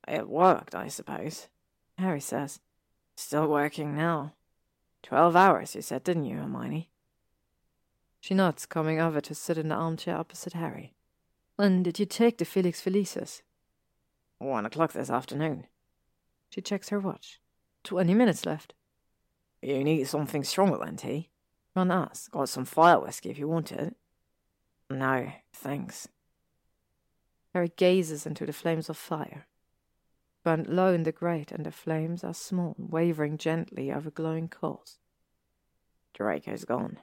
It 0.08 0.30
worked, 0.30 0.74
I 0.76 0.88
suppose, 0.88 1.48
Harry 1.98 2.22
says. 2.22 2.60
Still 3.16 3.48
working 3.48 3.96
now. 3.96 4.34
Twelve 5.04 5.36
hours, 5.36 5.76
you 5.76 5.82
said, 5.82 6.04
didn't 6.04 6.26
you, 6.26 6.38
Hermione? 6.38 6.90
She 8.20 8.34
nods, 8.34 8.66
coming 8.66 9.00
over 9.00 9.22
to 9.22 9.36
sit 9.36 9.58
in 9.58 9.70
the 9.70 9.76
armchair 9.76 10.18
opposite 10.18 10.54
Harry. 10.54 10.94
When 11.58 11.84
did 11.84 12.00
you 12.00 12.06
take 12.06 12.38
the 12.38 12.46
Felix 12.46 12.82
Felicis? 12.82 13.42
One 14.38 14.66
o'clock 14.66 14.94
this 14.94 15.10
afternoon. 15.10 15.68
She 16.50 16.62
checks 16.62 16.90
her 16.90 17.00
watch. 17.00 17.40
Twenty 17.84 18.14
minutes 18.14 18.46
left. 18.46 18.74
You 19.62 19.84
need 19.84 20.08
something 20.08 20.44
stronger 20.44 20.78
than 20.78 20.98
tea. 20.98 21.30
Ron 21.76 21.92
asks. 21.92 22.28
Got 22.28 22.50
some 22.50 22.66
fire 22.66 23.00
whiskey 23.00 23.30
if 23.30 23.40
you 23.40 23.48
want 23.48 23.72
it. 23.72 23.96
No, 24.90 25.32
thanks. 25.54 26.08
Harry 27.54 27.72
gazes 27.76 28.26
into 28.26 28.46
the 28.46 28.54
flames 28.54 28.90
of 28.90 28.98
fire. 28.98 29.48
Burnt 30.44 30.70
low 30.70 30.94
in 30.94 31.04
the 31.04 31.12
grate, 31.12 31.52
and 31.52 31.66
the 31.66 31.72
flames 31.72 32.24
are 32.24 32.34
small, 32.34 32.76
wavering 32.78 33.38
gently 33.38 33.92
over 33.92 34.12
glowing 34.12 34.48
coals. 34.48 35.00
Draco's 36.14 36.66
gone. 36.66 37.00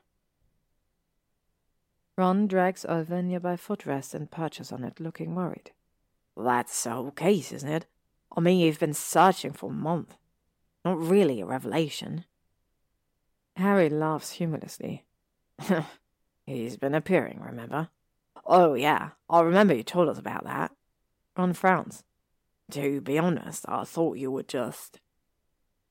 Ron 2.17 2.47
drags 2.47 2.85
over 2.89 3.17
a 3.17 3.23
nearby 3.23 3.57
footrest 3.57 4.15
and 4.15 4.31
perches 4.31 4.71
on 4.71 4.85
it, 4.85 5.01
looking 5.01 5.35
worried. 5.35 5.73
That's 6.37 6.85
the 6.85 6.91
whole 6.91 7.11
case, 7.11 7.53
isn't 7.53 7.69
it? 7.69 7.87
I 8.37 8.41
mean, 8.41 8.59
you've 8.59 8.79
been 8.79 8.95
searching 8.95 9.53
for 9.53 9.71
a 9.71 9.75
month. 9.75 10.17
Not 10.85 10.99
really 10.99 11.41
a 11.41 11.47
revelation. 11.47 12.25
Harry 13.57 13.89
laughs 13.89 14.33
humorlessly. 14.33 15.05
He's 16.47 16.77
been 16.77 16.95
appearing, 16.95 17.41
remember? 17.41 17.89
Oh, 18.47 18.75
yeah, 18.75 19.11
I 19.29 19.41
remember 19.41 19.75
you 19.75 19.83
told 19.83 20.09
us 20.09 20.19
about 20.19 20.45
that. 20.45 20.73
Ron 21.37 21.53
frowns. 21.53 22.05
To 22.73 23.01
be 23.01 23.19
honest, 23.19 23.65
I 23.69 23.85
thought 23.85 24.19
you 24.19 24.31
were 24.31 24.43
just 24.43 25.01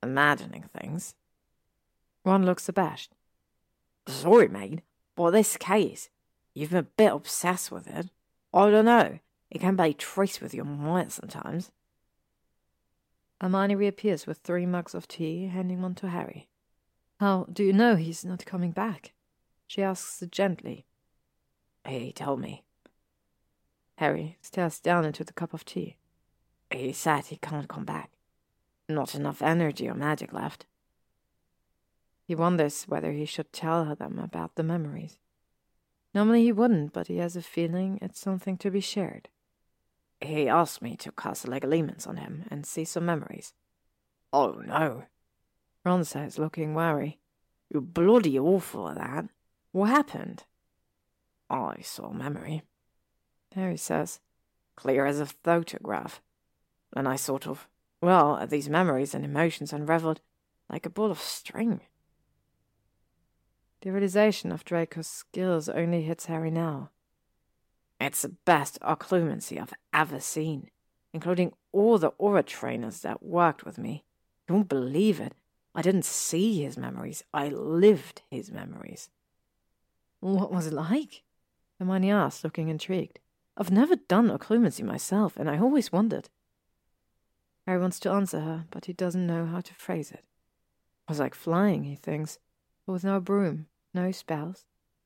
imagining 0.01 0.65
things. 0.77 1.13
Ron 2.25 2.45
looks 2.45 2.67
abashed. 2.67 3.13
Sorry, 4.07 4.47
mate, 4.47 4.81
but 5.15 5.31
this 5.31 5.57
case, 5.57 6.09
you've 6.53 6.71
been 6.71 6.79
a 6.79 6.83
bit 6.83 7.13
obsessed 7.13 7.71
with 7.71 7.87
it. 7.87 8.09
I 8.53 8.69
don't 8.69 8.85
know. 8.85 9.19
It 9.51 9.59
can 9.59 9.75
play 9.75 9.91
tricks 9.91 10.39
with 10.39 10.53
your 10.53 10.65
mind 10.65 11.11
sometimes. 11.11 11.71
Hermione 13.41 13.75
reappears 13.75 14.25
with 14.25 14.37
three 14.37 14.65
mugs 14.65 14.95
of 14.95 15.07
tea, 15.07 15.47
handing 15.47 15.81
one 15.81 15.95
to 15.95 16.09
Harry. 16.09 16.47
How 17.19 17.45
do 17.51 17.63
you 17.63 17.73
know 17.73 17.95
he's 17.95 18.23
not 18.23 18.45
coming 18.45 18.71
back? 18.71 19.13
She 19.67 19.83
asks 19.83 20.23
gently. 20.31 20.85
He 21.85 22.13
told 22.13 22.39
me. 22.39 22.63
Harry 23.97 24.37
stares 24.41 24.79
down 24.79 25.05
into 25.05 25.23
the 25.23 25.33
cup 25.33 25.53
of 25.53 25.65
tea. 25.65 25.97
He 26.71 26.93
said 26.93 27.25
he 27.25 27.35
can't 27.35 27.67
come 27.67 27.85
back. 27.85 28.11
Not 28.87 29.15
enough 29.15 29.41
energy 29.41 29.87
or 29.89 29.95
magic 29.95 30.31
left. 30.33 30.65
He 32.25 32.35
wonders 32.35 32.85
whether 32.85 33.11
he 33.11 33.25
should 33.25 33.51
tell 33.51 33.85
her 33.85 33.95
them 33.95 34.17
about 34.17 34.55
the 34.55 34.63
memories. 34.63 35.17
Normally 36.13 36.43
he 36.43 36.51
wouldn't, 36.51 36.93
but 36.93 37.07
he 37.07 37.17
has 37.17 37.35
a 37.35 37.41
feeling 37.41 37.99
it's 38.01 38.19
something 38.19 38.57
to 38.57 38.71
be 38.71 38.81
shared. 38.81 39.29
He 40.21 40.47
asked 40.47 40.81
me 40.81 40.95
to 40.97 41.11
cast 41.11 41.47
Legilimens 41.47 42.07
on 42.07 42.17
him 42.17 42.45
and 42.51 42.65
see 42.65 42.85
some 42.85 43.05
memories. 43.05 43.53
Oh 44.31 44.61
no, 44.65 45.05
Ron 45.83 46.03
says, 46.03 46.37
looking 46.37 46.73
wary. 46.73 47.19
You're 47.69 47.81
bloody 47.81 48.37
awful 48.37 48.89
at 48.89 48.97
that. 48.97 49.25
What 49.71 49.89
happened? 49.89 50.43
I 51.49 51.81
saw 51.81 52.11
memory. 52.11 52.63
Harry 53.55 53.77
says, 53.77 54.19
clear 54.75 55.05
as 55.05 55.19
a 55.19 55.25
photograph. 55.25 56.21
And 56.95 57.07
I 57.07 57.15
sort 57.15 57.47
of, 57.47 57.67
well, 58.01 58.37
at 58.37 58.49
these 58.49 58.69
memories 58.69 59.13
and 59.13 59.25
emotions 59.25 59.73
unraveled 59.73 60.21
like 60.69 60.85
a 60.85 60.89
ball 60.89 61.11
of 61.11 61.19
string. 61.19 61.81
The 63.81 63.91
realization 63.91 64.51
of 64.51 64.63
Draco's 64.63 65.07
skills 65.07 65.67
only 65.67 66.03
hits 66.03 66.27
Harry 66.27 66.51
now. 66.51 66.91
It's 68.01 68.23
the 68.23 68.29
best 68.45 68.79
occlumency 68.81 69.61
I've 69.61 69.75
ever 69.93 70.19
seen, 70.19 70.71
including 71.13 71.53
all 71.71 71.99
the 71.99 72.09
Auror 72.13 72.43
trainers 72.43 73.01
that 73.01 73.21
worked 73.21 73.63
with 73.63 73.77
me. 73.77 74.05
Won't 74.49 74.67
believe 74.67 75.19
it. 75.19 75.33
I 75.75 75.83
didn't 75.83 76.05
see 76.05 76.63
his 76.63 76.77
memories, 76.77 77.23
I 77.31 77.49
lived 77.49 78.23
his 78.31 78.51
memories. 78.51 79.09
What 80.19 80.51
was 80.51 80.67
it 80.67 80.73
like? 80.73 81.21
Hermione 81.79 82.11
asked, 82.11 82.43
looking 82.43 82.69
intrigued. 82.69 83.19
I've 83.55 83.71
never 83.71 83.95
done 83.95 84.29
occlumency 84.29 84.83
myself, 84.83 85.37
and 85.37 85.47
I 85.47 85.59
always 85.59 85.91
wondered. 85.91 86.29
Harry 87.67 87.79
wants 87.79 87.99
to 87.99 88.09
answer 88.09 88.39
her, 88.39 88.65
but 88.71 88.85
he 88.85 88.93
doesn't 88.93 89.27
know 89.27 89.45
how 89.45 89.61
to 89.61 89.73
phrase 89.75 90.11
it. 90.11 90.23
It 91.05 91.09
was 91.09 91.19
like 91.19 91.35
flying, 91.35 91.83
he 91.83 91.95
thinks, 91.95 92.39
but 92.85 92.93
with 92.93 93.03
no 93.03 93.19
broom, 93.19 93.67
no 93.93 94.11
spells, 94.11 94.65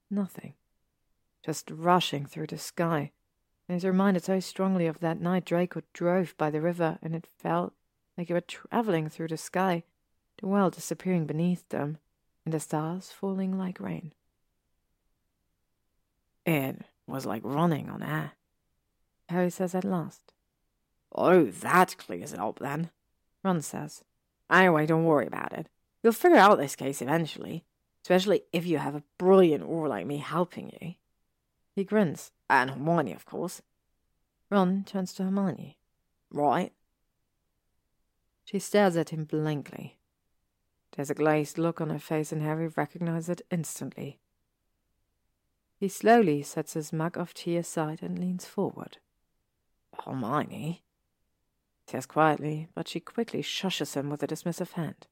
nothing. 0.09 0.53
Just 1.45 1.69
rushing 1.69 2.25
through 2.25 2.48
the 2.48 2.57
sky. 2.57 3.11
And 3.67 3.75
he's 3.75 3.85
reminded 3.85 4.24
so 4.24 4.40
strongly 4.40 4.88
of 4.88 4.99
that 4.99 5.22
night 5.22 5.45
Draco 5.45 5.83
drove 5.93 6.35
by 6.38 6.49
the 6.49 6.61
river, 6.61 6.98
and 7.03 7.14
it 7.14 7.27
felt 7.38 7.74
like 8.17 8.27
he 8.27 8.33
were 8.33 8.41
travelling 8.41 9.09
through 9.09 9.27
the 9.27 9.38
sky, 9.38 9.83
the 10.40 10.48
world 10.48 10.74
disappearing 10.74 11.25
beneath 11.25 11.67
them, 11.69 11.99
and 12.45 12.53
the 12.53 12.59
stars 12.59 13.11
falling 13.11 13.57
like 13.57 13.80
rain. 13.80 14.14
It 16.45 16.82
was 17.06 17.25
like 17.25 17.41
running 17.43 17.90
on 17.90 18.01
air. 18.01 18.32
Harry 19.30 19.49
says 19.49 19.75
at 19.75 19.83
last. 19.83 20.33
Oh, 21.14 21.45
that 21.45 21.95
clears 21.98 22.33
it 22.33 22.40
up 22.40 22.59
then, 22.59 22.90
Ron 23.43 23.61
says. 23.61 24.03
Anyway, 24.49 24.85
don't 24.85 25.06
worry 25.06 25.27
about 25.27 25.53
it. 25.53 25.67
You'll 26.01 26.14
figure 26.14 26.38
out 26.38 26.57
this 26.57 26.75
case 26.75 27.01
eventually, 27.01 27.65
especially 28.03 28.43
if 28.51 28.65
you 28.65 28.80
have 28.80 28.95
a 28.95 29.03
brilliant 29.17 29.64
Auror 29.64 29.90
like 29.90 30.06
me 30.06 30.17
helping 30.17 30.72
you. 30.82 30.95
He 31.75 31.83
grins. 31.83 32.31
And 32.49 32.71
Hermione, 32.71 33.13
of 33.13 33.25
course. 33.25 33.61
Ron 34.49 34.85
turns 34.85 35.13
to 35.13 35.23
Hermione. 35.23 35.77
Right. 36.31 36.71
She 38.45 38.59
stares 38.59 38.95
at 38.95 39.09
him 39.09 39.25
blankly. 39.25 39.97
There's 40.95 41.09
a 41.09 41.15
glazed 41.15 41.57
look 41.57 41.81
on 41.81 41.89
her 41.89 41.99
face, 41.99 42.31
and 42.31 42.41
Harry 42.41 42.69
recognizes 42.69 43.29
it 43.29 43.41
instantly. 43.51 44.19
He 45.77 45.89
slowly 45.89 46.41
sets 46.43 46.73
his 46.73 46.93
mug 46.93 47.17
of 47.17 47.33
tea 47.33 47.57
aside 47.57 48.01
and 48.01 48.17
leans 48.17 48.45
forward. 48.45 48.99
Hermione? 50.05 50.83
says 51.87 52.05
quietly, 52.05 52.69
but 52.73 52.87
she 52.87 52.99
quickly 52.99 53.41
shushes 53.41 53.95
him 53.95 54.09
with 54.09 54.23
a 54.23 54.27
dismissive 54.27 54.71
hand. 54.71 55.07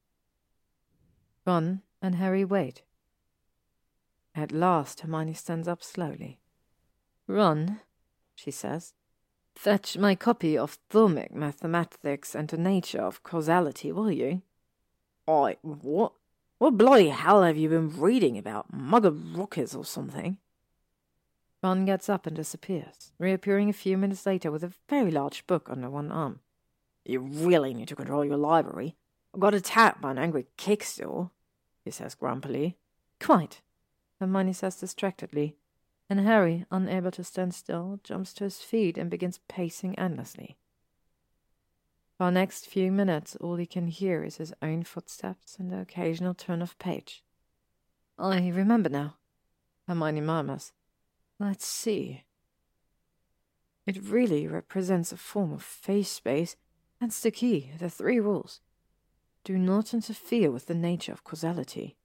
Ron 1.46 1.82
and 2.00 2.14
Harry 2.14 2.44
wait. 2.44 2.82
At 4.34 4.50
last, 4.50 5.00
Hermione 5.00 5.34
stands 5.34 5.68
up 5.68 5.82
slowly. 5.82 6.40
Ron, 7.26 7.80
she 8.34 8.50
says, 8.50 8.92
fetch 9.54 9.96
my 9.96 10.14
copy 10.14 10.58
of 10.58 10.78
Thalmic 10.90 11.34
Mathematics 11.34 12.34
and 12.34 12.48
the 12.48 12.58
Nature 12.58 13.00
of 13.00 13.22
Causality, 13.22 13.92
will 13.92 14.10
you? 14.10 14.42
I, 15.26 15.56
what? 15.62 16.12
What 16.58 16.76
bloody 16.78 17.08
hell 17.08 17.42
have 17.42 17.56
you 17.56 17.68
been 17.68 17.98
reading 18.00 18.38
about? 18.38 18.72
Mug 18.72 19.04
of 19.04 19.36
Rockets 19.36 19.74
or 19.74 19.84
something? 19.84 20.38
Ron 21.62 21.86
gets 21.86 22.08
up 22.08 22.26
and 22.26 22.36
disappears, 22.36 23.12
reappearing 23.18 23.70
a 23.70 23.72
few 23.72 23.96
minutes 23.96 24.26
later 24.26 24.50
with 24.50 24.62
a 24.62 24.72
very 24.88 25.10
large 25.10 25.46
book 25.46 25.68
under 25.70 25.88
one 25.88 26.12
arm. 26.12 26.40
You 27.04 27.20
really 27.20 27.72
need 27.72 27.88
to 27.88 27.96
control 27.96 28.24
your 28.24 28.36
library. 28.36 28.96
I 29.34 29.38
got 29.38 29.54
attacked 29.54 30.00
by 30.00 30.10
an 30.10 30.18
angry 30.18 30.46
kickstool, 30.58 31.30
he 31.84 31.90
says 31.90 32.14
grumpily. 32.14 32.76
Quite, 33.20 33.62
Hermione 34.20 34.52
says 34.52 34.76
distractedly, 34.76 35.56
and 36.08 36.20
Harry, 36.20 36.66
unable 36.70 37.10
to 37.12 37.24
stand 37.24 37.54
still, 37.54 38.00
jumps 38.04 38.32
to 38.34 38.44
his 38.44 38.60
feet 38.60 38.98
and 38.98 39.10
begins 39.10 39.40
pacing 39.48 39.98
endlessly. 39.98 40.56
For 42.16 42.26
the 42.26 42.32
next 42.32 42.66
few 42.66 42.92
minutes, 42.92 43.36
all 43.36 43.56
he 43.56 43.66
can 43.66 43.88
hear 43.88 44.22
is 44.22 44.36
his 44.36 44.52
own 44.62 44.84
footsteps 44.84 45.56
and 45.58 45.70
the 45.70 45.80
occasional 45.80 46.34
turn 46.34 46.62
of 46.62 46.78
page. 46.78 47.24
I 48.18 48.48
remember 48.48 48.88
now, 48.88 49.16
Hermione 49.88 50.20
murmurs. 50.20 50.72
Let's 51.40 51.66
see. 51.66 52.24
It 53.86 54.02
really 54.02 54.46
represents 54.46 55.10
a 55.10 55.16
form 55.16 55.52
of 55.52 55.62
face 55.62 56.10
space. 56.10 56.56
That's 57.00 57.20
the 57.20 57.30
key, 57.30 57.72
the 57.78 57.90
three 57.90 58.20
rules. 58.20 58.60
Do 59.42 59.58
not 59.58 59.92
interfere 59.92 60.50
with 60.50 60.66
the 60.66 60.74
nature 60.74 61.12
of 61.12 61.24
causality. 61.24 61.96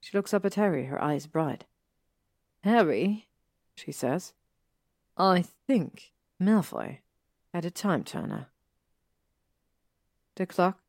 She 0.00 0.16
looks 0.16 0.34
up 0.34 0.44
at 0.44 0.54
Harry, 0.54 0.84
her 0.86 1.02
eyes 1.02 1.26
bright. 1.26 1.64
Harry, 2.62 3.28
she 3.74 3.92
says, 3.92 4.34
I 5.16 5.44
think 5.66 6.12
Malfoy 6.40 6.98
had 7.52 7.64
a 7.64 7.70
time 7.70 8.04
turner. 8.04 8.48
The 10.36 10.46
clock 10.46 10.80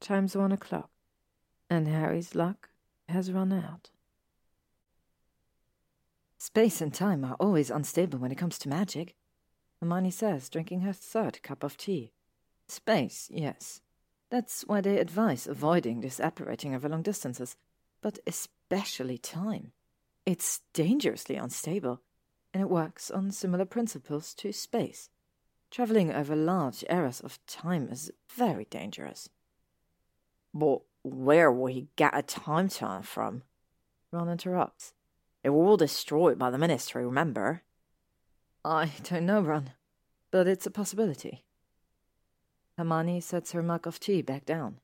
chimes 0.00 0.36
one 0.36 0.52
o'clock, 0.52 0.90
and 1.68 1.86
Harry's 1.86 2.34
luck 2.34 2.68
has 3.08 3.32
run 3.32 3.52
out. 3.52 3.90
Space 6.38 6.80
and 6.80 6.92
time 6.92 7.24
are 7.24 7.36
always 7.38 7.70
unstable 7.70 8.18
when 8.18 8.32
it 8.32 8.38
comes 8.38 8.58
to 8.58 8.68
magic, 8.68 9.14
Hermione 9.80 10.10
says, 10.10 10.48
drinking 10.48 10.80
her 10.80 10.92
third 10.92 11.42
cup 11.42 11.62
of 11.62 11.76
tea. 11.76 12.12
Space, 12.66 13.28
yes. 13.32 13.80
That's 14.30 14.62
why 14.62 14.80
they 14.80 14.98
advise 14.98 15.46
avoiding 15.46 16.02
disapparating 16.02 16.74
over 16.74 16.88
long 16.88 17.02
distances, 17.02 17.56
but 18.00 18.18
especially 18.26 19.18
time. 19.18 19.72
It's 20.30 20.60
dangerously 20.74 21.34
unstable, 21.34 22.02
and 22.54 22.62
it 22.62 22.70
works 22.70 23.10
on 23.10 23.32
similar 23.32 23.64
principles 23.64 24.32
to 24.34 24.52
space. 24.52 25.10
Traveling 25.72 26.12
over 26.12 26.36
large 26.36 26.84
areas 26.88 27.20
of 27.20 27.44
time 27.48 27.88
is 27.88 28.12
very 28.32 28.66
dangerous. 28.70 29.28
But 30.54 30.82
where 31.02 31.50
will 31.50 31.66
he 31.66 31.88
get 31.96 32.16
a 32.16 32.22
time 32.22 32.68
turner 32.68 33.02
from? 33.02 33.42
Ron 34.12 34.28
interrupts. 34.28 34.92
It 35.42 35.50
were 35.50 35.64
all 35.64 35.76
destroyed 35.76 36.38
by 36.38 36.50
the 36.50 36.58
Ministry, 36.58 37.04
remember? 37.04 37.62
I 38.64 38.92
don't 39.02 39.26
know, 39.26 39.40
Ron, 39.40 39.72
but 40.30 40.46
it's 40.46 40.64
a 40.64 40.70
possibility. 40.70 41.42
Hermione 42.78 43.20
sets 43.20 43.50
her 43.50 43.64
mug 43.64 43.84
of 43.84 43.98
tea 43.98 44.22
back 44.22 44.46
down. 44.46 44.78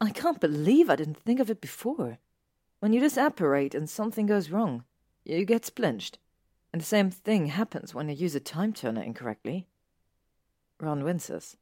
I 0.00 0.10
can't 0.10 0.38
believe 0.38 0.88
I 0.88 0.94
didn't 0.94 1.18
think 1.18 1.40
of 1.40 1.50
it 1.50 1.60
before. 1.60 2.18
When 2.84 2.92
you 2.92 3.00
disapparate 3.00 3.74
and 3.74 3.88
something 3.88 4.26
goes 4.26 4.50
wrong, 4.50 4.84
you 5.24 5.46
get 5.46 5.64
splinched. 5.64 6.18
And 6.70 6.82
the 6.82 6.84
same 6.84 7.10
thing 7.10 7.46
happens 7.46 7.94
when 7.94 8.10
you 8.10 8.14
use 8.14 8.34
a 8.34 8.40
time 8.40 8.74
turner 8.74 9.00
incorrectly. 9.00 9.66
Ron 10.78 11.02
winces. 11.02 11.56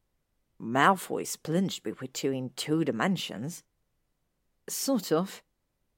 Malfoy's 0.61 1.37
plunged 1.37 1.85
between 1.85 2.51
two 2.57 2.85
dimensions. 2.85 3.63
Sort 4.69 5.13
of. 5.13 5.45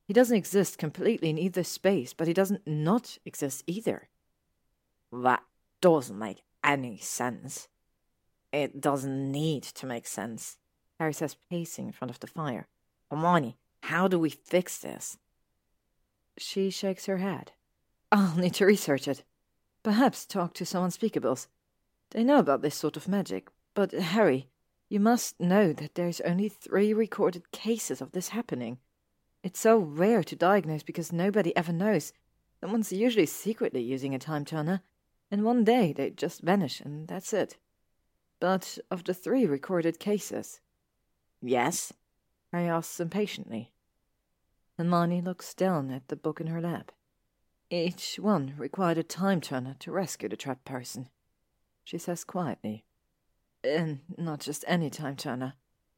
He 0.07 0.13
doesn't 0.13 0.37
exist 0.37 0.77
completely 0.77 1.31
in 1.31 1.39
either 1.39 1.65
space, 1.65 2.13
but 2.13 2.29
he 2.29 2.35
doesn't 2.35 2.67
not 2.67 3.17
exist 3.25 3.65
either. 3.67 4.11
That 5.11 5.43
doesn't 5.81 6.19
make 6.19 6.43
any 6.63 6.99
sense. 6.99 7.69
It 8.53 8.79
doesn't 8.79 9.33
need 9.33 9.63
to 9.63 9.87
make 9.87 10.07
sense, 10.07 10.59
Harry 11.01 11.15
says, 11.15 11.35
pacing 11.49 11.87
in 11.87 11.93
front 11.93 12.11
of 12.11 12.21
the 12.21 12.27
fire. 12.27 12.69
Hermione, 13.11 13.57
how 13.85 14.09
do 14.09 14.19
we 14.19 14.31
fix 14.31 14.79
this? 14.79 15.19
She 16.39 16.71
shakes 16.71 17.05
her 17.05 17.19
head. 17.19 17.53
I'll 18.11 18.35
need 18.35 18.55
to 18.55 18.65
research 18.65 19.07
it. 19.07 19.25
Perhaps 19.83 20.25
talk 20.25 20.55
to 20.55 20.65
some 20.65 20.89
unspeakables. 20.89 21.49
They 22.11 22.25
know 22.25 22.39
about 22.39 22.63
this 22.63 22.75
sort 22.75 22.97
of 22.97 23.09
magic. 23.09 23.51
But, 23.75 23.93
Harry, 23.93 24.49
you 24.89 25.01
must 25.01 25.39
know 25.39 25.75
that 25.75 25.97
there's 25.97 26.23
only 26.23 26.49
three 26.49 26.95
recorded 26.95 27.53
cases 27.53 28.01
of 28.01 28.13
this 28.13 28.29
happening. 28.29 28.79
It's 29.43 29.61
so 29.61 29.77
rare 29.77 30.25
to 30.25 30.35
diagnose 30.35 30.83
because 30.83 31.13
nobody 31.13 31.55
ever 31.55 31.73
knows. 31.73 32.15
Someone's 32.63 32.91
usually 32.91 33.27
secretly 33.27 33.83
using 33.83 34.15
a 34.15 34.19
time 34.19 34.47
turner, 34.47 34.81
and 35.31 35.45
one 35.45 35.63
day 35.63 35.93
they 35.93 36.09
just 36.09 36.41
vanish, 36.41 36.81
and 36.81 37.07
that's 37.07 37.35
it. 37.35 37.59
But 38.41 38.79
of 38.91 39.05
the 39.05 39.13
three 39.13 39.45
recorded 39.45 39.99
cases. 39.99 40.61
Yes? 41.43 41.93
I 42.51 42.63
asks 42.63 42.99
impatiently. 42.99 43.74
Hermione 44.77 45.21
looks 45.21 45.55
down 45.55 45.91
at 45.91 46.09
the 46.09 46.17
book 46.17 46.41
in 46.41 46.49
her 46.49 46.61
lap. 46.61 46.91
Each 47.71 48.17
one 48.19 48.55
required 48.59 48.99
a 48.99 49.03
time 49.03 49.41
turner 49.41 49.77
to 49.81 49.93
rescue 49.93 50.29
the 50.29 50.37
trapped 50.37 50.65
person, 50.65 51.09
she 51.85 51.99
says 51.99 52.25
quietly. 52.25 52.85
And 53.63 54.01
not 54.19 54.41
just 54.41 54.65
any 54.67 54.91
time 54.91 55.17
turner, 55.17 55.55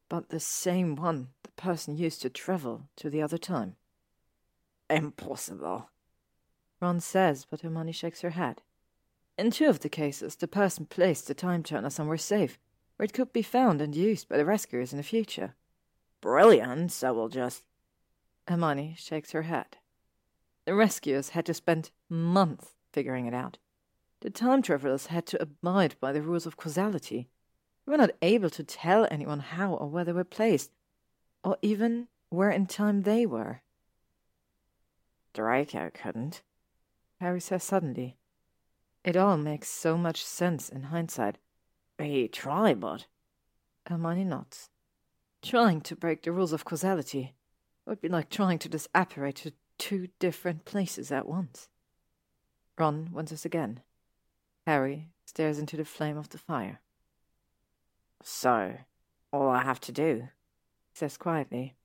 but 0.09 0.29
the 0.29 0.41
same 0.41 0.95
one 0.95 1.29
the 1.43 1.51
person 1.51 1.97
used 1.97 2.23
to 2.23 2.31
travel 2.31 2.89
to 2.97 3.11
the 3.11 3.23
other 3.23 3.39
time. 3.39 3.77
Impossible. 4.89 5.91
Ron 6.81 7.01
says, 7.01 7.47
but 7.49 7.63
Hermione 7.63 7.93
shakes 7.93 8.21
her 8.21 8.31
head. 8.31 8.63
In 9.39 9.51
two 9.51 9.67
of 9.67 9.81
the 9.81 9.89
cases, 9.89 10.37
the 10.37 10.49
person 10.49 10.87
placed 10.87 11.27
the 11.27 11.35
time 11.35 11.63
turner 11.63 11.91
somewhere 11.91 12.17
safe, 12.19 12.59
where 12.97 13.05
it 13.05 13.13
could 13.13 13.33
be 13.33 13.43
found 13.43 13.81
and 13.81 13.95
used 13.95 14.29
by 14.29 14.37
the 14.37 14.45
rescuers 14.45 14.93
in 14.93 14.99
the 14.99 15.03
future. 15.03 15.55
Brilliant, 16.21 16.93
so 16.93 17.13
we'll 17.13 17.29
just. 17.29 17.65
Hermione 18.49 18.95
shakes 18.99 19.33
her 19.33 19.43
head. 19.43 19.79
The 20.65 20.75
rescuers 20.75 21.31
had 21.31 21.47
to 21.47 21.55
spend 21.55 21.91
months 22.09 22.75
figuring 22.93 23.27
it 23.27 23.35
out. 23.35 23.59
The 24.21 24.31
time 24.31 24.63
travelers 24.63 25.07
had 25.07 25.27
to 25.27 25.43
abide 25.43 25.97
by 26.01 26.13
the 26.13 26.23
rules 26.23 26.47
of 26.47 26.57
causality. 26.57 27.29
They 27.85 27.93
were 27.93 27.99
not 27.99 28.13
able 28.23 28.51
to 28.51 28.65
tell 28.65 29.07
anyone 29.11 29.41
how 29.41 29.75
or 29.75 29.89
where 29.89 30.05
they 30.05 30.13
were 30.13 30.25
placed, 30.25 30.73
or 31.45 31.57
even 31.63 32.09
where 32.31 32.51
in 32.51 32.67
time 32.67 33.03
they 33.03 33.27
were. 33.27 33.63
Draco 35.35 35.91
couldn't, 35.93 36.43
Harry 37.21 37.41
says 37.41 37.63
suddenly. 37.63 38.17
It 39.05 39.17
all 39.17 39.37
makes 39.37 39.69
so 39.69 39.97
much 39.97 40.25
sense 40.25 40.69
in 40.69 40.85
hindsight. 40.85 41.39
He 41.99 42.27
tried, 42.27 42.81
but. 42.81 43.07
Hermione 43.87 44.25
nods. 44.25 44.71
Trying 45.43 45.83
to 45.83 45.95
break 45.95 46.23
the 46.23 46.33
rules 46.33 46.53
of 46.53 46.65
causality 46.65 47.35
would 47.87 48.01
be 48.01 48.09
like 48.09 48.29
trying 48.29 48.59
to 48.59 48.69
disapparate 48.69 49.37
to 49.37 49.53
two 49.79 50.09
different 50.19 50.65
places 50.65 51.13
at 51.13 51.29
once. 51.29 51.69
Ron 52.79 53.11
winces 53.13 53.45
again. 53.45 53.81
Harry 54.67 55.09
stares 55.25 55.59
into 55.59 55.77
the 55.77 55.85
flame 55.85 56.17
of 56.17 56.31
the 56.31 56.39
fire. 56.39 56.81
So, 58.23 58.75
all 59.33 59.49
I 59.49 59.63
have 59.63 59.81
to 59.81 59.93
do, 59.93 60.29
he 60.93 60.99
says 60.99 61.17
quietly, 61.17 61.77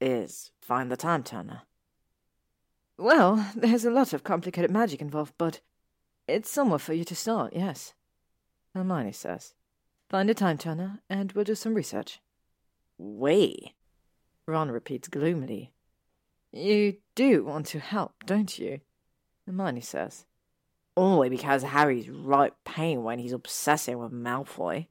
is 0.00 0.50
find 0.60 0.90
the 0.90 0.96
time 0.96 1.22
turner. 1.22 1.62
Well, 2.96 3.46
there's 3.54 3.84
a 3.84 3.90
lot 3.90 4.12
of 4.12 4.24
complicated 4.24 4.70
magic 4.70 5.00
involved, 5.00 5.34
but 5.36 5.60
it's 6.26 6.50
somewhere 6.50 6.78
for 6.78 6.94
you 6.94 7.04
to 7.04 7.14
start, 7.14 7.52
yes. 7.54 7.94
Hermione 8.74 9.12
says. 9.12 9.54
Find 10.08 10.30
a 10.30 10.34
time 10.34 10.58
turner, 10.58 11.00
and 11.10 11.32
we'll 11.32 11.44
do 11.44 11.54
some 11.54 11.74
research. 11.74 12.20
We? 12.98 13.74
Ron 14.46 14.70
repeats 14.70 15.08
gloomily. 15.08 15.72
You 16.52 16.96
do 17.14 17.44
want 17.44 17.66
to 17.66 17.78
help, 17.80 18.12
don't 18.26 18.58
you? 18.58 18.80
Hermione 19.46 19.80
says. 19.80 20.26
Only 20.96 21.28
because 21.28 21.62
Harry's 21.62 22.08
right 22.08 22.52
pain 22.64 23.02
when 23.02 23.18
he's 23.18 23.32
obsessing 23.32 23.98
with 23.98 24.12
Malfoy. 24.12 24.86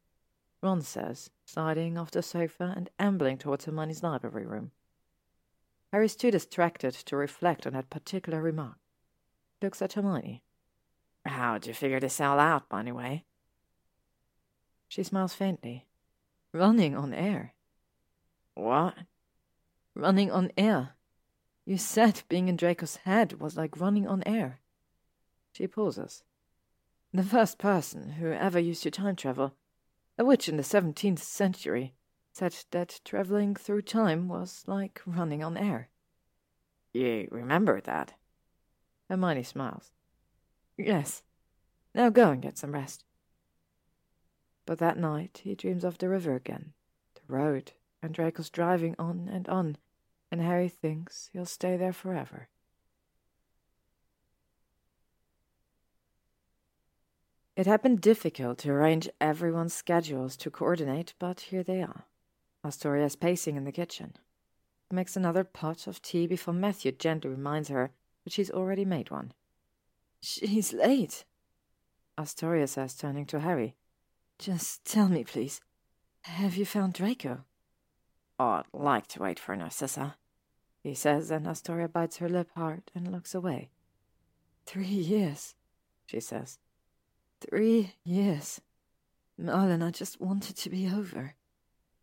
Ron 0.62 0.82
says, 0.82 1.30
sliding 1.46 1.98
off 1.98 2.12
the 2.12 2.22
sofa 2.22 2.74
and 2.76 2.90
ambling 3.00 3.38
towards 3.38 3.66
Hermione's 3.66 4.04
library 4.04 4.46
room. 4.46 4.72
Harry's 5.92 6.16
too 6.16 6.32
distracted 6.32 6.94
to 6.94 7.16
reflect 7.16 7.68
on 7.68 7.74
that 7.74 7.90
particular 7.90 8.42
remark. 8.42 8.78
Looks 9.62 9.82
at 9.82 9.94
Hermione. 9.94 10.42
How'd 11.26 11.68
you 11.68 11.74
figure 11.74 12.00
this 12.00 12.20
all 12.20 12.40
out, 12.40 12.68
by 12.68 12.84
the 12.84 12.92
way? 12.92 13.26
She 14.90 15.04
smiles 15.04 15.34
faintly. 15.34 15.86
Running 16.52 16.96
on 16.96 17.14
air. 17.14 17.54
What? 18.56 18.96
Running 19.96 20.32
on 20.32 20.52
air. 20.58 20.96
You 21.66 21.78
said 21.78 22.24
being 22.28 22.48
in 22.48 22.56
Draco's 22.56 22.98
head 22.98 23.40
was 23.40 23.56
like 23.56 23.80
running 23.80 24.08
on 24.08 24.24
air. 24.26 24.60
She 25.52 25.68
pauses. 25.68 26.24
The 27.14 27.24
first 27.24 27.58
person 27.58 28.14
who 28.14 28.32
ever 28.32 28.60
used 28.60 28.84
to 28.84 28.92
time 28.92 29.16
travel, 29.16 29.54
a 30.18 30.26
witch 30.26 30.50
in 30.50 30.58
the 30.58 30.64
seventeenth 30.64 31.22
century, 31.22 31.94
said 32.32 32.56
that 32.72 33.00
traveling 33.06 33.56
through 33.56 33.84
time 33.84 34.28
was 34.28 34.64
like 34.66 35.02
running 35.06 35.44
on 35.44 35.56
air. 35.56 35.90
You 36.92 37.28
remember 37.32 37.80
that? 37.82 38.14
Hermione 39.10 39.44
smiles. 39.44 39.92
Yes. 40.78 41.22
Now 41.94 42.10
go 42.10 42.32
and 42.32 42.42
get 42.42 42.58
some 42.58 42.72
rest. 42.72 43.06
But 44.66 44.80
that 44.80 44.98
night 44.98 45.42
he 45.44 45.54
dreams 45.54 45.84
of 45.84 46.00
the 46.00 46.10
river 46.10 46.34
again, 46.34 46.74
the 47.14 47.22
road, 47.32 47.74
and 48.04 48.14
Draco's 48.14 48.50
driving 48.50 48.96
on 49.00 49.30
and 49.32 49.48
on, 49.48 49.78
and 50.30 50.42
Harry 50.42 50.68
thinks 50.68 51.30
he'll 51.32 51.46
stay 51.46 51.78
there 51.78 51.94
forever. 51.94 52.50
It 57.56 57.66
had 57.66 57.82
been 57.82 57.98
difficult 57.98 58.58
to 58.60 58.72
arrange 58.72 59.10
everyone's 59.22 59.74
schedules 59.74 60.36
to 60.38 60.52
coordinate, 60.52 61.14
but 61.20 61.40
here 61.40 61.64
they 61.64 61.82
are. 61.82 62.06
Astoria's 62.66 63.16
pacing 63.16 63.56
in 63.56 63.64
the 63.64 63.72
kitchen. 63.72 64.14
Makes 64.92 65.16
another 65.16 65.44
pot 65.44 65.88
of 65.88 66.02
tea 66.02 66.28
before 66.28 66.54
Matthew 66.54 66.92
gently 66.92 67.30
reminds 67.30 67.70
her 67.70 67.92
that 68.24 68.34
she's 68.34 68.52
already 68.52 68.86
made 68.86 69.10
one. 69.10 69.34
She's 70.22 70.72
late, 70.72 71.26
Astoria 72.18 72.68
says, 72.68 72.96
turning 72.96 73.26
to 73.28 73.40
Harry. 73.40 73.76
Just 74.40 74.86
tell 74.86 75.10
me, 75.10 75.24
please. 75.24 75.62
Have 76.22 76.56
you 76.56 76.66
found 76.66 76.94
Draco? 76.94 77.44
I'd 78.40 78.64
like 78.74 79.08
to 79.08 79.22
wait 79.22 79.40
for 79.40 79.56
Narcissa, 79.56 80.16
he 80.82 80.94
says, 80.94 81.32
and 81.32 81.48
Astoria 81.48 81.88
bites 81.88 82.18
her 82.18 82.28
lip 82.28 82.50
hard 82.56 82.84
and 82.94 83.12
looks 83.12 83.34
away. 83.34 83.70
Three 84.66 84.86
years, 84.86 85.56
she 86.06 86.20
says. 86.20 86.60
Three 87.40 87.94
years. 88.04 88.62
Merlin, 89.38 89.82
I 89.82 89.92
just 89.92 90.20
wanted 90.20 90.58
to 90.58 90.70
be 90.70 90.88
over. 90.88 91.36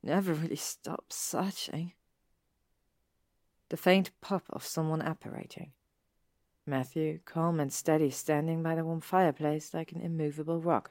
Never 0.02 0.32
really 0.32 0.56
stopped 0.56 1.12
searching. 1.12 1.92
The 3.68 3.76
faint 3.76 4.10
pop 4.20 4.44
of 4.50 4.64
someone 4.64 5.02
apparating. 5.02 5.72
Matthew, 6.66 7.20
calm 7.24 7.60
and 7.60 7.72
steady, 7.72 8.10
standing 8.10 8.62
by 8.62 8.74
the 8.74 8.84
warm 8.84 9.00
fireplace 9.00 9.74
like 9.74 9.92
an 9.92 10.00
immovable 10.00 10.60
rock, 10.60 10.90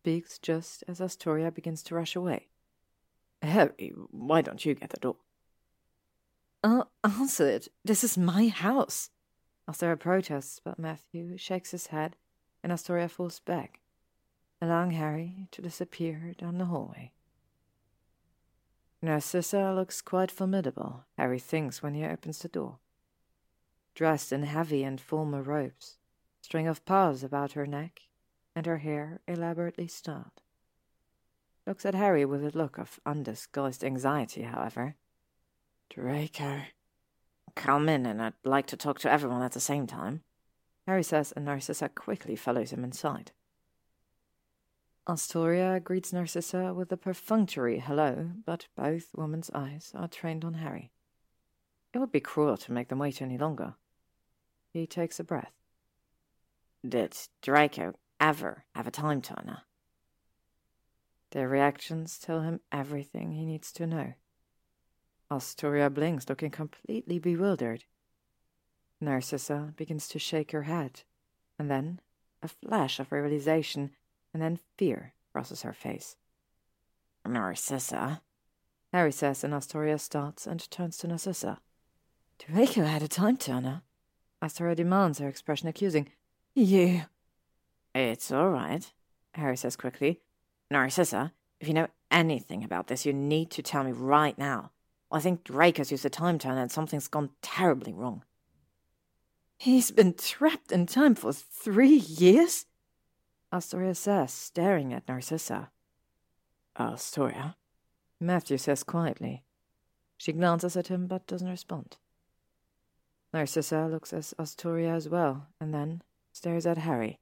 speaks 0.00 0.38
just 0.38 0.84
as 0.88 1.00
Astoria 1.00 1.50
begins 1.50 1.82
to 1.84 1.94
rush 1.94 2.16
away. 2.16 2.48
Harry, 3.42 3.92
why 4.10 4.40
don't 4.40 4.64
you 4.64 4.74
get 4.74 4.90
the 4.90 5.00
door? 5.00 5.16
I'll 6.62 6.90
answer 7.02 7.48
it. 7.48 7.68
This 7.84 8.04
is 8.04 8.16
my 8.16 8.48
house. 8.48 9.10
Astoria 9.68 9.96
protests, 9.96 10.60
but 10.62 10.78
Matthew 10.78 11.36
shakes 11.36 11.72
his 11.72 11.88
head, 11.88 12.16
and 12.62 12.72
Astoria 12.72 13.08
falls 13.08 13.40
back, 13.40 13.80
allowing 14.60 14.92
Harry 14.92 15.48
to 15.50 15.62
disappear 15.62 16.34
down 16.38 16.58
the 16.58 16.66
hallway. 16.66 17.12
Narcissa 19.00 19.72
looks 19.72 20.00
quite 20.00 20.30
formidable, 20.30 21.04
Harry 21.18 21.40
thinks 21.40 21.82
when 21.82 21.94
he 21.94 22.04
opens 22.04 22.38
the 22.38 22.48
door. 22.48 22.78
Dressed 23.94 24.32
in 24.32 24.44
heavy 24.44 24.84
and 24.84 25.00
formal 25.00 25.42
robes, 25.42 25.98
string 26.40 26.68
of 26.68 26.84
pearls 26.84 27.24
about 27.24 27.52
her 27.52 27.66
neck, 27.66 28.02
and 28.54 28.66
her 28.66 28.78
hair 28.78 29.20
elaborately 29.26 29.88
styled. 29.88 30.41
Looks 31.66 31.86
at 31.86 31.94
Harry 31.94 32.24
with 32.24 32.44
a 32.44 32.56
look 32.56 32.78
of 32.78 32.98
undisguised 33.06 33.84
anxiety, 33.84 34.42
however. 34.42 34.96
Draco. 35.90 36.62
Come 37.54 37.88
in, 37.88 38.06
and 38.06 38.20
I'd 38.20 38.32
like 38.44 38.66
to 38.68 38.76
talk 38.76 38.98
to 39.00 39.10
everyone 39.10 39.42
at 39.42 39.52
the 39.52 39.60
same 39.60 39.86
time. 39.86 40.22
Harry 40.86 41.02
says, 41.02 41.32
and 41.32 41.44
Narcissa 41.44 41.88
quickly 41.88 42.34
follows 42.34 42.72
him 42.72 42.82
inside. 42.82 43.30
Astoria 45.08 45.80
greets 45.80 46.12
Narcissa 46.12 46.72
with 46.74 46.90
a 46.92 46.96
perfunctory 46.96 47.80
hello, 47.80 48.30
but 48.44 48.66
both 48.76 49.10
women's 49.14 49.50
eyes 49.52 49.92
are 49.94 50.08
trained 50.08 50.44
on 50.44 50.54
Harry. 50.54 50.92
It 51.92 51.98
would 51.98 52.12
be 52.12 52.20
cruel 52.20 52.56
to 52.56 52.72
make 52.72 52.88
them 52.88 52.98
wait 52.98 53.20
any 53.20 53.36
longer. 53.36 53.74
He 54.72 54.86
takes 54.86 55.20
a 55.20 55.24
breath. 55.24 55.52
Did 56.88 57.16
Draco 57.42 57.94
ever 58.20 58.64
have 58.74 58.86
a 58.86 58.92
time 58.92 59.22
turner? 59.22 59.62
Their 61.32 61.48
reactions 61.48 62.18
tell 62.18 62.42
him 62.42 62.60
everything 62.70 63.32
he 63.32 63.46
needs 63.46 63.72
to 63.72 63.86
know. 63.86 64.12
Astoria 65.30 65.88
blinks, 65.88 66.28
looking 66.28 66.50
completely 66.50 67.18
bewildered. 67.18 67.84
Narcissa 69.00 69.72
begins 69.76 70.08
to 70.08 70.18
shake 70.18 70.52
her 70.52 70.64
head, 70.64 71.02
and 71.58 71.70
then 71.70 72.00
a 72.42 72.48
flash 72.48 73.00
of 73.00 73.10
realization 73.10 73.92
and 74.34 74.42
then 74.42 74.60
fear 74.76 75.14
crosses 75.32 75.62
her 75.62 75.72
face. 75.72 76.16
Narcissa? 77.26 78.20
Harry 78.92 79.12
says, 79.12 79.42
and 79.42 79.54
Astoria 79.54 79.98
starts 79.98 80.46
and 80.46 80.70
turns 80.70 80.98
to 80.98 81.08
Narcissa. 81.08 81.60
Draco 82.38 82.84
had 82.84 83.02
a 83.02 83.08
time 83.08 83.38
turner. 83.38 83.80
Astoria 84.42 84.74
demands, 84.74 85.18
her 85.18 85.28
expression 85.28 85.68
accusing. 85.68 86.10
You. 86.54 87.02
It's 87.94 88.30
all 88.30 88.50
right, 88.50 88.92
Harry 89.34 89.56
says 89.56 89.76
quickly. 89.76 90.20
Narcissa, 90.72 91.32
if 91.60 91.68
you 91.68 91.74
know 91.74 91.88
anything 92.10 92.64
about 92.64 92.88
this, 92.88 93.06
you 93.06 93.12
need 93.12 93.50
to 93.52 93.62
tell 93.62 93.84
me 93.84 93.92
right 93.92 94.36
now. 94.36 94.70
I 95.10 95.20
think 95.20 95.44
Draco's 95.44 95.90
used 95.90 96.04
a 96.04 96.10
time 96.10 96.38
turner 96.38 96.62
and 96.62 96.70
something's 96.70 97.08
gone 97.08 97.30
terribly 97.42 97.92
wrong. 97.92 98.24
He's 99.58 99.90
been 99.90 100.14
trapped 100.14 100.72
in 100.72 100.86
time 100.86 101.14
for 101.14 101.32
three 101.32 101.96
years? 101.96 102.66
Astoria 103.52 103.94
says, 103.94 104.32
staring 104.32 104.92
at 104.92 105.06
Narcissa. 105.06 105.70
Astoria? 106.78 107.56
Matthew 108.18 108.56
says 108.56 108.82
quietly. 108.82 109.44
She 110.16 110.32
glances 110.32 110.76
at 110.76 110.88
him 110.88 111.06
but 111.06 111.26
doesn't 111.26 111.48
respond. 111.48 111.96
Narcissa 113.32 113.88
looks 113.90 114.12
at 114.12 114.32
Astoria 114.38 114.94
as 114.94 115.08
well, 115.08 115.48
and 115.60 115.72
then 115.72 116.02
stares 116.32 116.66
at 116.66 116.78
Harry. 116.78 117.18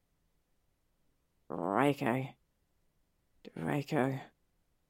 Draco. 1.49 2.29
Draco 3.57 4.20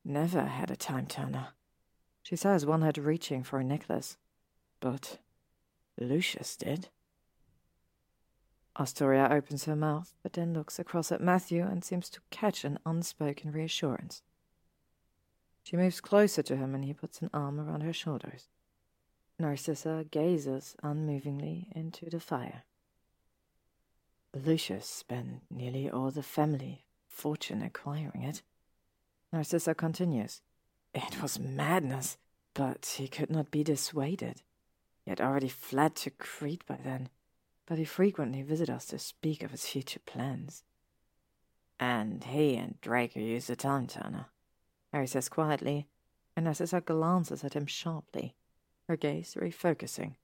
never 0.04 0.42
had 0.42 0.70
a 0.70 0.76
time 0.76 1.06
turner. 1.06 1.48
She 2.22 2.36
says 2.36 2.66
one 2.66 2.82
head 2.82 2.98
reaching 2.98 3.42
for 3.42 3.58
a 3.58 3.64
necklace. 3.64 4.16
But 4.80 5.18
Lucius 5.98 6.56
did. 6.56 6.88
Astoria 8.78 9.28
opens 9.30 9.64
her 9.64 9.76
mouth, 9.76 10.14
but 10.22 10.32
then 10.32 10.54
looks 10.54 10.78
across 10.78 11.12
at 11.12 11.20
Matthew 11.20 11.64
and 11.64 11.84
seems 11.84 12.08
to 12.10 12.20
catch 12.30 12.64
an 12.64 12.78
unspoken 12.86 13.52
reassurance. 13.52 14.22
She 15.62 15.76
moves 15.76 16.00
closer 16.00 16.42
to 16.42 16.56
him 16.56 16.74
and 16.74 16.84
he 16.84 16.94
puts 16.94 17.20
an 17.20 17.30
arm 17.34 17.60
around 17.60 17.82
her 17.82 17.92
shoulders. 17.92 18.48
Narcissa 19.38 20.06
gazes 20.10 20.76
unmovingly 20.82 21.68
into 21.74 22.08
the 22.08 22.20
fire. 22.20 22.64
Lucius 24.34 24.86
spent 24.86 25.42
nearly 25.50 25.90
all 25.90 26.10
the 26.10 26.22
family 26.22 26.84
fortune 27.10 27.60
acquiring 27.60 28.22
it. 28.22 28.42
Narcissa 29.32 29.74
continues. 29.74 30.40
It 30.94 31.20
was 31.20 31.38
madness, 31.38 32.16
but 32.54 32.94
he 32.96 33.06
could 33.06 33.30
not 33.30 33.50
be 33.50 33.62
dissuaded. 33.62 34.42
He 35.04 35.10
had 35.10 35.20
already 35.20 35.48
fled 35.48 35.94
to 35.96 36.10
Crete 36.10 36.66
by 36.66 36.78
then 36.82 37.10
but 37.70 37.78
he 37.78 37.84
frequently 37.84 38.42
visited 38.42 38.74
us 38.74 38.86
to 38.86 38.98
speak 38.98 39.44
of 39.44 39.52
his 39.52 39.64
future 39.64 40.00
plans. 40.04 40.64
And 41.78 42.24
he 42.24 42.56
and 42.56 42.80
Draco 42.80 43.20
used 43.20 43.46
the 43.46 43.54
time 43.54 43.86
turner, 43.86 44.26
Harry 44.92 45.06
says 45.06 45.28
quietly, 45.28 45.86
and 46.34 46.46
Narcissa 46.46 46.80
glances 46.80 47.44
at 47.44 47.54
him 47.54 47.66
sharply, 47.66 48.34
her 48.88 48.96
gaze 48.96 49.36
refocusing. 49.40 50.16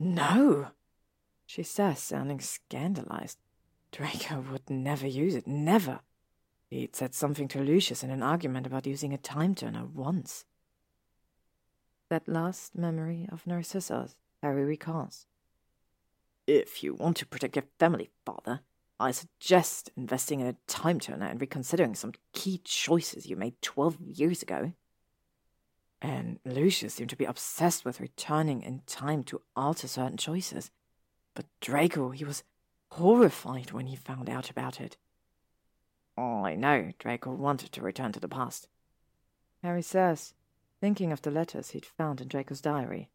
No, 0.00 0.72
she 1.46 1.62
says, 1.62 2.00
sounding 2.00 2.40
scandalized. 2.40 3.38
Draco 3.94 4.44
would 4.50 4.68
never 4.68 5.06
use 5.06 5.36
it, 5.36 5.46
never. 5.46 6.00
He'd 6.68 6.96
said 6.96 7.14
something 7.14 7.46
to 7.48 7.60
Lucius 7.60 8.02
in 8.02 8.10
an 8.10 8.24
argument 8.24 8.66
about 8.66 8.88
using 8.88 9.14
a 9.14 9.18
time 9.18 9.54
turner 9.54 9.84
once. 9.84 10.44
That 12.08 12.26
last 12.26 12.76
memory 12.76 13.28
of 13.30 13.44
Narcissa's, 13.44 14.16
Harry 14.42 14.64
recalls. 14.64 15.26
If 16.44 16.82
you 16.82 16.94
want 16.94 17.18
to 17.18 17.26
protect 17.26 17.54
your 17.54 17.66
family, 17.78 18.10
father, 18.26 18.62
I 18.98 19.12
suggest 19.12 19.90
investing 19.96 20.40
in 20.40 20.48
a 20.48 20.56
time 20.66 20.98
turner 20.98 21.26
and 21.26 21.40
reconsidering 21.40 21.94
some 21.94 22.14
key 22.32 22.60
choices 22.64 23.26
you 23.26 23.36
made 23.36 23.62
12 23.62 24.00
years 24.00 24.42
ago. 24.42 24.72
And 26.02 26.40
Lucius 26.44 26.94
seemed 26.94 27.10
to 27.10 27.16
be 27.16 27.26
obsessed 27.26 27.84
with 27.84 28.00
returning 28.00 28.60
in 28.62 28.82
time 28.86 29.22
to 29.24 29.42
alter 29.54 29.86
certain 29.86 30.16
choices. 30.16 30.72
But 31.34 31.46
Draco, 31.60 32.10
he 32.10 32.24
was 32.24 32.42
horrified 32.94 33.72
when 33.72 33.86
he 33.86 33.96
found 33.96 34.30
out 34.30 34.50
about 34.50 34.80
it. 34.80 34.96
I 36.16 36.54
know 36.54 36.92
Draco 37.00 37.32
wanted 37.32 37.72
to 37.72 37.82
return 37.82 38.12
to 38.12 38.20
the 38.20 38.28
past. 38.28 38.68
Harry 39.64 39.82
says, 39.82 40.34
thinking 40.80 41.10
of 41.10 41.22
the 41.22 41.32
letters 41.32 41.70
he'd 41.70 41.84
found 41.84 42.20
in 42.20 42.28
Draco's 42.28 42.60
diary. 42.60 43.10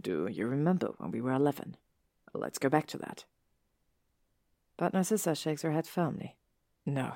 Do 0.00 0.26
you 0.26 0.48
remember 0.48 0.88
when 0.98 1.12
we 1.12 1.20
were 1.20 1.32
eleven? 1.32 1.76
Let's 2.34 2.58
go 2.58 2.68
back 2.68 2.86
to 2.88 2.98
that. 2.98 3.24
But 4.76 4.92
Narcissa 4.92 5.36
shakes 5.36 5.62
her 5.62 5.70
head 5.70 5.86
firmly. 5.86 6.36
No. 6.84 7.12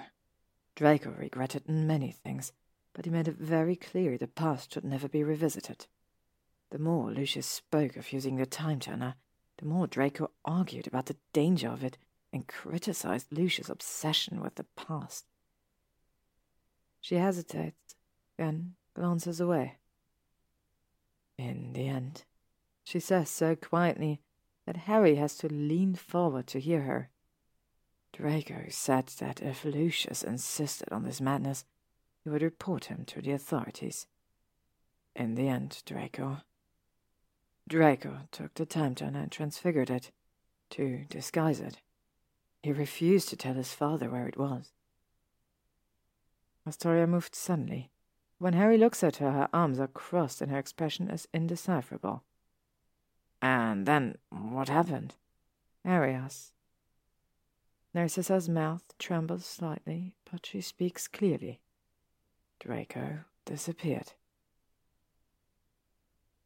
Draco 0.76 1.10
regretted 1.10 1.68
many 1.68 2.12
things, 2.12 2.52
but 2.94 3.04
he 3.04 3.10
made 3.10 3.26
it 3.26 3.36
very 3.36 3.74
clear 3.74 4.16
the 4.16 4.28
past 4.28 4.72
should 4.72 4.84
never 4.84 5.08
be 5.08 5.24
revisited. 5.24 5.86
The 6.70 6.78
more 6.78 7.10
Lucius 7.10 7.46
spoke 7.46 7.96
of 7.96 8.12
using 8.12 8.36
the 8.36 8.46
time 8.46 8.78
turner, 8.78 9.16
the 9.60 9.66
more 9.66 9.86
Draco 9.86 10.30
argued 10.42 10.86
about 10.86 11.06
the 11.06 11.16
danger 11.34 11.68
of 11.68 11.84
it 11.84 11.98
and 12.32 12.48
criticized 12.48 13.26
Lucius' 13.30 13.68
obsession 13.68 14.40
with 14.40 14.54
the 14.54 14.64
past. 14.74 15.26
She 17.00 17.16
hesitates, 17.16 17.94
then 18.38 18.74
glances 18.94 19.38
away. 19.38 19.76
In 21.36 21.74
the 21.74 21.88
end, 21.88 22.24
she 22.84 23.00
says 23.00 23.28
so 23.28 23.54
quietly 23.54 24.22
that 24.66 24.76
Harry 24.76 25.16
has 25.16 25.36
to 25.38 25.48
lean 25.48 25.94
forward 25.94 26.46
to 26.48 26.60
hear 26.60 26.82
her. 26.82 27.10
Draco 28.12 28.64
said 28.70 29.08
that 29.18 29.42
if 29.42 29.64
Lucius 29.64 30.22
insisted 30.22 30.90
on 30.90 31.04
this 31.04 31.20
madness, 31.20 31.64
he 32.24 32.30
would 32.30 32.42
report 32.42 32.86
him 32.86 33.04
to 33.06 33.20
the 33.20 33.32
authorities. 33.32 34.06
In 35.14 35.34
the 35.34 35.48
end, 35.48 35.82
Draco. 35.84 36.38
Draco 37.70 38.22
took 38.32 38.52
the 38.54 38.66
turner 38.66 39.20
and 39.20 39.30
transfigured 39.30 39.90
it 39.90 40.10
to 40.70 41.04
disguise 41.08 41.60
it. 41.60 41.78
He 42.64 42.72
refused 42.72 43.28
to 43.28 43.36
tell 43.36 43.54
his 43.54 43.72
father 43.72 44.10
where 44.10 44.26
it 44.26 44.36
was. 44.36 44.72
Astoria 46.66 47.06
moved 47.06 47.36
suddenly. 47.36 47.92
When 48.38 48.54
Harry 48.54 48.76
looks 48.76 49.04
at 49.04 49.16
her, 49.16 49.30
her 49.30 49.48
arms 49.52 49.78
are 49.78 49.86
crossed 49.86 50.42
and 50.42 50.50
her 50.50 50.58
expression 50.58 51.08
is 51.08 51.28
indecipherable. 51.32 52.24
And 53.40 53.86
then 53.86 54.18
what 54.30 54.68
happened? 54.68 55.14
Harry 55.84 56.12
asks. 56.12 56.52
Narcissa's 57.94 58.48
mouth 58.48 58.82
trembles 58.98 59.46
slightly, 59.46 60.14
but 60.30 60.44
she 60.44 60.60
speaks 60.60 61.06
clearly. 61.06 61.60
Draco 62.58 63.20
disappeared. 63.44 64.14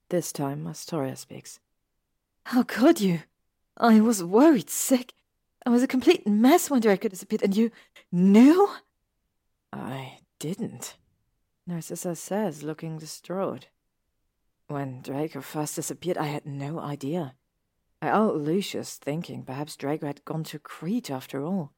This 0.08 0.32
time 0.32 0.66
Astoria 0.66 1.16
speaks. 1.16 1.60
How 2.44 2.62
could 2.62 3.00
you? 3.00 3.20
I 3.76 4.00
was 4.00 4.22
worried 4.22 4.70
sick. 4.70 5.14
I 5.66 5.70
was 5.70 5.82
a 5.82 5.88
complete 5.88 6.26
mess 6.26 6.68
when 6.68 6.80
Draco 6.80 7.08
disappeared, 7.08 7.42
and 7.42 7.56
you 7.56 7.70
knew? 8.12 8.68
I 9.72 10.18
didn't, 10.38 10.96
Narcissa 11.66 12.14
says, 12.14 12.62
looking 12.62 12.98
distraught. 12.98 13.68
When 14.68 15.00
Draco 15.00 15.40
first 15.40 15.76
disappeared, 15.76 16.18
I 16.18 16.26
had 16.26 16.44
no 16.46 16.78
idea. 16.78 17.34
I 18.02 18.10
owed 18.10 18.42
Lucius 18.42 18.96
thinking 18.96 19.42
perhaps 19.42 19.76
Draco 19.76 20.06
had 20.06 20.24
gone 20.24 20.44
to 20.44 20.58
Crete 20.58 21.10
after 21.10 21.42
all. 21.42 21.72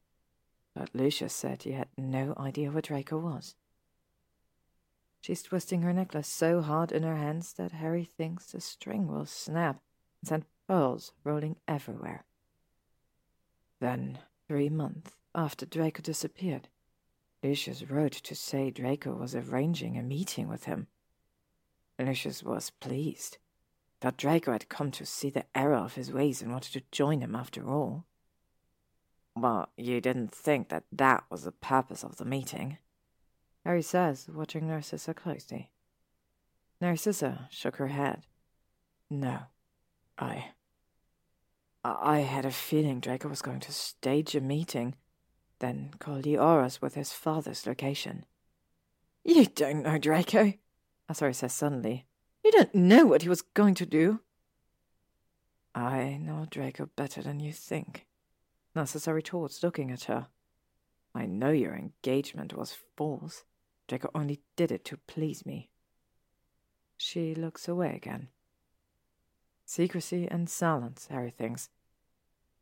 But 0.74 0.90
Lucius 0.92 1.32
said 1.32 1.62
he 1.62 1.72
had 1.72 1.88
no 1.96 2.34
idea 2.36 2.70
where 2.70 2.82
Draco 2.82 3.18
was. 3.18 3.54
She's 5.26 5.42
twisting 5.42 5.82
her 5.82 5.92
necklace 5.92 6.28
so 6.28 6.62
hard 6.62 6.92
in 6.92 7.02
her 7.02 7.16
hands 7.16 7.54
that 7.54 7.72
Harry 7.72 8.04
thinks 8.04 8.46
the 8.46 8.60
string 8.60 9.08
will 9.08 9.26
snap 9.26 9.82
and 10.20 10.28
send 10.28 10.44
pearls 10.68 11.10
rolling 11.24 11.56
everywhere. 11.66 12.24
Then, 13.80 14.20
three 14.46 14.68
months 14.68 15.16
after 15.34 15.66
Draco 15.66 16.00
disappeared, 16.00 16.68
Lucius 17.42 17.82
wrote 17.90 18.12
to 18.12 18.36
say 18.36 18.70
Draco 18.70 19.16
was 19.16 19.34
arranging 19.34 19.98
a 19.98 20.02
meeting 20.04 20.46
with 20.46 20.66
him. 20.66 20.86
Lucius 21.98 22.44
was 22.44 22.70
pleased 22.70 23.38
that 24.02 24.16
Draco 24.16 24.52
had 24.52 24.68
come 24.68 24.92
to 24.92 25.04
see 25.04 25.30
the 25.30 25.46
error 25.56 25.74
of 25.74 25.96
his 25.96 26.12
ways 26.12 26.40
and 26.40 26.52
wanted 26.52 26.72
to 26.74 26.84
join 26.92 27.20
him 27.20 27.34
after 27.34 27.68
all. 27.68 28.04
Well, 29.34 29.70
you 29.76 30.00
didn't 30.00 30.30
think 30.30 30.68
that 30.68 30.84
that 30.92 31.24
was 31.28 31.42
the 31.42 31.50
purpose 31.50 32.04
of 32.04 32.18
the 32.18 32.24
meeting? 32.24 32.78
Harry 33.66 33.82
says, 33.82 34.28
watching 34.32 34.68
Narcissa 34.68 35.12
closely. 35.12 35.72
Narcissa 36.80 37.48
shook 37.50 37.76
her 37.76 37.88
head. 37.88 38.22
No, 39.10 39.40
I. 40.16 40.52
I 41.84 42.18
had 42.18 42.44
a 42.44 42.52
feeling 42.52 43.00
Draco 43.00 43.28
was 43.28 43.42
going 43.42 43.58
to 43.58 43.72
stage 43.72 44.36
a 44.36 44.40
meeting, 44.40 44.94
then 45.58 45.90
call 45.98 46.22
Aurors 46.22 46.80
with 46.80 46.94
his 46.94 47.12
father's 47.12 47.66
location. 47.66 48.24
You 49.24 49.46
don't 49.46 49.82
know 49.82 49.98
Draco, 49.98 50.44
oh, 50.44 50.52
Astoria 51.10 51.34
says 51.34 51.52
suddenly. 51.52 52.06
You 52.44 52.52
don't 52.52 52.72
know 52.72 53.04
what 53.04 53.22
he 53.22 53.28
was 53.28 53.42
going 53.42 53.74
to 53.74 53.86
do. 53.86 54.20
I 55.74 56.20
know 56.22 56.46
Draco 56.48 56.88
better 56.94 57.20
than 57.20 57.40
you 57.40 57.52
think. 57.52 58.06
Narcissa 58.76 59.12
retorts, 59.12 59.64
looking 59.64 59.90
at 59.90 60.04
her. 60.04 60.28
I 61.16 61.26
know 61.26 61.50
your 61.50 61.74
engagement 61.74 62.54
was 62.54 62.76
false. 62.96 63.42
Draco 63.88 64.10
only 64.14 64.40
did 64.56 64.72
it 64.72 64.84
to 64.86 64.96
please 65.06 65.46
me. 65.46 65.70
She 66.96 67.34
looks 67.34 67.68
away 67.68 67.94
again. 67.94 68.28
Secrecy 69.64 70.26
and 70.30 70.48
silence, 70.48 71.08
Harry 71.10 71.30
thinks. 71.30 71.68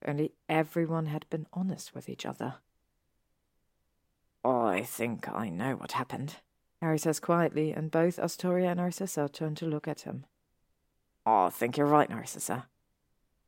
Only 0.07 0.33
everyone 0.49 1.07
had 1.07 1.27
been 1.31 1.47
honest 1.53 1.95
with 1.95 2.09
each 2.09 2.27
other. 2.27 2.57
I 4.45 4.83
think 4.83 5.29
I 5.29 5.49
know 5.49 5.77
what 5.77 5.93
happened, 5.93 6.37
Harry 6.83 6.99
says 6.99 7.21
quietly, 7.21 7.73
and 7.73 7.91
both 7.91 8.19
Astoria 8.19 8.71
and 8.71 8.79
Narcissa 8.79 9.29
turn 9.33 9.55
to 9.55 9.67
look 9.67 9.89
at 9.89 10.03
him. 10.03 10.27
I 11.25 11.49
think 11.49 11.79
you're 11.79 11.87
right, 11.87 12.11
Narcissa. 12.11 12.67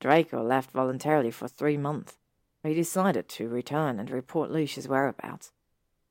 Draco 0.00 0.42
left 0.42 0.70
voluntarily 0.70 1.30
for 1.30 1.48
three 1.48 1.76
months. 1.76 2.16
He 2.62 2.72
decided 2.72 3.28
to 3.28 3.48
return 3.48 4.00
and 4.00 4.10
report 4.10 4.50
Lucius' 4.50 4.88
whereabouts. 4.88 5.52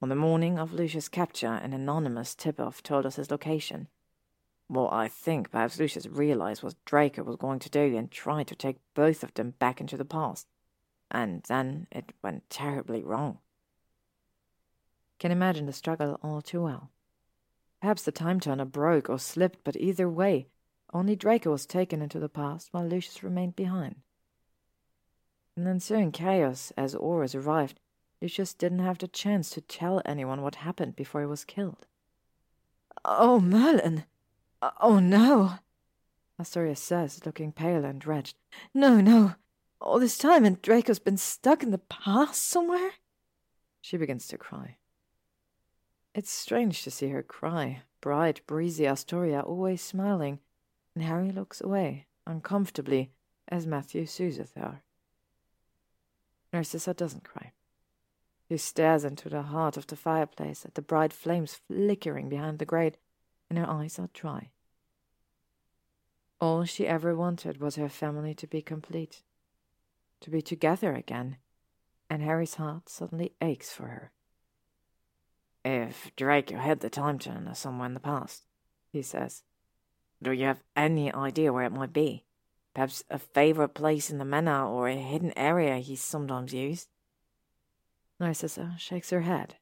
On 0.05 0.09
the 0.09 0.15
morning 0.15 0.59
of 0.59 0.71
Lucius' 0.71 1.09
capture, 1.09 1.47
an 1.47 1.73
anonymous 1.73 2.35
tip-off 2.35 2.83
told 2.83 3.07
us 3.07 3.15
his 3.15 3.31
location. 3.31 3.87
What 4.67 4.93
I 4.93 5.07
think 5.07 5.49
perhaps 5.49 5.79
Lucius 5.79 6.05
realized 6.05 6.61
what 6.61 6.75
Draco 6.85 7.23
was 7.23 7.37
going 7.37 7.57
to 7.57 7.71
do 7.71 7.97
and 7.97 8.11
tried 8.11 8.45
to 8.49 8.55
take 8.55 8.77
both 8.93 9.23
of 9.23 9.33
them 9.33 9.55
back 9.57 9.81
into 9.81 9.97
the 9.97 10.05
past. 10.05 10.45
And 11.09 11.41
then 11.47 11.87
it 11.91 12.11
went 12.21 12.47
terribly 12.51 13.01
wrong. 13.01 13.39
Can 15.17 15.31
imagine 15.31 15.65
the 15.65 15.73
struggle 15.73 16.19
all 16.21 16.43
too 16.43 16.61
well. 16.61 16.91
Perhaps 17.81 18.03
the 18.03 18.11
time 18.11 18.39
turner 18.39 18.65
broke 18.65 19.09
or 19.09 19.17
slipped, 19.17 19.63
but 19.63 19.75
either 19.75 20.07
way, 20.07 20.49
only 20.93 21.15
Draco 21.15 21.49
was 21.49 21.65
taken 21.65 22.03
into 22.03 22.19
the 22.19 22.29
past 22.29 22.67
while 22.69 22.85
Lucius 22.85 23.23
remained 23.23 23.55
behind. 23.55 23.95
In 25.57 25.63
the 25.63 25.71
ensuing 25.71 26.11
chaos, 26.11 26.71
as 26.77 26.93
Aurors 26.93 27.33
arrived, 27.33 27.79
Lucius 28.25 28.55
didn't 28.55 28.79
have 28.79 28.97
the 28.97 29.07
chance 29.07 29.51
to 29.51 29.61
tell 29.61 30.01
anyone 30.03 30.41
what 30.41 30.55
happened 30.55 30.95
before 30.95 31.21
he 31.21 31.27
was 31.27 31.45
killed. 31.45 31.85
Oh, 33.05 33.39
Merlin! 33.39 34.05
Oh, 34.81 34.97
no! 34.97 35.59
Astoria 36.39 36.75
says, 36.75 37.23
looking 37.23 37.51
pale 37.51 37.85
and 37.85 38.03
wretched. 38.03 38.33
No, 38.73 38.99
no! 38.99 39.35
All 39.79 39.99
this 39.99 40.17
time 40.17 40.43
and 40.43 40.59
Draco's 40.59 40.97
been 40.97 41.17
stuck 41.17 41.61
in 41.61 41.69
the 41.69 41.77
past 41.77 42.43
somewhere? 42.43 42.93
She 43.79 43.95
begins 43.95 44.27
to 44.29 44.39
cry. 44.39 44.77
It's 46.15 46.31
strange 46.31 46.81
to 46.81 46.89
see 46.89 47.09
her 47.09 47.21
cry, 47.21 47.83
bright, 48.01 48.41
breezy 48.47 48.87
Astoria 48.87 49.41
always 49.41 49.83
smiling, 49.83 50.39
and 50.95 51.03
Harry 51.03 51.29
looks 51.29 51.61
away, 51.61 52.07
uncomfortably, 52.25 53.11
as 53.47 53.67
Matthew 53.67 54.07
soothes 54.07 54.51
her. 54.55 54.81
Narcissa 56.51 56.95
doesn't 56.95 57.23
cry. 57.23 57.51
She 58.49 58.57
stares 58.57 59.03
into 59.03 59.29
the 59.29 59.41
heart 59.41 59.77
of 59.77 59.87
the 59.87 59.95
fireplace 59.95 60.65
at 60.65 60.75
the 60.75 60.81
bright 60.81 61.11
flames 61.11 61.59
flickering 61.67 62.29
behind 62.29 62.59
the 62.59 62.65
grate, 62.65 62.97
and 63.49 63.57
her 63.57 63.69
eyes 63.69 63.97
are 63.97 64.09
dry. 64.13 64.51
All 66.39 66.63
she 66.65 66.85
ever 66.85 67.15
wanted 67.15 67.59
was 67.59 67.75
her 67.75 67.89
family 67.89 68.35
to 68.35 68.45
be 68.45 68.61
complete, 68.61 69.23
to 70.21 70.29
be 70.29 70.41
together 70.41 70.93
again, 70.93 71.37
and 72.09 72.21
Harry's 72.21 72.55
heart 72.55 72.89
suddenly 72.89 73.33
aches 73.41 73.71
for 73.71 73.87
her. 73.87 74.11
If 75.63 76.11
Draco 76.15 76.57
had 76.57 76.81
the 76.81 76.89
time 76.89 77.17
turner 77.17 77.55
somewhere 77.55 77.87
in 77.87 77.95
the 77.95 77.99
past, 77.99 78.45
he 78.91 79.01
says, 79.01 79.43
do 80.21 80.31
you 80.31 80.45
have 80.45 80.63
any 80.75 81.13
idea 81.13 81.51
where 81.51 81.65
it 81.65 81.71
might 81.71 81.93
be? 81.93 82.25
Perhaps 82.73 83.03
a 83.09 83.19
favorite 83.19 83.73
place 83.73 84.09
in 84.09 84.17
the 84.17 84.25
manor 84.25 84.65
or 84.65 84.87
a 84.87 84.95
hidden 84.95 85.33
area 85.37 85.77
he's 85.77 86.01
sometimes 86.01 86.53
used? 86.53 86.89
Narcissa 88.19 88.75
shakes 88.77 89.09
her 89.09 89.21
head. 89.21 89.55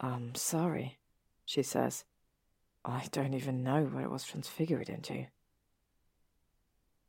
I'm 0.00 0.34
sorry, 0.34 0.98
she 1.44 1.62
says. 1.62 2.04
I 2.84 3.06
don't 3.10 3.34
even 3.34 3.62
know 3.64 3.84
what 3.84 4.04
it 4.04 4.10
was 4.10 4.24
transfigured 4.24 4.88
into. 4.88 5.26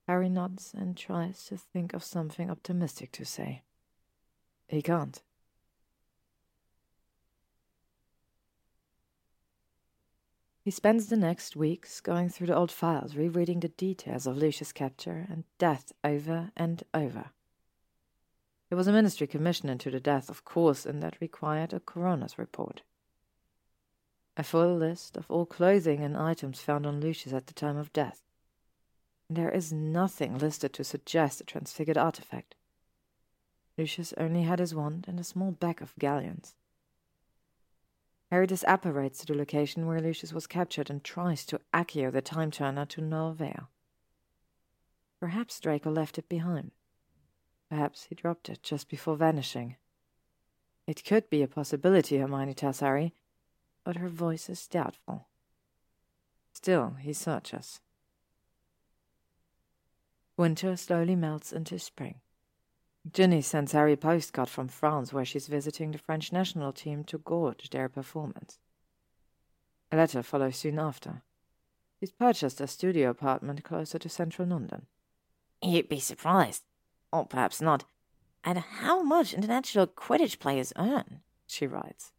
Harry 0.08 0.30
nods 0.30 0.74
and 0.77 0.95
tries 0.95 1.45
to 1.45 1.58
think 1.58 1.93
of 1.93 2.03
something 2.03 2.50
optimistic 2.50 3.11
to 3.14 3.25
say. 3.25 3.64
He 4.67 4.82
can't. 4.82 5.22
He 10.61 10.72
spends 10.72 11.08
the 11.08 11.17
next 11.17 11.56
weeks 11.56 12.01
going 12.01 12.30
through 12.30 12.48
the 12.48 12.56
old 12.56 12.72
files, 12.72 13.16
rereading 13.16 13.59
the 13.59 13.67
details 13.67 14.25
of 14.25 14.38
Lucius' 14.38 14.72
capture 14.72 15.27
and 15.30 15.43
death 15.59 15.92
over 16.03 16.51
and 16.58 16.82
over. 16.92 17.32
There 18.69 18.77
was 18.77 18.88
a 18.88 18.92
ministry 18.92 19.27
commission 19.27 19.69
into 19.69 19.92
the 19.92 20.00
death, 20.00 20.30
of 20.30 20.44
course, 20.44 20.85
and 20.85 21.02
that 21.03 21.22
required 21.22 21.74
a 21.74 21.80
coroner's 21.80 22.38
report. 22.38 22.82
A 24.38 24.44
full 24.44 24.76
list 24.76 25.16
of 25.16 25.30
all 25.30 25.45
clothing 25.45 26.03
and 26.03 26.18
items 26.18 26.60
found 26.60 26.85
on 26.85 27.00
Lucius 27.00 27.34
at 27.34 27.48
the 27.48 27.53
time 27.53 27.77
of 27.77 27.94
death. 27.94 28.22
There 29.30 29.52
is 29.52 29.72
nothing 29.72 30.38
listed 30.38 30.74
to 30.74 30.84
suggest 30.84 31.42
a 31.42 31.44
transfigured 31.44 31.98
artifact. 31.98 32.56
Lucius 33.77 34.14
only 34.18 34.44
had 34.44 34.60
his 34.60 34.76
wand 34.76 35.06
and 35.08 35.19
a 35.19 35.24
small 35.24 35.52
bag 35.52 35.82
of 35.82 35.95
galleons. 35.98 36.56
Harry 38.32 38.48
disapparates 38.48 39.19
to 39.19 39.26
the 39.27 39.35
location 39.35 39.85
where 39.85 40.02
Lucius 40.02 40.34
was 40.34 40.48
captured 40.48 40.90
and 40.90 41.03
tries 41.03 41.45
to 41.45 41.61
accio 41.74 42.11
the 42.11 42.22
time 42.22 42.52
turner 42.52 42.85
to 42.85 43.02
no 43.02 43.27
avail. 43.27 43.69
Perhaps 45.19 45.60
Draco 45.60 45.92
left 45.92 46.18
it 46.18 46.27
behind. 46.27 46.72
Perhaps 47.69 48.06
he 48.06 48.16
dropped 48.16 48.50
it 48.50 48.61
just 48.64 48.90
before 48.90 49.16
vanishing. 49.16 49.76
It 50.88 51.03
could 51.03 51.30
be 51.30 51.42
a 51.42 51.48
possibility, 51.48 52.18
Hermione 52.18 52.56
Harry, 52.80 53.14
but 53.84 53.98
her 53.98 54.10
voice 54.10 54.50
is 54.50 54.68
doubtful. 54.68 55.27
Still, 56.53 56.95
he 57.00 57.14
searches. 57.14 57.82
Winter 60.38 60.76
slowly 60.76 61.16
melts 61.16 61.53
into 61.53 61.80
spring. 61.80 62.16
Ginny 63.11 63.42
sends 63.42 63.72
Harry 63.72 63.94
a 63.94 63.98
postcard 63.98 64.50
from 64.50 64.68
France 64.68 65.14
where 65.14 65.26
she's 65.26 65.48
visiting 65.48 65.92
the 65.92 65.98
French 65.98 66.32
national 66.32 66.74
team 66.74 67.03
to 67.06 67.19
gauge 67.19 67.69
their 67.69 67.88
performance. 67.88 68.58
A 69.92 69.98
letter 69.98 70.24
follows 70.24 70.58
soon 70.58 70.80
after. 70.80 71.22
She's 72.00 72.11
purchased 72.11 72.60
a 72.60 72.68
studio 72.68 73.11
apartment 73.11 73.64
closer 73.64 74.00
to 74.00 74.10
central 74.10 74.48
London. 74.48 74.88
You'd 75.61 75.88
be 75.88 76.00
surprised, 76.00 76.64
or 77.11 77.25
perhaps 77.25 77.61
not, 77.61 77.85
and 78.43 78.59
how 78.59 79.01
much 79.01 79.34
international 79.34 79.88
Quidditch 79.88 80.40
players 80.40 80.74
earn, 80.77 81.22
she 81.48 81.67
writes. 81.67 82.11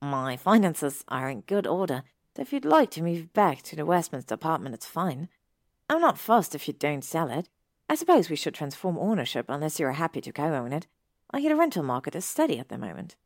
My 0.00 0.36
finances 0.36 1.04
are 1.08 1.28
in 1.28 1.42
good 1.42 1.66
order, 1.66 2.02
so 2.36 2.42
if 2.42 2.52
you'd 2.52 2.64
like 2.64 2.90
to 2.92 3.02
move 3.02 3.32
back 3.32 3.62
to 3.62 3.76
the 3.76 3.84
Westminster 3.84 4.34
apartment, 4.34 4.74
it's 4.74 4.86
fine. 4.86 5.28
I'm 5.90 6.00
not 6.00 6.18
fussed 6.18 6.54
if 6.54 6.68
you 6.68 6.74
don't 6.74 7.04
sell 7.04 7.30
it. 7.30 7.48
I 7.88 7.94
suppose 7.94 8.30
we 8.30 8.36
should 8.36 8.54
transform 8.54 8.98
ownership 8.98 9.46
unless 9.48 9.80
you're 9.80 9.92
happy 9.92 10.20
to 10.20 10.32
co-own 10.32 10.72
it. 10.72 10.86
I 11.30 11.40
hear 11.40 11.50
the 11.50 11.56
rental 11.56 11.82
market 11.82 12.14
is 12.14 12.24
steady 12.24 12.58
at 12.58 12.68
the 12.68 12.78
moment. 12.78 13.16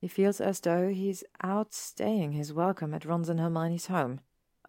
He 0.00 0.08
feels 0.08 0.40
as 0.40 0.60
though 0.60 0.88
he's 0.88 1.24
outstaying 1.42 2.32
his 2.32 2.52
welcome 2.52 2.94
at 2.94 3.04
Ron's 3.04 3.28
and 3.28 3.40
Hermione's 3.40 3.86
home, 3.86 4.20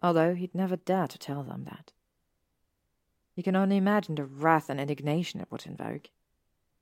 although 0.02 0.34
he'd 0.34 0.54
never 0.54 0.76
dare 0.76 1.06
to 1.06 1.18
tell 1.18 1.42
them 1.42 1.64
that. 1.64 1.92
He 3.36 3.42
can 3.44 3.54
only 3.54 3.76
imagine 3.76 4.16
the 4.16 4.24
wrath 4.24 4.68
and 4.68 4.80
indignation 4.80 5.40
it 5.40 5.52
would 5.52 5.66
invoke. 5.66 6.10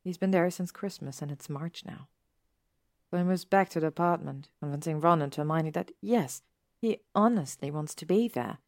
He's 0.02 0.16
been 0.16 0.30
there 0.30 0.50
since 0.50 0.70
Christmas, 0.70 1.20
and 1.20 1.30
it's 1.30 1.50
March 1.50 1.84
now. 1.84 2.08
So 3.10 3.18
he 3.18 3.24
moves 3.24 3.44
back 3.44 3.68
to 3.70 3.80
the 3.80 3.88
apartment, 3.88 4.48
convincing 4.60 5.00
Ron 5.00 5.20
and 5.20 5.34
Hermione 5.34 5.70
that, 5.70 5.90
yes, 6.00 6.40
he 6.80 7.00
honestly 7.14 7.70
wants 7.70 7.94
to 7.96 8.06
be 8.06 8.28
there, 8.28 8.58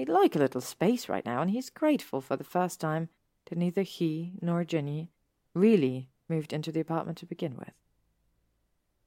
He'd 0.00 0.08
like 0.08 0.34
a 0.34 0.38
little 0.38 0.62
space 0.62 1.10
right 1.10 1.26
now, 1.26 1.42
and 1.42 1.50
he's 1.50 1.68
grateful 1.68 2.22
for 2.22 2.34
the 2.34 2.42
first 2.42 2.80
time 2.80 3.10
that 3.44 3.58
neither 3.58 3.82
he 3.82 4.32
nor 4.40 4.64
Ginny 4.64 5.10
really 5.52 6.08
moved 6.26 6.54
into 6.54 6.72
the 6.72 6.80
apartment 6.80 7.18
to 7.18 7.26
begin 7.26 7.54
with. 7.54 7.74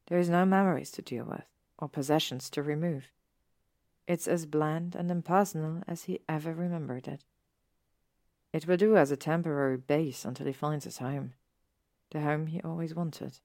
There 0.06 0.20
is 0.20 0.30
no 0.30 0.46
memories 0.46 0.92
to 0.92 1.02
deal 1.02 1.26
with, 1.26 1.46
or 1.80 1.90
possessions 1.90 2.48
to 2.52 2.62
remove. 2.62 3.06
It's 4.06 4.28
as 4.28 4.46
bland 4.46 4.94
and 4.94 5.10
impersonal 5.10 5.82
as 5.88 6.04
he 6.04 6.20
ever 6.30 6.54
remembered 6.54 7.08
it. 7.08 7.24
It 8.54 8.68
will 8.68 8.78
do 8.78 8.96
as 8.96 9.10
a 9.10 9.18
temporary 9.18 9.78
base 9.78 10.24
until 10.24 10.46
he 10.46 10.54
finds 10.54 10.86
his 10.86 11.00
home. 11.00 11.34
The 12.12 12.22
home 12.22 12.48
he 12.48 12.62
always 12.62 12.94
wanted. 12.94 13.40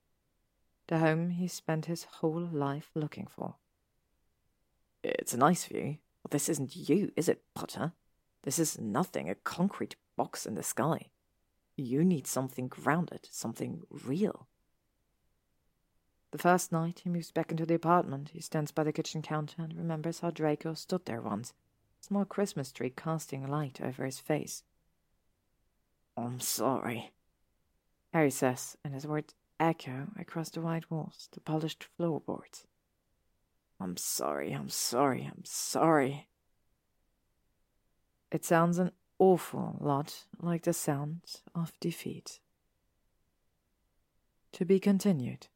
The 0.88 0.98
home 0.98 1.30
he 1.30 1.48
spent 1.48 1.86
his 1.86 2.04
whole 2.04 2.46
life 2.52 2.90
looking 2.94 3.26
for. 3.26 3.54
It's 5.02 5.32
a 5.32 5.38
nice 5.38 5.64
view, 5.64 5.96
but 6.22 6.30
this 6.30 6.50
isn't 6.50 6.76
you, 6.76 7.10
is 7.16 7.28
it, 7.28 7.42
Potter? 7.54 7.92
This 8.42 8.58
is 8.58 8.78
nothing, 8.78 9.30
a 9.30 9.34
concrete 9.34 9.96
box 10.16 10.44
in 10.44 10.54
the 10.54 10.62
sky. 10.62 11.06
You 11.76 12.04
need 12.04 12.26
something 12.26 12.68
grounded, 12.68 13.28
something 13.30 13.84
real. 13.90 14.46
The 16.32 16.38
first 16.38 16.70
night 16.70 17.00
he 17.04 17.08
moves 17.08 17.30
back 17.30 17.50
into 17.50 17.64
the 17.64 17.74
apartment, 17.74 18.30
he 18.34 18.40
stands 18.40 18.72
by 18.72 18.84
the 18.84 18.92
kitchen 18.92 19.22
counter 19.22 19.62
and 19.62 19.74
remembers 19.74 20.20
how 20.20 20.30
Draco 20.30 20.74
stood 20.74 21.06
there 21.06 21.22
once, 21.22 21.54
a 22.02 22.04
small 22.04 22.26
Christmas 22.26 22.72
tree 22.72 22.92
casting 22.94 23.46
light 23.46 23.80
over 23.80 24.04
his 24.04 24.18
face. 24.18 24.64
I'm 26.24 26.40
sorry, 26.40 27.12
Harry 28.12 28.30
says, 28.30 28.76
and 28.84 28.92
his 28.92 29.06
words 29.06 29.34
echo 29.60 30.08
across 30.18 30.50
the 30.50 30.60
white 30.60 30.90
walls, 30.90 31.28
the 31.32 31.40
polished 31.40 31.84
floorboards. 31.96 32.64
I'm 33.80 33.96
sorry, 33.96 34.52
I'm 34.52 34.68
sorry, 34.68 35.30
I'm 35.30 35.44
sorry. 35.44 36.28
It 38.32 38.44
sounds 38.44 38.78
an 38.78 38.90
awful 39.18 39.78
lot 39.80 40.24
like 40.40 40.64
the 40.64 40.72
sound 40.72 41.22
of 41.54 41.72
defeat. 41.80 42.40
To 44.52 44.64
be 44.64 44.80
continued. 44.80 45.46